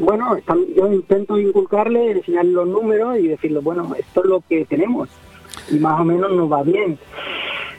bueno, 0.00 0.36
yo 0.76 0.92
intento 0.92 1.38
inculcarle, 1.38 2.10
enseñarle 2.10 2.52
los 2.52 2.68
números 2.68 3.18
y 3.18 3.28
decirle, 3.28 3.60
bueno, 3.60 3.94
esto 3.96 4.22
es 4.22 4.26
lo 4.26 4.42
que 4.46 4.66
tenemos 4.66 5.08
y 5.70 5.78
más 5.78 6.00
o 6.00 6.04
menos 6.04 6.32
nos 6.32 6.50
va 6.50 6.62
bien. 6.62 6.98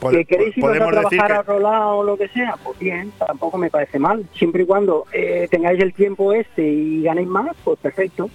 ¿Que 0.10 0.26
queréis 0.26 0.58
ir 0.58 0.66
a 0.66 0.72
trabajar 0.74 1.46
que- 1.46 1.52
a 1.52 1.88
o 1.88 2.04
lo 2.04 2.18
que 2.18 2.28
sea? 2.30 2.56
Pues 2.64 2.78
bien, 2.80 3.12
tampoco 3.26 3.58
me 3.58 3.70
parece 3.70 4.00
mal. 4.00 4.26
Siempre 4.36 4.64
y 4.64 4.66
cuando 4.66 5.06
eh, 5.14 5.48
tengáis 5.52 5.80
el 5.82 5.94
tiempo 5.94 6.34
este 6.34 6.64
y 6.68 7.04
ganéis 7.04 7.28
más, 7.28 7.56
pues 7.64 7.78
perfecto. 7.80 8.30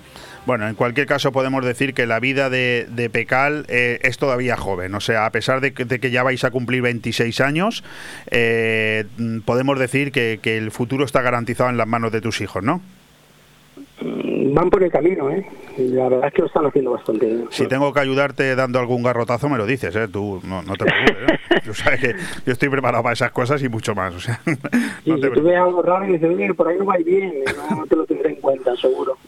Bueno, 0.46 0.68
en 0.68 0.76
cualquier 0.76 1.06
caso 1.08 1.32
podemos 1.32 1.64
decir 1.64 1.92
que 1.92 2.06
la 2.06 2.20
vida 2.20 2.48
de, 2.50 2.86
de 2.88 3.10
Pecal 3.10 3.66
eh, 3.68 3.98
es 4.02 4.16
todavía 4.16 4.56
joven. 4.56 4.94
O 4.94 5.00
sea, 5.00 5.26
a 5.26 5.32
pesar 5.32 5.60
de 5.60 5.72
que, 5.74 5.84
de 5.84 5.98
que 5.98 6.12
ya 6.12 6.22
vais 6.22 6.44
a 6.44 6.52
cumplir 6.52 6.82
26 6.82 7.40
años, 7.40 7.82
eh, 8.30 9.04
podemos 9.44 9.76
decir 9.78 10.12
que, 10.12 10.38
que 10.40 10.56
el 10.56 10.70
futuro 10.70 11.04
está 11.04 11.20
garantizado 11.22 11.68
en 11.70 11.76
las 11.76 11.88
manos 11.88 12.12
de 12.12 12.20
tus 12.20 12.40
hijos, 12.40 12.62
¿no? 12.62 12.80
Van 14.56 14.70
por 14.70 14.82
el 14.82 14.90
camino, 14.90 15.30
¿eh? 15.30 15.44
La 15.76 16.08
verdad 16.08 16.28
es 16.28 16.32
que 16.32 16.40
lo 16.40 16.46
están 16.46 16.64
haciendo 16.64 16.92
bastante 16.92 17.26
bien. 17.26 17.46
Si 17.50 17.66
tengo 17.66 17.92
que 17.92 18.00
ayudarte 18.00 18.56
dando 18.56 18.78
algún 18.78 19.02
garrotazo, 19.02 19.50
me 19.50 19.58
lo 19.58 19.66
dices, 19.66 19.94
¿eh? 19.94 20.08
Tú 20.08 20.40
no, 20.44 20.62
no 20.62 20.72
te 20.76 20.86
preocupes, 20.86 21.30
¿eh? 21.30 21.60
Tú 21.66 21.74
sabes 21.74 22.00
que 22.00 22.14
yo 22.46 22.52
estoy 22.52 22.70
preparado 22.70 23.02
para 23.02 23.12
esas 23.12 23.32
cosas 23.32 23.62
y 23.62 23.68
mucho 23.68 23.94
más. 23.94 24.14
O 24.14 24.18
sea, 24.18 24.40
Sí, 25.04 25.12
si 25.12 25.20
tú 25.30 25.42
ves 25.42 25.58
algo 25.58 25.82
raro 25.82 26.06
y 26.08 26.12
dices, 26.12 26.30
oye, 26.30 26.54
por 26.54 26.68
ahí 26.68 26.78
no 26.78 26.86
vais 26.86 27.04
bien, 27.04 27.34
eh, 27.34 27.44
no, 27.54 27.76
no 27.76 27.86
te 27.86 27.96
lo 27.96 28.06
tendré 28.06 28.30
en 28.30 28.35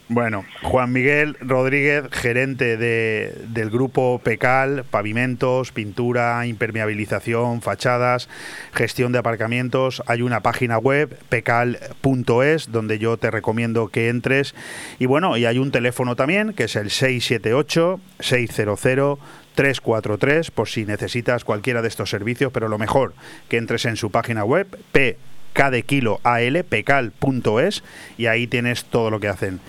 Bueno, 0.09 0.45
Juan 0.62 0.93
Miguel 0.93 1.36
Rodríguez, 1.40 2.05
gerente 2.11 2.77
de, 2.77 3.32
del 3.49 3.70
grupo 3.70 4.20
Pecal, 4.23 4.85
pavimentos, 4.90 5.73
pintura, 5.73 6.47
impermeabilización, 6.47 7.61
fachadas, 7.61 8.28
gestión 8.73 9.12
de 9.12 9.19
aparcamientos. 9.19 10.03
Hay 10.07 10.23
una 10.23 10.40
página 10.40 10.78
web, 10.78 11.19
pecal.es, 11.28 12.73
donde 12.73 12.99
yo 12.99 13.16
te 13.16 13.31
recomiendo 13.31 13.89
que 13.89 14.09
entres. 14.09 14.55
Y 14.99 15.07
bueno, 15.07 15.36
y 15.36 15.45
hay 15.45 15.59
un 15.59 15.70
teléfono 15.70 16.16
también, 16.16 16.55
que 16.55 16.65
es 16.65 16.77
el 16.77 16.89
678-600. 16.89 19.19
343 19.59 20.53
por 20.53 20.69
si 20.69 20.86
necesitas 20.86 21.43
cualquiera 21.43 21.82
de 21.82 21.89
estos 21.89 22.11
servicios, 22.11 22.53
pero 22.53 22.69
lo 22.69 22.78
mejor 22.78 23.15
que 23.49 23.57
entres 23.57 23.86
en 23.86 23.97
su 23.97 24.12
página 24.12 24.45
web, 24.45 24.69
p 24.93 25.19
K 25.53 25.70
de 25.70 25.83
kilo 25.83 26.20
al 26.23 26.65
pecal.es 26.65 27.83
y 28.16 28.27
ahí 28.27 28.47
tienes 28.47 28.85
todo 28.85 29.11
lo 29.11 29.20
que 29.20 29.29
hacen. 29.29 29.61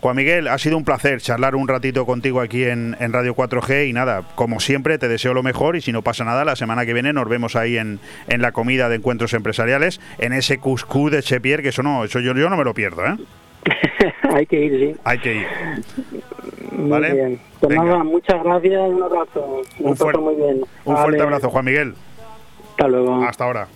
Juan 0.00 0.16
Miguel, 0.16 0.48
ha 0.48 0.58
sido 0.58 0.76
un 0.76 0.84
placer 0.84 1.18
charlar 1.22 1.56
un 1.56 1.66
ratito 1.66 2.04
contigo 2.04 2.42
aquí 2.42 2.64
en, 2.64 2.94
en 3.00 3.14
Radio 3.14 3.34
4G 3.34 3.88
y 3.88 3.94
nada, 3.94 4.22
como 4.34 4.60
siempre 4.60 4.98
te 4.98 5.08
deseo 5.08 5.32
lo 5.32 5.42
mejor 5.42 5.76
y 5.76 5.80
si 5.80 5.92
no 5.92 6.02
pasa 6.02 6.24
nada, 6.24 6.44
la 6.44 6.56
semana 6.56 6.84
que 6.84 6.92
viene 6.92 7.14
nos 7.14 7.26
vemos 7.26 7.56
ahí 7.56 7.78
en, 7.78 8.00
en 8.28 8.42
la 8.42 8.52
comida 8.52 8.90
de 8.90 8.96
encuentros 8.96 9.32
empresariales, 9.32 10.02
en 10.18 10.34
ese 10.34 10.58
cuscú 10.58 11.08
de 11.08 11.22
Chepier, 11.22 11.62
que 11.62 11.70
eso 11.70 11.82
no, 11.82 12.04
eso 12.04 12.20
yo, 12.20 12.34
yo 12.34 12.50
no 12.50 12.56
me 12.58 12.64
lo 12.64 12.74
pierdo, 12.74 13.02
¿eh? 13.06 13.16
Hay 14.34 14.44
que 14.44 14.60
ir, 14.60 14.78
sí. 14.78 15.00
Hay 15.04 15.18
que 15.20 15.36
ir. 15.36 15.46
Muy 16.72 16.90
¿Vale? 16.90 17.12
bien. 17.14 17.40
Pues 17.60 17.74
nada, 17.74 18.04
muchas 18.04 18.42
gracias, 18.42 18.80
un 18.82 19.02
abrazo. 19.02 19.62
Un, 19.78 20.22
muy 20.22 20.34
bien. 20.34 20.60
un 20.84 20.94
Vale. 20.94 21.04
fuerte 21.06 21.22
abrazo, 21.22 21.48
Juan 21.48 21.64
Miguel. 21.64 21.94
Hasta 22.72 22.88
luego. 22.88 23.24
Hasta 23.24 23.44
ahora. 23.44 23.68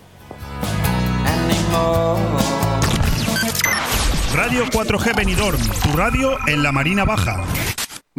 Radio 4.33 4.65
4G 4.65 5.15
Benidorm, 5.15 5.59
tu 5.83 5.91
radio 5.95 6.37
en 6.47 6.63
la 6.63 6.71
Marina 6.71 7.05
Baja. 7.05 7.43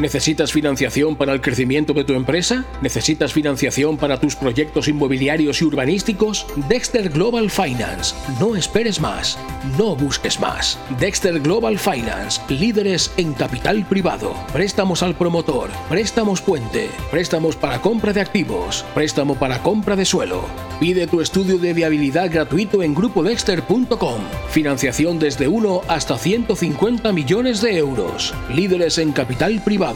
¿Necesitas 0.00 0.50
financiación 0.50 1.14
para 1.14 1.34
el 1.34 1.42
crecimiento 1.42 1.92
de 1.92 2.04
tu 2.04 2.14
empresa? 2.14 2.64
¿Necesitas 2.80 3.34
financiación 3.34 3.98
para 3.98 4.18
tus 4.18 4.34
proyectos 4.34 4.88
inmobiliarios 4.88 5.60
y 5.60 5.66
urbanísticos? 5.66 6.46
Dexter 6.70 7.10
Global 7.10 7.50
Finance. 7.50 8.14
No 8.40 8.56
esperes 8.56 8.98
más. 8.98 9.38
No 9.76 9.94
busques 9.94 10.40
más. 10.40 10.78
Dexter 10.98 11.38
Global 11.40 11.78
Finance. 11.78 12.40
Líderes 12.48 13.12
en 13.18 13.34
capital 13.34 13.84
privado. 13.84 14.32
Préstamos 14.54 15.02
al 15.02 15.14
promotor. 15.16 15.68
Préstamos 15.90 16.40
puente. 16.40 16.88
Préstamos 17.10 17.56
para 17.56 17.82
compra 17.82 18.14
de 18.14 18.22
activos. 18.22 18.86
Préstamo 18.94 19.34
para 19.34 19.62
compra 19.62 19.96
de 19.96 20.06
suelo. 20.06 20.46
Pide 20.80 21.08
tu 21.08 21.20
estudio 21.20 21.58
de 21.58 21.74
viabilidad 21.74 22.30
gratuito 22.32 22.82
en 22.82 22.94
grupodexter.com. 22.94 24.22
Financiación 24.48 25.18
desde 25.18 25.46
1 25.46 25.82
hasta 25.88 26.16
150 26.16 27.12
millones 27.12 27.60
de 27.60 27.76
euros. 27.76 28.32
Líderes 28.48 28.96
en 28.96 29.12
capital 29.12 29.60
privado. 29.62 29.89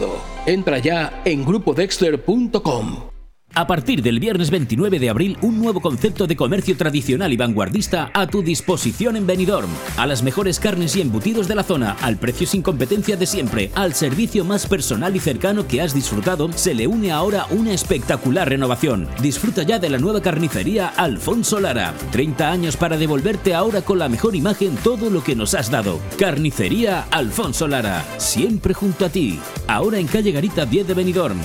Entra 0.46 0.78
ya 0.78 1.22
en 1.24 1.44
grupodexter.com. 1.44 3.13
A 3.56 3.68
partir 3.68 4.02
del 4.02 4.18
viernes 4.18 4.50
29 4.50 4.98
de 4.98 5.10
abril, 5.10 5.38
un 5.40 5.60
nuevo 5.60 5.80
concepto 5.80 6.26
de 6.26 6.34
comercio 6.34 6.76
tradicional 6.76 7.32
y 7.32 7.36
vanguardista 7.36 8.10
a 8.12 8.26
tu 8.26 8.42
disposición 8.42 9.16
en 9.16 9.28
Benidorm. 9.28 9.70
A 9.96 10.08
las 10.08 10.24
mejores 10.24 10.58
carnes 10.58 10.96
y 10.96 11.00
embutidos 11.00 11.46
de 11.46 11.54
la 11.54 11.62
zona, 11.62 11.96
al 12.02 12.16
precio 12.16 12.48
sin 12.48 12.62
competencia 12.62 13.16
de 13.16 13.26
siempre, 13.26 13.70
al 13.76 13.94
servicio 13.94 14.44
más 14.44 14.66
personal 14.66 15.14
y 15.14 15.20
cercano 15.20 15.68
que 15.68 15.80
has 15.80 15.94
disfrutado, 15.94 16.50
se 16.52 16.74
le 16.74 16.88
une 16.88 17.12
ahora 17.12 17.46
una 17.50 17.72
espectacular 17.72 18.48
renovación. 18.48 19.08
Disfruta 19.22 19.62
ya 19.62 19.78
de 19.78 19.88
la 19.88 19.98
nueva 19.98 20.20
carnicería 20.20 20.88
Alfonso 20.88 21.60
Lara. 21.60 21.94
30 22.10 22.50
años 22.50 22.76
para 22.76 22.96
devolverte 22.96 23.54
ahora 23.54 23.82
con 23.82 24.00
la 24.00 24.08
mejor 24.08 24.34
imagen 24.34 24.74
todo 24.82 25.10
lo 25.10 25.22
que 25.22 25.36
nos 25.36 25.54
has 25.54 25.70
dado. 25.70 26.00
Carnicería 26.18 27.06
Alfonso 27.12 27.68
Lara, 27.68 28.04
siempre 28.16 28.74
junto 28.74 29.04
a 29.04 29.10
ti. 29.10 29.38
Ahora 29.68 30.00
en 30.00 30.08
calle 30.08 30.32
Garita 30.32 30.66
10 30.66 30.88
de 30.88 30.94
Benidorm. 30.94 31.38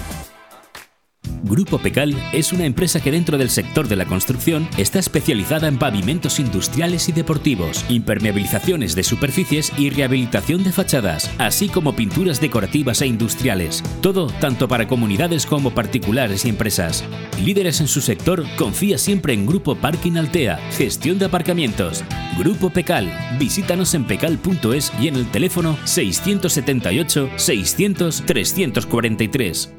Grupo 1.44 1.78
Pecal 1.78 2.16
es 2.34 2.52
una 2.52 2.66
empresa 2.66 3.02
que 3.02 3.12
dentro 3.12 3.38
del 3.38 3.50
sector 3.50 3.88
de 3.88 3.96
la 3.96 4.06
construcción 4.06 4.68
está 4.78 5.00
especializada 5.00 5.68
en 5.68 5.78
pavimentos 5.78 6.40
industriales 6.40 7.08
y 7.10 7.12
deportivos, 7.12 7.86
impermeabilizaciones 7.90 8.96
de 8.96 9.04
superficies 9.04 9.72
y 9.78 9.90
rehabilitación 9.90 10.64
de 10.64 10.72
fachadas, 10.72 11.30
así 11.38 11.70
como 11.70 11.96
pinturas 11.96 12.42
decorativas 12.42 13.02
e 13.02 13.08
industriales. 13.08 13.84
Todo 14.02 14.28
tanto 14.28 14.68
para 14.68 14.88
comunidades 14.88 15.46
como 15.46 15.72
particulares 15.72 16.46
y 16.46 16.50
empresas. 16.50 17.04
Líderes 17.44 17.80
en 17.80 17.88
su 17.88 18.02
sector, 18.02 18.46
confía 18.58 18.98
siempre 18.98 19.34
en 19.34 19.46
Grupo 19.46 19.76
Parking 19.76 20.18
Altea, 20.18 20.58
gestión 20.72 21.20
de 21.20 21.26
aparcamientos. 21.26 22.04
Grupo 22.38 22.70
Pecal, 22.70 23.12
visítanos 23.40 23.94
en 23.94 24.06
pecal.es 24.06 24.92
y 25.02 25.08
en 25.08 25.16
el 25.16 25.30
teléfono 25.32 25.78
678 25.86 27.30
600 27.38 28.24
343. 28.26 29.79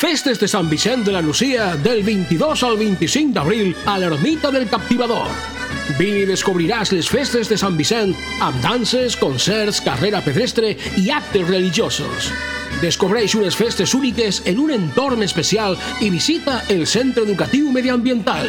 Festes 0.00 0.38
de 0.40 0.46
Sant 0.48 0.70
Vicent 0.70 1.02
de 1.04 1.12
la 1.12 1.20
Lucía 1.20 1.76
del 1.76 2.02
22 2.02 2.62
al 2.64 2.78
25 2.78 3.34
d'abril 3.34 3.74
a 3.84 3.98
l'Ermita 4.00 4.48
del 4.50 4.64
Captivador. 4.66 5.28
Vine 5.98 6.22
i 6.22 6.28
descobriràs 6.30 6.94
les 6.94 7.10
festes 7.12 7.50
de 7.52 7.58
Sant 7.60 7.76
Vicent 7.76 8.14
amb 8.40 8.56
danses, 8.64 9.18
concerts, 9.20 9.82
carrera 9.84 10.22
pedestre 10.24 10.72
i 10.96 11.04
actes 11.12 11.44
religiosos. 11.44 12.30
Descobreix 12.80 13.36
unes 13.36 13.60
festes 13.60 13.92
úniques 13.92 14.40
en 14.48 14.64
un 14.64 14.72
entorn 14.72 15.20
especial 15.20 15.76
i 16.00 16.08
visita 16.08 16.62
el 16.72 16.86
Centre 16.88 17.28
Educatiu 17.28 17.68
Mediambiental. 17.68 18.48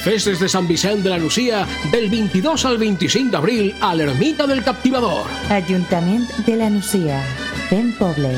Festes 0.00 0.40
de 0.40 0.48
Sant 0.48 0.64
Vicent 0.64 1.04
de 1.04 1.12
la 1.12 1.20
Lucía 1.20 1.66
del 1.92 2.08
22 2.08 2.64
al 2.64 2.80
25 2.80 3.36
d'abril 3.36 3.74
a 3.84 3.92
l'Ermita 3.92 4.48
del 4.48 4.64
Captivador. 4.64 5.28
Ajuntament 5.60 6.24
de 6.48 6.56
la 6.56 6.72
Nucia. 6.72 7.20
Fem 7.68 7.92
poble. 8.00 8.32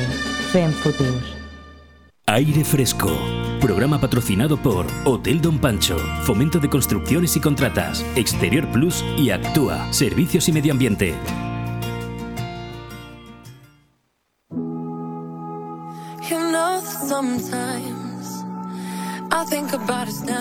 Fem 0.51 0.75
futur. 0.83 1.38
Aire 2.31 2.63
Fresco. 2.63 3.09
Programa 3.59 3.99
patrocinado 3.99 4.59
por 4.59 4.87
Hotel 5.07 5.41
Don 5.41 5.59
Pancho, 5.59 5.97
Fomento 6.25 6.59
de 6.59 6.69
Construcciones 6.69 7.35
y 7.37 7.41
Contratas, 7.41 8.05
Exterior 8.17 8.71
Plus 8.71 9.03
y 9.17 9.31
Actúa, 9.31 9.91
Servicios 9.95 10.47
y 10.47 10.53
Medio 10.53 10.73
Ambiente. 10.73 11.15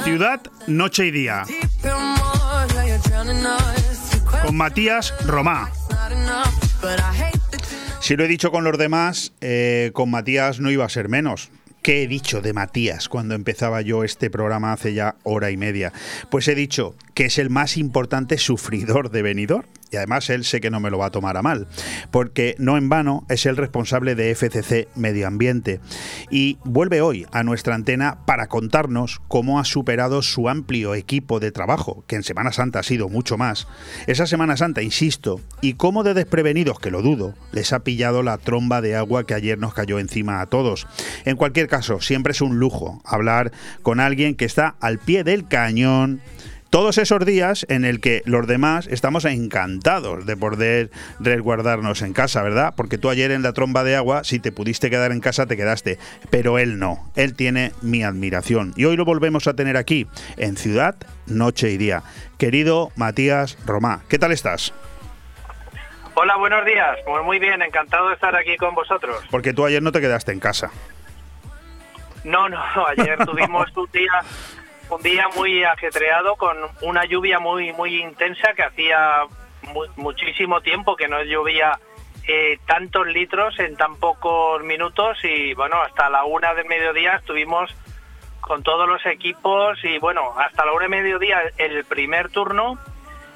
Ciudad, 0.04 0.42
noche 0.68 1.06
y 1.06 1.12
día. 1.12 1.46
Con 4.44 4.58
Matías 4.58 5.14
Romá. 5.26 5.72
Si 8.02 8.18
lo 8.18 8.26
he 8.26 8.28
dicho 8.28 8.52
con 8.52 8.66
los 8.66 8.78
demás, 8.78 9.32
eh, 9.40 9.92
con 9.94 10.12
Matías 10.12 10.60
no 10.60 10.70
iba 10.70 10.84
a 10.84 10.90
ser 10.90 11.08
menos. 11.08 11.50
¿Qué 11.88 12.04
he 12.04 12.08
dicho 12.10 12.42
de 12.42 12.52
Matías 12.52 13.08
cuando 13.08 13.34
empezaba 13.34 13.80
yo 13.80 14.04
este 14.04 14.30
programa 14.30 14.74
hace 14.74 14.94
ya 14.94 15.16
hora 15.24 15.52
y 15.52 15.56
media? 15.56 15.94
Pues 16.30 16.50
he 16.50 16.54
dicho 16.54 16.96
que 17.14 17.28
es 17.28 17.38
el 17.38 17.50
más 17.50 17.78
importante 17.78 18.38
sufridor 18.38 19.10
de 19.10 19.22
venidor. 19.22 19.68
Y 19.92 19.98
además 19.98 20.30
él 20.30 20.44
sé 20.44 20.62
que 20.62 20.70
no 20.70 20.80
me 20.80 20.90
lo 20.90 20.98
va 20.98 21.08
a 21.08 21.12
tomar 21.12 21.38
a 21.38 21.42
mal, 21.42 21.68
porque 22.12 22.56
no 22.58 22.78
en 22.78 22.90
vano 22.90 23.26
es 23.30 23.46
el 23.46 23.58
responsable 23.58 24.16
de 24.16 24.34
FCC 24.36 24.88
Medio 24.96 25.28
Ambiente. 25.28 25.80
Y 26.30 26.58
vuelve 26.64 27.02
hoy 27.02 27.26
a 27.32 27.44
nuestra 27.44 27.76
antena 27.76 28.20
para 28.26 28.48
contarnos 28.48 29.22
cómo 29.28 29.60
ha 29.60 29.66
superado 29.66 30.22
su 30.22 30.50
amplio 30.50 30.96
equipo 30.96 31.40
de 31.40 31.52
trabajo, 31.52 32.04
que 32.08 32.16
en 32.16 32.24
Semana 32.24 32.52
Santa 32.52 32.80
ha 32.80 32.84
sido 32.84 33.10
mucho 33.10 33.38
más. 33.38 33.68
Esa 34.08 34.28
Semana 34.28 34.58
Santa, 34.58 34.82
insisto, 34.82 35.42
y 35.62 35.74
cómo 35.74 36.04
de 36.04 36.14
desprevenidos, 36.14 36.80
que 36.80 36.92
lo 36.92 37.02
dudo, 37.02 37.34
les 37.52 37.74
ha 37.74 37.80
pillado 37.80 38.24
la 38.24 38.38
tromba 38.38 38.82
de 38.82 38.96
agua 38.96 39.26
que 39.26 39.34
ayer 39.34 39.58
nos 39.58 39.74
cayó 39.74 40.00
encima 40.00 40.42
a 40.42 40.48
todos. 40.48 40.88
En 41.26 41.38
cualquier 41.38 41.68
caso, 41.68 42.02
siempre 42.02 42.32
es 42.32 42.42
un 42.42 42.60
lujo 42.60 43.02
hablar 43.06 43.52
con 43.82 44.00
alguien 44.00 44.36
que 44.36 44.46
está 44.46 44.76
al 44.80 45.00
pie 45.00 45.24
del 45.24 45.48
cañón 45.48 46.22
todos 46.70 46.98
esos 46.98 47.26
días 47.26 47.66
en 47.70 47.86
el 47.86 48.00
que 48.00 48.22
los 48.26 48.48
demás 48.48 48.88
estamos 48.88 49.26
encantados 49.26 50.26
de 50.26 50.38
poder 50.38 50.90
resguardarnos 51.20 52.02
en 52.02 52.14
casa, 52.14 52.42
¿verdad? 52.44 52.74
Porque 52.76 52.98
tú 52.98 53.10
ayer 53.10 53.32
en 53.32 53.44
la 53.44 53.54
tromba 53.54 53.84
de 53.84 53.96
agua, 53.96 54.24
si 54.24 54.40
te 54.40 54.52
pudiste 54.52 54.90
quedar 54.90 55.12
en 55.12 55.22
casa, 55.22 55.46
te 55.46 55.58
quedaste. 55.58 55.98
Pero 56.30 56.60
él 56.60 56.80
no. 56.80 57.10
Él 57.16 57.36
tiene 57.36 57.72
mi 57.82 58.04
admiración. 58.04 58.74
Y 58.76 58.86
hoy 58.86 58.98
lo 58.98 59.06
volvemos 59.06 59.48
a 59.48 59.56
tener 59.56 59.78
aquí, 59.78 60.08
en 60.38 60.58
Ciudad, 60.58 60.96
Noche 61.26 61.72
y 61.72 61.78
Día. 61.78 62.04
Querido 62.38 62.92
Matías 62.96 63.58
Romá, 63.66 64.02
¿qué 64.10 64.20
tal 64.20 64.32
estás? 64.32 64.74
Hola, 66.14 66.36
buenos 66.38 66.66
días. 66.66 66.98
Pues 67.06 67.24
muy 67.24 67.40
bien, 67.40 67.62
encantado 67.62 68.10
de 68.10 68.16
estar 68.16 68.36
aquí 68.36 68.58
con 68.58 68.74
vosotros. 68.74 69.24
Porque 69.30 69.54
tú 69.54 69.66
ayer 69.66 69.84
no 69.84 69.92
te 69.92 70.02
quedaste 70.02 70.32
en 70.32 70.40
casa. 70.40 70.72
No, 72.24 72.50
no, 72.50 72.60
ayer 72.88 73.18
tuvimos 73.26 73.66
un 73.78 73.90
día 73.92 74.12
un 74.90 75.02
día 75.02 75.28
muy 75.36 75.64
ajetreado 75.64 76.36
con 76.36 76.58
una 76.82 77.06
lluvia 77.06 77.40
muy 77.40 77.74
muy 77.74 78.02
intensa 78.02 78.54
que 78.56 78.64
hacía 78.64 79.24
muchísimo 79.96 80.62
tiempo 80.62 80.96
que 80.96 81.08
no 81.08 81.22
llovía 81.24 81.78
eh, 82.28 82.58
tantos 82.66 83.08
litros 83.08 83.58
en 83.60 83.76
tan 83.76 83.96
pocos 83.98 84.64
minutos 84.64 85.18
y 85.24 85.54
bueno 85.54 85.82
hasta 85.82 86.10
la 86.10 86.24
una 86.24 86.54
del 86.54 86.66
mediodía 86.68 87.16
estuvimos 87.16 87.74
con 88.40 88.64
todos 88.64 88.88
los 88.88 89.06
equipos 89.06 89.78
y 89.84 89.98
bueno 90.00 90.34
hasta 90.38 90.66
la 90.66 90.72
una 90.74 90.84
del 90.84 90.90
mediodía 90.90 91.42
el 91.58 91.84
primer 91.86 92.30
turno 92.30 92.78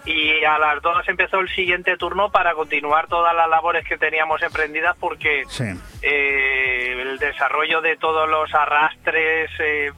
y 0.05 0.43
a 0.43 0.57
las 0.57 0.81
dos 0.81 1.07
empezó 1.07 1.39
el 1.39 1.49
siguiente 1.49 1.95
turno 1.95 2.31
para 2.31 2.53
continuar 2.53 3.07
todas 3.07 3.35
las 3.35 3.47
labores 3.49 3.85
que 3.85 3.97
teníamos 3.97 4.41
emprendidas 4.41 4.95
porque 4.99 5.43
eh, 6.01 6.95
el 6.99 7.19
desarrollo 7.19 7.81
de 7.81 7.97
todos 7.97 8.27
los 8.27 8.51
arrastres 8.53 9.51
eh, 9.59 9.91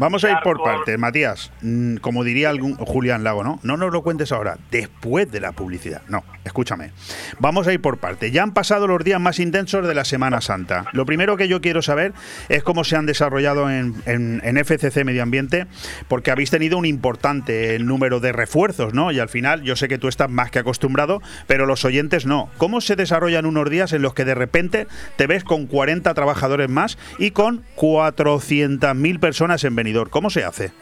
Vamos 0.00 0.24
a 0.24 0.30
ir 0.30 0.38
por 0.42 0.62
partes, 0.62 0.98
Matías. 0.98 1.52
Mm, 1.60 1.96
como 1.96 2.24
diría 2.24 2.48
algún 2.48 2.74
Julián 2.74 3.22
Lago, 3.22 3.44
¿no? 3.44 3.60
No 3.62 3.76
nos 3.76 3.92
lo 3.92 4.02
cuentes 4.02 4.32
ahora, 4.32 4.56
después 4.70 5.30
de 5.30 5.40
la 5.40 5.52
publicidad. 5.52 6.00
No, 6.08 6.24
escúchame. 6.42 6.92
Vamos 7.38 7.66
a 7.66 7.74
ir 7.74 7.82
por 7.82 7.98
partes. 7.98 8.32
Ya 8.32 8.42
han 8.42 8.54
pasado 8.54 8.86
los 8.86 9.04
días 9.04 9.20
más 9.20 9.38
intensos 9.38 9.86
de 9.86 9.94
la 9.94 10.06
Semana 10.06 10.40
Santa. 10.40 10.86
Lo 10.94 11.04
primero 11.04 11.36
que 11.36 11.48
yo 11.48 11.60
quiero 11.60 11.82
saber 11.82 12.14
es 12.48 12.62
cómo 12.62 12.82
se 12.82 12.96
han 12.96 13.04
desarrollado 13.04 13.70
en, 13.70 14.02
en, 14.06 14.64
FCC 14.64 15.04
Medio 15.04 15.22
Ambiente, 15.22 15.66
porque 16.08 16.30
habéis 16.30 16.48
tenido 16.48 16.78
un 16.78 16.86
importante 16.86 17.78
número 17.78 18.20
de 18.20 18.32
refuerzos, 18.32 18.94
¿no? 18.94 19.12
Y 19.12 19.20
al 19.20 19.28
final, 19.28 19.60
yo 19.64 19.76
sé 19.76 19.86
que 19.86 19.98
tú 19.98 20.08
estás 20.08 20.30
más 20.30 20.50
que 20.50 20.60
acostumbrado, 20.60 21.20
pero 21.46 21.66
los 21.66 21.84
oyentes 21.84 22.24
no. 22.24 22.48
¿Cómo 22.56 22.80
se 22.80 22.96
desarrollan 22.96 23.44
unos 23.44 23.68
días 23.68 23.92
en 23.92 24.00
los 24.00 24.14
que 24.14 24.24
de 24.24 24.34
repente 24.34 24.86
te 25.16 25.26
ves 25.26 25.44
con 25.44 25.66
40 25.66 26.14
trabajadores 26.14 26.70
más 26.70 26.96
y 27.18 27.32
con 27.32 27.64
400.000 27.76 29.20
personas 29.20 29.62
en 29.64 29.76
¿Cómo 30.10 30.30
se 30.30 30.44
hace? 30.44 30.72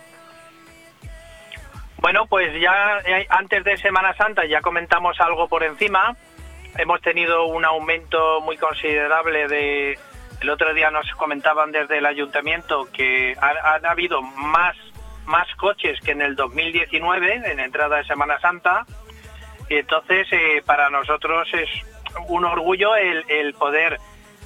Bueno, 1.99 2.27
pues 2.27 2.49
ya 2.61 3.01
eh, 3.05 3.27
antes 3.29 3.65
de 3.65 3.77
Semana 3.77 4.15
Santa 4.15 4.47
ya 4.47 4.61
comentamos 4.61 5.21
algo 5.21 5.49
por 5.49 5.65
encima. 5.65 6.17
Hemos 6.77 7.01
tenido 7.01 7.47
un 7.47 7.65
aumento 7.65 8.41
muy 8.41 8.57
considerable 8.57 9.49
de... 9.49 9.99
El 10.41 10.51
otro 10.51 10.73
día 10.73 10.93
nos 10.93 11.11
comentaban 11.17 11.73
desde 11.73 11.99
el 11.99 12.07
ayuntamiento 12.07 12.89
que 12.93 13.37
han, 13.41 13.85
habido 13.85 14.23
más, 14.23 14.77
más 15.27 15.49
coches 15.57 15.99
que 16.01 16.13
en 16.13 16.23
el 16.23 16.37
2019, 16.37 17.51
en 17.51 17.59
entrada 17.59 17.97
de 17.97 18.05
Semana 18.05 18.39
Santa. 18.39 18.87
Y 19.69 19.79
entonces, 19.79 20.29
eh, 20.31 20.63
para 20.65 20.91
nosotros 20.91 21.49
es 21.55 21.69
un 22.29 22.45
orgullo 22.45 22.95
el, 22.95 23.55
poder 23.55 23.99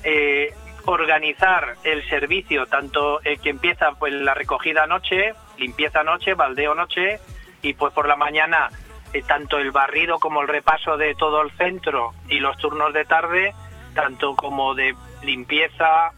eh, 0.03 0.55
organizar 0.87 1.77
el 1.85 2.07
servicio, 2.09 2.67
tanto 2.67 3.21
el 3.23 3.41
que 3.41 3.51
empieza 3.51 3.93
pues 3.93 4.13
la 4.13 4.35
recogida 4.35 4.87
noche, 4.87 5.35
limpieza 5.59 6.03
noche, 6.03 6.35
baldeo 6.35 6.75
noche, 6.75 7.21
y 7.63 7.75
pues 7.75 7.93
por 7.93 8.09
la 8.09 8.17
mañana 8.17 8.69
eh, 9.13 9.23
tanto 9.23 9.59
el 9.59 9.71
barrido 9.71 10.19
como 10.19 10.43
el 10.43 10.49
repaso 10.49 10.97
de 10.97 11.15
todo 11.15 11.43
el 11.43 11.51
centro 11.53 12.13
y 12.29 12.41
los 12.41 12.57
turnos 12.57 12.93
de 12.93 13.05
tarde, 13.05 13.55
tanto 13.95 14.35
como 14.35 14.75
de 14.75 14.95
limpieza, 15.23 16.13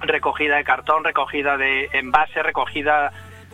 recogida 0.00 0.56
de 0.56 0.64
cartón, 0.64 1.04
recogida 1.04 1.56
de 1.56 1.88
envase, 1.92 2.42
recogida 2.42 3.12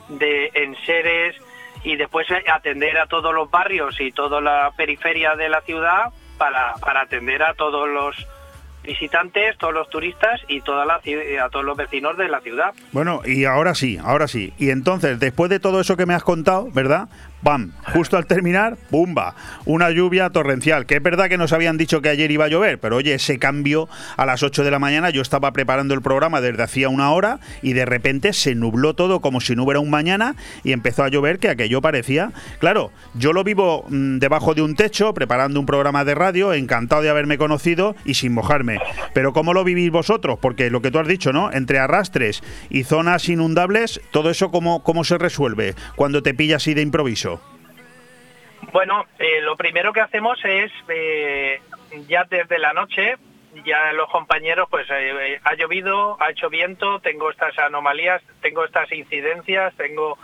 de 0.09 0.51
enseres 0.55 1.37
y 1.83 1.97
después 1.97 2.27
atender 2.53 2.99
a 2.99 3.07
todos 3.07 3.35
los 3.35 3.51
barrios 3.51 4.01
y 4.01 4.13
toda 4.13 4.41
la 4.41 4.73
periferia 4.77 5.35
de 5.37 5.49
la 5.49 5.63
ciudad 5.63 6.13
para, 6.37 6.75
para 6.75 7.03
atender 7.03 7.43
a 7.43 7.55
todos 7.55 7.89
los 7.89 8.27
visitantes, 8.83 9.57
todos 9.59 9.75
los 9.75 9.89
turistas 9.91 10.41
y 10.49 10.61
toda 10.61 10.85
la, 10.85 10.95
a 10.95 11.49
todos 11.51 11.65
los 11.65 11.77
vecinos 11.77 12.17
de 12.17 12.29
la 12.29 12.41
ciudad. 12.41 12.73
Bueno, 12.93 13.23
y 13.25 13.45
ahora 13.45 13.75
sí, 13.75 13.99
ahora 14.03 14.29
sí. 14.29 14.53
Y 14.59 14.71
entonces, 14.71 15.19
después 15.21 15.51
de 15.51 15.61
todo 15.61 15.81
eso 15.81 15.97
que 15.97 16.07
me 16.07 16.15
has 16.15 16.23
contado, 16.23 16.71
¿verdad? 16.73 17.09
¡Pam! 17.43 17.73
Justo 17.95 18.19
al 18.19 18.27
terminar, 18.27 18.77
¡bumba! 18.91 19.35
Una 19.65 19.91
lluvia 19.91 20.29
torrencial. 20.29 20.85
Que 20.85 20.97
es 20.97 21.03
verdad 21.03 21.29
que 21.29 21.39
nos 21.39 21.55
habían 21.55 21.79
dicho 21.79 22.03
que 22.03 22.11
ayer 22.11 22.31
iba 22.31 22.45
a 22.45 22.49
llover, 22.49 22.79
pero 22.79 22.97
oye, 22.97 23.15
ese 23.15 23.39
cambio 23.39 23.89
a 24.19 24.27
las 24.27 24.43
8 24.43 24.63
de 24.63 24.71
la 24.71 24.79
mañana, 24.79 25.09
yo 25.09 25.23
estaba 25.23 25.51
preparando 25.53 25.95
el 25.95 26.03
programa 26.03 26.43
desde 26.43 26.63
hacía 26.63 26.91
una 26.91 27.13
hora 27.13 27.41
y 27.63 27.73
de 27.73 27.87
repente 27.87 28.35
se 28.35 28.55
nubló 28.55 28.95
todo 28.95 29.21
como 29.21 29.41
si 29.41 29.57
no 29.57 29.65
hubiera 29.65 29.81
un 29.81 29.89
mañana 29.89 30.37
y 30.65 30.73
empezó 30.73 31.03
a 31.03 31.09
llover 31.09 31.39
que 31.39 31.49
aquello 31.49 31.81
parecía. 31.81 32.33
Claro, 32.59 32.93
yo 33.15 33.33
lo 33.33 33.43
vivo 33.43 33.87
mm, 33.89 34.19
debajo 34.19 34.55
de 34.55 34.61
un 34.61 34.75
techo, 34.75 35.15
preparando 35.15 35.61
un 35.61 35.67
programa 35.67 36.05
de 36.05 36.15
radio, 36.15 36.53
encantado 36.53 37.01
de 37.01 37.09
haberme 37.09 37.39
conocido 37.39 37.97
y 38.05 38.15
sin 38.15 38.35
mojarme. 38.35 38.81
Pero 39.15 39.33
¿cómo 39.33 39.55
lo 39.55 39.65
vivís 39.65 39.91
vosotros? 39.91 40.39
Porque 40.43 40.69
lo 40.69 40.83
que 40.83 40.91
tú 40.91 40.99
has 40.99 41.09
dicho, 41.09 41.33
¿no? 41.33 41.51
Entre 41.53 41.79
arrastres 41.79 42.43
y 42.69 42.85
zonas 42.85 43.31
inundables, 43.31 44.01
todo 44.11 44.29
eso, 44.29 44.51
¿cómo, 44.51 44.83
cómo 44.83 45.05
se 45.05 45.17
resuelve 45.17 45.75
cuando 45.97 46.23
te 46.23 46.35
pillas 46.35 46.63
así 46.63 46.75
de 46.75 46.83
improviso? 46.83 47.30
Bueno, 48.73 49.07
eh, 49.19 49.41
lo 49.41 49.57
primero 49.57 49.93
que 49.93 50.01
hacemos 50.01 50.39
es, 50.45 50.71
eh, 50.89 51.61
ya 52.07 52.25
desde 52.25 52.59
la 52.59 52.73
noche, 52.73 53.17
ya 53.65 53.93
los 53.93 54.09
compañeros, 54.11 54.69
pues 54.71 54.87
eh, 54.91 55.41
ha 55.43 55.55
llovido, 55.55 56.17
ha 56.21 56.31
hecho 56.31 56.49
viento, 56.49 57.01
tengo 57.01 57.31
estas 57.31 57.59
anomalías, 57.59 58.23
tengo 58.41 58.65
estas 58.65 58.91
incidencias, 58.93 59.75
tengo 59.77 60.19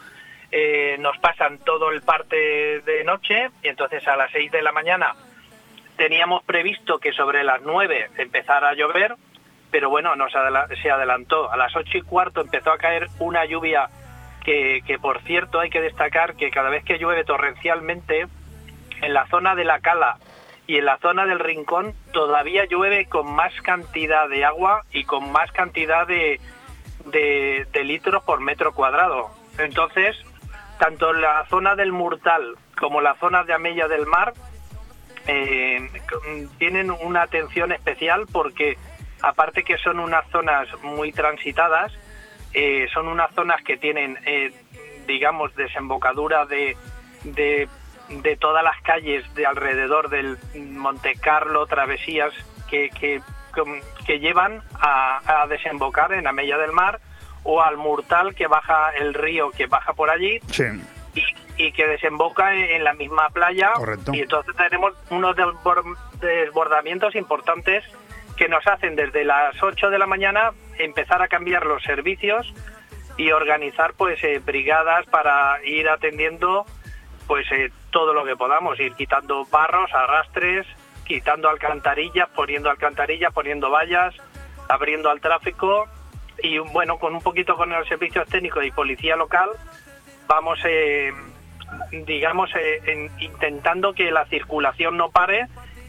nos 1.00 1.18
pasan 1.18 1.58
todo 1.58 1.90
el 1.90 2.00
parte 2.00 2.80
de 2.80 3.04
noche 3.04 3.50
y 3.62 3.68
entonces 3.68 4.06
a 4.08 4.16
las 4.16 4.30
6 4.30 4.50
de 4.52 4.62
la 4.62 4.72
mañana 4.72 5.14
teníamos 5.98 6.44
previsto 6.44 6.98
que 6.98 7.12
sobre 7.12 7.44
las 7.44 7.60
9 7.60 8.10
empezara 8.16 8.70
a 8.70 8.74
llover, 8.74 9.16
pero 9.70 9.90
bueno, 9.90 10.16
nos 10.16 10.32
se 10.80 10.90
adelantó. 10.90 11.52
A 11.52 11.58
las 11.58 11.76
8 11.76 11.98
y 11.98 12.02
cuarto 12.02 12.40
empezó 12.40 12.72
a 12.72 12.78
caer 12.78 13.08
una 13.18 13.44
lluvia 13.44 13.90
que, 14.46 14.98
por 15.00 15.20
cierto 15.22 15.58
hay 15.58 15.70
que 15.70 15.80
destacar 15.80 16.36
que 16.36 16.50
cada 16.50 16.70
vez 16.70 16.84
que 16.84 16.98
llueve 16.98 17.24
torrencialmente, 17.24 18.26
en 19.02 19.14
la 19.14 19.26
zona 19.28 19.54
de 19.54 19.64
la 19.64 19.80
cala 19.80 20.18
y 20.66 20.78
en 20.78 20.84
la 20.84 20.98
zona 20.98 21.26
del 21.26 21.38
rincón 21.38 21.94
todavía 22.12 22.64
llueve 22.66 23.06
con 23.06 23.32
más 23.34 23.52
cantidad 23.62 24.28
de 24.28 24.44
agua 24.44 24.82
y 24.92 25.04
con 25.04 25.30
más 25.30 25.50
cantidad 25.52 26.06
de, 26.06 26.40
de, 27.04 27.84
litros 27.84 28.22
por 28.24 28.40
metro 28.40 28.72
cuadrado. 28.72 29.30
Entonces, 29.58 30.16
tanto 30.78 31.12
la 31.12 31.46
zona 31.48 31.76
del 31.76 31.92
Murtal 31.92 32.56
como 32.78 33.00
la 33.00 33.14
zona 33.14 33.44
de 33.44 33.54
Amella 33.54 33.88
del 33.88 34.06
Mar 34.06 34.34
eh, 35.26 35.88
tienen 36.58 36.90
una 36.90 37.22
atención 37.22 37.72
especial 37.72 38.26
porque 38.30 38.76
aparte 39.22 39.62
que 39.62 39.78
son 39.78 39.98
unas 39.98 40.28
zonas 40.30 40.68
muy 40.82 41.12
transitadas, 41.12 41.92
eh, 42.52 42.86
son 42.92 43.08
unas 43.08 43.34
zonas 43.34 43.62
que 43.62 43.76
tienen, 43.76 44.18
eh, 44.24 44.52
digamos, 45.06 45.54
desembocadura 45.56 46.46
de, 46.46 46.76
de, 47.24 47.68
todas 48.40 48.62
las 48.62 48.80
calles 48.82 49.22
de 49.34 49.46
alrededor 49.46 50.08
del 50.08 50.38
Monte 50.54 51.14
Carlo, 51.14 51.66
travesías 51.66 52.32
que, 52.68 52.90
que, 52.90 53.20
que 54.06 54.18
llevan 54.18 54.62
a, 54.80 55.46
desembocar 55.48 56.12
en 56.12 56.26
Amella 56.26 56.58
del 56.58 56.72
Mar 56.72 57.00
o 57.44 57.62
al 57.62 57.76
Murtal 57.76 58.34
que 58.34 58.46
baja 58.46 58.90
el 58.90 59.14
río 59.14 59.50
que 59.50 59.66
baja 59.66 59.92
por 59.92 60.10
allí. 60.10 60.40
Y, 61.58 61.72
que 61.72 61.86
desemboca 61.86 62.54
en, 62.54 62.84
la 62.84 62.92
misma 62.92 63.30
playa 63.30 63.72
y 64.12 64.20
entonces 64.20 64.54
tenemos 64.56 64.92
unos 65.08 65.34
desbordamientos 66.20 67.14
importantes 67.14 67.82
que 68.36 68.46
nos 68.46 68.66
hacen 68.66 68.94
desde 68.94 69.24
las 69.24 69.62
8 69.62 69.88
de 69.88 69.98
la 69.98 70.06
mañana 70.06 70.52
empezar 70.78 71.22
a 71.22 71.28
cambiar 71.28 71.64
los 71.64 71.82
servicios 71.82 72.52
y 73.16 73.32
organizar 73.32 73.94
pues 73.94 74.22
eh, 74.22 74.40
brigadas 74.44 75.06
para 75.06 75.64
ir 75.64 75.88
atendiendo 75.88 76.66
pues 77.26 77.50
eh, 77.50 77.70
todo 77.96 78.12
lo 78.12 78.26
que 78.26 78.36
podamos, 78.36 78.78
ir 78.78 78.92
quitando 78.92 79.46
barros, 79.46 79.90
arrastres, 79.94 80.66
quitando 81.06 81.48
alcantarillas, 81.48 82.28
poniendo 82.28 82.68
alcantarillas, 82.68 83.32
poniendo 83.32 83.70
vallas, 83.70 84.14
abriendo 84.68 85.08
al 85.08 85.22
tráfico 85.22 85.86
y 86.42 86.58
bueno, 86.58 86.98
con 86.98 87.14
un 87.14 87.22
poquito 87.22 87.56
con 87.56 87.70
los 87.70 87.88
servicios 87.88 88.28
técnicos 88.28 88.66
y 88.66 88.70
policía 88.70 89.16
local 89.16 89.48
vamos 90.28 90.58
eh, 90.66 91.10
digamos 92.06 92.50
intentando 93.18 93.94
que 93.94 94.10
la 94.10 94.26
circulación 94.26 94.98
no 94.98 95.10
pare 95.10 95.46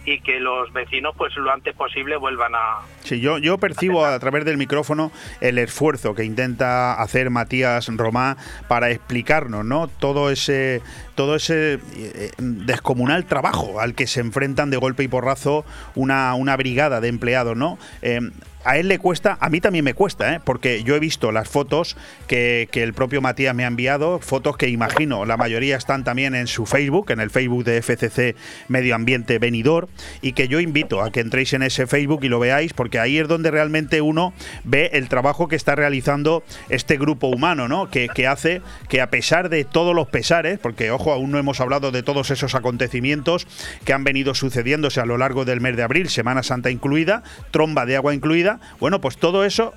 y 0.07 0.21
que 0.21 0.39
los 0.39 0.71
vecinos 0.71 1.13
pues 1.17 1.35
lo 1.35 1.51
antes 1.51 1.75
posible 1.75 2.15
vuelvan 2.15 2.55
a... 2.55 2.79
Sí, 3.03 3.19
yo, 3.19 3.39
yo 3.39 3.57
percibo 3.57 4.05
a 4.05 4.17
través 4.19 4.45
del 4.45 4.55
micrófono 4.55 5.11
el 5.41 5.57
esfuerzo 5.57 6.15
que 6.15 6.23
intenta 6.23 6.93
hacer 6.93 7.29
Matías 7.29 7.89
Romá 7.89 8.38
para 8.69 8.89
explicarnos, 8.89 9.65
¿no? 9.65 9.89
Todo 9.89 10.31
ese 10.31 10.81
todo 11.18 11.35
ese 11.35 11.80
eh, 11.95 12.31
descomunal 12.38 13.26
trabajo 13.26 13.81
al 13.81 13.95
que 13.95 14.06
se 14.06 14.22
enfrentan 14.22 14.69
de 14.69 14.77
golpe 14.77 15.03
y 15.03 15.07
porrazo 15.07 15.65
una, 15.95 16.35
una 16.35 16.56
brigada 16.56 17.02
de 17.02 17.07
empleados, 17.07 17.57
¿no? 17.57 17.80
Eh, 18.03 18.22
a 18.68 18.77
él 18.77 18.89
le 18.89 18.99
cuesta, 18.99 19.38
a 19.39 19.49
mí 19.49 19.61
también 19.61 19.85
me 19.85 19.94
cuesta, 19.94 20.34
¿eh? 20.34 20.41
porque 20.44 20.84
yo 20.84 20.94
he 20.94 20.99
visto 20.99 21.31
las 21.31 21.48
fotos 21.48 21.95
que, 22.27 22.68
el 22.73 22.94
propio 22.94 23.22
Matías 23.22 23.56
me 23.56 23.64
ha 23.64 23.68
enviado, 23.68 24.19
fotos 24.19 24.57
que 24.57 24.68
imagino, 24.68 25.23
la 25.26 25.38
mayoría 25.38 25.77
están 25.77 26.03
también 26.03 26.35
en 26.35 26.48
su 26.48 26.65
Facebook, 26.65 27.11
en 27.11 27.22
el 27.22 27.30
Facebook 27.30 27.64
de 27.64 27.81
FCC 27.81 28.35
Medio 28.68 28.94
Ambiente 28.94 29.39
Venidor, 29.39 29.88
y 30.22 30.34
que 30.34 30.49
yo 30.49 30.60
invito 30.60 31.02
a 31.02 31.11
que 31.11 31.22
entréis 31.22 31.53
en 31.53 31.64
ese 31.64 31.88
Facebook 31.88 32.26
y 32.26 32.27
lo 32.27 32.39
veáis, 32.39 32.73
porque 32.73 32.99
ahí 32.99 33.18
es 33.18 33.30
donde 33.30 33.52
realmente 33.52 34.02
uno 34.02 34.34
ve 34.65 34.89
el 34.91 35.07
trabajo 35.07 35.48
que 35.48 35.56
está 35.56 35.76
realizando 35.76 36.44
este 36.68 36.98
grupo 36.98 37.27
humano, 37.27 37.69
¿no? 37.69 37.89
Que, 37.89 38.10
que 38.10 38.27
hace 38.27 38.61
que 38.89 38.99
a 38.99 39.10
pesar 39.10 39.48
de 39.48 39.64
todos 39.64 39.95
los 39.95 40.10
pesares, 40.10 40.60
porque 40.60 40.91
ojo, 40.91 41.06
aún 41.11 41.31
no 41.31 41.38
hemos 41.38 41.59
hablado 41.59 41.91
de 41.91 42.03
todos 42.03 42.31
esos 42.31 42.55
acontecimientos 42.55 43.47
que 43.85 43.93
han 43.93 44.03
venido 44.03 44.34
sucediéndose 44.34 44.99
a 44.99 45.05
lo 45.05 45.17
largo 45.17 45.45
del 45.45 45.61
mes 45.61 45.75
de 45.75 45.84
abril, 45.84 46.09
Semana 46.09 46.43
Santa 46.43 46.71
incluida, 46.71 47.23
tromba 47.51 47.85
de 47.85 47.95
agua 47.95 48.13
incluida, 48.13 48.59
bueno, 48.79 49.01
pues 49.01 49.17
todo 49.17 49.43
eso 49.45 49.73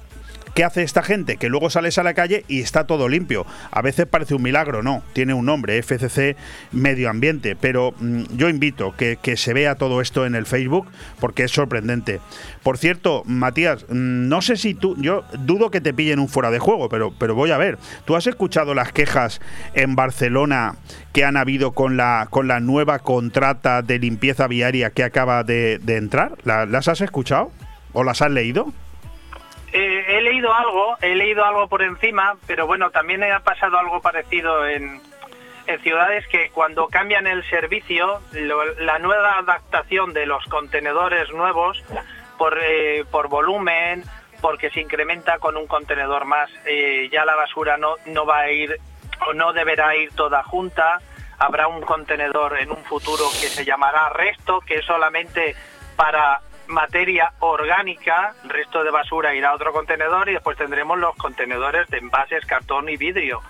¿Qué 0.61 0.65
hace 0.65 0.82
esta 0.82 1.03
gente? 1.03 1.39
Que 1.39 1.49
luego 1.49 1.70
sales 1.70 1.97
a 1.97 2.03
la 2.03 2.12
calle 2.12 2.45
y 2.47 2.61
está 2.61 2.87
todo 2.87 3.09
limpio. 3.09 3.47
A 3.70 3.81
veces 3.81 4.05
parece 4.05 4.35
un 4.35 4.43
milagro, 4.43 4.82
no, 4.82 5.03
tiene 5.15 5.32
un 5.32 5.47
nombre, 5.47 5.82
FCC 5.82 6.37
Medio 6.70 7.09
Ambiente, 7.09 7.57
pero 7.59 7.95
mm, 7.99 8.24
yo 8.37 8.51
invito 8.51 8.95
que, 8.95 9.16
que, 9.16 9.39
se 9.39 9.55
vea 9.55 9.77
todo 9.77 10.03
esto 10.03 10.27
en 10.27 10.35
el 10.35 10.45
Facebook 10.45 10.87
porque 11.19 11.45
es 11.45 11.51
sorprendente. 11.51 12.20
Por 12.62 12.77
cierto, 12.77 13.23
Matías, 13.24 13.87
mm, 13.89 14.28
no 14.28 14.43
sé 14.43 14.59
si 14.59 14.74
tú, 14.74 14.97
yo 14.99 15.24
dudo 15.39 15.70
que 15.70 15.81
te 15.81 15.95
pillen 15.95 16.19
un 16.19 16.28
fuera 16.28 16.51
de 16.51 16.59
juego, 16.59 16.91
pero, 16.91 17.11
pero 17.19 17.35
voy 17.35 17.53
a 17.53 17.57
ver, 17.57 17.78
¿tú 18.05 18.15
has 18.15 18.27
escuchado 18.27 18.74
las 18.74 18.93
quejas 18.93 19.41
en 19.73 19.97
Barcelona 19.97 20.74
que 21.15 21.24
han 21.24 21.39
habido 21.39 21.73
con 21.73 21.97
la, 21.97 22.28
con 22.28 22.49
la 22.49 22.61
nueva 22.61 22.99
contrata 22.99 23.81
de 23.81 23.99
limpieza 23.99 24.47
viaria 24.47 24.91
que 24.91 25.05
acaba 25.05 25.43
de, 25.43 25.81
entrar? 25.87 26.37
¿Las 26.45 26.87
has 26.87 27.01
escuchado? 27.01 27.51
¿O 27.95 28.05
las 28.05 28.20
has 28.20 28.31
leído? 28.31 28.74
Eh, 29.73 30.10
he 30.21 30.23
leído 30.23 30.53
algo, 30.53 30.99
he 31.01 31.15
leído 31.15 31.45
algo 31.45 31.67
por 31.67 31.83
encima, 31.83 32.37
pero 32.47 32.67
bueno, 32.67 32.91
también 32.91 33.25
ha 33.25 33.41
pasado 33.41 33.79
algo 33.79 34.03
parecido 34.03 34.67
en, 34.69 35.01
en 35.67 35.81
ciudades 35.81 36.27
que 36.29 36.51
cuando 36.51 36.89
cambian 36.89 37.27
el 37.27 37.43
servicio, 37.49 38.21
la 38.33 38.99
nueva 38.99 39.39
adaptación 39.39 40.13
de 40.13 40.27
los 40.27 40.45
contenedores 40.45 41.33
nuevos 41.33 41.83
por, 42.37 42.59
eh, 42.63 43.05
por 43.11 43.29
volumen, 43.29 44.05
porque 44.43 44.69
se 44.71 44.81
incrementa 44.81 45.39
con 45.39 45.57
un 45.57 45.67
contenedor 45.67 46.27
más, 46.27 46.51
eh, 46.67 47.09
ya 47.11 47.25
la 47.25 47.35
basura 47.35 47.79
no, 47.79 47.95
no 48.05 48.27
va 48.27 48.41
a 48.41 48.51
ir 48.51 48.79
o 49.27 49.33
no 49.33 49.55
deberá 49.55 49.97
ir 49.97 50.13
toda 50.13 50.43
junta. 50.43 51.01
Habrá 51.39 51.67
un 51.69 51.81
contenedor 51.81 52.59
en 52.61 52.71
un 52.71 52.85
futuro 52.85 53.25
que 53.41 53.49
se 53.49 53.65
llamará 53.65 54.11
resto, 54.11 54.61
que 54.61 54.77
es 54.77 54.85
solamente 54.85 55.57
para 55.97 56.43
materia 56.71 57.33
orgánica, 57.41 58.35
el 58.45 58.51
resto 58.51 58.83
de 58.83 58.91
basura 58.91 59.35
irá 59.35 59.51
a 59.51 59.55
otro 59.55 59.73
contenedor 59.73 60.29
y 60.29 60.35
después 60.35 60.57
tendremos 60.57 60.99
los 60.99 61.15
contenedores 61.17 61.89
de 61.89 61.99
envases, 61.99 62.45
cartón 62.47 62.89
y 62.89 62.97
vidrio. 62.97 63.41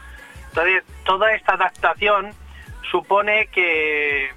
Entonces, 0.48 0.84
toda 1.04 1.32
esta 1.32 1.54
adaptación 1.54 2.32
supone 2.90 3.46
que, 3.48 4.30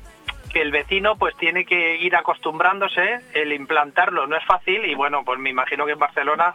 que 0.52 0.62
el 0.62 0.72
vecino 0.72 1.18
pues 1.18 1.36
tiene 1.38 1.66
que 1.66 1.96
ir 1.98 2.16
acostumbrándose, 2.16 3.22
el 3.34 3.52
implantarlo 3.52 4.28
no 4.28 4.38
es 4.38 4.46
fácil 4.46 4.86
y 4.86 4.94
bueno, 4.94 5.24
pues 5.26 5.40
me 5.40 5.50
imagino 5.50 5.86
que 5.86 5.94
en 5.94 6.00
Barcelona 6.00 6.54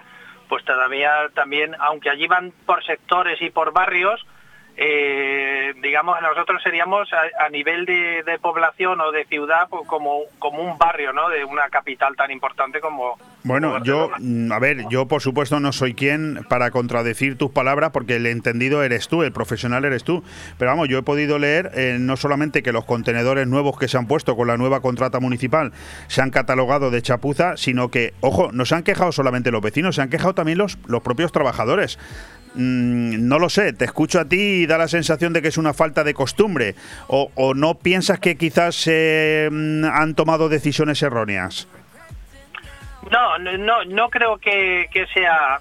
pues 0.49 0.65
todavía 0.65 1.29
también, 1.35 1.75
aunque 1.79 2.11
allí 2.11 2.27
van 2.27 2.53
por 2.65 2.85
sectores 2.85 3.41
y 3.43 3.51
por 3.51 3.73
barrios, 3.73 4.25
eh, 4.81 5.75
digamos, 5.83 6.23
nosotros 6.23 6.63
seríamos 6.63 7.09
a, 7.13 7.49
nivel 7.49 7.85
de, 7.85 8.39
población 8.41 9.01
o 9.01 9.11
de 9.11 9.25
ciudad 9.25 9.67
pues, 9.69 9.85
como, 9.89 10.21
como 10.39 10.63
un 10.63 10.79
barrio, 10.79 11.13
¿no? 11.13 11.29
De 11.29 11.45
una 11.45 11.69
capital 11.69 12.15
tan 12.15 12.31
importante 12.31 12.81
como... 12.81 13.19
Bueno, 13.43 13.83
yo, 13.83 14.13
mm, 14.21 14.53
a 14.53 14.59
ver, 14.61 14.87
yo 14.89 15.09
por 15.09 15.21
supuesto 15.21 15.59
no 15.59 15.73
soy 15.73 15.95
quien 15.95 16.45
para 16.49 16.71
contradecir 16.71 17.37
tus 17.37 17.51
palabras 17.51 17.91
porque 17.91 18.17
el 18.17 18.27
entendido 18.27 18.85
eres 18.85 19.09
tú, 19.09 19.25
el 19.25 19.33
profesional 19.33 19.85
eres 19.85 20.05
tú. 20.05 20.23
Pero 20.59 20.71
vamos, 20.71 20.89
yo 20.89 20.99
he 20.99 21.03
podido 21.03 21.41
leer 21.41 21.73
eh, 21.75 21.97
no 21.99 22.17
solamente 22.17 22.63
que 22.63 22.71
los 22.71 22.85
contenedores 22.85 23.49
nuevos 23.49 23.77
que 23.77 23.89
se 23.89 23.99
han 23.99 24.07
puesto 24.07 24.37
con 24.37 24.47
la 24.47 24.57
nueva 24.57 24.81
contrata 24.81 25.19
municipal 25.19 25.73
se 26.07 26.23
han 26.23 26.31
catalogado 26.31 26.93
de 26.93 27.03
chapuza, 27.03 27.57
sino 27.57 27.91
que, 27.91 28.15
ojo, 28.21 28.51
no 28.53 28.65
se 28.65 28.77
han 28.77 28.85
quejado 28.85 29.11
solamente 29.11 29.51
los 29.51 29.61
vecinos, 29.61 29.97
se 29.97 30.03
han 30.03 30.11
quejado 30.11 30.35
también 30.35 30.59
los, 30.59 30.79
los 30.87 31.03
propios 31.03 31.33
trabajadores. 31.33 31.99
Mm, 32.61 33.29
no 33.29 33.39
lo 33.39 33.49
sé, 33.49 33.73
te 33.73 33.85
escucho 33.85 34.19
a 34.19 34.25
ti 34.25 34.63
y 34.63 34.67
da 34.67 34.79
la 34.79 34.89
sensación 34.89 35.33
de 35.33 35.41
que 35.41 35.47
es 35.47 35.59
una 35.59 35.75
falta 35.75 36.03
de 36.03 36.13
costumbre. 36.13 36.75
¿O, 37.07 37.55
no 37.55 37.75
piensas 37.75 38.19
que 38.19 38.37
quizás 38.37 38.75
se 38.75 39.49
mm, 39.49 39.85
han 39.85 40.17
tomado 40.17 40.49
decisiones 40.49 41.01
erróneas? 41.03 41.69
No, 43.13 43.39
no, 43.39 43.85
no 43.85 44.11
creo 44.11 44.39
que, 44.39 44.89
sea, 45.15 45.61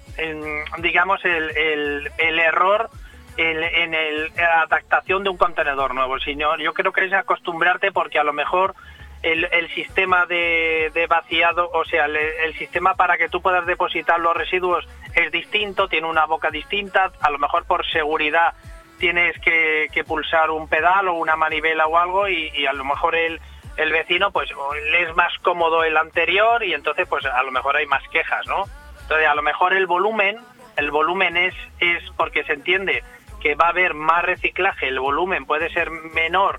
digamos, 0.78 1.24
el, 1.24 2.10
el, 2.18 2.38
error 2.40 2.90
en, 3.36 3.92
la 4.36 4.62
adaptación 4.62 5.22
de 5.22 5.30
un 5.30 5.36
contenedor 5.36 5.94
nuevo, 5.94 6.18
sino 6.18 6.58
yo 6.58 6.74
creo 6.74 6.92
que 6.92 7.04
es 7.04 7.12
acostumbrarte 7.12 7.92
porque 7.92 8.18
a 8.18 8.24
lo 8.24 8.32
mejor 8.32 8.74
el, 9.22 9.68
sistema 9.74 10.26
de, 10.26 11.06
vaciado, 11.08 11.70
o 11.72 11.84
sea, 11.84 12.06
el, 12.06 12.54
sistema 12.58 12.94
para 12.94 13.16
que 13.16 13.28
tú 13.28 13.40
puedas 13.40 13.66
depositar 13.66 14.20
los 14.20 14.36
residuos 14.36 14.86
es 15.14 15.32
distinto, 15.32 15.88
tiene 15.88 16.06
una 16.06 16.26
boca 16.26 16.50
distinta, 16.50 17.10
a 17.20 17.30
lo 17.30 17.38
mejor 17.38 17.64
por 17.66 17.86
seguridad 17.86 18.54
tienes 18.98 19.38
que, 19.40 19.88
pulsar 20.06 20.50
un 20.50 20.68
pedal 20.68 21.08
o 21.08 21.14
una 21.14 21.36
manivela 21.36 21.86
o 21.86 21.98
algo 21.98 22.28
y, 22.28 22.66
a 22.66 22.72
lo 22.72 22.84
mejor 22.84 23.14
el, 23.14 23.40
el 23.76 23.92
vecino 23.92 24.30
pues 24.30 24.50
le 24.90 25.02
es 25.02 25.14
más 25.14 25.32
cómodo 25.42 25.84
el 25.84 25.96
anterior 25.96 26.64
y 26.64 26.74
entonces 26.74 27.06
pues 27.08 27.24
a 27.26 27.42
lo 27.42 27.50
mejor 27.50 27.76
hay 27.76 27.86
más 27.86 28.02
quejas, 28.08 28.46
¿no? 28.46 28.64
Entonces 29.02 29.26
a 29.26 29.34
lo 29.34 29.42
mejor 29.42 29.72
el 29.72 29.86
volumen, 29.86 30.38
el 30.76 30.90
volumen 30.90 31.36
es, 31.36 31.54
es 31.80 32.02
porque 32.16 32.44
se 32.44 32.54
entiende 32.54 33.02
que 33.40 33.54
va 33.54 33.66
a 33.66 33.70
haber 33.70 33.94
más 33.94 34.24
reciclaje, 34.24 34.88
el 34.88 34.98
volumen 34.98 35.46
puede 35.46 35.70
ser 35.70 35.90
menor 35.90 36.58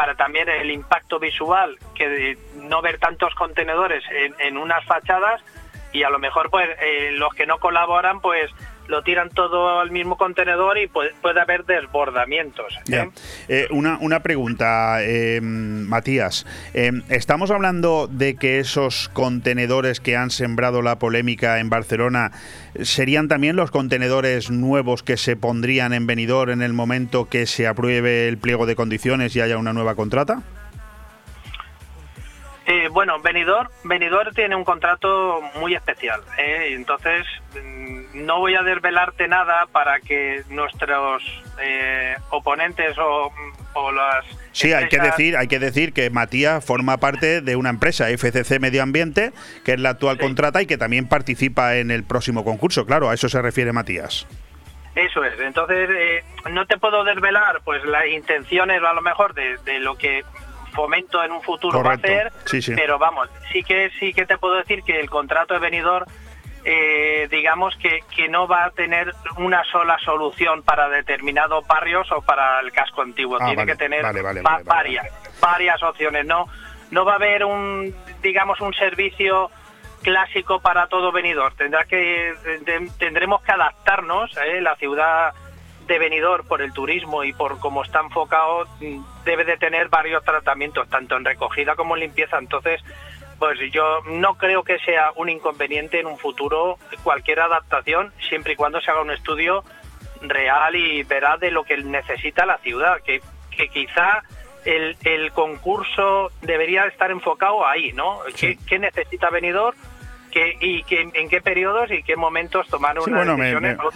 para 0.00 0.14
también 0.14 0.48
el 0.48 0.70
impacto 0.70 1.18
visual 1.18 1.76
que 1.94 2.08
de 2.08 2.38
no 2.54 2.80
ver 2.80 2.98
tantos 2.98 3.34
contenedores 3.34 4.02
en, 4.38 4.56
unas 4.56 4.82
fachadas 4.86 5.42
y 5.92 6.04
a 6.04 6.08
lo 6.08 6.18
mejor 6.18 6.48
pues 6.48 6.70
eh, 6.80 7.10
los 7.12 7.34
que 7.34 7.44
no 7.44 7.58
colaboran 7.58 8.22
pues 8.22 8.50
lo 8.90 9.02
tiran 9.02 9.30
todo 9.30 9.80
al 9.80 9.90
mismo 9.90 10.16
contenedor 10.16 10.78
y 10.78 10.86
puede, 10.86 11.12
haber 11.40 11.64
desbordamientos. 11.64 12.78
¿eh? 12.90 13.08
Eh, 13.48 13.68
una, 13.70 13.98
una 14.00 14.20
pregunta, 14.20 14.98
Matías. 15.40 16.44
¿Estamos 16.74 17.50
hablando 17.50 18.08
de 18.08 18.36
que 18.36 18.58
esos 18.58 19.08
contenedores 19.10 20.00
que 20.00 20.16
han 20.16 20.30
sembrado 20.30 20.82
la 20.82 20.98
polémica 20.98 21.60
en 21.60 21.70
Barcelona 21.70 22.32
serían 22.82 23.28
también 23.28 23.56
los 23.56 23.70
contenedores 23.70 24.50
nuevos 24.50 25.02
que 25.02 25.16
se 25.16 25.36
pondrían 25.36 25.92
en 25.92 26.06
venidor 26.06 26.50
en 26.50 26.62
el 26.62 26.72
momento 26.72 27.28
que 27.28 27.46
se 27.46 27.66
apruebe 27.66 28.28
el 28.28 28.38
pliego 28.38 28.66
de 28.66 28.76
condiciones 28.76 29.34
y 29.36 29.40
haya 29.40 29.56
una 29.56 29.72
nueva 29.72 29.94
contrata? 29.94 30.42
Eh, 32.72 32.86
bueno, 32.88 33.18
Benidorm, 33.20 34.32
tiene 34.32 34.54
un 34.54 34.62
contrato 34.62 35.40
muy 35.58 35.74
especial, 35.74 36.20
¿eh? 36.38 36.68
entonces 36.70 37.26
mm, 37.52 38.24
no 38.24 38.38
voy 38.38 38.54
a 38.54 38.62
desvelarte 38.62 39.26
nada 39.26 39.66
para 39.72 39.98
que 39.98 40.44
nuestros 40.50 41.20
eh, 41.60 42.14
oponentes 42.30 42.96
o, 42.96 43.32
las 43.90 44.24
Sí, 44.52 44.72
hay 44.72 44.86
que 44.86 45.00
decir, 45.00 45.36
hay 45.36 45.48
que 45.48 45.58
decir 45.58 45.92
que 45.92 46.10
Matías 46.10 46.64
forma 46.64 46.98
parte 46.98 47.40
de 47.40 47.56
una 47.56 47.70
empresa 47.70 48.06
FCC 48.08 48.60
Medio 48.60 48.84
Ambiente, 48.84 49.32
que 49.64 49.72
es 49.72 49.80
la 49.80 49.90
actual 49.90 50.18
contrata 50.18 50.62
y 50.62 50.66
que 50.66 50.78
también 50.78 51.08
participa 51.08 51.74
en 51.74 51.90
el 51.90 52.04
próximo 52.04 52.44
concurso. 52.44 52.86
Claro, 52.86 53.10
a 53.10 53.14
eso 53.14 53.28
se 53.28 53.42
refiere 53.42 53.72
Matías. 53.72 54.28
Eso 54.94 55.24
es. 55.24 55.40
Entonces 55.40 56.22
no 56.48 56.66
te 56.66 56.78
puedo 56.78 57.02
desvelar, 57.02 57.62
pues 57.64 57.82
las 57.84 58.06
intenciones 58.06 58.80
a 58.80 58.92
lo 58.92 59.02
mejor 59.02 59.34
de, 59.34 59.56
de 59.64 59.80
lo 59.80 59.96
que 59.96 60.22
fomento 60.70 61.22
en 61.22 61.32
un 61.32 61.42
futuro 61.42 61.82
va 61.82 61.92
a 61.92 61.94
hacer, 61.94 62.32
pero 62.74 62.98
vamos, 62.98 63.28
sí 63.52 63.62
que 63.62 63.90
sí 63.98 64.12
que 64.12 64.26
te 64.26 64.38
puedo 64.38 64.56
decir 64.56 64.82
que 64.82 64.98
el 65.00 65.08
contrato 65.10 65.54
de 65.54 65.60
venidor 65.60 66.06
eh, 66.64 67.26
digamos 67.30 67.74
que, 67.76 68.00
que 68.14 68.28
no 68.28 68.46
va 68.46 68.66
a 68.66 68.70
tener 68.70 69.14
una 69.38 69.64
sola 69.64 69.98
solución 70.04 70.62
para 70.62 70.88
determinados 70.90 71.66
barrios 71.66 72.10
o 72.12 72.20
para 72.20 72.60
el 72.60 72.70
casco 72.70 73.00
antiguo. 73.02 73.38
Ah, 73.40 73.46
Tiene 73.46 73.64
que 73.64 73.76
tener 73.76 74.04
varias, 74.64 75.06
varias 75.40 75.82
opciones. 75.82 76.26
No, 76.26 76.46
no 76.90 77.04
va 77.04 77.12
a 77.12 77.16
haber 77.16 77.44
un, 77.44 77.94
digamos, 78.22 78.60
un 78.60 78.74
servicio 78.74 79.50
clásico 80.02 80.60
para 80.60 80.86
todo 80.88 81.12
venidor. 81.12 81.54
Tendrá 81.54 81.84
que, 81.84 82.34
tendremos 82.98 83.42
que 83.42 83.52
adaptarnos. 83.52 84.36
¿eh? 84.36 84.60
La 84.60 84.76
ciudad 84.76 85.32
de 85.90 85.98
venidor 85.98 86.46
por 86.46 86.62
el 86.62 86.72
turismo 86.72 87.24
y 87.24 87.32
por 87.32 87.58
cómo 87.58 87.82
está 87.82 87.98
enfocado 87.98 88.64
debe 89.24 89.44
de 89.44 89.56
tener 89.56 89.88
varios 89.88 90.24
tratamientos, 90.24 90.88
tanto 90.88 91.16
en 91.16 91.24
recogida 91.24 91.74
como 91.74 91.96
en 91.96 92.02
limpieza. 92.02 92.38
Entonces, 92.38 92.80
pues 93.40 93.58
yo 93.72 94.00
no 94.06 94.34
creo 94.38 94.62
que 94.62 94.78
sea 94.78 95.10
un 95.16 95.28
inconveniente 95.28 95.98
en 95.98 96.06
un 96.06 96.16
futuro 96.16 96.78
cualquier 97.02 97.40
adaptación, 97.40 98.12
siempre 98.28 98.52
y 98.52 98.56
cuando 98.56 98.80
se 98.80 98.88
haga 98.92 99.02
un 99.02 99.10
estudio 99.10 99.64
real 100.22 100.76
y 100.76 101.02
veraz 101.02 101.40
de 101.40 101.50
lo 101.50 101.64
que 101.64 101.76
necesita 101.78 102.46
la 102.46 102.58
ciudad, 102.58 103.00
que, 103.04 103.20
que 103.50 103.68
quizá 103.68 104.22
el, 104.64 104.96
el 105.02 105.32
concurso 105.32 106.30
debería 106.42 106.84
estar 106.84 107.10
enfocado 107.10 107.66
ahí, 107.66 107.92
¿no? 107.92 108.20
¿Qué, 108.38 108.58
qué 108.64 108.78
necesita 108.78 109.28
venidor? 109.30 109.74
Y 110.60 110.82
qué, 110.84 111.08
en 111.14 111.28
qué 111.28 111.40
periodos 111.40 111.90
y 111.90 112.02
qué 112.02 112.16
momentos 112.16 112.66
tomar 112.68 112.96
Sí, 113.02 113.10
una 113.10 113.16
bueno, 113.18 113.36
me, 113.36 113.52
decisión. 113.54 113.62
me- 113.62 113.90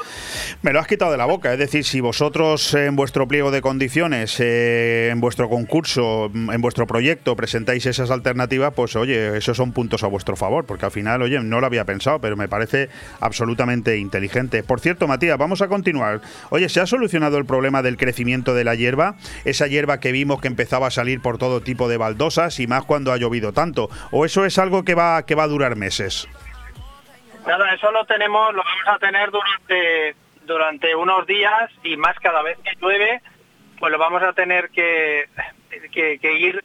me 0.62 0.72
lo 0.72 0.80
has 0.80 0.86
quitado 0.86 1.10
de 1.12 1.18
la 1.18 1.26
boca. 1.26 1.52
Es 1.52 1.58
decir, 1.58 1.84
si 1.84 2.00
vosotros 2.00 2.74
en 2.74 2.96
vuestro 2.96 3.26
pliego 3.28 3.50
de 3.50 3.60
condiciones, 3.62 4.38
eh, 4.40 5.10
en 5.12 5.20
vuestro 5.20 5.48
concurso, 5.48 6.30
en 6.34 6.60
vuestro 6.60 6.86
proyecto 6.86 7.36
presentáis 7.36 7.86
esas 7.86 8.10
alternativas, 8.10 8.72
pues 8.74 8.96
oye, 8.96 9.36
esos 9.36 9.56
son 9.56 9.72
puntos 9.72 10.02
a 10.04 10.06
vuestro 10.08 10.36
favor, 10.36 10.64
porque 10.66 10.86
al 10.86 10.90
final, 10.92 11.22
oye, 11.22 11.38
no 11.40 11.60
lo 11.60 11.66
había 11.66 11.84
pensado, 11.84 12.20
pero 12.20 12.36
me 12.36 12.48
parece 12.48 12.88
absolutamente 13.20 13.98
inteligente. 13.98 14.62
Por 14.62 14.80
cierto, 14.80 15.06
Matías, 15.08 15.38
vamos 15.38 15.62
a 15.62 15.68
continuar. 15.68 16.20
Oye, 16.50 16.68
¿se 16.68 16.80
ha 16.80 16.86
solucionado 16.86 17.38
el 17.38 17.44
problema 17.46 17.82
del 17.82 17.96
crecimiento 17.96 18.54
de 18.54 18.64
la 18.64 18.74
hierba? 18.74 19.16
Esa 19.44 19.66
hierba 19.66 20.00
que 20.00 20.12
vimos 20.12 20.40
que 20.40 20.48
empezaba 20.48 20.86
a 20.88 20.90
salir 20.90 21.20
por 21.20 21.38
todo 21.38 21.60
tipo 21.60 21.88
de 21.88 21.96
baldosas 21.96 22.60
y 22.60 22.66
más 22.66 22.84
cuando 22.84 23.12
ha 23.12 23.16
llovido 23.16 23.52
tanto. 23.52 23.88
¿O 24.10 24.24
eso 24.24 24.44
es 24.44 24.58
algo 24.58 24.84
que 24.84 24.94
va, 24.94 25.24
que 25.26 25.34
va 25.34 25.44
a 25.44 25.48
durar 25.48 25.76
meses? 25.76 26.23
Nada, 27.46 27.74
eso 27.74 27.90
lo 27.92 28.04
tenemos, 28.06 28.54
lo 28.54 28.62
vamos 28.62 28.88
a 28.88 28.98
tener 28.98 29.30
durante 29.30 30.14
durante 30.46 30.94
unos 30.94 31.26
días 31.26 31.70
y 31.82 31.96
más 31.96 32.18
cada 32.20 32.42
vez 32.42 32.58
que 32.58 32.76
llueve, 32.80 33.20
pues 33.78 33.92
lo 33.92 33.98
vamos 33.98 34.22
a 34.22 34.32
tener 34.32 34.70
que, 34.70 35.28
que, 35.92 36.18
ir, 36.38 36.62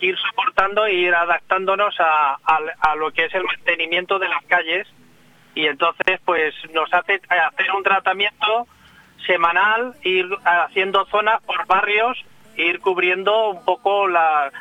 ir 0.00 0.16
soportando 0.18 0.86
e 0.86 0.94
ir 0.94 1.14
adaptándonos 1.14 1.94
a, 2.00 2.38
a, 2.44 2.94
lo 2.96 3.12
que 3.12 3.26
es 3.26 3.34
el 3.34 3.44
mantenimiento 3.44 4.18
de 4.18 4.28
las 4.28 4.44
calles. 4.44 4.86
Y 5.54 5.66
entonces 5.66 6.20
pues 6.24 6.54
nos 6.72 6.92
hace 6.92 7.20
hacer 7.28 7.72
un 7.72 7.82
tratamiento 7.82 8.66
semanal, 9.26 9.94
ir 10.02 10.26
haciendo 10.44 11.06
zonas 11.06 11.42
por 11.42 11.66
barrios, 11.66 12.24
ir 12.56 12.80
cubriendo 12.80 13.50
un 13.50 13.64
poco 13.64 14.06
la, 14.06 14.52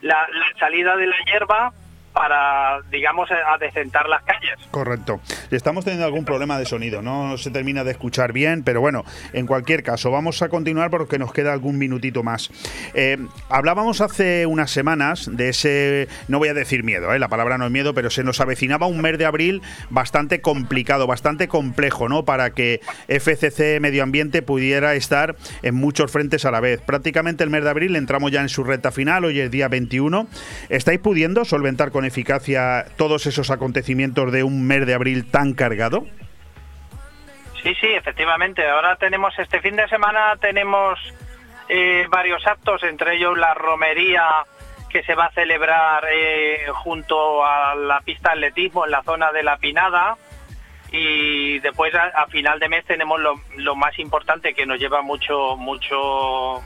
la 0.00 0.26
salida 0.58 0.96
de 0.96 1.06
la 1.06 1.16
hierba 1.24 1.72
para, 2.12 2.80
digamos, 2.90 3.28
adecentar 3.30 4.08
las 4.08 4.22
calles. 4.22 4.58
Correcto. 4.70 5.20
Estamos 5.50 5.84
teniendo 5.84 6.06
algún 6.06 6.24
problema 6.24 6.58
de 6.58 6.66
sonido, 6.66 7.02
no 7.02 7.36
se 7.38 7.50
termina 7.50 7.84
de 7.84 7.92
escuchar 7.92 8.32
bien, 8.32 8.62
pero 8.62 8.80
bueno, 8.80 9.04
en 9.32 9.46
cualquier 9.46 9.82
caso, 9.82 10.10
vamos 10.10 10.42
a 10.42 10.48
continuar 10.48 10.90
porque 10.90 11.18
nos 11.18 11.32
queda 11.32 11.52
algún 11.52 11.78
minutito 11.78 12.22
más. 12.22 12.50
Eh, 12.94 13.18
hablábamos 13.48 14.00
hace 14.00 14.46
unas 14.46 14.70
semanas 14.70 15.30
de 15.32 15.48
ese, 15.48 16.08
no 16.28 16.38
voy 16.38 16.48
a 16.48 16.54
decir 16.54 16.84
miedo, 16.84 17.12
eh, 17.12 17.18
la 17.18 17.28
palabra 17.28 17.58
no 17.58 17.66
es 17.66 17.70
miedo, 17.70 17.94
pero 17.94 18.10
se 18.10 18.24
nos 18.24 18.40
avecinaba 18.40 18.86
un 18.86 19.00
mes 19.00 19.18
de 19.18 19.26
abril 19.26 19.62
bastante 19.90 20.40
complicado, 20.40 21.06
bastante 21.06 21.48
complejo, 21.48 22.08
¿no? 22.08 22.24
Para 22.24 22.50
que 22.50 22.80
FCC 23.08 23.80
Medio 23.80 24.02
Ambiente 24.02 24.42
pudiera 24.42 24.94
estar 24.94 25.36
en 25.62 25.74
muchos 25.74 26.10
frentes 26.10 26.44
a 26.44 26.50
la 26.50 26.60
vez. 26.60 26.80
Prácticamente 26.80 27.44
el 27.44 27.50
mes 27.50 27.64
de 27.64 27.70
abril 27.70 27.96
entramos 27.96 28.30
ya 28.30 28.42
en 28.42 28.48
su 28.48 28.64
recta 28.64 28.90
final, 28.90 29.24
hoy 29.24 29.40
es 29.40 29.50
día 29.50 29.68
21. 29.68 30.26
¿Estáis 30.68 31.00
pudiendo 31.00 31.44
solventar 31.44 31.90
con 31.90 32.01
eficacia 32.04 32.86
todos 32.96 33.26
esos 33.26 33.50
acontecimientos 33.50 34.32
de 34.32 34.42
un 34.42 34.66
mes 34.66 34.86
de 34.86 34.94
abril 34.94 35.30
tan 35.30 35.54
cargado? 35.54 36.04
Sí, 37.62 37.74
sí, 37.80 37.86
efectivamente. 37.86 38.68
Ahora 38.68 38.96
tenemos 38.96 39.38
este 39.38 39.60
fin 39.60 39.76
de 39.76 39.88
semana 39.88 40.36
tenemos 40.40 40.98
eh, 41.68 42.06
varios 42.10 42.46
actos, 42.46 42.82
entre 42.82 43.16
ellos 43.16 43.38
la 43.38 43.54
romería 43.54 44.24
que 44.90 45.02
se 45.04 45.14
va 45.14 45.26
a 45.26 45.32
celebrar 45.32 46.04
eh, 46.12 46.66
junto 46.72 47.44
a 47.44 47.74
la 47.74 48.00
pista 48.00 48.30
de 48.30 48.46
atletismo 48.46 48.84
en 48.84 48.90
la 48.90 49.02
zona 49.02 49.32
de 49.32 49.42
la 49.42 49.56
Pinada 49.56 50.16
y 50.90 51.58
después 51.60 51.94
a, 51.94 52.26
final 52.26 52.58
de 52.58 52.68
mes 52.68 52.84
tenemos 52.84 53.18
lo 53.56 53.74
más 53.74 53.98
importante 53.98 54.52
que 54.52 54.66
nos 54.66 54.78
lleva 54.78 55.00
mucho 55.00 55.56
mucho 55.56 56.62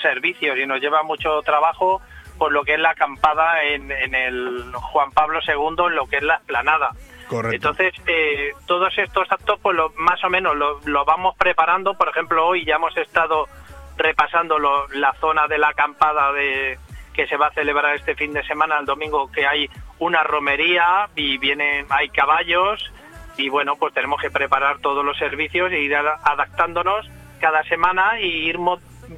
servicios 0.00 0.58
y 0.58 0.66
nos 0.66 0.80
lleva 0.80 1.02
mucho 1.02 1.42
trabajo 1.42 2.00
por 2.38 2.52
lo 2.52 2.64
que 2.64 2.74
es 2.74 2.80
la 2.80 2.90
acampada 2.90 3.62
en, 3.64 3.90
en 3.90 4.14
el 4.14 4.72
Juan 4.74 5.10
Pablo 5.12 5.40
II 5.46 5.86
en 5.88 5.94
lo 5.96 6.06
que 6.06 6.16
es 6.16 6.22
la 6.22 6.34
esplanada. 6.36 6.90
Correcto. 7.28 7.56
Entonces, 7.70 7.92
eh, 8.06 8.52
todos 8.66 8.96
estos 8.98 9.30
actos, 9.32 9.58
pues 9.60 9.76
lo- 9.76 9.90
más 9.96 10.22
o 10.22 10.30
menos 10.30 10.54
lo, 10.56 10.80
lo 10.84 11.04
vamos 11.04 11.34
preparando. 11.36 11.94
Por 11.94 12.08
ejemplo, 12.08 12.46
hoy 12.46 12.64
ya 12.64 12.76
hemos 12.76 12.96
estado 12.96 13.48
repasando 13.96 14.58
lo- 14.58 14.86
la 14.88 15.12
zona 15.14 15.48
de 15.48 15.58
la 15.58 15.68
acampada 15.68 16.32
de, 16.32 16.78
que 17.14 17.26
se 17.26 17.36
va 17.36 17.46
a 17.48 17.52
celebrar 17.52 17.96
este 17.96 18.14
fin 18.14 18.32
de 18.32 18.44
semana, 18.44 18.78
el 18.78 18.86
domingo, 18.86 19.30
que 19.32 19.46
hay 19.46 19.68
una 19.98 20.22
romería 20.22 21.08
y 21.16 21.38
vienen, 21.38 21.86
hay 21.88 22.10
caballos 22.10 22.92
y 23.38 23.48
bueno, 23.48 23.76
pues 23.76 23.92
tenemos 23.94 24.20
que 24.20 24.30
preparar 24.30 24.78
todos 24.78 25.04
los 25.04 25.16
servicios 25.18 25.72
e 25.72 25.80
ir 25.80 25.96
adaptándonos 25.96 27.08
cada 27.40 27.62
semana 27.64 28.20
y 28.20 28.26
ir 28.48 28.58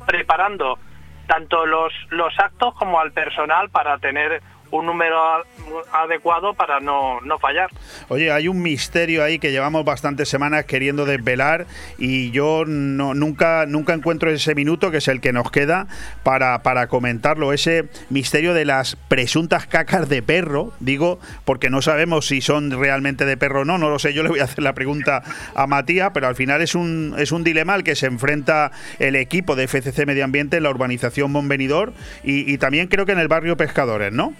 preparando 0.06 0.78
tanto 1.28 1.66
los, 1.66 1.92
los 2.08 2.36
actos 2.40 2.74
como 2.74 2.98
al 2.98 3.12
personal 3.12 3.68
para 3.70 3.98
tener 3.98 4.42
un 4.70 4.86
número 4.86 5.16
adecuado 5.92 6.54
para 6.54 6.80
no, 6.80 7.20
no 7.22 7.38
fallar. 7.38 7.70
Oye, 8.08 8.30
hay 8.30 8.48
un 8.48 8.62
misterio 8.62 9.22
ahí 9.24 9.38
que 9.38 9.50
llevamos 9.50 9.84
bastantes 9.84 10.28
semanas 10.28 10.64
queriendo 10.64 11.04
desvelar 11.04 11.66
y 11.98 12.30
yo 12.30 12.64
no, 12.66 13.14
nunca, 13.14 13.66
nunca 13.66 13.94
encuentro 13.94 14.30
ese 14.30 14.54
minuto 14.54 14.90
que 14.90 14.98
es 14.98 15.08
el 15.08 15.20
que 15.20 15.32
nos 15.32 15.50
queda 15.50 15.86
para, 16.22 16.62
para 16.62 16.88
comentarlo. 16.88 17.52
Ese 17.52 17.88
misterio 18.10 18.54
de 18.54 18.64
las 18.64 18.96
presuntas 18.96 19.66
cacas 19.66 20.08
de 20.08 20.22
perro, 20.22 20.72
digo, 20.80 21.18
porque 21.44 21.70
no 21.70 21.82
sabemos 21.82 22.26
si 22.26 22.40
son 22.40 22.70
realmente 22.70 23.24
de 23.24 23.36
perro 23.36 23.62
o 23.62 23.64
no, 23.64 23.78
no 23.78 23.90
lo 23.90 23.98
sé. 23.98 24.12
Yo 24.12 24.22
le 24.22 24.28
voy 24.28 24.40
a 24.40 24.44
hacer 24.44 24.62
la 24.62 24.74
pregunta 24.74 25.22
a 25.54 25.66
Matías, 25.66 26.10
pero 26.12 26.26
al 26.26 26.36
final 26.36 26.62
es 26.62 26.74
un, 26.74 27.14
es 27.18 27.32
un 27.32 27.44
dilema 27.44 27.74
al 27.74 27.84
que 27.84 27.96
se 27.96 28.06
enfrenta 28.06 28.72
el 28.98 29.16
equipo 29.16 29.56
de 29.56 29.66
FCC 29.68 30.06
Medio 30.06 30.24
Ambiente 30.24 30.56
en 30.56 30.62
la 30.62 30.70
urbanización 30.70 31.32
Monvenidor 31.32 31.92
y 32.22 32.58
también 32.58 32.88
creo 32.88 33.06
que 33.06 33.12
en 33.12 33.18
el 33.18 33.28
barrio 33.28 33.56
Pescadores, 33.56 34.12
¿no? 34.12 34.34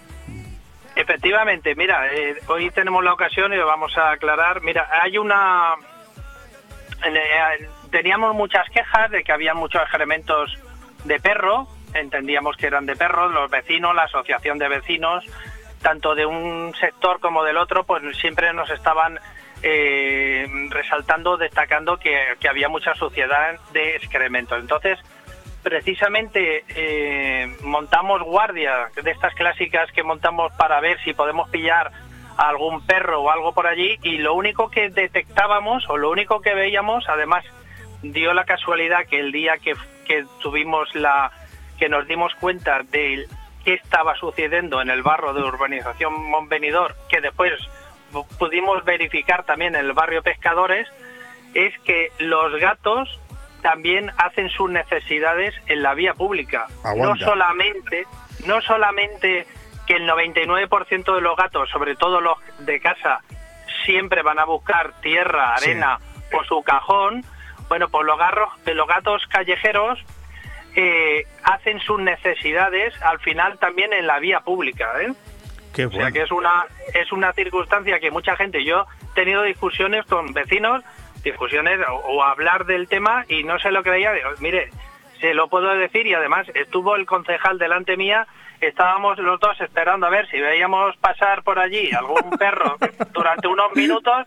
Efectivamente, 1.09 1.75
mira, 1.75 2.13
eh, 2.13 2.37
hoy 2.49 2.71
tenemos 2.71 3.03
la 3.03 3.15
ocasión 3.15 3.51
y 3.55 3.57
lo 3.57 3.67
vamos 3.67 3.97
a 3.97 4.11
aclarar. 4.11 4.61
Mira, 4.61 4.91
hay 5.03 5.17
una... 5.17 5.73
eh, 7.03 7.69
teníamos 7.91 8.35
muchas 8.35 8.69
quejas 8.69 9.11
de 9.11 9.25
que 9.25 9.33
había 9.33 9.55
muchos 9.55 9.81
excrementos 9.81 10.55
de 11.05 11.19
perro, 11.19 11.67
entendíamos 11.95 12.59
que 12.59 12.67
eran 12.67 12.85
de 12.85 12.95
perros, 12.95 13.33
los 13.33 13.51
vecinos, 13.51 13.95
la 13.95 14.03
asociación 14.03 14.59
de 14.59 14.69
vecinos, 14.69 15.25
tanto 15.81 16.15
de 16.15 16.27
un 16.27 16.75
sector 16.79 17.21
como 17.21 17.43
del 17.43 17.57
otro, 17.57 17.85
pues 17.85 18.03
siempre 18.19 18.53
nos 18.53 18.69
estaban 18.69 19.19
eh, 19.63 20.47
resaltando, 20.69 21.39
destacando 21.39 21.97
que, 21.97 22.37
que 22.39 22.49
había 22.51 22.69
mucha 22.69 22.95
suciedad 22.95 23.59
de 23.73 23.97
excrementos. 23.97 24.61
Entonces, 24.61 24.99
precisamente 25.63 26.65
eh, 26.69 27.57
montamos 27.63 28.23
guardia 28.23 28.89
de 29.03 29.11
estas 29.11 29.35
clásicas 29.35 29.91
que 29.93 30.03
montamos 30.03 30.53
para 30.53 30.81
ver 30.81 30.99
si 31.05 31.13
podemos 31.15 31.49
pillar 31.51 31.91
a 32.37 32.49
algún 32.49 32.87
perro 32.87 33.23
o 33.23 33.31
algo 33.31 33.53
por 33.53 33.67
allí 33.67 33.99
y 34.03 34.19
lo 34.19 34.35
único 34.35 34.71
que 34.71 34.89
detectábamos 34.91 35.89
o 35.89 35.97
lo 35.97 36.11
único 36.11 36.41
que 36.41 36.55
veíamos 36.55 37.09
además 37.09 37.45
dio 38.03 38.33
la 38.33 38.45
casualidad 38.45 39.07
que 39.07 39.19
el 39.19 39.33
día 39.33 39.59
que, 39.59 39.75
que 40.07 40.25
tuvimos 40.41 40.95
la 40.95 41.33
que 41.79 41.89
nos 41.89 42.07
dimos 42.07 42.33
cuenta 42.37 42.81
de 42.85 43.27
qué 43.65 43.75
estaba 43.75 44.15
sucediendo 44.15 44.81
en 44.81 44.89
el 44.91 45.03
barrio 45.03 45.33
de 45.33 45.43
urbanización 45.43 46.13
Monvenidor 46.31 46.95
que 47.09 47.21
después 47.21 47.53
pu- 48.13 48.27
pudimos 48.39 48.85
verificar 48.85 49.45
también 49.45 49.75
en 49.75 49.85
el 49.85 49.93
barrio 49.93 50.23
Pescadores 50.23 50.87
es 51.55 51.77
que 51.81 52.13
los 52.21 52.55
gatos 52.61 53.19
también 53.63 54.11
hacen 54.19 54.49
sus 54.51 54.71
necesidades 54.71 55.55
en 55.67 55.83
la 55.83 55.95
vía 55.95 56.15
pública. 56.15 56.67
Aguanta. 56.85 57.15
No 57.25 57.27
solamente, 57.31 58.07
no 58.47 58.61
solamente 58.61 59.47
que 59.87 59.95
el 59.95 60.09
99% 60.09 61.15
de 61.15 61.21
los 61.21 61.37
gatos, 61.37 61.71
sobre 61.71 61.97
todo 61.97 62.21
los 62.21 62.39
de 62.61 62.79
casa, 62.81 63.21
siempre 63.85 64.23
van 64.23 64.39
a 64.39 64.45
buscar 64.45 64.93
tierra, 65.01 65.57
Sí. 65.59 65.71
arena 65.71 65.99
o 66.33 66.45
su 66.45 66.63
cajón. 66.63 67.25
Bueno, 67.69 67.89
pues 67.89 68.07
los, 68.07 68.19
garros, 68.19 68.51
los 68.67 68.87
gatos 68.87 69.27
callejeros 69.29 69.99
eh, 70.75 71.27
hacen 71.43 71.81
sus 71.81 71.99
necesidades 72.01 72.95
al 73.03 73.19
final 73.21 73.59
también 73.59 73.93
en 73.93 74.07
la 74.07 74.19
vía 74.19 74.41
pública. 74.41 74.91
¿eh? 75.01 75.13
Qué 75.75 75.87
O 75.87 75.91
sea 75.91 76.11
que 76.11 76.23
es 76.23 76.31
una 76.31 76.65
es 76.95 77.13
una 77.13 77.33
circunstancia 77.33 78.01
que 78.01 78.11
mucha 78.11 78.37
gente 78.37 78.65
yo 78.65 78.87
he 79.11 79.15
tenido 79.15 79.43
discusiones 79.43 80.05
con 80.07 80.33
vecinos 80.33 80.83
discusiones 81.31 81.81
o, 81.89 81.95
o 81.95 82.23
hablar 82.23 82.67
del 82.67 82.89
tema 82.89 83.25
y 83.29 83.45
no 83.45 83.59
se 83.59 83.71
lo 83.71 83.83
creía. 83.83 84.13
Digo, 84.13 84.31
mire 84.41 84.71
se 85.21 85.35
lo 85.35 85.49
puedo 85.49 85.75
decir 85.75 86.07
y 86.07 86.15
además 86.15 86.47
estuvo 86.55 86.95
el 86.95 87.07
concejal 87.07 87.59
delante 87.59 87.97
mía 87.97 88.27
estábamos 88.61 89.19
los 89.19 89.39
dos 89.41 89.61
esperando 89.61 90.07
a 90.07 90.11
ver 90.11 90.29
si 90.29 90.41
veíamos 90.41 90.97
pasar 90.97 91.43
por 91.43 91.59
allí 91.59 91.91
algún 91.93 92.31
perro 92.39 92.77
durante 93.13 93.49
unos 93.49 93.75
minutos 93.75 94.27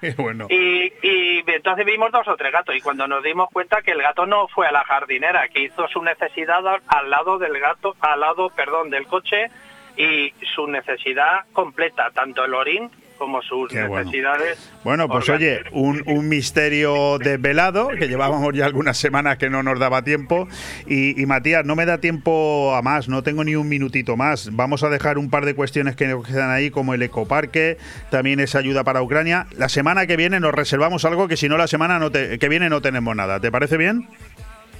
y, 0.49 0.93
y, 1.01 1.43
entonces 1.47 1.85
vimos 1.85 2.11
dos 2.11 2.27
o 2.27 2.35
tres 2.35 2.51
gatos 2.51 2.75
y 2.75 2.81
cuando 2.81 3.07
nos 3.07 3.23
dimos 3.23 3.49
cuenta 3.51 3.81
que 3.81 3.91
el 3.91 4.01
gato 4.01 4.25
no 4.25 4.47
fue 4.47 4.67
a 4.67 4.71
la 4.71 4.83
jardinera, 4.83 5.47
que 5.49 5.63
hizo 5.63 5.87
su 5.87 6.01
necesidad 6.01 6.61
al 6.87 7.09
lado 7.09 7.37
del 7.37 7.59
gato, 7.59 7.95
al 7.99 8.19
lado, 8.19 8.49
perdón, 8.49 8.89
del 8.89 9.05
coche 9.07 9.49
y 9.97 10.33
su 10.55 10.67
necesidad 10.67 11.41
completa, 11.51 12.11
tanto 12.11 12.45
el 12.45 12.53
orín 12.53 12.89
como 13.21 13.39
sus 13.43 13.71
necesidades. 13.71 14.57
Bueno, 14.83 15.07
pues 15.07 15.29
oye, 15.29 15.61
un, 15.73 16.01
un, 16.07 16.27
misterio 16.27 17.19
desvelado, 17.19 17.89
que 17.89 18.07
llevábamos 18.07 18.51
ya 18.55 18.65
algunas 18.65 18.97
semanas 18.97 19.37
que 19.37 19.47
no 19.47 19.61
nos 19.61 19.77
daba 19.77 20.03
tiempo. 20.03 20.47
Y, 20.87 21.23
Matías, 21.27 21.63
no 21.63 21.75
me 21.75 21.85
da 21.85 21.99
tiempo 21.99 22.73
a 22.73 22.81
más, 22.81 23.07
no 23.09 23.21
tengo 23.21 23.43
ni 23.43 23.55
un 23.55 23.69
minutito 23.69 24.17
más. 24.17 24.49
Vamos 24.53 24.81
a 24.81 24.89
dejar 24.89 25.19
un 25.19 25.29
par 25.29 25.45
de 25.45 25.53
cuestiones 25.53 25.95
que 25.95 26.07
nos 26.07 26.25
quedan 26.25 26.49
ahí, 26.49 26.71
como 26.71 26.95
el 26.95 27.03
ecoparque, 27.03 27.77
también 28.09 28.39
esa 28.39 28.57
ayuda 28.57 28.83
para 28.83 29.03
Ucrania. 29.03 29.45
La 29.55 29.69
semana 29.69 30.07
que 30.07 30.17
viene 30.17 30.39
nos 30.39 30.55
reservamos 30.55 31.05
algo 31.05 31.27
que 31.27 31.37
si 31.37 31.47
no 31.47 31.57
la 31.57 31.67
semana 31.67 31.99
no 31.99 32.11
que 32.11 32.49
viene 32.49 32.71
no 32.71 32.81
tenemos 32.81 33.15
nada. 33.15 33.39
¿Te 33.39 33.51
parece 33.51 33.77
bien? 33.77 34.07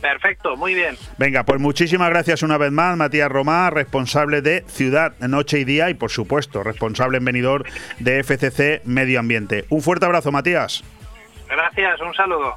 Perfecto, 0.02 0.57
muy 0.57 0.73
bien. 0.73 0.98
Venga, 1.18 1.44
pues 1.44 1.60
muchísimas 1.60 2.10
gracias 2.10 2.41
una 2.41 2.57
vez 2.57 2.72
más, 2.72 2.98
Matías 2.98 3.30
Romá, 3.30 3.69
responsable 3.69 4.41
de 4.41 4.65
Ciudad, 4.68 5.14
Noche 5.19 5.60
y 5.60 5.64
Día 5.64 5.90
y, 5.90 5.94
por 5.94 6.10
supuesto, 6.10 6.64
responsable 6.64 7.19
en 7.19 7.26
venidor 7.26 7.65
de 7.99 8.23
FCC 8.23 8.82
Medio 8.86 9.19
Ambiente. 9.19 9.65
Un 9.69 9.82
fuerte 9.82 10.06
abrazo, 10.06 10.32
Matías. 10.32 10.84
Gracias, 11.48 12.02
un 12.02 12.14
saludo. 12.14 12.56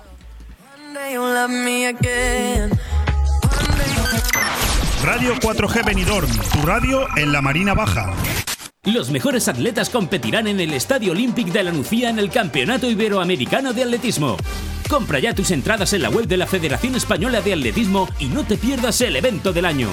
Radio 5.04 5.34
4G 5.34 5.84
Benidorm, 5.84 6.30
tu 6.52 6.66
radio 6.66 7.06
en 7.16 7.32
la 7.32 7.42
Marina 7.42 7.74
Baja. 7.74 8.14
Los 8.84 9.10
mejores 9.10 9.48
atletas 9.48 9.88
competirán 9.88 10.46
en 10.46 10.60
el 10.60 10.74
Estadio 10.74 11.12
Olímpic 11.12 11.46
de 11.48 11.64
la 11.64 11.72
Nucía 11.72 12.10
en 12.10 12.18
el 12.18 12.28
Campeonato 12.28 12.90
Iberoamericano 12.90 13.72
de 13.72 13.82
Atletismo. 13.82 14.36
Compra 14.90 15.18
ya 15.18 15.34
tus 15.34 15.50
entradas 15.52 15.94
en 15.94 16.02
la 16.02 16.10
web 16.10 16.26
de 16.26 16.36
la 16.36 16.46
Federación 16.46 16.94
Española 16.94 17.40
de 17.40 17.54
Atletismo 17.54 18.06
y 18.18 18.26
no 18.26 18.44
te 18.44 18.58
pierdas 18.58 19.00
el 19.00 19.16
evento 19.16 19.54
del 19.54 19.64
año. 19.64 19.88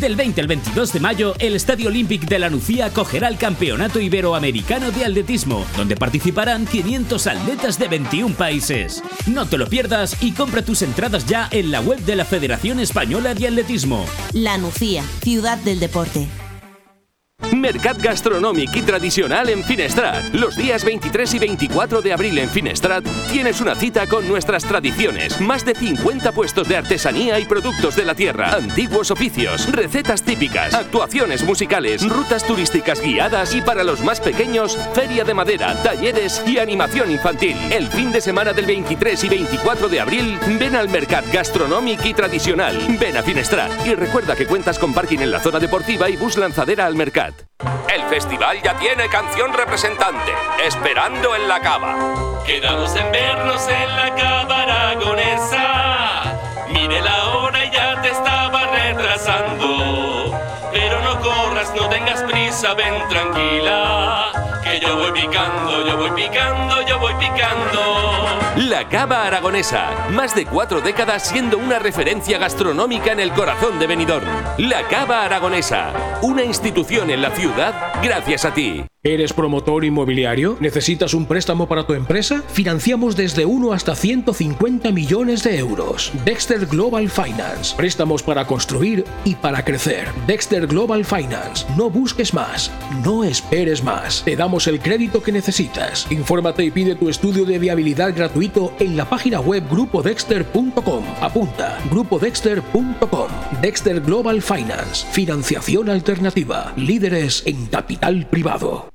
Del 0.00 0.16
20 0.16 0.40
al 0.40 0.48
22 0.48 0.92
de 0.92 0.98
mayo, 0.98 1.34
el 1.38 1.54
Estadio 1.54 1.88
Olímpic 1.88 2.22
de 2.22 2.40
la 2.40 2.50
Nucía 2.50 2.86
acogerá 2.86 3.28
el 3.28 3.38
Campeonato 3.38 4.00
Iberoamericano 4.00 4.90
de 4.90 5.04
Atletismo, 5.04 5.64
donde 5.76 5.94
participarán 5.94 6.66
500 6.66 7.26
atletas 7.28 7.78
de 7.78 7.86
21 7.86 8.34
países. 8.34 9.04
No 9.26 9.46
te 9.46 9.56
lo 9.56 9.68
pierdas 9.68 10.20
y 10.20 10.32
compra 10.32 10.62
tus 10.62 10.82
entradas 10.82 11.26
ya 11.26 11.48
en 11.52 11.70
la 11.70 11.80
web 11.80 12.00
de 12.00 12.16
la 12.16 12.24
Federación 12.24 12.80
Española 12.80 13.34
de 13.34 13.46
Atletismo. 13.46 14.04
La 14.32 14.58
Nucía, 14.58 15.04
ciudad 15.22 15.58
del 15.58 15.78
deporte. 15.78 16.26
Mercat 17.50 18.00
Gastronòmic 18.00 18.74
y 18.76 18.82
Tradicional 18.82 19.48
en 19.48 19.62
Finestrat. 19.64 20.34
Los 20.34 20.56
días 20.56 20.84
23 20.84 21.34
y 21.34 21.38
24 21.38 22.02
de 22.02 22.12
abril 22.12 22.38
en 22.38 22.48
Finestrat 22.48 23.04
tienes 23.30 23.60
una 23.60 23.74
cita 23.74 24.06
con 24.06 24.26
nuestras 24.28 24.64
tradiciones. 24.64 25.40
Más 25.40 25.64
de 25.64 25.74
50 25.74 26.32
puestos 26.32 26.68
de 26.68 26.76
artesanía 26.76 27.38
y 27.38 27.44
productos 27.44 27.96
de 27.96 28.04
la 28.04 28.14
tierra, 28.14 28.54
antiguos 28.54 29.10
oficios, 29.10 29.70
recetas 29.70 30.22
típicas, 30.22 30.74
actuaciones 30.74 31.44
musicales, 31.44 32.08
rutas 32.08 32.46
turísticas 32.46 33.00
guiadas 33.00 33.54
y 33.54 33.62
para 33.62 33.84
los 33.84 34.02
más 34.02 34.20
pequeños, 34.20 34.78
feria 34.94 35.24
de 35.24 35.34
madera, 35.34 35.74
talleres 35.82 36.42
y 36.46 36.58
animación 36.58 37.10
infantil. 37.10 37.56
El 37.70 37.88
fin 37.88 38.12
de 38.12 38.20
semana 38.20 38.52
del 38.52 38.66
23 38.66 39.24
y 39.24 39.28
24 39.28 39.88
de 39.88 40.00
abril, 40.00 40.38
ven 40.58 40.76
al 40.76 40.88
Mercat 40.88 41.24
Gastronòmic 41.32 42.04
y 42.06 42.14
Tradicional. 42.14 42.78
Ven 42.98 43.16
a 43.16 43.22
Finestrat 43.22 43.86
y 43.86 43.94
recuerda 43.94 44.36
que 44.36 44.46
cuentas 44.46 44.78
con 44.78 44.94
parking 44.94 45.18
en 45.18 45.30
la 45.30 45.40
zona 45.40 45.58
deportiva 45.58 46.08
y 46.08 46.16
bus 46.16 46.36
lanzadera 46.36 46.86
al 46.86 46.94
Mercat. 46.94 47.31
El 47.88 48.02
festival 48.04 48.60
ya 48.62 48.76
tiene 48.78 49.08
canción 49.08 49.52
representante, 49.52 50.32
Esperando 50.64 51.36
en 51.36 51.48
la 51.48 51.60
Cava. 51.60 52.42
Quedamos 52.44 52.94
en 52.96 53.12
vernos 53.12 53.68
en 53.68 53.96
la 53.96 54.14
Cava 54.14 54.62
aragonesa. 54.62 56.22
Mire 56.68 57.00
la 57.00 57.24
hora 57.28 57.64
y 57.64 57.70
ya 57.70 58.00
te 58.02 58.08
estaba 58.10 58.66
retrasando. 58.66 60.01
No 61.76 61.88
tengas 61.88 62.22
prisa, 62.22 62.74
ven 62.74 63.08
tranquila 63.08 64.42
yo 64.80 64.96
voy 64.96 65.12
picando, 65.12 65.86
yo 65.86 65.96
voy 65.96 66.10
picando, 66.12 66.86
yo 66.86 66.98
voy 66.98 67.12
picando. 67.14 67.80
La 68.56 68.88
Cava 68.88 69.26
Aragonesa, 69.26 70.08
más 70.10 70.34
de 70.34 70.46
cuatro 70.46 70.80
décadas 70.80 71.28
siendo 71.28 71.58
una 71.58 71.78
referencia 71.78 72.38
gastronómica 72.38 73.12
en 73.12 73.20
el 73.20 73.32
corazón 73.32 73.78
de 73.78 73.86
Benidorm. 73.86 74.26
La 74.58 74.86
Cava 74.88 75.24
Aragonesa, 75.24 75.92
una 76.22 76.44
institución 76.44 77.10
en 77.10 77.22
la 77.22 77.30
ciudad 77.30 77.74
gracias 78.02 78.44
a 78.44 78.54
ti. 78.54 78.84
¿Eres 79.04 79.32
promotor 79.32 79.84
inmobiliario? 79.84 80.56
¿Necesitas 80.60 81.12
un 81.12 81.26
préstamo 81.26 81.66
para 81.66 81.84
tu 81.84 81.94
empresa? 81.94 82.44
Financiamos 82.46 83.16
desde 83.16 83.44
1 83.44 83.72
hasta 83.72 83.96
150 83.96 84.92
millones 84.92 85.42
de 85.42 85.58
euros. 85.58 86.12
Dexter 86.24 86.66
Global 86.66 87.10
Finance. 87.10 87.74
Préstamos 87.76 88.22
para 88.22 88.46
construir 88.46 89.04
y 89.24 89.34
para 89.34 89.64
crecer. 89.64 90.06
Dexter 90.28 90.68
Global 90.68 91.04
Finance. 91.04 91.61
No 91.76 91.90
busques 91.90 92.34
más. 92.34 92.70
No 93.04 93.24
esperes 93.24 93.82
más. 93.82 94.22
Te 94.24 94.36
damos 94.36 94.66
el 94.66 94.80
crédito 94.80 95.22
que 95.22 95.32
necesitas. 95.32 96.10
Infórmate 96.10 96.64
y 96.64 96.70
pide 96.70 96.94
tu 96.94 97.08
estudio 97.08 97.44
de 97.44 97.58
viabilidad 97.58 98.14
gratuito 98.14 98.74
en 98.78 98.96
la 98.96 99.08
página 99.08 99.40
web 99.40 99.64
grupodexter.com. 99.70 101.04
Apunta. 101.20 101.78
grupodexter.com. 101.90 103.28
Dexter 103.60 104.00
Global 104.00 104.42
Finance. 104.42 105.06
Financiación 105.12 105.88
alternativa. 105.88 106.72
Líderes 106.76 107.42
en 107.46 107.66
capital 107.66 108.26
privado. 108.28 108.88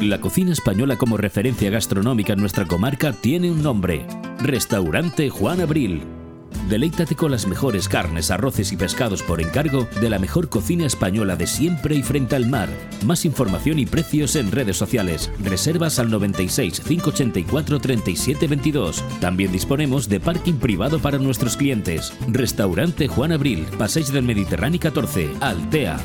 La 0.00 0.18
cocina 0.18 0.52
española 0.52 0.96
como 0.96 1.18
referencia 1.18 1.68
gastronómica 1.68 2.32
en 2.32 2.40
nuestra 2.40 2.64
comarca 2.64 3.12
tiene 3.12 3.50
un 3.50 3.62
nombre, 3.62 4.06
Restaurante 4.38 5.28
Juan 5.28 5.60
Abril. 5.60 6.19
Deleítate 6.68 7.16
con 7.16 7.30
las 7.30 7.46
mejores 7.46 7.88
carnes, 7.88 8.30
arroces 8.30 8.72
y 8.72 8.76
pescados 8.76 9.22
por 9.22 9.40
encargo 9.40 9.86
de 10.00 10.10
la 10.10 10.18
mejor 10.18 10.48
cocina 10.48 10.86
española 10.86 11.36
de 11.36 11.46
siempre 11.46 11.94
y 11.94 12.02
frente 12.02 12.36
al 12.36 12.46
mar. 12.46 12.68
Más 13.04 13.24
información 13.24 13.78
y 13.78 13.86
precios 13.86 14.36
en 14.36 14.52
redes 14.52 14.76
sociales. 14.76 15.30
Reservas 15.42 15.98
al 15.98 16.10
96 16.10 16.80
584 16.80 17.80
37 17.80 18.46
22. 18.46 19.04
También 19.20 19.52
disponemos 19.52 20.08
de 20.08 20.20
parking 20.20 20.54
privado 20.54 20.98
para 21.00 21.18
nuestros 21.18 21.56
clientes. 21.56 22.12
Restaurante 22.28 23.08
Juan 23.08 23.32
Abril, 23.32 23.66
Paseis 23.78 24.12
del 24.12 24.24
Mediterráneo 24.24 24.80
14, 24.80 25.30
Altea. 25.40 25.98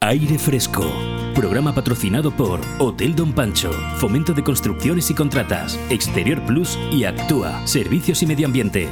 Aire 0.00 0.38
fresco 0.38 0.84
Programa 1.34 1.74
patrocinado 1.74 2.30
por 2.30 2.60
Hotel 2.78 3.16
Don 3.16 3.32
Pancho, 3.32 3.72
Fomento 3.96 4.32
de 4.32 4.44
Construcciones 4.44 5.10
y 5.10 5.14
Contratas, 5.14 5.78
Exterior 5.90 6.40
Plus 6.42 6.78
y 6.92 7.04
Actúa, 7.04 7.66
Servicios 7.66 8.22
y 8.22 8.26
Medio 8.26 8.46
Ambiente. 8.46 8.88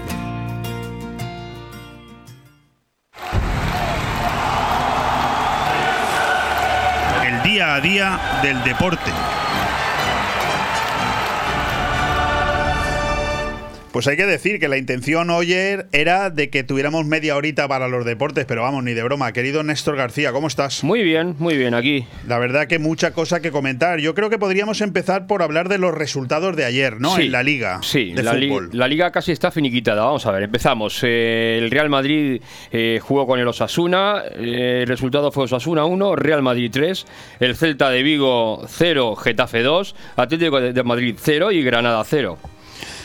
El 7.25 7.43
día 7.45 7.77
a 7.77 7.81
día 7.81 8.21
del 8.43 8.63
deporte. 8.65 9.13
Pues 13.93 14.07
hay 14.07 14.17
que 14.17 14.25
decir 14.25 14.59
que 14.59 14.69
la 14.69 14.79
intención 14.79 15.29
hoy 15.29 15.53
era 15.53 16.31
de 16.31 16.49
que 16.49 16.65
tuviéramos 16.65 17.05
media 17.05 17.37
horita 17.37 17.69
para 17.69 17.89
los 17.89 18.07
deportes, 18.07 18.47
pero 18.47 18.63
vamos, 18.63 18.83
ni 18.85 18.95
de 18.95 19.03
broma. 19.03 19.33
Querido 19.33 19.63
Néstor 19.63 19.97
García, 19.97 20.33
¿cómo 20.33 20.47
estás? 20.47 20.83
Muy 20.83 21.03
bien, 21.03 21.37
muy 21.39 21.59
bien, 21.59 21.75
aquí. 21.75 22.07
La 22.27 22.39
verdad 22.39 22.67
que 22.69 22.79
mucha 22.79 23.11
cosa 23.11 23.41
que 23.41 23.51
comentar. 23.51 24.01
Yo 24.01 24.15
creo 24.15 24.31
que 24.31 24.39
podríamos 24.39 24.81
empezar 24.81 25.27
por 25.27 25.43
hablar 25.43 25.69
de 25.69 25.77
los 25.77 25.95
resultados 25.95 26.57
de 26.57 26.65
ayer, 26.65 27.03
¿no? 27.03 27.19
en 27.19 27.31
la 27.31 27.43
liga. 27.43 27.81
Sí, 27.83 28.15
la, 28.15 28.33
la, 28.73 28.89
liga 28.89 29.11
casi 29.13 29.31
está 29.31 29.51
finiquitada. 29.51 30.05
Vamos 30.05 30.25
a 30.25 30.33
ver, 30.33 30.45
empezamos. 30.45 30.99
Eh, 31.03 31.59
el 31.61 31.71
Real 31.71 31.91
Madrid 31.91 32.41
eh, 32.73 32.99
jugó 33.03 33.27
con 33.27 33.41
el 33.41 33.47
Osasuna. 33.47 34.23
Eh, 34.37 34.81
el 34.83 34.89
resultado 34.89 35.31
fue 35.31 35.45
Osasuna 35.45 35.85
1, 35.85 36.17
Real 36.17 36.41
Madrid 36.41 36.71
3. 36.73 37.07
El 37.41 37.57
Celta 37.57 37.91
de 37.91 38.03
Vigo 38.03 38.65
0, 38.67 39.17
Getafe 39.17 39.63
2. 39.63 39.95
Atlético 40.17 40.63
de 40.63 40.83
Madrid 40.83 41.15
0 41.21 41.53
y 41.53 41.63
Granada 41.63 42.03
0. 42.05 42.39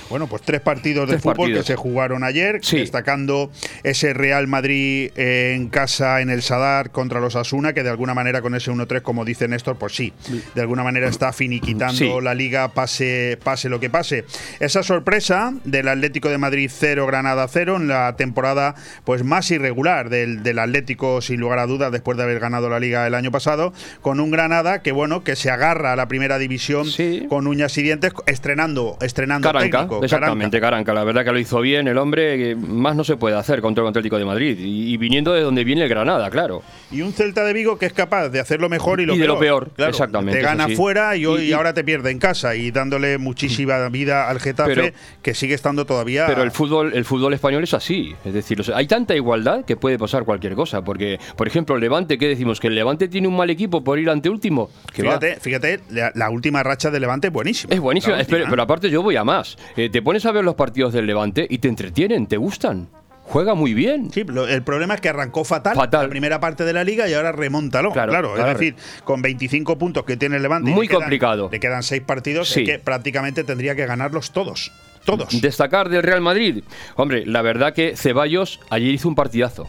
Bueno, 0.09 0.27
pues 0.27 0.41
tres 0.41 0.61
partidos 0.61 1.09
de 1.09 1.19
fútbol 1.19 1.53
que 1.53 1.63
se 1.63 1.75
jugaron 1.75 2.23
ayer, 2.23 2.61
destacando 2.61 3.51
ese 3.83 4.13
Real 4.13 4.47
Madrid 4.47 5.11
en 5.15 5.67
casa 5.69 6.21
en 6.21 6.29
el 6.29 6.41
Sadar 6.41 6.91
contra 6.91 7.19
los 7.19 7.35
Asuna, 7.35 7.73
que 7.73 7.83
de 7.83 7.89
alguna 7.89 8.13
manera 8.13 8.41
con 8.41 8.55
ese 8.55 8.71
1-3, 8.71 9.01
como 9.01 9.25
dice 9.25 9.47
Néstor, 9.47 9.77
pues 9.77 9.95
sí, 9.95 10.13
de 10.55 10.61
alguna 10.61 10.83
manera 10.83 11.09
está 11.09 11.33
finiquitando 11.33 12.21
la 12.21 12.33
liga, 12.33 12.69
pase, 12.69 13.37
pase 13.43 13.69
lo 13.69 13.79
que 13.79 13.89
pase. 13.89 14.25
Esa 14.59 14.81
sorpresa 14.83 15.53
del 15.65 15.87
Atlético 15.89 16.29
de 16.29 16.37
Madrid 16.37 16.71
0, 16.73 17.05
Granada 17.05 17.47
0, 17.47 17.75
en 17.77 17.87
la 17.87 18.15
temporada 18.15 18.75
pues 19.03 19.23
más 19.23 19.51
irregular 19.51 20.09
del, 20.09 20.43
del 20.43 20.59
Atlético, 20.59 21.21
sin 21.21 21.39
lugar 21.39 21.59
a 21.59 21.65
dudas, 21.65 21.91
después 21.91 22.17
de 22.17 22.23
haber 22.23 22.39
ganado 22.39 22.69
la 22.69 22.79
liga 22.79 23.05
el 23.07 23.13
año 23.13 23.31
pasado, 23.31 23.73
con 24.01 24.19
un 24.19 24.31
Granada 24.31 24.81
que 24.81 24.91
bueno, 24.91 25.23
que 25.23 25.35
se 25.35 25.51
agarra 25.51 25.93
a 25.93 25.95
la 25.95 26.07
primera 26.07 26.37
división 26.37 26.87
con 27.27 27.47
uñas 27.47 27.77
y 27.77 27.83
dientes, 27.83 28.13
estrenando, 28.25 28.97
estrenando 29.01 29.51
técnico 29.51 29.96
Exactamente, 30.03 30.59
Caranca. 30.59 30.93
La 30.93 31.03
verdad 31.03 31.23
que 31.25 31.31
lo 31.31 31.39
hizo 31.39 31.61
bien 31.61 31.87
el 31.87 31.97
hombre. 31.97 32.37
que 32.37 32.55
Más 32.55 32.95
no 32.95 33.03
se 33.03 33.17
puede 33.17 33.35
hacer 33.35 33.61
contra 33.61 33.83
el 33.83 33.89
Atlético 33.89 34.17
de 34.17 34.25
Madrid. 34.25 34.57
Y, 34.59 34.93
y 34.93 34.97
viniendo 34.97 35.33
de 35.33 35.41
donde 35.41 35.63
viene 35.63 35.83
el 35.83 35.89
Granada, 35.89 36.29
claro. 36.29 36.63
Y 36.91 37.01
un 37.01 37.13
Celta 37.13 37.43
de 37.43 37.53
Vigo 37.53 37.77
que 37.77 37.85
es 37.85 37.93
capaz 37.93 38.29
de 38.29 38.39
hacerlo 38.39 38.69
mejor 38.69 39.01
y 39.01 39.05
lo 39.05 39.15
Y 39.15 39.17
de 39.19 39.25
peor. 39.25 39.35
lo 39.35 39.39
peor, 39.39 39.71
Claro, 39.75 39.91
exactamente, 39.91 40.39
Te 40.39 40.45
gana 40.45 40.67
sí. 40.67 40.75
fuera 40.75 41.15
y, 41.15 41.25
hoy, 41.25 41.49
Y- 41.49 41.53
ahora 41.53 41.73
te 41.73 41.83
pierde 41.83 42.11
en 42.11 42.19
casa 42.19 42.55
y 42.55 42.71
dándole 42.71 43.17
muchísima 43.17 43.87
vida 43.89 44.29
al 44.29 44.39
Getafe 44.39 44.75
Pero- 44.75 44.93
que 45.21 45.33
sigue 45.33 45.53
estando 45.55 45.85
todavía. 45.85 46.25
Pero 46.27 46.43
el 46.43 46.51
fútbol, 46.51 46.91
el 46.93 47.05
fútbol 47.05 47.33
español 47.33 47.63
es 47.63 47.73
así. 47.73 48.13
Es 48.25 48.33
decir, 48.33 48.59
o 48.61 48.63
sea, 48.63 48.77
hay 48.77 48.87
tanta 48.87 49.15
igualdad 49.15 49.65
que 49.65 49.75
puede 49.77 49.97
pasar 49.97 50.23
cualquier 50.23 50.53
cosa. 50.55 50.83
Porque, 50.83 51.19
por 51.35 51.47
ejemplo, 51.47 51.75
el 51.75 51.81
Levante, 51.81 52.17
¿qué 52.17 52.27
decimos? 52.27 52.59
¿Que 52.59 52.67
el 52.67 52.75
Levante 52.75 53.07
tiene 53.07 53.27
un 53.27 53.35
mal 53.35 53.49
equipo 53.49 53.83
por 53.83 53.99
ir 53.99 54.09
ante 54.09 54.29
último? 54.29 54.69
Va. 54.87 54.93
Fíjate, 54.93 55.37
fíjate, 55.39 55.79
la, 55.89 56.11
la 56.15 56.29
última 56.29 56.63
racha 56.63 56.89
de 56.91 56.99
Levante 56.99 57.27
es 57.27 57.33
buenísima. 57.33 57.73
Es 57.73 57.79
buenísimo, 57.79 58.15
La 58.15 58.23
pero, 58.25 58.61
aparte 58.63 58.89
yo 58.89 59.01
voy 59.03 59.15
a 59.15 59.23
más. 59.23 59.57
Eh, 59.75 59.86
te 59.89 60.01
pones 60.01 60.25
a 60.25 60.31
ver 60.31 60.43
los 60.43 60.55
partidos 60.55 60.93
del 60.93 61.05
Levante 61.07 61.45
y 61.49 61.57
te 61.59 61.67
entretienen, 61.67 62.27
te 62.27 62.37
gustan. 62.37 62.87
Juega 63.23 63.55
muy 63.55 63.73
bien. 63.73 64.09
Sí, 64.11 64.23
lo- 64.23 64.47
el 64.47 64.63
problema 64.63 64.93
es 64.95 65.01
que 65.01 65.09
arrancó 65.09 65.43
fatal, 65.43 65.75
Fatal. 65.75 66.03
la 66.05 66.09
primera 66.09 66.39
parte 66.39 66.63
de 66.63 66.71
la 66.71 66.85
liga 66.85 67.09
y 67.09 67.13
ahora 67.13 67.33
remóntalo. 67.33 67.91
Claro, 67.91 68.11
Claro, 68.11 68.33
claro. 68.35 68.51
es 68.53 68.57
decir, 68.57 68.75
con 69.03 69.21
25 69.21 69.77
puntos 69.77 70.05
que 70.05 70.15
tiene 70.15 70.37
el 70.37 70.43
Levante. 70.43 70.71
y 70.71 70.73
Muy 70.73 70.85
le 70.85 70.91
quedan- 70.91 71.01
complicado. 71.01 71.49
Le 71.51 71.59
quedan 71.59 71.83
6 71.83 72.01
partidos, 72.05 72.47
Sí. 72.49 72.61
es 72.61 72.69
que 72.69 72.79
prácticamente 72.79 73.43
tendría 73.43 73.75
que 73.75 73.85
ganarlos 73.85 74.31
todos. 74.31 74.71
Todos. 75.03 75.41
Destacar 75.41 75.89
del 75.89 76.03
Real 76.03 76.21
Madrid. 76.21 76.63
Hombre, 76.95 77.25
la 77.25 77.41
verdad 77.41 77.73
que 77.73 77.95
Ceballos 77.97 78.59
ayer 78.69 78.93
hizo 78.93 79.07
un 79.09 79.15
partidazo. 79.15 79.67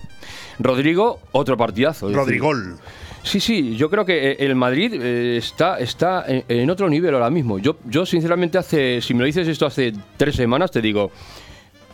Rodrigo, 0.61 1.21
otro 1.33 1.57
partidazo. 1.57 2.07
decir, 2.09 2.19
Rodrigol. 2.19 2.79
Sí, 3.29 3.41
sí, 3.41 3.77
yo 3.77 3.91
creo 3.91 4.07
que 4.07 4.31
eh, 4.31 4.37
el 4.39 4.55
Madrid 4.55 4.95
eh, 4.95 5.37
está, 5.37 5.79
está 5.79 6.25
en, 6.27 6.71
otro 6.71 6.89
nivel 6.89 7.13
ahora 7.15 7.29
mismo. 7.29 7.59
Yo, 7.59 7.77
yo, 7.85 8.07
sinceramente, 8.07 8.57
hace, 8.57 9.03
si 9.03 9.13
me 9.13 9.21
lo 9.21 9.27
dices 9.27 9.47
esto 9.47 9.67
hace 9.67 9.93
tres 10.17 10.35
semanas, 10.35 10.71
te 10.71 10.81
digo, 10.81 11.11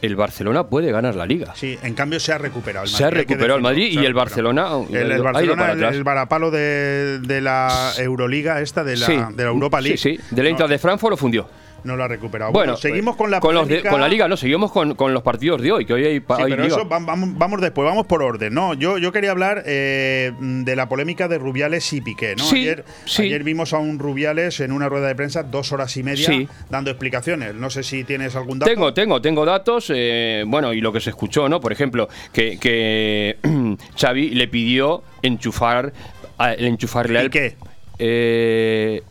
el 0.00 0.14
Barcelona 0.14 0.68
puede 0.68 0.92
ganar 0.92 1.16
la 1.16 1.26
liga. 1.26 1.52
Sí, 1.56 1.76
en 1.82 1.94
cambio 1.94 2.20
se 2.20 2.32
ha 2.32 2.38
recuperado 2.38 2.84
el 2.84 2.92
Madrid. 2.92 2.98
Se 2.98 3.04
ha 3.04 3.10
recuperado 3.10 3.56
el 3.56 3.62
Madrid 3.62 4.00
y 4.00 4.04
el. 4.04 4.14
Barcelona. 4.14 4.68
El, 4.90 5.10
el 5.10 5.22
Barcelona, 5.22 5.64
el, 5.72 5.78
atrás. 5.78 5.94
el 5.96 6.04
varapalo 6.04 6.52
de, 6.52 7.18
de 7.18 7.40
la 7.40 7.92
Euroliga, 7.98 8.60
esta, 8.60 8.84
de 8.84 8.96
la, 8.96 9.06
Sí. 9.06 9.16
de 9.34 9.42
la 9.42 9.50
Europa 9.50 9.80
League. 9.80 9.96
Sí, 9.96 10.16
sí, 10.16 10.34
de 10.34 10.42
la 10.42 10.50
Inter 10.50 10.68
de 10.68 10.78
Frankfurt 10.78 11.10
lo 11.10 11.16
fundió. 11.16 11.48
No 11.84 11.96
lo 11.96 12.04
ha 12.04 12.08
recuperado. 12.08 12.50
Bueno, 12.50 12.72
Bueno, 12.72 12.76
seguimos 12.80 13.14
con 13.16 13.30
la 13.30 13.40
con, 13.40 13.54
los 13.54 13.68
de- 13.68 13.74
polémica- 13.76 13.90
con 13.90 14.00
la 14.00 14.08
liga, 14.08 14.26
no, 14.26 14.36
seguimos 14.36 14.72
con, 14.72 14.94
con 14.94 15.12
los 15.12 15.22
partidos 15.22 15.60
de 15.62 15.70
hoy, 15.70 15.84
que 15.84 15.92
hoy 15.92 16.04
hay, 16.04 16.18
Sí, 16.18 16.24
hay 16.28 16.50
pero 16.50 16.62
liga. 16.64 16.76
eso 16.76 16.88
vam- 16.88 17.04
vamos, 17.06 17.30
vamos 17.36 17.60
después, 17.60 17.86
vamos 17.86 18.06
por 18.06 18.22
orden. 18.22 18.52
No, 18.54 18.72
yo, 18.74 18.96
yo 18.98 19.12
quería 19.12 19.30
hablar 19.30 19.62
eh, 19.66 20.32
de 20.38 20.76
la 20.76 20.88
polémica 20.88 21.28
de 21.28 21.38
Rubiales 21.38 21.92
y 21.92 22.00
Piqué. 22.00 22.34
¿no? 22.36 22.44
Sí, 22.44 22.60
ayer, 22.62 22.84
sí. 23.04 23.22
ayer 23.24 23.42
vimos 23.44 23.72
a 23.74 23.78
un 23.78 23.98
Rubiales 23.98 24.60
en 24.60 24.72
una 24.72 24.88
rueda 24.88 25.08
de 25.08 25.14
prensa 25.14 25.42
dos 25.42 25.72
horas 25.72 25.96
y 25.96 26.02
media 26.02 26.28
dando 26.70 26.90
explicaciones. 26.90 27.54
No 27.54 27.68
sé 27.70 27.82
si 27.82 28.04
tienes 28.04 28.34
algún 28.34 28.58
dato. 28.58 28.70
Tengo, 28.72 28.94
tengo, 28.94 29.20
tengo 29.20 29.44
datos, 29.44 29.92
eh, 29.94 30.44
bueno, 30.46 30.72
y 30.72 30.80
lo 30.80 30.92
que 30.92 31.00
se 31.00 31.10
escuchó, 31.10 31.48
¿no? 31.48 31.60
Por 31.60 31.72
ejemplo, 31.72 32.08
que, 32.32 32.58
que 32.58 33.36
Xavi 34.00 34.30
le 34.30 34.48
pidió 34.48 35.02
enchufar, 35.22 35.92
enchufarle 36.38 37.18
al... 37.18 37.26
Piqué. 37.30 37.56
Eh, 37.98 39.02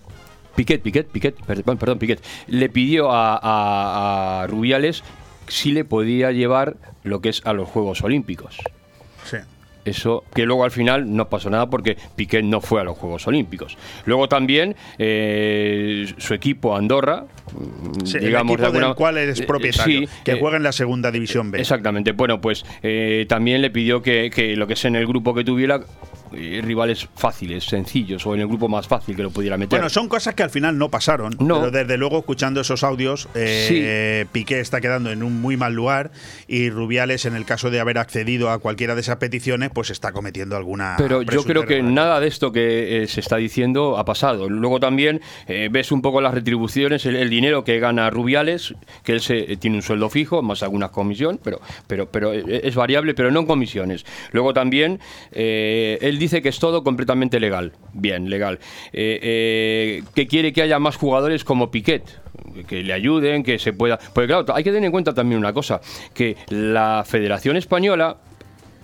Piquet, 0.55 0.81
Piquet, 0.81 1.07
Piquet, 1.07 1.35
perdón, 1.45 1.77
perdón, 1.77 1.99
Piquet. 1.99 2.21
Le 2.47 2.69
pidió 2.69 3.11
a, 3.11 3.39
a- 4.43 4.47
Rubiales 4.47 5.03
si 5.47 5.71
le 5.71 5.84
podía 5.85 6.31
llevar 6.31 6.75
lo 7.03 7.21
que 7.21 7.30
es 7.30 7.41
a 7.45 7.53
los 7.53 7.67
Juegos 7.67 8.01
Olímpicos. 8.03 8.57
Sí. 9.25 9.38
Eso, 9.85 10.23
que 10.34 10.45
luego 10.45 10.64
al 10.64 10.72
final 10.72 11.14
no 11.15 11.30
pasó 11.30 11.49
nada 11.49 11.69
porque 11.69 11.97
Piquet 12.15 12.43
no 12.43 12.61
fue 12.61 12.81
a 12.81 12.84
los 12.84 12.97
Juegos 12.97 13.27
Olímpicos. 13.27 13.77
Luego 14.05 14.27
también 14.30 14.76
eh, 14.97 16.05
su 16.18 16.34
equipo 16.34 16.76
Andorra, 16.76 17.26
mm, 17.51 18.05
Sí, 18.05 18.19
digamos 18.19 18.53
el 18.53 18.60
equipo 18.60 18.61
de 18.61 18.65
alguna- 18.65 18.88
del 18.88 18.95
cual 18.95 19.18
eres 19.18 19.39
eh, 19.39 19.43
propietario, 19.43 20.01
sí, 20.01 20.07
que 20.23 20.31
eh, 20.34 20.38
juega 20.39 20.57
en 20.57 20.64
la 20.64 20.72
segunda 20.72 21.11
división 21.11 21.51
B. 21.51 21.60
Exactamente. 21.60 22.11
Bueno, 22.14 22.39
pues 22.41 22.65
eh, 22.81 23.26
también 23.27 23.61
le 23.61 23.69
pidió 23.72 24.01
que, 24.01 24.30
que 24.34 24.55
lo 24.55 24.68
que 24.68 24.73
es 24.73 24.85
en 24.85 24.95
el 24.95 25.05
grupo 25.07 25.34
que 25.34 25.43
tuviera 25.43 25.81
eh, 26.35 26.61
rivales 26.64 27.07
fáciles, 27.15 27.64
sencillos, 27.65 28.26
o 28.26 28.34
en 28.34 28.41
el 28.41 28.47
grupo 28.47 28.68
más 28.68 28.88
fácil 28.88 29.15
que 29.15 29.22
lo 29.23 29.30
pudiera 29.31 29.57
meter. 29.57 29.77
Bueno, 29.80 29.89
son 29.89 30.07
cosas 30.07 30.34
que 30.34 30.43
al 30.43 30.49
final 30.49 30.77
no 30.77 30.89
pasaron. 30.89 31.35
No. 31.39 31.60
Pero 31.60 31.72
desde 31.72 31.97
luego, 31.97 32.19
escuchando 32.19 32.61
esos 32.61 32.84
audios, 32.84 33.27
eh, 33.35 34.26
Piqué 34.31 34.60
está 34.60 34.81
quedando 34.81 35.11
en 35.11 35.22
un 35.23 35.41
muy 35.41 35.57
mal 35.57 35.73
lugar 35.73 36.11
y 36.47 36.69
Rubiales, 36.69 37.26
en 37.26 37.35
el 37.35 37.45
caso 37.45 37.69
de 37.69 37.80
haber 37.80 37.97
accedido 37.99 38.49
a 38.49 38.60
cualquiera 38.60 38.95
de 38.95 39.01
esas 39.01 39.18
peticiones, 39.18 39.69
pues 39.73 39.89
está 39.89 40.11
cometiendo 40.11 40.55
alguna. 40.55 40.95
Pero 40.97 41.21
yo 41.21 41.43
creo 41.43 41.65
que 41.65 41.81
nada 41.81 42.19
de 42.19 42.27
esto 42.27 42.51
que 42.51 43.03
eh, 43.03 43.07
se 43.07 43.19
está 43.19 43.37
diciendo 43.37 43.97
ha 43.97 44.05
pasado. 44.05 44.49
Luego 44.49 44.79
también 44.79 45.21
eh, 45.47 45.69
ves 45.71 45.91
un 45.91 46.01
poco 46.01 46.21
las 46.21 46.33
retribuciones, 46.33 47.05
el, 47.05 47.15
el 47.15 47.29
dinero 47.29 47.63
que 47.63 47.79
gana 47.79 48.09
Rubiales, 48.09 48.73
que 49.03 49.13
él 49.13 49.21
se, 49.21 49.51
eh, 49.51 49.57
tiene 49.57 49.77
un 49.77 49.81
sueldo 49.81 50.09
fijo, 50.09 50.41
más 50.41 50.63
alguna 50.63 50.89
comisión, 50.89 51.39
pero, 51.43 51.59
pero, 51.87 52.07
pero 52.07 52.31
es 52.31 52.75
variable, 52.75 53.13
pero 53.13 53.31
no 53.31 53.41
en 53.41 53.45
comisiones. 53.45 54.05
Luego 54.31 54.53
también 54.53 54.99
eh, 55.31 55.97
él 56.01 56.19
dice 56.19 56.41
que 56.41 56.49
es 56.49 56.59
todo 56.59 56.83
completamente 56.83 57.39
legal. 57.39 57.73
Bien, 57.93 58.29
legal. 58.29 58.59
Que 58.91 60.27
quiere 60.29 60.53
que 60.53 60.61
haya 60.61 60.79
más 60.79 60.95
jugadores 60.95 61.43
como 61.43 61.71
Piquet 61.71 62.03
que 62.67 62.83
le 62.83 62.93
ayuden, 62.93 63.43
que 63.43 63.59
se 63.59 63.73
pueda... 63.73 63.97
Porque 63.97 64.27
claro, 64.27 64.45
hay 64.53 64.63
que 64.63 64.71
tener 64.71 64.85
en 64.85 64.91
cuenta 64.91 65.13
también 65.13 65.39
una 65.39 65.53
cosa, 65.53 65.81
que 66.13 66.35
la 66.49 67.03
Federación 67.05 67.57
Española 67.57 68.17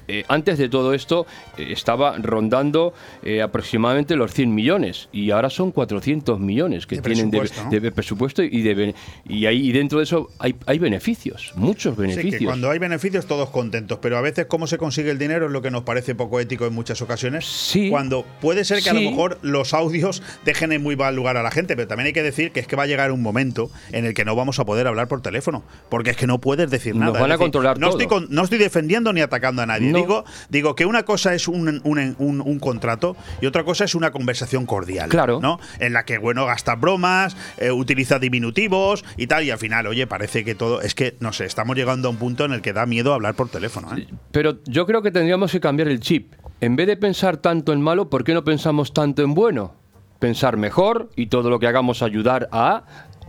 eh, 0.09 0.25
antes 0.27 0.57
de 0.57 0.67
todo 0.69 0.93
esto 0.93 1.25
eh, 1.57 1.67
estaba 1.69 2.17
rondando 2.17 2.93
eh, 3.23 3.41
aproximadamente 3.41 4.15
los 4.15 4.33
100 4.33 4.53
millones 4.53 5.09
y 5.11 5.31
ahora 5.31 5.49
son 5.49 5.71
400 5.71 6.39
millones 6.39 6.85
que 6.87 6.95
De 6.97 7.01
tienen 7.01 7.29
de, 7.31 7.39
presupuesto, 7.39 7.63
¿no? 7.75 7.79
de 7.81 7.91
presupuesto 7.91 8.43
y 8.43 8.61
de 8.61 8.95
y 9.27 9.45
ahí 9.45 9.69
y 9.69 9.71
dentro 9.71 9.99
de 9.99 10.03
eso 10.05 10.29
hay, 10.39 10.55
hay 10.65 10.79
beneficios, 10.79 11.53
muchos 11.55 11.95
Sí, 11.95 12.01
beneficios. 12.01 12.39
que 12.39 12.45
cuando 12.45 12.69
hay 12.69 12.79
beneficios 12.79 13.25
todos 13.25 13.49
contentos, 13.49 13.99
pero 14.01 14.17
a 14.17 14.21
veces 14.21 14.45
cómo 14.47 14.67
se 14.67 14.77
consigue 14.77 15.11
el 15.11 15.19
dinero 15.19 15.45
es 15.47 15.51
lo 15.51 15.61
que 15.61 15.71
nos 15.71 15.83
parece 15.83 16.15
poco 16.15 16.39
ético 16.39 16.65
en 16.65 16.73
muchas 16.73 17.01
ocasiones. 17.01 17.45
Sí. 17.45 17.89
Cuando 17.89 18.25
puede 18.41 18.65
ser 18.65 18.81
que 18.81 18.89
a 18.89 18.93
lo 18.93 18.99
Sí. 18.99 19.09
mejor 19.09 19.37
los 19.41 19.73
audios 19.73 20.21
dejen 20.45 20.71
en 20.71 20.81
muy 20.83 20.95
mal 20.95 21.15
lugar 21.15 21.37
a 21.37 21.43
la 21.43 21.51
gente, 21.51 21.75
pero 21.75 21.87
también 21.87 22.07
hay 22.07 22.13
que 22.13 22.23
decir 22.23 22.51
que 22.51 22.59
es 22.59 22.67
que 22.67 22.75
va 22.75 22.83
a 22.83 22.87
llegar 22.87 23.11
un 23.11 23.21
momento 23.21 23.69
en 23.91 24.05
el 24.05 24.13
que 24.13 24.25
no 24.25 24.35
vamos 24.35 24.59
a 24.59 24.65
poder 24.65 24.87
hablar 24.87 25.07
por 25.07 25.21
teléfono, 25.21 25.63
porque 25.89 26.09
es 26.11 26.17
que 26.17 26.27
no 26.27 26.39
puedes 26.39 26.69
decir 26.69 26.95
Nos 26.95 27.05
nada. 27.07 27.19
van 27.21 27.31
Es 27.31 27.35
a 27.35 27.37
controlar 27.37 27.77
no 27.79 27.89
todo. 27.89 27.99
Estoy 27.99 28.07
con- 28.07 28.27
no 28.29 28.43
estoy 28.43 28.57
defendiendo 28.59 29.13
ni 29.13 29.21
atacando 29.21 29.61
a 29.61 29.65
nadie. 29.65 29.91
No. 29.91 29.98
Digo, 30.01 30.23
digo 30.49 30.75
que 30.75 30.85
una 30.85 31.03
cosa 31.03 31.33
es 31.33 31.47
un, 31.47 31.81
un- 31.83 32.15
un- 32.19 32.41
un 32.41 32.59
contrato 32.59 33.15
y 33.41 33.45
otra 33.45 33.63
cosa 33.63 33.83
es 33.85 33.95
una 33.95 34.11
conversación 34.11 34.65
cordial. 34.65 35.09
Claro. 35.09 35.39
¿no? 35.41 35.59
En 35.79 35.93
la 35.93 36.03
que, 36.05 36.17
bueno, 36.17 36.45
gastas 36.45 36.79
bromas, 36.79 37.35
eh, 37.57 37.71
utiliza 37.71 38.19
diminutivos 38.19 39.03
y 39.17 39.27
tal, 39.27 39.43
y 39.43 39.51
al 39.51 39.57
final, 39.57 39.87
oye, 39.87 40.07
parece 40.07 40.43
que 40.45 40.55
todo. 40.55 40.81
Es 40.81 40.95
que, 40.95 41.15
no 41.19 41.33
sé, 41.33 41.45
estamos 41.45 41.75
llegando 41.75 42.07
a 42.07 42.11
un 42.11 42.17
punto 42.17 42.45
en 42.45 42.53
el 42.53 42.61
que 42.61 42.73
da 42.73 42.85
miedo 42.85 43.13
hablar 43.13 43.35
por 43.35 43.49
teléfono. 43.49 43.95
¿eh? 43.97 44.07
Pero 44.31 44.57
yo 44.65 44.85
creo 44.85 45.01
que 45.01 45.11
tendríamos 45.11 45.51
que 45.51 45.59
cambiar 45.59 45.87
el 45.87 45.99
chip. 45.99 46.33
En 46.61 46.75
vez 46.75 46.87
de 46.87 46.97
pensar 46.97 47.37
tanto 47.37 47.71
en 47.73 47.81
malo, 47.81 48.09
¿por 48.09 48.23
qué 48.23 48.33
no 48.33 48.43
pensamos 48.43 48.93
tanto 48.93 49.21
en 49.23 49.33
bueno? 49.33 49.73
Pensar 50.19 50.57
mejor 50.57 51.09
y 51.15 51.27
todo 51.27 51.49
lo 51.49 51.59
que 51.59 51.67
hagamos 51.67 52.01
ayudar 52.01 52.49
a 52.51 52.83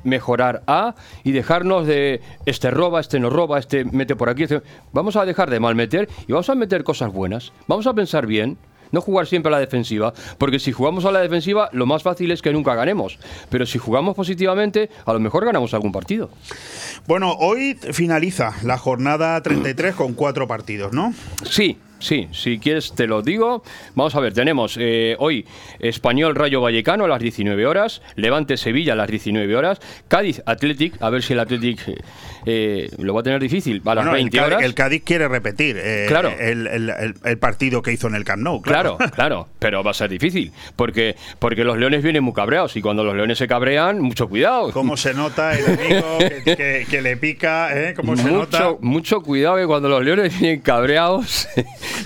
mejorar 0.04 0.62
a 0.66 0.94
y 1.24 1.32
dejarnos 1.32 1.86
de 1.86 2.20
este 2.46 2.70
roba, 2.70 3.00
este 3.00 3.20
no 3.20 3.30
roba, 3.30 3.58
este 3.58 3.84
mete 3.84 4.16
por 4.16 4.28
aquí. 4.28 4.44
este- 4.44 4.62
Vamos 4.92 5.16
a 5.16 5.24
dejar 5.24 5.50
de 5.50 5.60
malmeter 5.60 6.08
y 6.26 6.32
vamos 6.32 6.48
a 6.50 6.54
meter 6.54 6.84
cosas 6.84 7.12
buenas. 7.12 7.52
Vamos 7.66 7.86
a 7.86 7.94
pensar 7.94 8.26
bien. 8.26 8.58
No 8.92 9.00
jugar 9.00 9.28
siempre 9.28 9.50
a 9.50 9.52
la 9.52 9.60
defensiva, 9.60 10.12
porque 10.36 10.58
si 10.58 10.72
jugamos 10.72 11.04
a 11.04 11.12
la 11.12 11.20
defensiva, 11.20 11.68
lo 11.72 11.86
más 11.86 12.02
fácil 12.02 12.32
es 12.32 12.42
que 12.42 12.52
nunca 12.52 12.74
ganemos. 12.74 13.20
Pero 13.48 13.64
si 13.64 13.78
jugamos 13.78 14.16
positivamente, 14.16 14.90
a 15.06 15.12
lo 15.12 15.20
mejor 15.20 15.44
ganamos 15.44 15.72
algún 15.74 15.92
partido. 15.92 16.28
Bueno, 17.06 17.32
hoy 17.38 17.74
finaliza 17.92 18.52
la 18.64 18.78
jornada 18.78 19.40
33 19.42 19.94
con 19.94 20.14
cuatro 20.14 20.48
partidos, 20.48 20.92
¿no? 20.92 21.14
Sí, 21.48 21.78
sí, 22.00 22.28
si 22.32 22.58
quieres 22.58 22.92
te 22.94 23.06
lo 23.06 23.22
digo. 23.22 23.62
Vamos 23.94 24.14
a 24.14 24.20
ver, 24.20 24.32
tenemos 24.34 24.76
eh, 24.80 25.14
hoy 25.18 25.46
Español 25.78 26.34
Rayo 26.34 26.60
Vallecano 26.60 27.04
a 27.04 27.08
las 27.08 27.20
19 27.20 27.66
horas, 27.66 28.02
Levante 28.16 28.56
Sevilla 28.56 28.94
a 28.94 28.96
las 28.96 29.08
19 29.08 29.54
horas, 29.56 29.80
Cádiz 30.08 30.42
Athletic, 30.46 31.00
a 31.00 31.10
ver 31.10 31.22
si 31.22 31.32
el 31.34 31.40
Athletic 31.40 31.80
eh, 32.46 32.88
lo 32.98 33.14
va 33.14 33.20
a 33.20 33.22
tener 33.22 33.40
difícil, 33.40 33.82
a 33.84 33.94
las 33.94 34.04
Bueno, 34.04 34.10
el 34.12 34.16
20 34.24 34.38
Cádiz- 34.38 34.46
horas. 34.46 34.62
El 34.62 34.74
Cádiz 34.74 35.02
quiere 35.04 35.28
repetir 35.28 35.76
eh, 35.78 36.06
Claro. 36.08 36.32
el, 36.38 36.66
el- 36.66 36.90
el- 36.90 37.14
el 37.24 37.38
partido 37.38 37.82
que 37.82 37.92
hizo 37.92 38.08
en 38.08 38.14
el 38.14 38.24
Camp 38.24 38.42
Nou. 38.42 38.60
Claro, 38.62 38.98
claro, 39.14 39.48
pero 39.58 39.82
va 39.84 39.90
a 39.92 39.94
ser 39.94 40.10
difícil, 40.10 40.52
porque, 40.76 41.16
porque 41.38 41.64
los 41.64 41.76
leones 41.78 42.02
vienen 42.02 42.24
muy 42.24 42.32
cabreados 42.32 42.76
y 42.76 42.82
cuando 42.82 43.04
los 43.04 43.14
leones 43.14 43.38
se 43.38 43.46
cabrean, 43.46 44.00
mucho 44.00 44.28
cuidado. 44.28 44.72
Cómo 44.72 44.96
se 44.96 45.12
nota 45.14 45.52
el 45.58 45.66
amigo 45.66 46.18
que, 46.44 46.56
que- 46.56 46.86
que 46.90 47.02
le 47.02 47.16
pica, 47.16 47.70
¿eh? 47.78 47.94
Cómo 47.94 48.16
se 48.16 48.24
nota. 48.30 48.58
mucho, 48.58 48.78
mucho 48.80 49.20
cuidado 49.22 49.56
que 49.56 49.66
cuando 49.66 49.88
los 49.88 50.04
leones 50.04 50.38
vienen 50.40 50.60
cabreados 50.60 51.48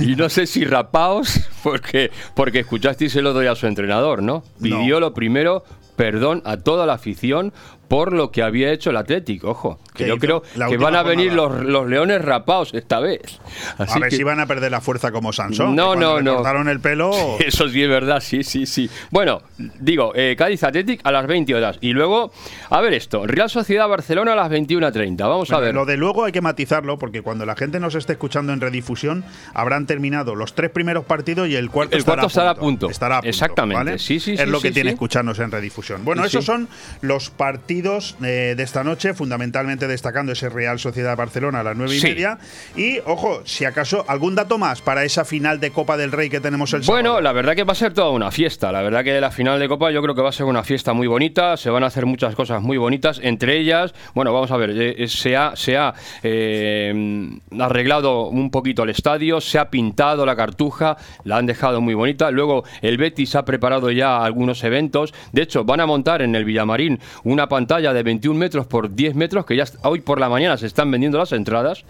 y 0.01 0.16
no 0.16 0.28
sé 0.28 0.47
si 0.47 0.65
rapaos, 0.65 1.40
porque, 1.62 2.11
porque 2.35 2.61
escuchasteis 2.61 3.15
el 3.16 3.27
otro 3.27 3.40
día 3.40 3.52
a 3.52 3.56
su 3.56 3.66
entrenador, 3.66 4.23
¿no? 4.23 4.43
Pidió 4.61 5.01
lo 5.01 5.15
primero 5.15 5.65
perdón 5.97 6.43
a 6.44 6.56
toda 6.56 6.86
la 6.86 6.94
afición 6.94 7.52
por 7.89 8.12
lo 8.12 8.32
que 8.32 8.43
había 8.43 8.73
hecho 8.73 8.90
el 8.90 8.97
Atlético, 8.97 9.51
ojo. 9.51 9.78
Que 9.95 10.09
yo 10.09 10.19
creo 10.19 10.43
que 10.69 10.77
van 10.77 10.97
a 10.97 11.03
venir 11.05 11.33
los, 11.33 11.62
los 11.62 11.87
leones 11.89 12.21
rapados 12.23 12.75
esta 12.75 12.99
vez. 13.01 13.41
Así 13.79 13.97
a 13.99 14.01
ver 14.01 14.11
que- 14.11 14.16
si 14.16 14.23
van 14.25 14.41
a 14.41 14.47
perder 14.47 14.71
la 14.73 14.81
fuerza 14.81 15.12
como 15.12 15.33
Sansón. 15.33 15.77
No, 15.77 15.95
no, 15.95 16.21
no. 16.21 16.35
cortaron 16.37 16.69
el 16.69 16.81
pelo. 16.81 17.12
Eso 17.39 17.69
sí 17.69 17.83
es 17.83 17.89
verdad, 17.89 18.21
sí, 18.21 18.43
sí, 18.43 18.66
sí. 18.66 18.91
Bueno, 19.11 19.43
digo, 19.59 20.12
eh, 20.16 20.35
Cádiz 20.37 20.65
Athletic 20.65 21.01
a 21.05 21.12
las 21.12 21.27
20 21.29 21.55
horas. 21.55 21.79
Y 21.81 21.93
luego, 21.93 22.33
a 22.71 22.81
ver 22.81 22.93
esto, 22.95 23.27
Real 23.27 23.49
Sociedad 23.49 23.89
Barcelona 23.89 24.33
a 24.33 24.37
las 24.37 24.51
21.30. 24.51 25.16
Vamos 25.29 25.51
a 25.53 25.55
Bueno, 25.57 25.66
ver. 25.66 25.75
Lo 25.75 25.87
de 25.87 25.97
luego 25.97 26.25
hay 26.25 26.33
que 26.33 26.41
matizarlo 26.41 26.99
porque 26.99 27.23
cuando 27.23 27.47
la 27.47 27.55
gente 27.55 27.79
nos 27.79 27.95
esté 27.95 28.12
escuchando 28.15 28.53
en 28.53 28.61
redifusión 28.61 29.25
habrán 29.55 29.87
terminado 29.87 30.35
los 30.35 30.55
tres 30.57 30.71
primeros 30.71 31.05
partidos 31.05 31.49
y 31.49 31.55
el 31.57 31.71
cuarto, 31.71 31.97
El 31.97 32.05
cuarto 32.05 32.27
estará 32.27 32.51
a 32.51 32.55
punto. 32.57 32.91
Estará 32.91 33.19
a 33.19 33.21
punto, 33.21 33.29
Exactamente. 33.31 33.85
¿vale? 33.85 33.99
Sí, 34.01 34.19
sí, 34.19 34.33
Es 34.33 34.41
sí, 34.41 34.47
lo 34.47 34.61
que 34.61 34.73
tiene 34.73 34.91
escucharnos 34.91 35.39
en 35.39 35.53
redifusión. 35.53 36.05
Bueno, 36.05 36.25
esos 36.25 36.45
son 36.45 36.69
los 37.01 37.31
partidos 37.31 38.16
eh, 38.25 38.55
de 38.57 38.62
esta 38.65 38.83
noche, 38.83 39.15
fundamentalmente 39.15 39.84
destacando 39.86 40.32
ese 40.32 40.48
Real 40.48 40.78
Sociedad 40.78 41.16
Barcelona 41.16 41.61
a 41.61 41.62
las 41.62 41.77
nueve 41.77 41.94
y 41.97 42.01
Sí. 42.01 42.09
media. 42.09 42.39
Y 42.77 42.98
ojo, 43.06 43.43
si 43.44 43.65
acaso 43.65 44.05
algún 44.09 44.35
dato 44.35 44.59
más 44.59 44.81
para 44.82 45.05
esa 45.05 45.24
final 45.24 45.61
de 45.61 45.70
Copa 45.70 45.97
del 45.97 46.12
Rey 46.12 46.31
que 46.31 46.40
tenemos 46.40 46.73
el 46.73 46.85
sábado. 46.85 47.02
Bueno, 47.02 47.20
la 47.20 47.32
verdad 47.32 47.55
que 47.55 47.65
va 47.65 47.73
a 47.73 47.77
ser 47.77 47.93
toda 47.94 48.11
una 48.11 48.31
fiesta. 48.31 48.73
La 48.73 48.82
verdad 48.82 49.05
que 49.05 49.20
la 49.20 49.31
final 49.31 49.59
de 49.59 49.69
Copa 49.69 49.90
yo 49.90 50.02
creo 50.02 50.15
que 50.15 50.23
va 50.23 50.28
a 50.31 50.32
ser 50.32 50.47
una 50.47 50.62
fiesta 50.65 50.93
muy 50.93 51.06
bonita. 51.06 51.56
Se 51.56 51.70
van 51.70 51.85
a 51.85 51.86
hacer 51.86 52.06
muchas 52.06 52.35
cosas 52.35 52.62
muy 52.62 52.77
bonitas. 52.77 53.20
Entre 53.23 53.59
ellas, 53.59 53.94
bueno, 54.15 54.32
vamos 54.32 54.51
a 54.51 54.56
ver, 54.56 54.70
eh, 54.70 54.94
eh, 54.98 55.09
se 55.09 55.36
ha, 55.36 55.55
se 55.56 55.77
ha 55.77 55.94
eh, 56.23 57.31
arreglado 57.59 58.28
un 58.28 58.51
poquito 58.51 58.82
el 58.82 58.90
estadio, 58.90 59.40
se 59.40 59.59
ha 59.59 59.70
pintado 59.70 60.27
la 60.27 60.36
cartuja, 60.36 60.97
la 61.24 61.36
han 61.36 61.47
dejado 61.47 61.81
muy 61.81 61.94
bonita. 61.94 62.31
Luego 62.31 62.65
el 62.82 62.97
Betis 62.98 63.35
ha 63.36 63.44
preparado 63.44 63.90
ya 63.90 64.23
algunos 64.24 64.62
eventos. 64.65 65.15
De 65.32 65.43
hecho, 65.43 65.65
van 65.65 65.81
a 65.81 65.86
montar 65.86 66.23
en 66.23 66.35
el 66.35 66.44
Villamarín 66.44 67.01
una 67.24 67.48
pantalla 67.48 67.93
de 67.93 68.02
21 68.02 68.39
metros 68.39 68.66
por 68.66 68.94
10 68.94 69.15
metros 69.15 69.44
que 69.47 69.56
ya 69.56 69.65
est- 69.65 69.73
hoy 69.82 70.01
por 70.01 70.20
la 70.20 70.28
mañana 70.28 70.56
se 70.56 70.66
están 70.66 70.90
vendiendo 70.90 71.18
las 71.18 71.32
entradas. 71.32 71.84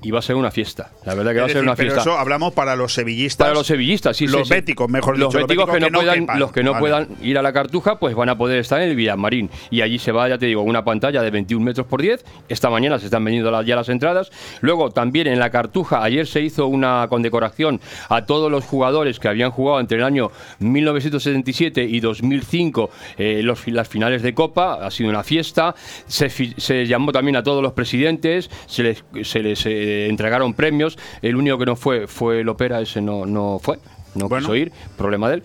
Y 0.00 0.10
va 0.12 0.20
a 0.20 0.22
ser 0.22 0.36
una 0.36 0.50
fiesta. 0.52 0.90
La 1.04 1.14
verdad 1.14 1.32
que 1.32 1.40
va 1.40 1.46
a 1.46 1.48
ser 1.48 1.62
una 1.62 1.74
pero 1.74 1.90
fiesta. 1.90 2.08
eso 2.10 2.18
hablamos 2.18 2.52
para 2.52 2.76
los 2.76 2.94
sevillistas. 2.94 3.46
Para 3.46 3.54
los 3.58 3.66
sevillistas, 3.66 4.16
sí, 4.16 4.28
Los 4.28 4.46
sí. 4.46 4.54
béticos, 4.54 4.88
mejor 4.88 5.18
los 5.18 5.32
dicho. 5.34 5.44
béticos 5.46 5.68
que 5.70 5.80
no, 5.80 5.88
puedan, 5.98 6.20
quepan. 6.20 6.38
los 6.38 6.52
que 6.52 6.62
no 6.62 6.70
Vale. 6.72 6.80
puedan 6.80 7.08
ir 7.22 7.36
a 7.36 7.42
la 7.42 7.52
Cartuja, 7.52 7.98
pues 7.98 8.14
van 8.14 8.28
a 8.28 8.38
poder 8.38 8.60
estar 8.60 8.80
en 8.80 8.90
el 8.90 8.94
Villamarín. 8.96 9.50
Y 9.70 9.80
allí 9.80 9.98
se 9.98 10.12
va, 10.12 10.28
ya 10.28 10.38
te 10.38 10.46
digo, 10.46 10.62
una 10.62 10.84
pantalla 10.84 11.20
de 11.20 11.30
21 11.32 11.64
metros 11.64 11.86
por 11.88 12.00
10. 12.00 12.24
Esta 12.48 12.70
mañana 12.70 12.98
se 13.00 13.06
están 13.06 13.24
vendiendo 13.24 13.50
las- 13.50 13.66
ya 13.66 13.74
las 13.74 13.88
entradas. 13.88 14.30
Luego 14.60 14.90
también 14.90 15.26
en 15.26 15.40
la 15.40 15.50
Cartuja, 15.50 16.02
ayer 16.04 16.26
se 16.28 16.42
hizo 16.42 16.68
una 16.68 17.06
condecoración 17.08 17.80
a 18.08 18.24
todos 18.24 18.50
los 18.52 18.64
jugadores 18.64 19.18
que 19.18 19.26
habían 19.28 19.50
jugado 19.50 19.80
entre 19.80 19.98
el 19.98 20.04
año 20.04 20.30
1977 20.60 21.82
y 21.84 22.00
2005 22.00 22.90
eh, 23.18 23.40
los, 23.42 23.66
las 23.68 23.88
finales 23.88 24.22
de 24.22 24.34
Copa. 24.34 24.74
Ha 24.86 24.90
sido 24.90 25.10
una 25.10 25.22
fiesta. 25.24 25.74
Se, 26.06 26.28
se 26.30 26.86
llamó 26.86 27.12
también 27.12 27.36
a 27.36 27.42
todos 27.42 27.62
los 27.62 27.72
presidentes, 27.72 28.50
se 28.66 28.82
les, 28.82 29.04
se 29.22 29.40
les 29.42 29.66
eh, 29.66 29.87
entregaron 30.08 30.54
premios. 30.54 30.98
El 31.22 31.36
único 31.36 31.58
que 31.58 31.66
no 31.66 31.76
fue 31.76 32.06
fue 32.06 32.44
Lopera, 32.44 32.80
ese 32.80 33.00
no, 33.00 33.26
no 33.26 33.58
fue. 33.62 33.78
No 34.18 34.28
quiso 34.28 34.54
ir, 34.56 34.72
problema 34.96 35.28
de 35.28 35.36
él. 35.36 35.42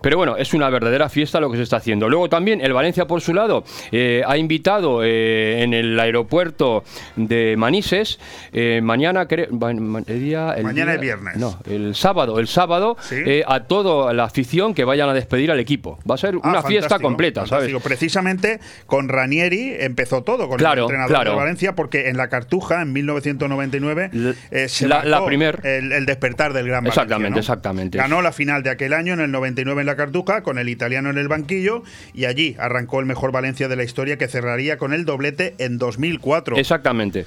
Pero 0.00 0.16
bueno, 0.16 0.36
es 0.36 0.54
una 0.54 0.68
verdadera 0.70 1.08
fiesta 1.08 1.40
lo 1.40 1.50
que 1.50 1.56
se 1.56 1.62
está 1.62 1.76
haciendo. 1.76 2.08
Luego 2.08 2.28
también 2.28 2.60
el 2.60 2.72
Valencia, 2.72 3.06
por 3.06 3.20
su 3.20 3.34
lado, 3.34 3.64
eh, 3.92 4.22
ha 4.26 4.36
invitado 4.36 5.02
eh, 5.04 5.62
en 5.62 5.74
el 5.74 5.98
aeropuerto 6.00 6.84
de 7.16 7.56
Manises, 7.56 8.18
eh, 8.52 8.80
mañana, 8.82 9.26
el 9.30 10.20
día, 10.20 10.54
el 10.56 10.64
Mañana 10.64 10.92
día- 10.92 10.94
es 10.94 11.00
viernes. 11.00 11.36
No, 11.36 11.58
el 11.68 11.94
sábado, 11.94 12.38
el 12.38 12.48
sábado, 12.48 12.96
eh, 13.10 13.42
a 13.46 13.60
toda 13.64 14.12
la 14.12 14.24
afición 14.24 14.74
que 14.74 14.84
vayan 14.84 15.08
a 15.08 15.14
despedir 15.14 15.50
al 15.50 15.60
equipo. 15.60 15.98
Va 16.08 16.14
a 16.14 16.18
ser 16.18 16.34
Ah, 16.42 16.48
una 16.50 16.62
fiesta 16.62 16.88
fantástico, 16.90 17.08
completa, 17.08 17.46
¿sabes? 17.46 17.72
Precisamente 17.82 18.60
con 18.86 19.08
Ranieri 19.08 19.74
empezó 19.78 20.22
todo, 20.22 20.48
con 20.48 20.58
Claro, 20.58 20.82
el 20.82 20.84
entrenador 20.84 21.14
claro. 21.14 21.30
de 21.32 21.36
Valencia, 21.36 21.74
porque 21.74 22.08
en 22.08 22.16
la 22.16 22.28
Cartuja, 22.28 22.82
en 22.82 22.92
1999, 22.92 24.10
eh, 24.50 24.68
se 24.68 24.88
la- 24.88 25.04
la 25.04 25.24
primer- 25.24 25.60
el, 25.64 25.92
el 25.92 26.06
despertar 26.06 26.52
del 26.52 26.66
Gran 26.66 26.84
Valencia, 26.84 27.02
Exactamente, 27.02 27.30
¿no? 27.34 27.38
exactamente. 27.40 27.98
Ganó 27.98 28.13
la 28.22 28.32
final 28.32 28.62
de 28.62 28.70
aquel 28.70 28.92
año, 28.92 29.14
en 29.14 29.20
el 29.20 29.30
99 29.30 29.80
en 29.80 29.86
la 29.86 29.96
Cartuja, 29.96 30.42
con 30.42 30.58
el 30.58 30.68
italiano 30.68 31.10
en 31.10 31.18
el 31.18 31.28
banquillo, 31.28 31.82
y 32.12 32.24
allí 32.26 32.56
arrancó 32.58 33.00
el 33.00 33.06
mejor 33.06 33.32
Valencia 33.32 33.68
de 33.68 33.76
la 33.76 33.84
historia, 33.84 34.18
que 34.18 34.28
cerraría 34.28 34.78
con 34.78 34.92
el 34.92 35.04
doblete 35.04 35.54
en 35.58 35.78
2004. 35.78 36.56
Exactamente. 36.56 37.26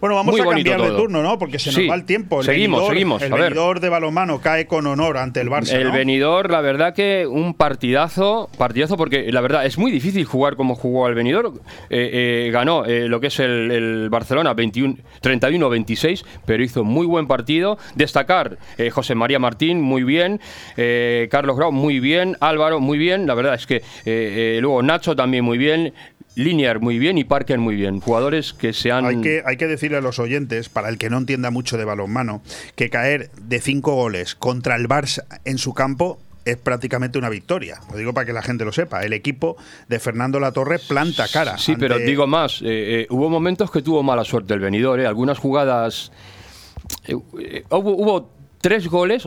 Bueno, 0.00 0.16
vamos 0.16 0.32
Muy 0.32 0.40
a 0.40 0.44
cambiar 0.44 0.80
de 0.80 0.88
turno, 0.90 1.22
¿no? 1.22 1.38
Porque 1.38 1.58
se 1.58 1.70
nos 1.70 1.76
Sí. 1.76 1.88
va 1.88 1.94
el 1.94 2.04
tiempo. 2.04 2.40
El 2.40 2.46
Seguimos, 2.46 2.88
seguimos, 2.88 3.22
El 3.22 3.32
venidor 3.32 3.80
de 3.80 3.88
balonmano 3.88 4.40
cae 4.40 4.66
con 4.66 4.86
honor 4.86 5.16
ante 5.18 5.40
el 5.40 5.48
Barça, 5.48 5.72
El 5.74 5.88
¿no? 5.88 5.92
venidor, 5.92 6.50
la 6.50 6.60
verdad 6.60 6.94
que 6.94 7.26
un 7.26 7.54
partidazo, 7.54 8.48
partidazo 8.58 8.96
porque 8.96 9.30
la 9.32 9.40
verdad 9.40 9.66
es 9.66 9.78
muy 9.78 9.90
difícil 9.90 10.24
jugar 10.24 10.56
como 10.56 10.74
jugó 10.74 11.08
el 11.08 11.14
venidor. 11.14 11.52
Eh, 11.90 12.46
eh, 12.46 12.50
ganó 12.52 12.84
eh, 12.84 13.08
lo 13.08 13.20
que 13.20 13.28
es 13.28 13.38
el, 13.40 13.70
el 13.70 14.08
Barcelona 14.10 14.54
21 14.54 14.96
31-26, 15.22 16.24
pero 16.46 16.62
hizo 16.62 16.84
muy 16.84 17.06
buen 17.06 17.26
partido. 17.26 17.78
Destacar 17.94 18.58
José 18.92 19.14
María 19.14 19.38
Martín, 19.38 19.80
muy 19.80 20.02
bien. 20.02 20.23
Eh, 20.76 21.28
Carlos 21.30 21.56
Grau, 21.56 21.72
muy 21.72 22.00
bien. 22.00 22.36
Álvaro, 22.40 22.80
muy 22.80 22.98
bien. 22.98 23.26
La 23.26 23.34
verdad 23.34 23.54
es 23.54 23.66
que 23.66 23.76
eh, 23.76 23.82
eh, 24.04 24.58
luego 24.60 24.82
Nacho 24.82 25.14
también 25.16 25.44
muy 25.44 25.58
bien. 25.58 25.92
Linear 26.36 26.80
muy 26.80 26.98
bien 26.98 27.16
y 27.16 27.24
Parker 27.24 27.58
muy 27.58 27.76
bien. 27.76 28.00
Jugadores 28.00 28.52
que 28.52 28.72
se 28.72 28.90
han... 28.90 29.04
Hay 29.06 29.20
que, 29.20 29.42
hay 29.46 29.56
que 29.56 29.68
decirle 29.68 29.98
a 29.98 30.00
los 30.00 30.18
oyentes, 30.18 30.68
para 30.68 30.88
el 30.88 30.98
que 30.98 31.08
no 31.08 31.18
entienda 31.18 31.52
mucho 31.52 31.78
de 31.78 31.84
balonmano, 31.84 32.42
que 32.74 32.90
caer 32.90 33.30
de 33.40 33.60
cinco 33.60 33.94
goles 33.94 34.34
contra 34.34 34.74
el 34.74 34.88
Barça 34.88 35.24
en 35.44 35.58
su 35.58 35.74
campo 35.74 36.18
es 36.44 36.56
prácticamente 36.56 37.18
una 37.18 37.28
victoria. 37.28 37.80
Lo 37.90 37.96
digo 37.96 38.12
para 38.12 38.26
que 38.26 38.32
la 38.32 38.42
gente 38.42 38.64
lo 38.64 38.72
sepa. 38.72 39.02
El 39.02 39.12
equipo 39.12 39.56
de 39.88 39.98
Fernando 39.98 40.40
Latorre 40.40 40.78
planta 40.78 41.26
cara. 41.28 41.58
Sí, 41.58 41.76
pero 41.78 41.98
digo 41.98 42.26
más, 42.26 42.60
eh, 42.62 43.02
eh, 43.02 43.06
hubo 43.10 43.28
momentos 43.30 43.70
que 43.70 43.82
tuvo 43.82 44.02
mala 44.02 44.24
suerte 44.24 44.54
el 44.54 44.60
venidor, 44.60 45.00
eh, 45.00 45.06
algunas 45.06 45.38
jugadas... 45.38 46.12
hubo, 47.70 47.90
hubo 47.90 48.30
tres 48.60 48.88
goles, 48.88 49.26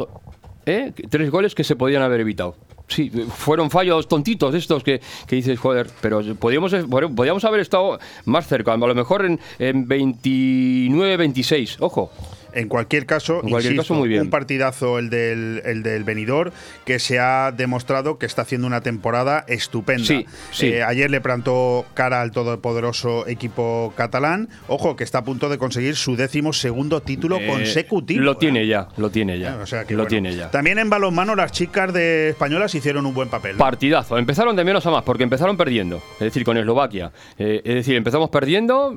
eh, 0.67 0.93
tres 1.09 1.31
goles 1.31 1.55
que 1.55 1.63
se 1.63 1.75
podían 1.75 2.03
haber 2.03 2.19
evitado. 2.21 2.55
Sí, 2.87 3.09
fueron 3.09 3.69
fallos 3.69 4.07
tontitos 4.07 4.53
estos 4.55 4.83
que, 4.83 5.01
que 5.25 5.35
dices, 5.35 5.59
joder, 5.59 5.87
pero 6.01 6.21
podíamos, 6.35 6.73
podíamos 7.15 7.43
haber 7.43 7.59
estado 7.59 7.99
más 8.25 8.47
cerca, 8.47 8.73
a 8.73 8.77
lo 8.77 8.95
mejor 8.95 9.25
en, 9.25 9.39
en 9.59 9.87
29-26, 9.87 11.77
ojo. 11.79 12.11
En 12.57 12.67
cualquier 12.67 13.05
caso, 13.05 13.41
En 13.43 13.49
cualquier 13.49 13.73
insisto, 13.73 13.93
caso, 13.93 13.99
muy 13.99 14.09
bien. 14.09 14.21
un 14.23 14.29
partidazo 14.29 14.99
el 14.99 15.09
del, 15.09 15.61
el 15.65 15.83
del 15.83 16.03
Benidorm 16.03 16.51
que 16.85 16.99
se 16.99 17.19
ha 17.19 17.51
demostrado 17.51 18.17
que 18.17 18.25
está 18.25 18.41
haciendo 18.43 18.67
una 18.67 18.81
temporada 18.81 19.45
estupenda. 19.47 20.03
Sí, 20.05 20.25
sí. 20.51 20.67
Eh, 20.67 20.83
ayer 20.83 21.09
le 21.11 21.21
plantó 21.21 21.85
cara 21.93 22.21
al 22.21 22.31
todopoderoso 22.31 23.27
equipo 23.27 23.93
catalán. 23.95 24.49
Ojo, 24.67 24.95
que 24.95 25.03
está 25.03 25.19
a 25.19 25.23
punto 25.23 25.49
de 25.49 25.57
conseguir 25.57 25.95
su 25.95 26.15
décimo 26.15 26.53
segundo 26.53 27.01
título 27.01 27.37
Eh, 27.37 27.47
consecutivo. 27.47 28.23
Lo 28.23 28.37
tiene 28.37 28.65
ya, 28.67 28.87
lo 28.97 29.09
tiene 29.09 29.39
ya. 29.39 29.57
O 29.61 29.65
sea 29.65 29.85
que, 29.85 29.93
lo 29.93 29.99
bueno. 30.03 30.09
tiene 30.09 30.35
ya. 30.35 30.49
También 30.51 30.79
en 30.79 30.89
balonmano 30.89 31.35
las 31.35 31.51
chicas 31.51 31.93
de 31.93 32.29
españolas 32.29 32.73
hicieron 32.75 33.05
un 33.05 33.13
buen 33.13 33.29
papel. 33.29 33.53
¿no? 33.53 33.59
Partidazo. 33.59 34.17
Empezaron 34.17 34.55
de 34.55 34.63
menos 34.63 34.85
a 34.85 34.91
más, 34.91 35.03
porque 35.03 35.23
empezaron 35.23 35.57
perdiendo. 35.57 35.97
Es 36.13 36.19
decir, 36.19 36.43
con 36.43 36.57
Eslovaquia. 36.57 37.11
Eh, 37.37 37.61
es 37.63 37.75
decir, 37.75 37.95
empezamos 37.95 38.29
perdiendo, 38.29 38.95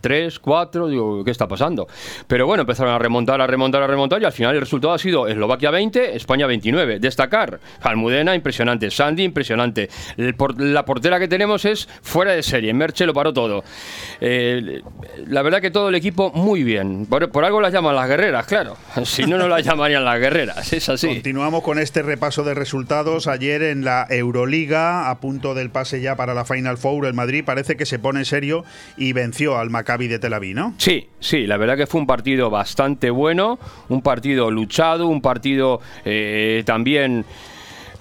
3, 0.00 0.38
4, 0.38 0.88
digo, 0.88 1.24
¿qué 1.24 1.30
está 1.30 1.46
pasando? 1.48 1.86
Pero 2.26 2.46
bueno, 2.46 2.62
empezaron 2.62 2.92
a 2.92 2.95
remontar, 2.98 3.40
a 3.40 3.46
remontar, 3.46 3.82
a 3.82 3.86
remontar, 3.86 4.20
y 4.22 4.24
al 4.24 4.32
final 4.32 4.54
el 4.54 4.60
resultado 4.60 4.94
ha 4.94 4.98
sido 4.98 5.26
Eslovaquia 5.28 5.70
20, 5.70 6.16
España 6.16 6.46
29. 6.46 6.98
Destacar, 7.00 7.60
Almudena, 7.82 8.34
impresionante. 8.34 8.90
Sandy, 8.90 9.24
impresionante. 9.24 9.88
El 10.16 10.34
por- 10.34 10.60
la 10.60 10.84
portera 10.84 11.18
que 11.18 11.28
tenemos 11.28 11.64
es 11.64 11.88
fuera 12.02 12.32
de 12.32 12.42
serie. 12.42 12.72
Merche 12.74 13.06
lo 13.06 13.14
paró 13.14 13.32
todo. 13.32 13.64
Eh, 14.20 14.82
la 15.26 15.42
verdad 15.42 15.60
que 15.60 15.70
todo 15.70 15.88
el 15.88 15.94
equipo 15.94 16.30
muy 16.32 16.62
bien. 16.62 17.06
Por, 17.06 17.30
por 17.30 17.44
algo 17.44 17.60
las 17.60 17.72
llaman 17.72 17.94
las 17.94 18.08
guerreras, 18.08 18.46
claro. 18.46 18.76
Si 19.04 19.24
no, 19.24 19.38
no 19.38 19.48
las 19.48 19.64
llamarían 19.64 20.04
las 20.04 20.18
guerreras. 20.20 20.72
Es 20.72 20.88
así. 20.88 21.06
Continuamos 21.08 21.62
con 21.62 21.78
este 21.78 22.02
repaso 22.02 22.44
de 22.44 22.54
resultados. 22.54 23.26
Ayer 23.26 23.62
en 23.62 23.84
la 23.84 24.06
Euroliga, 24.10 25.10
a 25.10 25.20
punto 25.20 25.54
del 25.54 25.70
pase 25.70 26.00
ya 26.00 26.16
para 26.16 26.34
la 26.34 26.44
Final 26.44 26.76
Four, 26.78 27.06
el 27.06 27.14
Madrid 27.14 27.42
parece 27.44 27.76
que 27.76 27.86
se 27.86 27.98
pone 27.98 28.24
serio 28.24 28.64
y 28.96 29.12
venció 29.12 29.58
al 29.58 29.70
Maccabi 29.70 30.08
de 30.08 30.18
Tel 30.18 30.34
Aviv, 30.34 30.54
¿no? 30.56 30.74
Sí, 30.78 31.08
sí, 31.20 31.46
la 31.46 31.56
verdad 31.56 31.76
que 31.76 31.86
fue 31.86 32.00
un 32.00 32.06
partido 32.06 32.50
bastante 32.50 32.85
bueno, 33.10 33.58
un 33.88 34.02
partido 34.02 34.50
luchado, 34.50 35.06
un 35.06 35.20
partido 35.20 35.80
eh, 36.04 36.62
también, 36.64 37.24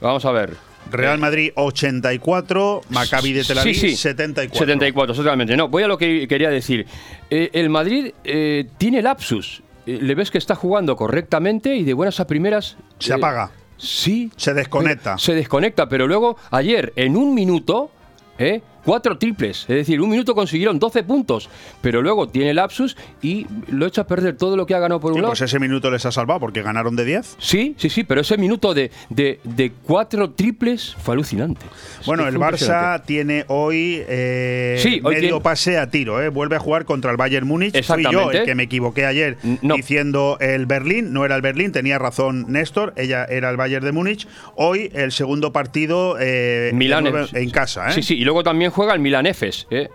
vamos 0.02 0.26
a 0.26 0.32
ver. 0.32 0.66
Real 0.92 1.18
Madrid 1.18 1.52
84, 1.56 2.82
Maccabi 2.90 3.34
de 3.34 3.44
Tel 3.44 3.58
Aviv 3.58 3.74
Sí, 3.74 3.90
sí, 3.90 3.96
74. 3.96 4.60
74, 4.60 5.16
totalmente. 5.16 5.58
No, 5.58 5.68
voy 5.68 5.84
a 5.84 5.88
lo 5.88 5.98
que 5.98 6.28
quería 6.28 6.50
decir. 6.50 6.86
Eh, 7.30 7.50
el 7.54 7.70
Madrid 7.70 8.14
eh, 8.24 8.68
tiene 8.78 9.02
lapsus. 9.02 9.64
Eh, 9.86 10.00
le 10.02 10.16
ves 10.16 10.32
que 10.32 10.38
está 10.38 10.56
jugando 10.56 10.96
correctamente 10.96 11.76
y 11.76 11.84
de 11.84 11.94
buenas 11.94 12.20
a 12.20 12.28
primeras... 12.28 12.78
Se 13.00 13.14
apaga. 13.14 13.52
Sí. 13.78 14.32
Se 14.36 14.54
desconecta. 14.54 15.18
Se 15.18 15.34
desconecta, 15.34 15.90
pero 15.90 16.08
luego 16.08 16.38
ayer 16.52 16.94
en 16.96 17.18
un 17.18 17.34
minuto... 17.34 17.92
¿eh? 18.38 18.62
Cuatro 18.86 19.18
triples. 19.18 19.62
Es 19.62 19.76
decir, 19.76 20.00
un 20.00 20.10
minuto 20.10 20.36
consiguieron 20.36 20.80
12 20.80 21.04
puntos, 21.04 21.50
pero 21.82 22.02
luego 22.02 22.28
tiene 22.30 22.54
lapsus 22.54 22.96
y 23.22 23.48
lo 23.70 23.86
echa 23.88 24.02
a 24.02 24.08
perder 24.08 24.38
todo 24.38 24.56
lo 24.56 24.66
que 24.66 24.76
ha 24.76 24.80
ganado 24.80 25.00
por 25.02 25.12
un 25.12 25.16
Sí, 25.18 25.22
lado. 25.22 25.32
pues 25.32 25.42
ese 25.42 25.60
minuto 25.60 25.90
les 25.92 26.06
ha 26.06 26.12
salvado 26.12 26.40
porque 26.40 26.62
ganaron 26.62 26.96
de 26.96 27.04
10. 27.06 27.36
Sí, 27.40 27.76
sí, 27.78 27.90
sí, 27.90 28.04
pero 28.04 28.22
ese 28.22 28.38
minuto 28.38 28.74
de, 28.74 28.92
de, 29.10 29.40
de 29.44 29.72
cuatro 29.84 30.30
triples 30.32 30.96
fue 31.02 31.16
alucinante. 31.16 31.66
Bueno, 32.06 32.28
el. 32.28 32.36
Barça 32.36 33.02
tiene 33.06 33.46
hoy, 33.48 34.04
eh, 34.08 34.78
Sí, 34.80 35.02
hoy 35.04 35.16
medio 35.16 35.30
tiene- 35.30 35.42
pase 35.42 35.78
a 35.80 35.90
tiro. 35.90 36.22
eh. 36.22 36.30
Vuelve 36.30 36.58
a 36.58 36.60
jugar 36.60 36.86
contra 36.86 37.10
el 37.12 37.18
Bayern 37.18 37.48
Múnich. 37.48 37.84
Fui 37.84 38.04
yo 38.12 38.30
el 38.30 38.44
que 38.46 38.54
me 38.56 38.64
equivoqué 38.64 39.06
ayer 39.06 39.38
diciendo 39.62 40.38
el 40.40 40.66
Berlín. 40.66 41.14
No 41.14 41.26
era 41.26 41.36
el 41.36 41.42
Berlín, 41.42 41.72
tenía 41.72 41.98
razón 41.98 42.46
Néstor. 42.50 42.94
Ella 42.98 43.26
era 43.26 43.50
el 43.50 43.58
Bayern 43.58 43.84
de 43.86 43.92
Múnich. 43.92 44.28
Hoy 44.56 44.92
el 44.94 45.12
segundo 45.12 45.52
partido 45.52 46.18
eh, 46.20 46.72
Milán 46.74 47.08
en- 47.08 47.26
en 47.34 47.50
casa. 47.50 47.90
¿eh? 47.90 47.94
Sí, 47.94 48.04
sí, 48.04 48.16
y 48.16 48.24
luego 48.26 48.44
también 48.44 48.72
juega 48.76 48.94
el 48.94 49.00
Milan 49.00 49.26
Efes, 49.26 49.68
¿eh? 49.72 49.90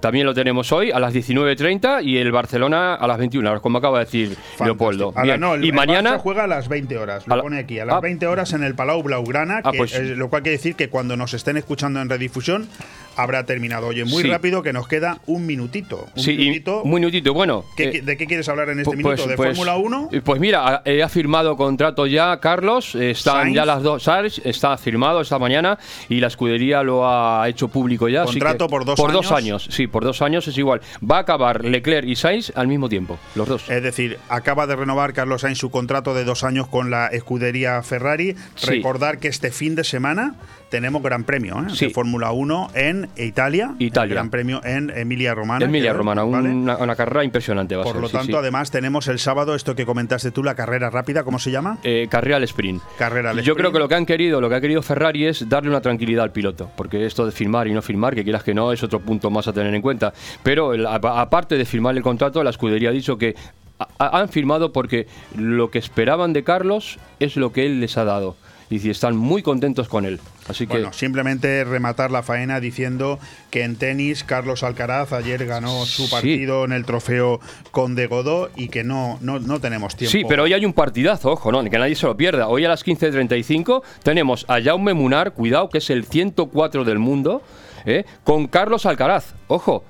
También 0.00 0.26
lo 0.26 0.34
tenemos 0.34 0.70
hoy 0.70 0.90
a 0.90 0.98
las 1.00 1.14
19.30 1.14 2.04
y 2.04 2.18
el 2.18 2.30
Barcelona 2.30 2.94
a 2.94 3.06
las 3.06 3.16
21, 3.16 3.62
como 3.62 3.78
acaba 3.78 4.00
de 4.00 4.04
decir 4.04 4.36
Leopoldo. 4.62 5.14
No, 5.38 5.54
el, 5.54 5.64
y 5.64 5.68
el 5.68 5.74
mañana 5.74 6.16
Barça 6.16 6.20
juega 6.20 6.44
a 6.44 6.46
las 6.46 6.68
20 6.68 6.98
horas. 6.98 7.26
Lo 7.26 7.36
la- 7.36 7.42
pone 7.42 7.58
aquí. 7.58 7.78
A 7.78 7.86
las 7.86 7.96
Ah. 7.96 8.00
20 8.00 8.26
horas 8.26 8.52
en 8.52 8.64
el 8.64 8.74
Palau 8.74 9.02
Blaugrana. 9.02 9.62
Ah, 9.64 9.72
que 9.72 9.78
pues- 9.78 9.94
es- 9.94 10.18
lo 10.18 10.28
cual 10.28 10.42
quiere 10.42 10.58
decir 10.58 10.74
que 10.74 10.90
cuando 10.90 11.16
nos 11.16 11.32
estén 11.32 11.56
escuchando 11.56 12.02
en 12.02 12.10
redifusión 12.10 12.68
habrá 13.16 13.44
terminado. 13.44 13.88
Oye, 13.88 14.04
muy 14.04 14.22
Sí. 14.22 14.28
rápido 14.30 14.62
que 14.62 14.72
nos 14.72 14.88
queda 14.88 15.18
un 15.26 15.46
minutito. 15.46 16.06
Un 16.16 16.22
Sí, 16.22 16.36
minutito. 16.36 16.82
un 16.82 16.90
minutito. 16.94 17.34
Bueno, 17.34 17.64
¿Qué- 17.76 17.84
eh, 17.98 18.02
¿De 18.02 18.16
qué 18.16 18.26
quieres 18.26 18.48
hablar 18.48 18.68
en 18.70 18.80
este 18.80 18.92
Pu- 18.92 18.96
minuto? 18.96 19.26
¿De 19.26 19.36
Fórmula 19.36 19.76
1? 19.76 20.08
eh, 20.12 20.20
Pues 20.24 20.40
mira, 20.40 20.66
ha, 20.68 20.82
eh, 20.84 21.02
ha 21.02 21.08
firmado 21.08 21.56
contrato 21.56 22.06
ya 22.06 22.38
Carlos, 22.40 22.94
están 22.94 23.42
Sainz. 23.42 23.56
ya 23.56 23.64
las 23.64 23.82
dos, 23.82 24.02
Sainz 24.02 24.40
está 24.44 24.76
firmado 24.76 25.20
esta 25.20 25.38
mañana 25.38 25.78
y 26.08 26.20
la 26.20 26.28
escudería 26.28 26.82
lo 26.82 27.08
ha 27.08 27.48
hecho 27.48 27.68
público 27.68 28.08
ya. 28.08 28.22
así 28.22 28.32
Contrato 28.32 28.66
que- 28.66 28.70
por 28.70 28.84
dos 28.84 28.96
Por 29.00 29.12
dos 29.12 29.26
años. 29.32 29.62
años, 29.62 29.68
sí, 29.70 29.86
por 29.86 30.04
dos 30.04 30.22
años 30.22 30.46
es 30.48 30.56
igual. 30.58 30.80
Va 31.08 31.16
a 31.18 31.20
acabar 31.20 31.64
Leclerc 31.64 32.06
y 32.08 32.16
Sainz 32.16 32.52
al 32.54 32.68
mismo 32.68 32.88
tiempo, 32.88 33.18
los 33.34 33.48
dos. 33.48 33.68
Es 33.70 33.82
decir, 33.82 34.18
acaba 34.28 34.66
de 34.66 34.76
renovar 34.76 35.12
Carlos 35.12 35.42
Sainz 35.42 35.58
su 35.58 35.70
contrato 35.70 36.14
de 36.14 36.24
dos 36.24 36.44
años 36.44 36.66
con 36.68 36.90
la 36.90 37.06
escudería 37.08 37.82
Ferrari. 37.82 38.34
Sí. 38.54 38.66
Recordar 38.66 39.18
que 39.18 39.28
este 39.28 39.50
fin 39.50 39.74
de 39.74 39.84
semana 39.84 40.34
tenemos 40.74 41.00
Gran 41.04 41.22
Premio 41.22 41.60
¿eh? 41.60 41.66
Sí. 41.72 41.86
de 41.86 41.90
Fórmula 41.92 42.32
1 42.32 42.70
en 42.74 43.08
Italia. 43.16 43.76
Italia. 43.78 44.12
Gran 44.14 44.28
Premio 44.28 44.60
en 44.64 44.90
Emilia 44.90 45.32
Romana. 45.32 45.64
Emilia 45.64 45.92
Romana, 45.92 46.24
¿vale? 46.24 46.48
una, 46.50 46.76
una 46.78 46.96
carrera 46.96 47.22
impresionante 47.22 47.76
va 47.76 47.82
a 47.82 47.84
Por 47.84 47.92
ser, 47.92 48.02
lo 48.02 48.08
sí, 48.08 48.12
tanto, 48.16 48.32
sí. 48.32 48.36
además 48.38 48.72
tenemos 48.72 49.06
el 49.06 49.20
sábado 49.20 49.54
esto 49.54 49.76
que 49.76 49.86
comentaste 49.86 50.32
tú, 50.32 50.42
la 50.42 50.56
carrera 50.56 50.90
rápida, 50.90 51.22
¿cómo 51.22 51.38
se 51.38 51.52
llama? 51.52 51.78
Eh, 51.84 52.08
carrera 52.10 52.38
al 52.38 52.42
sprint. 52.42 52.82
Carrera 52.98 53.30
al 53.30 53.36
Yo 53.36 53.40
sprint. 53.42 53.58
creo 53.58 53.72
que 53.72 53.78
lo 53.78 53.88
que 53.88 53.94
han 53.94 54.04
querido, 54.04 54.40
lo 54.40 54.48
que 54.48 54.56
ha 54.56 54.60
querido 54.60 54.82
Ferrari 54.82 55.26
es 55.26 55.48
darle 55.48 55.70
una 55.70 55.80
tranquilidad 55.80 56.24
al 56.24 56.32
piloto, 56.32 56.68
porque 56.76 57.06
esto 57.06 57.24
de 57.24 57.30
firmar 57.30 57.68
y 57.68 57.72
no 57.72 57.80
firmar, 57.82 58.16
que 58.16 58.24
quieras 58.24 58.42
que 58.42 58.52
no, 58.52 58.72
es 58.72 58.82
otro 58.82 58.98
punto 58.98 59.30
más 59.30 59.46
a 59.46 59.52
tener 59.52 59.72
en 59.72 59.80
cuenta. 59.82 60.12
Pero 60.42 60.74
el- 60.74 60.86
a- 60.86 60.96
aparte 61.20 61.56
de 61.56 61.64
firmar 61.64 61.96
el 61.96 62.02
contrato, 62.02 62.42
la 62.42 62.50
escudería 62.50 62.88
ha 62.88 62.92
dicho 62.92 63.16
que 63.16 63.36
a- 63.78 64.18
han 64.20 64.28
firmado 64.28 64.72
porque 64.72 65.06
lo 65.36 65.70
que 65.70 65.78
esperaban 65.78 66.32
de 66.32 66.42
Carlos 66.42 66.98
es 67.20 67.36
lo 67.36 67.52
que 67.52 67.64
él 67.66 67.80
les 67.80 67.96
ha 67.96 68.04
dado. 68.04 68.36
Y 68.70 68.78
si 68.78 68.88
están 68.90 69.16
muy 69.16 69.42
contentos 69.42 69.88
con 69.88 70.04
él. 70.06 70.18
Así 70.48 70.66
que 70.66 70.74
Bueno, 70.74 70.92
simplemente 70.92 71.64
rematar 71.64 72.10
la 72.10 72.22
faena 72.22 72.60
diciendo 72.60 73.18
que 73.50 73.62
en 73.64 73.76
tenis 73.76 74.24
Carlos 74.24 74.62
Alcaraz 74.62 75.12
ayer 75.14 75.46
ganó 75.46 75.86
su 75.86 76.04
Sí. 76.04 76.10
partido 76.10 76.64
en 76.66 76.72
el 76.72 76.84
trofeo 76.84 77.40
Conde 77.70 78.06
Godó 78.08 78.50
y 78.54 78.68
que 78.68 78.84
no, 78.84 79.18
no, 79.22 79.38
no 79.38 79.58
tenemos 79.60 79.96
tiempo. 79.96 80.12
Sí, 80.12 80.24
pero 80.28 80.42
hoy 80.42 80.52
hay 80.52 80.66
un 80.66 80.74
partidazo, 80.74 81.30
ojo, 81.32 81.50
no, 81.50 81.64
que 81.64 81.78
nadie 81.78 81.94
se 81.94 82.04
lo 82.06 82.16
pierda. 82.16 82.48
Hoy 82.48 82.64
a 82.64 82.68
las 82.68 82.84
15.35 82.84 83.82
tenemos 84.02 84.44
a 84.48 84.60
Jaume 84.60 84.92
Munar, 84.92 85.32
cuidado, 85.32 85.68
que 85.70 85.78
es 85.78 85.88
el 85.90 86.04
104 86.04 86.84
del 86.84 86.98
mundo, 86.98 87.42
¿eh? 87.86 88.04
con 88.24 88.46
Carlos 88.46 88.84
Alcaraz, 88.86 89.34
ojo. 89.48 89.84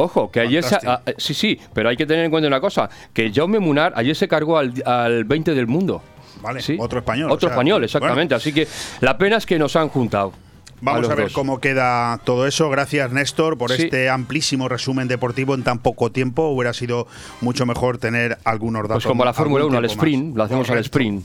Ojo, 0.00 0.30
que 0.30 0.38
ayer 0.40 0.62
se, 0.62 0.76
a- 0.76 1.02
sí, 1.16 1.34
sí, 1.34 1.58
pero 1.74 1.88
hay 1.88 1.96
que 1.96 2.06
tener 2.06 2.24
en 2.24 2.30
cuenta 2.30 2.46
una 2.46 2.60
cosa, 2.60 2.88
que 3.12 3.32
Jaume 3.32 3.58
Munar 3.58 3.92
ayer 3.96 4.14
se 4.14 4.28
cargó 4.28 4.56
al, 4.56 4.72
al 4.86 5.24
20 5.24 5.54
del 5.54 5.66
mundo. 5.66 6.02
Vale, 6.42 6.62
Sí. 6.62 6.76
otro 6.78 6.98
español. 7.00 7.30
Otro 7.30 7.36
o 7.46 7.50
sea, 7.50 7.56
español, 7.56 7.74
bueno. 7.76 7.84
exactamente. 7.86 8.34
Así 8.34 8.52
que 8.52 8.66
la 9.00 9.18
pena 9.18 9.36
es 9.36 9.46
que 9.46 9.58
nos 9.58 9.76
han 9.76 9.88
juntado. 9.88 10.32
Vamos 10.80 11.08
a, 11.10 11.14
ver 11.16 11.24
dos. 11.24 11.32
cómo 11.32 11.58
queda 11.60 12.20
todo 12.24 12.46
eso. 12.46 12.70
Gracias, 12.70 13.10
Néstor, 13.10 13.58
por 13.58 13.72
Sí. 13.72 13.82
este 13.84 14.08
amplísimo 14.08 14.68
resumen 14.68 15.08
deportivo 15.08 15.54
en 15.56 15.64
tan 15.64 15.80
poco 15.80 16.12
tiempo. 16.12 16.48
Hubiera 16.50 16.72
sido 16.72 17.08
mucho 17.40 17.66
mejor 17.66 17.98
tener 17.98 18.38
algunos 18.44 18.82
datos. 18.84 19.02
Pues 19.02 19.06
como 19.06 19.24
la 19.24 19.32
Fórmula 19.34 19.64
1 19.64 19.76
al 19.76 19.82
más. 19.82 19.90
sprint, 19.92 20.36
lo 20.36 20.44
hacemos 20.44 20.68
al 20.70 20.76
Correcto. 20.76 20.86
sprint. 20.86 21.24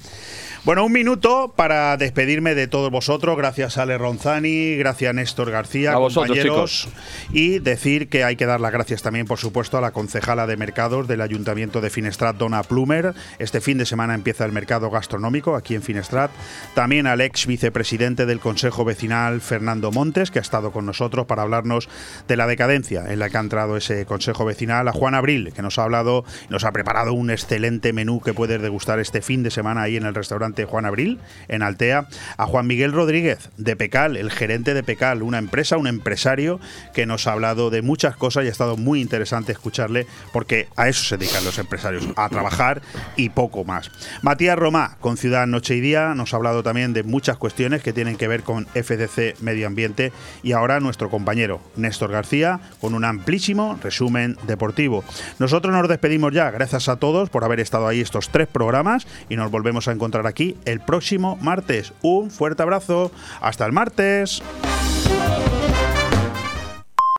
Bueno, 0.66 0.86
un 0.86 0.94
minuto 0.94 1.52
para 1.58 1.98
despedirme 1.98 2.56
de 2.56 2.68
todos 2.68 2.90
vosotros. 2.90 3.36
Gracias 3.36 3.78
Ale 3.78 3.98
Ronzani, 3.98 4.78
gracias 4.78 5.14
Néstor 5.14 5.52
García, 5.52 5.92
A 5.92 5.98
vosotros, 5.98 6.38
compañeros. 6.38 6.88
Y 7.34 7.60
decir 7.60 8.08
que 8.08 8.24
hay 8.24 8.38
que 8.38 8.46
dar 8.46 8.62
las 8.62 8.72
gracias 8.72 9.02
también, 9.02 9.26
por 9.26 9.40
supuesto, 9.40 9.78
a 9.78 9.82
la 9.82 9.92
concejala 9.92 10.48
de 10.48 10.56
mercados 10.56 11.06
del 11.10 11.20
Ayuntamiento 11.20 11.82
de 11.82 11.90
Finestrat, 11.90 12.38
Donna 12.38 12.64
Plumer. 12.64 13.14
Este 13.40 13.60
fin 13.60 13.78
de 13.78 13.86
semana 13.86 14.16
empieza 14.16 14.46
el 14.46 14.54
mercado 14.54 14.90
gastronómico 14.90 15.58
aquí 15.58 15.76
en 15.76 15.82
Finestrat. 15.82 16.32
También 16.76 17.08
al 17.08 17.20
ex 17.20 17.46
vicepresidente 17.46 18.26
del 18.26 18.40
Consejo 18.40 18.86
Vecinal, 18.86 19.42
Fernando 19.42 19.92
Montes, 19.92 20.32
que 20.32 20.40
ha 20.40 20.42
estado 20.42 20.72
con 20.72 20.86
nosotros 20.86 21.26
para 21.26 21.42
hablarnos 21.42 21.90
de 22.30 22.38
la 22.38 22.48
decadencia 22.48 23.12
en 23.12 23.20
la 23.20 23.30
que 23.30 23.36
ha 23.36 23.42
entrado 23.42 23.76
ese 23.76 24.06
Consejo 24.06 24.46
Vecinal. 24.46 24.88
A 24.88 24.94
Juan 24.94 25.14
Abril, 25.14 25.52
que 25.54 25.62
nos 25.62 25.78
ha 25.78 25.84
hablado, 25.84 26.24
nos 26.48 26.64
ha 26.64 26.72
preparado 26.72 27.12
un 27.12 27.32
excelente 27.32 27.92
menú 27.92 28.22
que 28.22 28.34
puedes 28.34 28.62
degustar 28.62 29.00
este 29.00 29.22
fin 29.22 29.44
de 29.44 29.52
semana 29.52 29.82
ahí 29.82 29.98
en 29.98 30.06
el 30.06 30.16
restaurante 30.16 30.53
Juan 30.66 30.86
Abril, 30.86 31.20
en 31.48 31.64
Altea. 31.64 32.08
A 32.38 32.46
Juan 32.46 32.68
Miguel 32.68 32.92
Rodríguez, 32.92 33.50
de 33.58 33.76
Pecal, 33.76 34.16
el 34.18 34.32
gerente 34.32 34.74
de 34.74 34.84
Pecal, 34.84 35.24
una 35.24 35.38
empresa, 35.38 35.78
un 35.78 35.88
empresario 35.88 36.60
que 36.94 37.06
nos 37.06 37.28
ha 37.28 37.34
hablado 37.34 37.70
de 37.70 37.82
muchas 37.82 38.16
cosas 38.16 38.44
y 38.44 38.48
ha 38.48 38.52
estado 38.52 38.78
muy 38.78 39.02
interesante 39.02 39.52
escucharle 39.52 40.08
porque 40.32 40.68
a 40.76 40.88
eso 40.88 41.04
se 41.04 41.18
dedican 41.18 41.44
los 41.44 41.58
empresarios, 41.58 42.08
a 42.16 42.30
trabajar 42.30 42.82
y 43.16 43.30
poco 43.30 43.64
más. 43.64 43.92
Matías 44.22 44.58
Romá, 44.58 44.98
con 45.00 45.18
Ciudad 45.18 45.48
Noche 45.48 45.76
y 45.76 45.82
Día, 45.82 46.14
nos 46.16 46.34
ha 46.34 46.38
hablado 46.38 46.64
también 46.64 46.94
de 46.94 47.04
muchas 47.04 47.38
cuestiones 47.38 47.82
que 47.82 47.94
tienen 47.94 48.18
que 48.18 48.28
ver 48.28 48.44
con 48.44 48.66
FDC 48.66 49.42
Medio 49.42 49.68
Ambiente 49.68 50.12
y 50.44 50.52
ahora 50.52 50.80
nuestro 50.80 51.10
compañero 51.10 51.62
Néstor 51.76 52.12
García 52.12 52.60
con 52.80 52.94
un 52.94 53.06
amplísimo 53.06 53.80
resumen 53.82 54.38
deportivo. 54.48 55.04
Nosotros 55.40 55.74
nos 55.74 55.88
despedimos 55.88 56.34
ya, 56.34 56.52
gracias 56.52 56.90
a 56.90 56.98
todos 56.98 57.30
por 57.30 57.44
haber 57.44 57.60
estado 57.60 57.88
ahí 57.88 58.02
estos 58.02 58.30
tres 58.30 58.48
programas 58.48 59.08
y 59.30 59.36
nos 59.36 59.52
volvemos 59.52 59.88
a 59.88 59.92
encontrar 59.92 60.28
el 60.66 60.80
próximo 60.80 61.38
martes. 61.42 61.94
Un 62.02 62.32
fuerte 62.32 62.64
abrazo, 62.64 63.12
hasta 63.42 63.66
el 63.66 63.72
martes. 63.72 64.42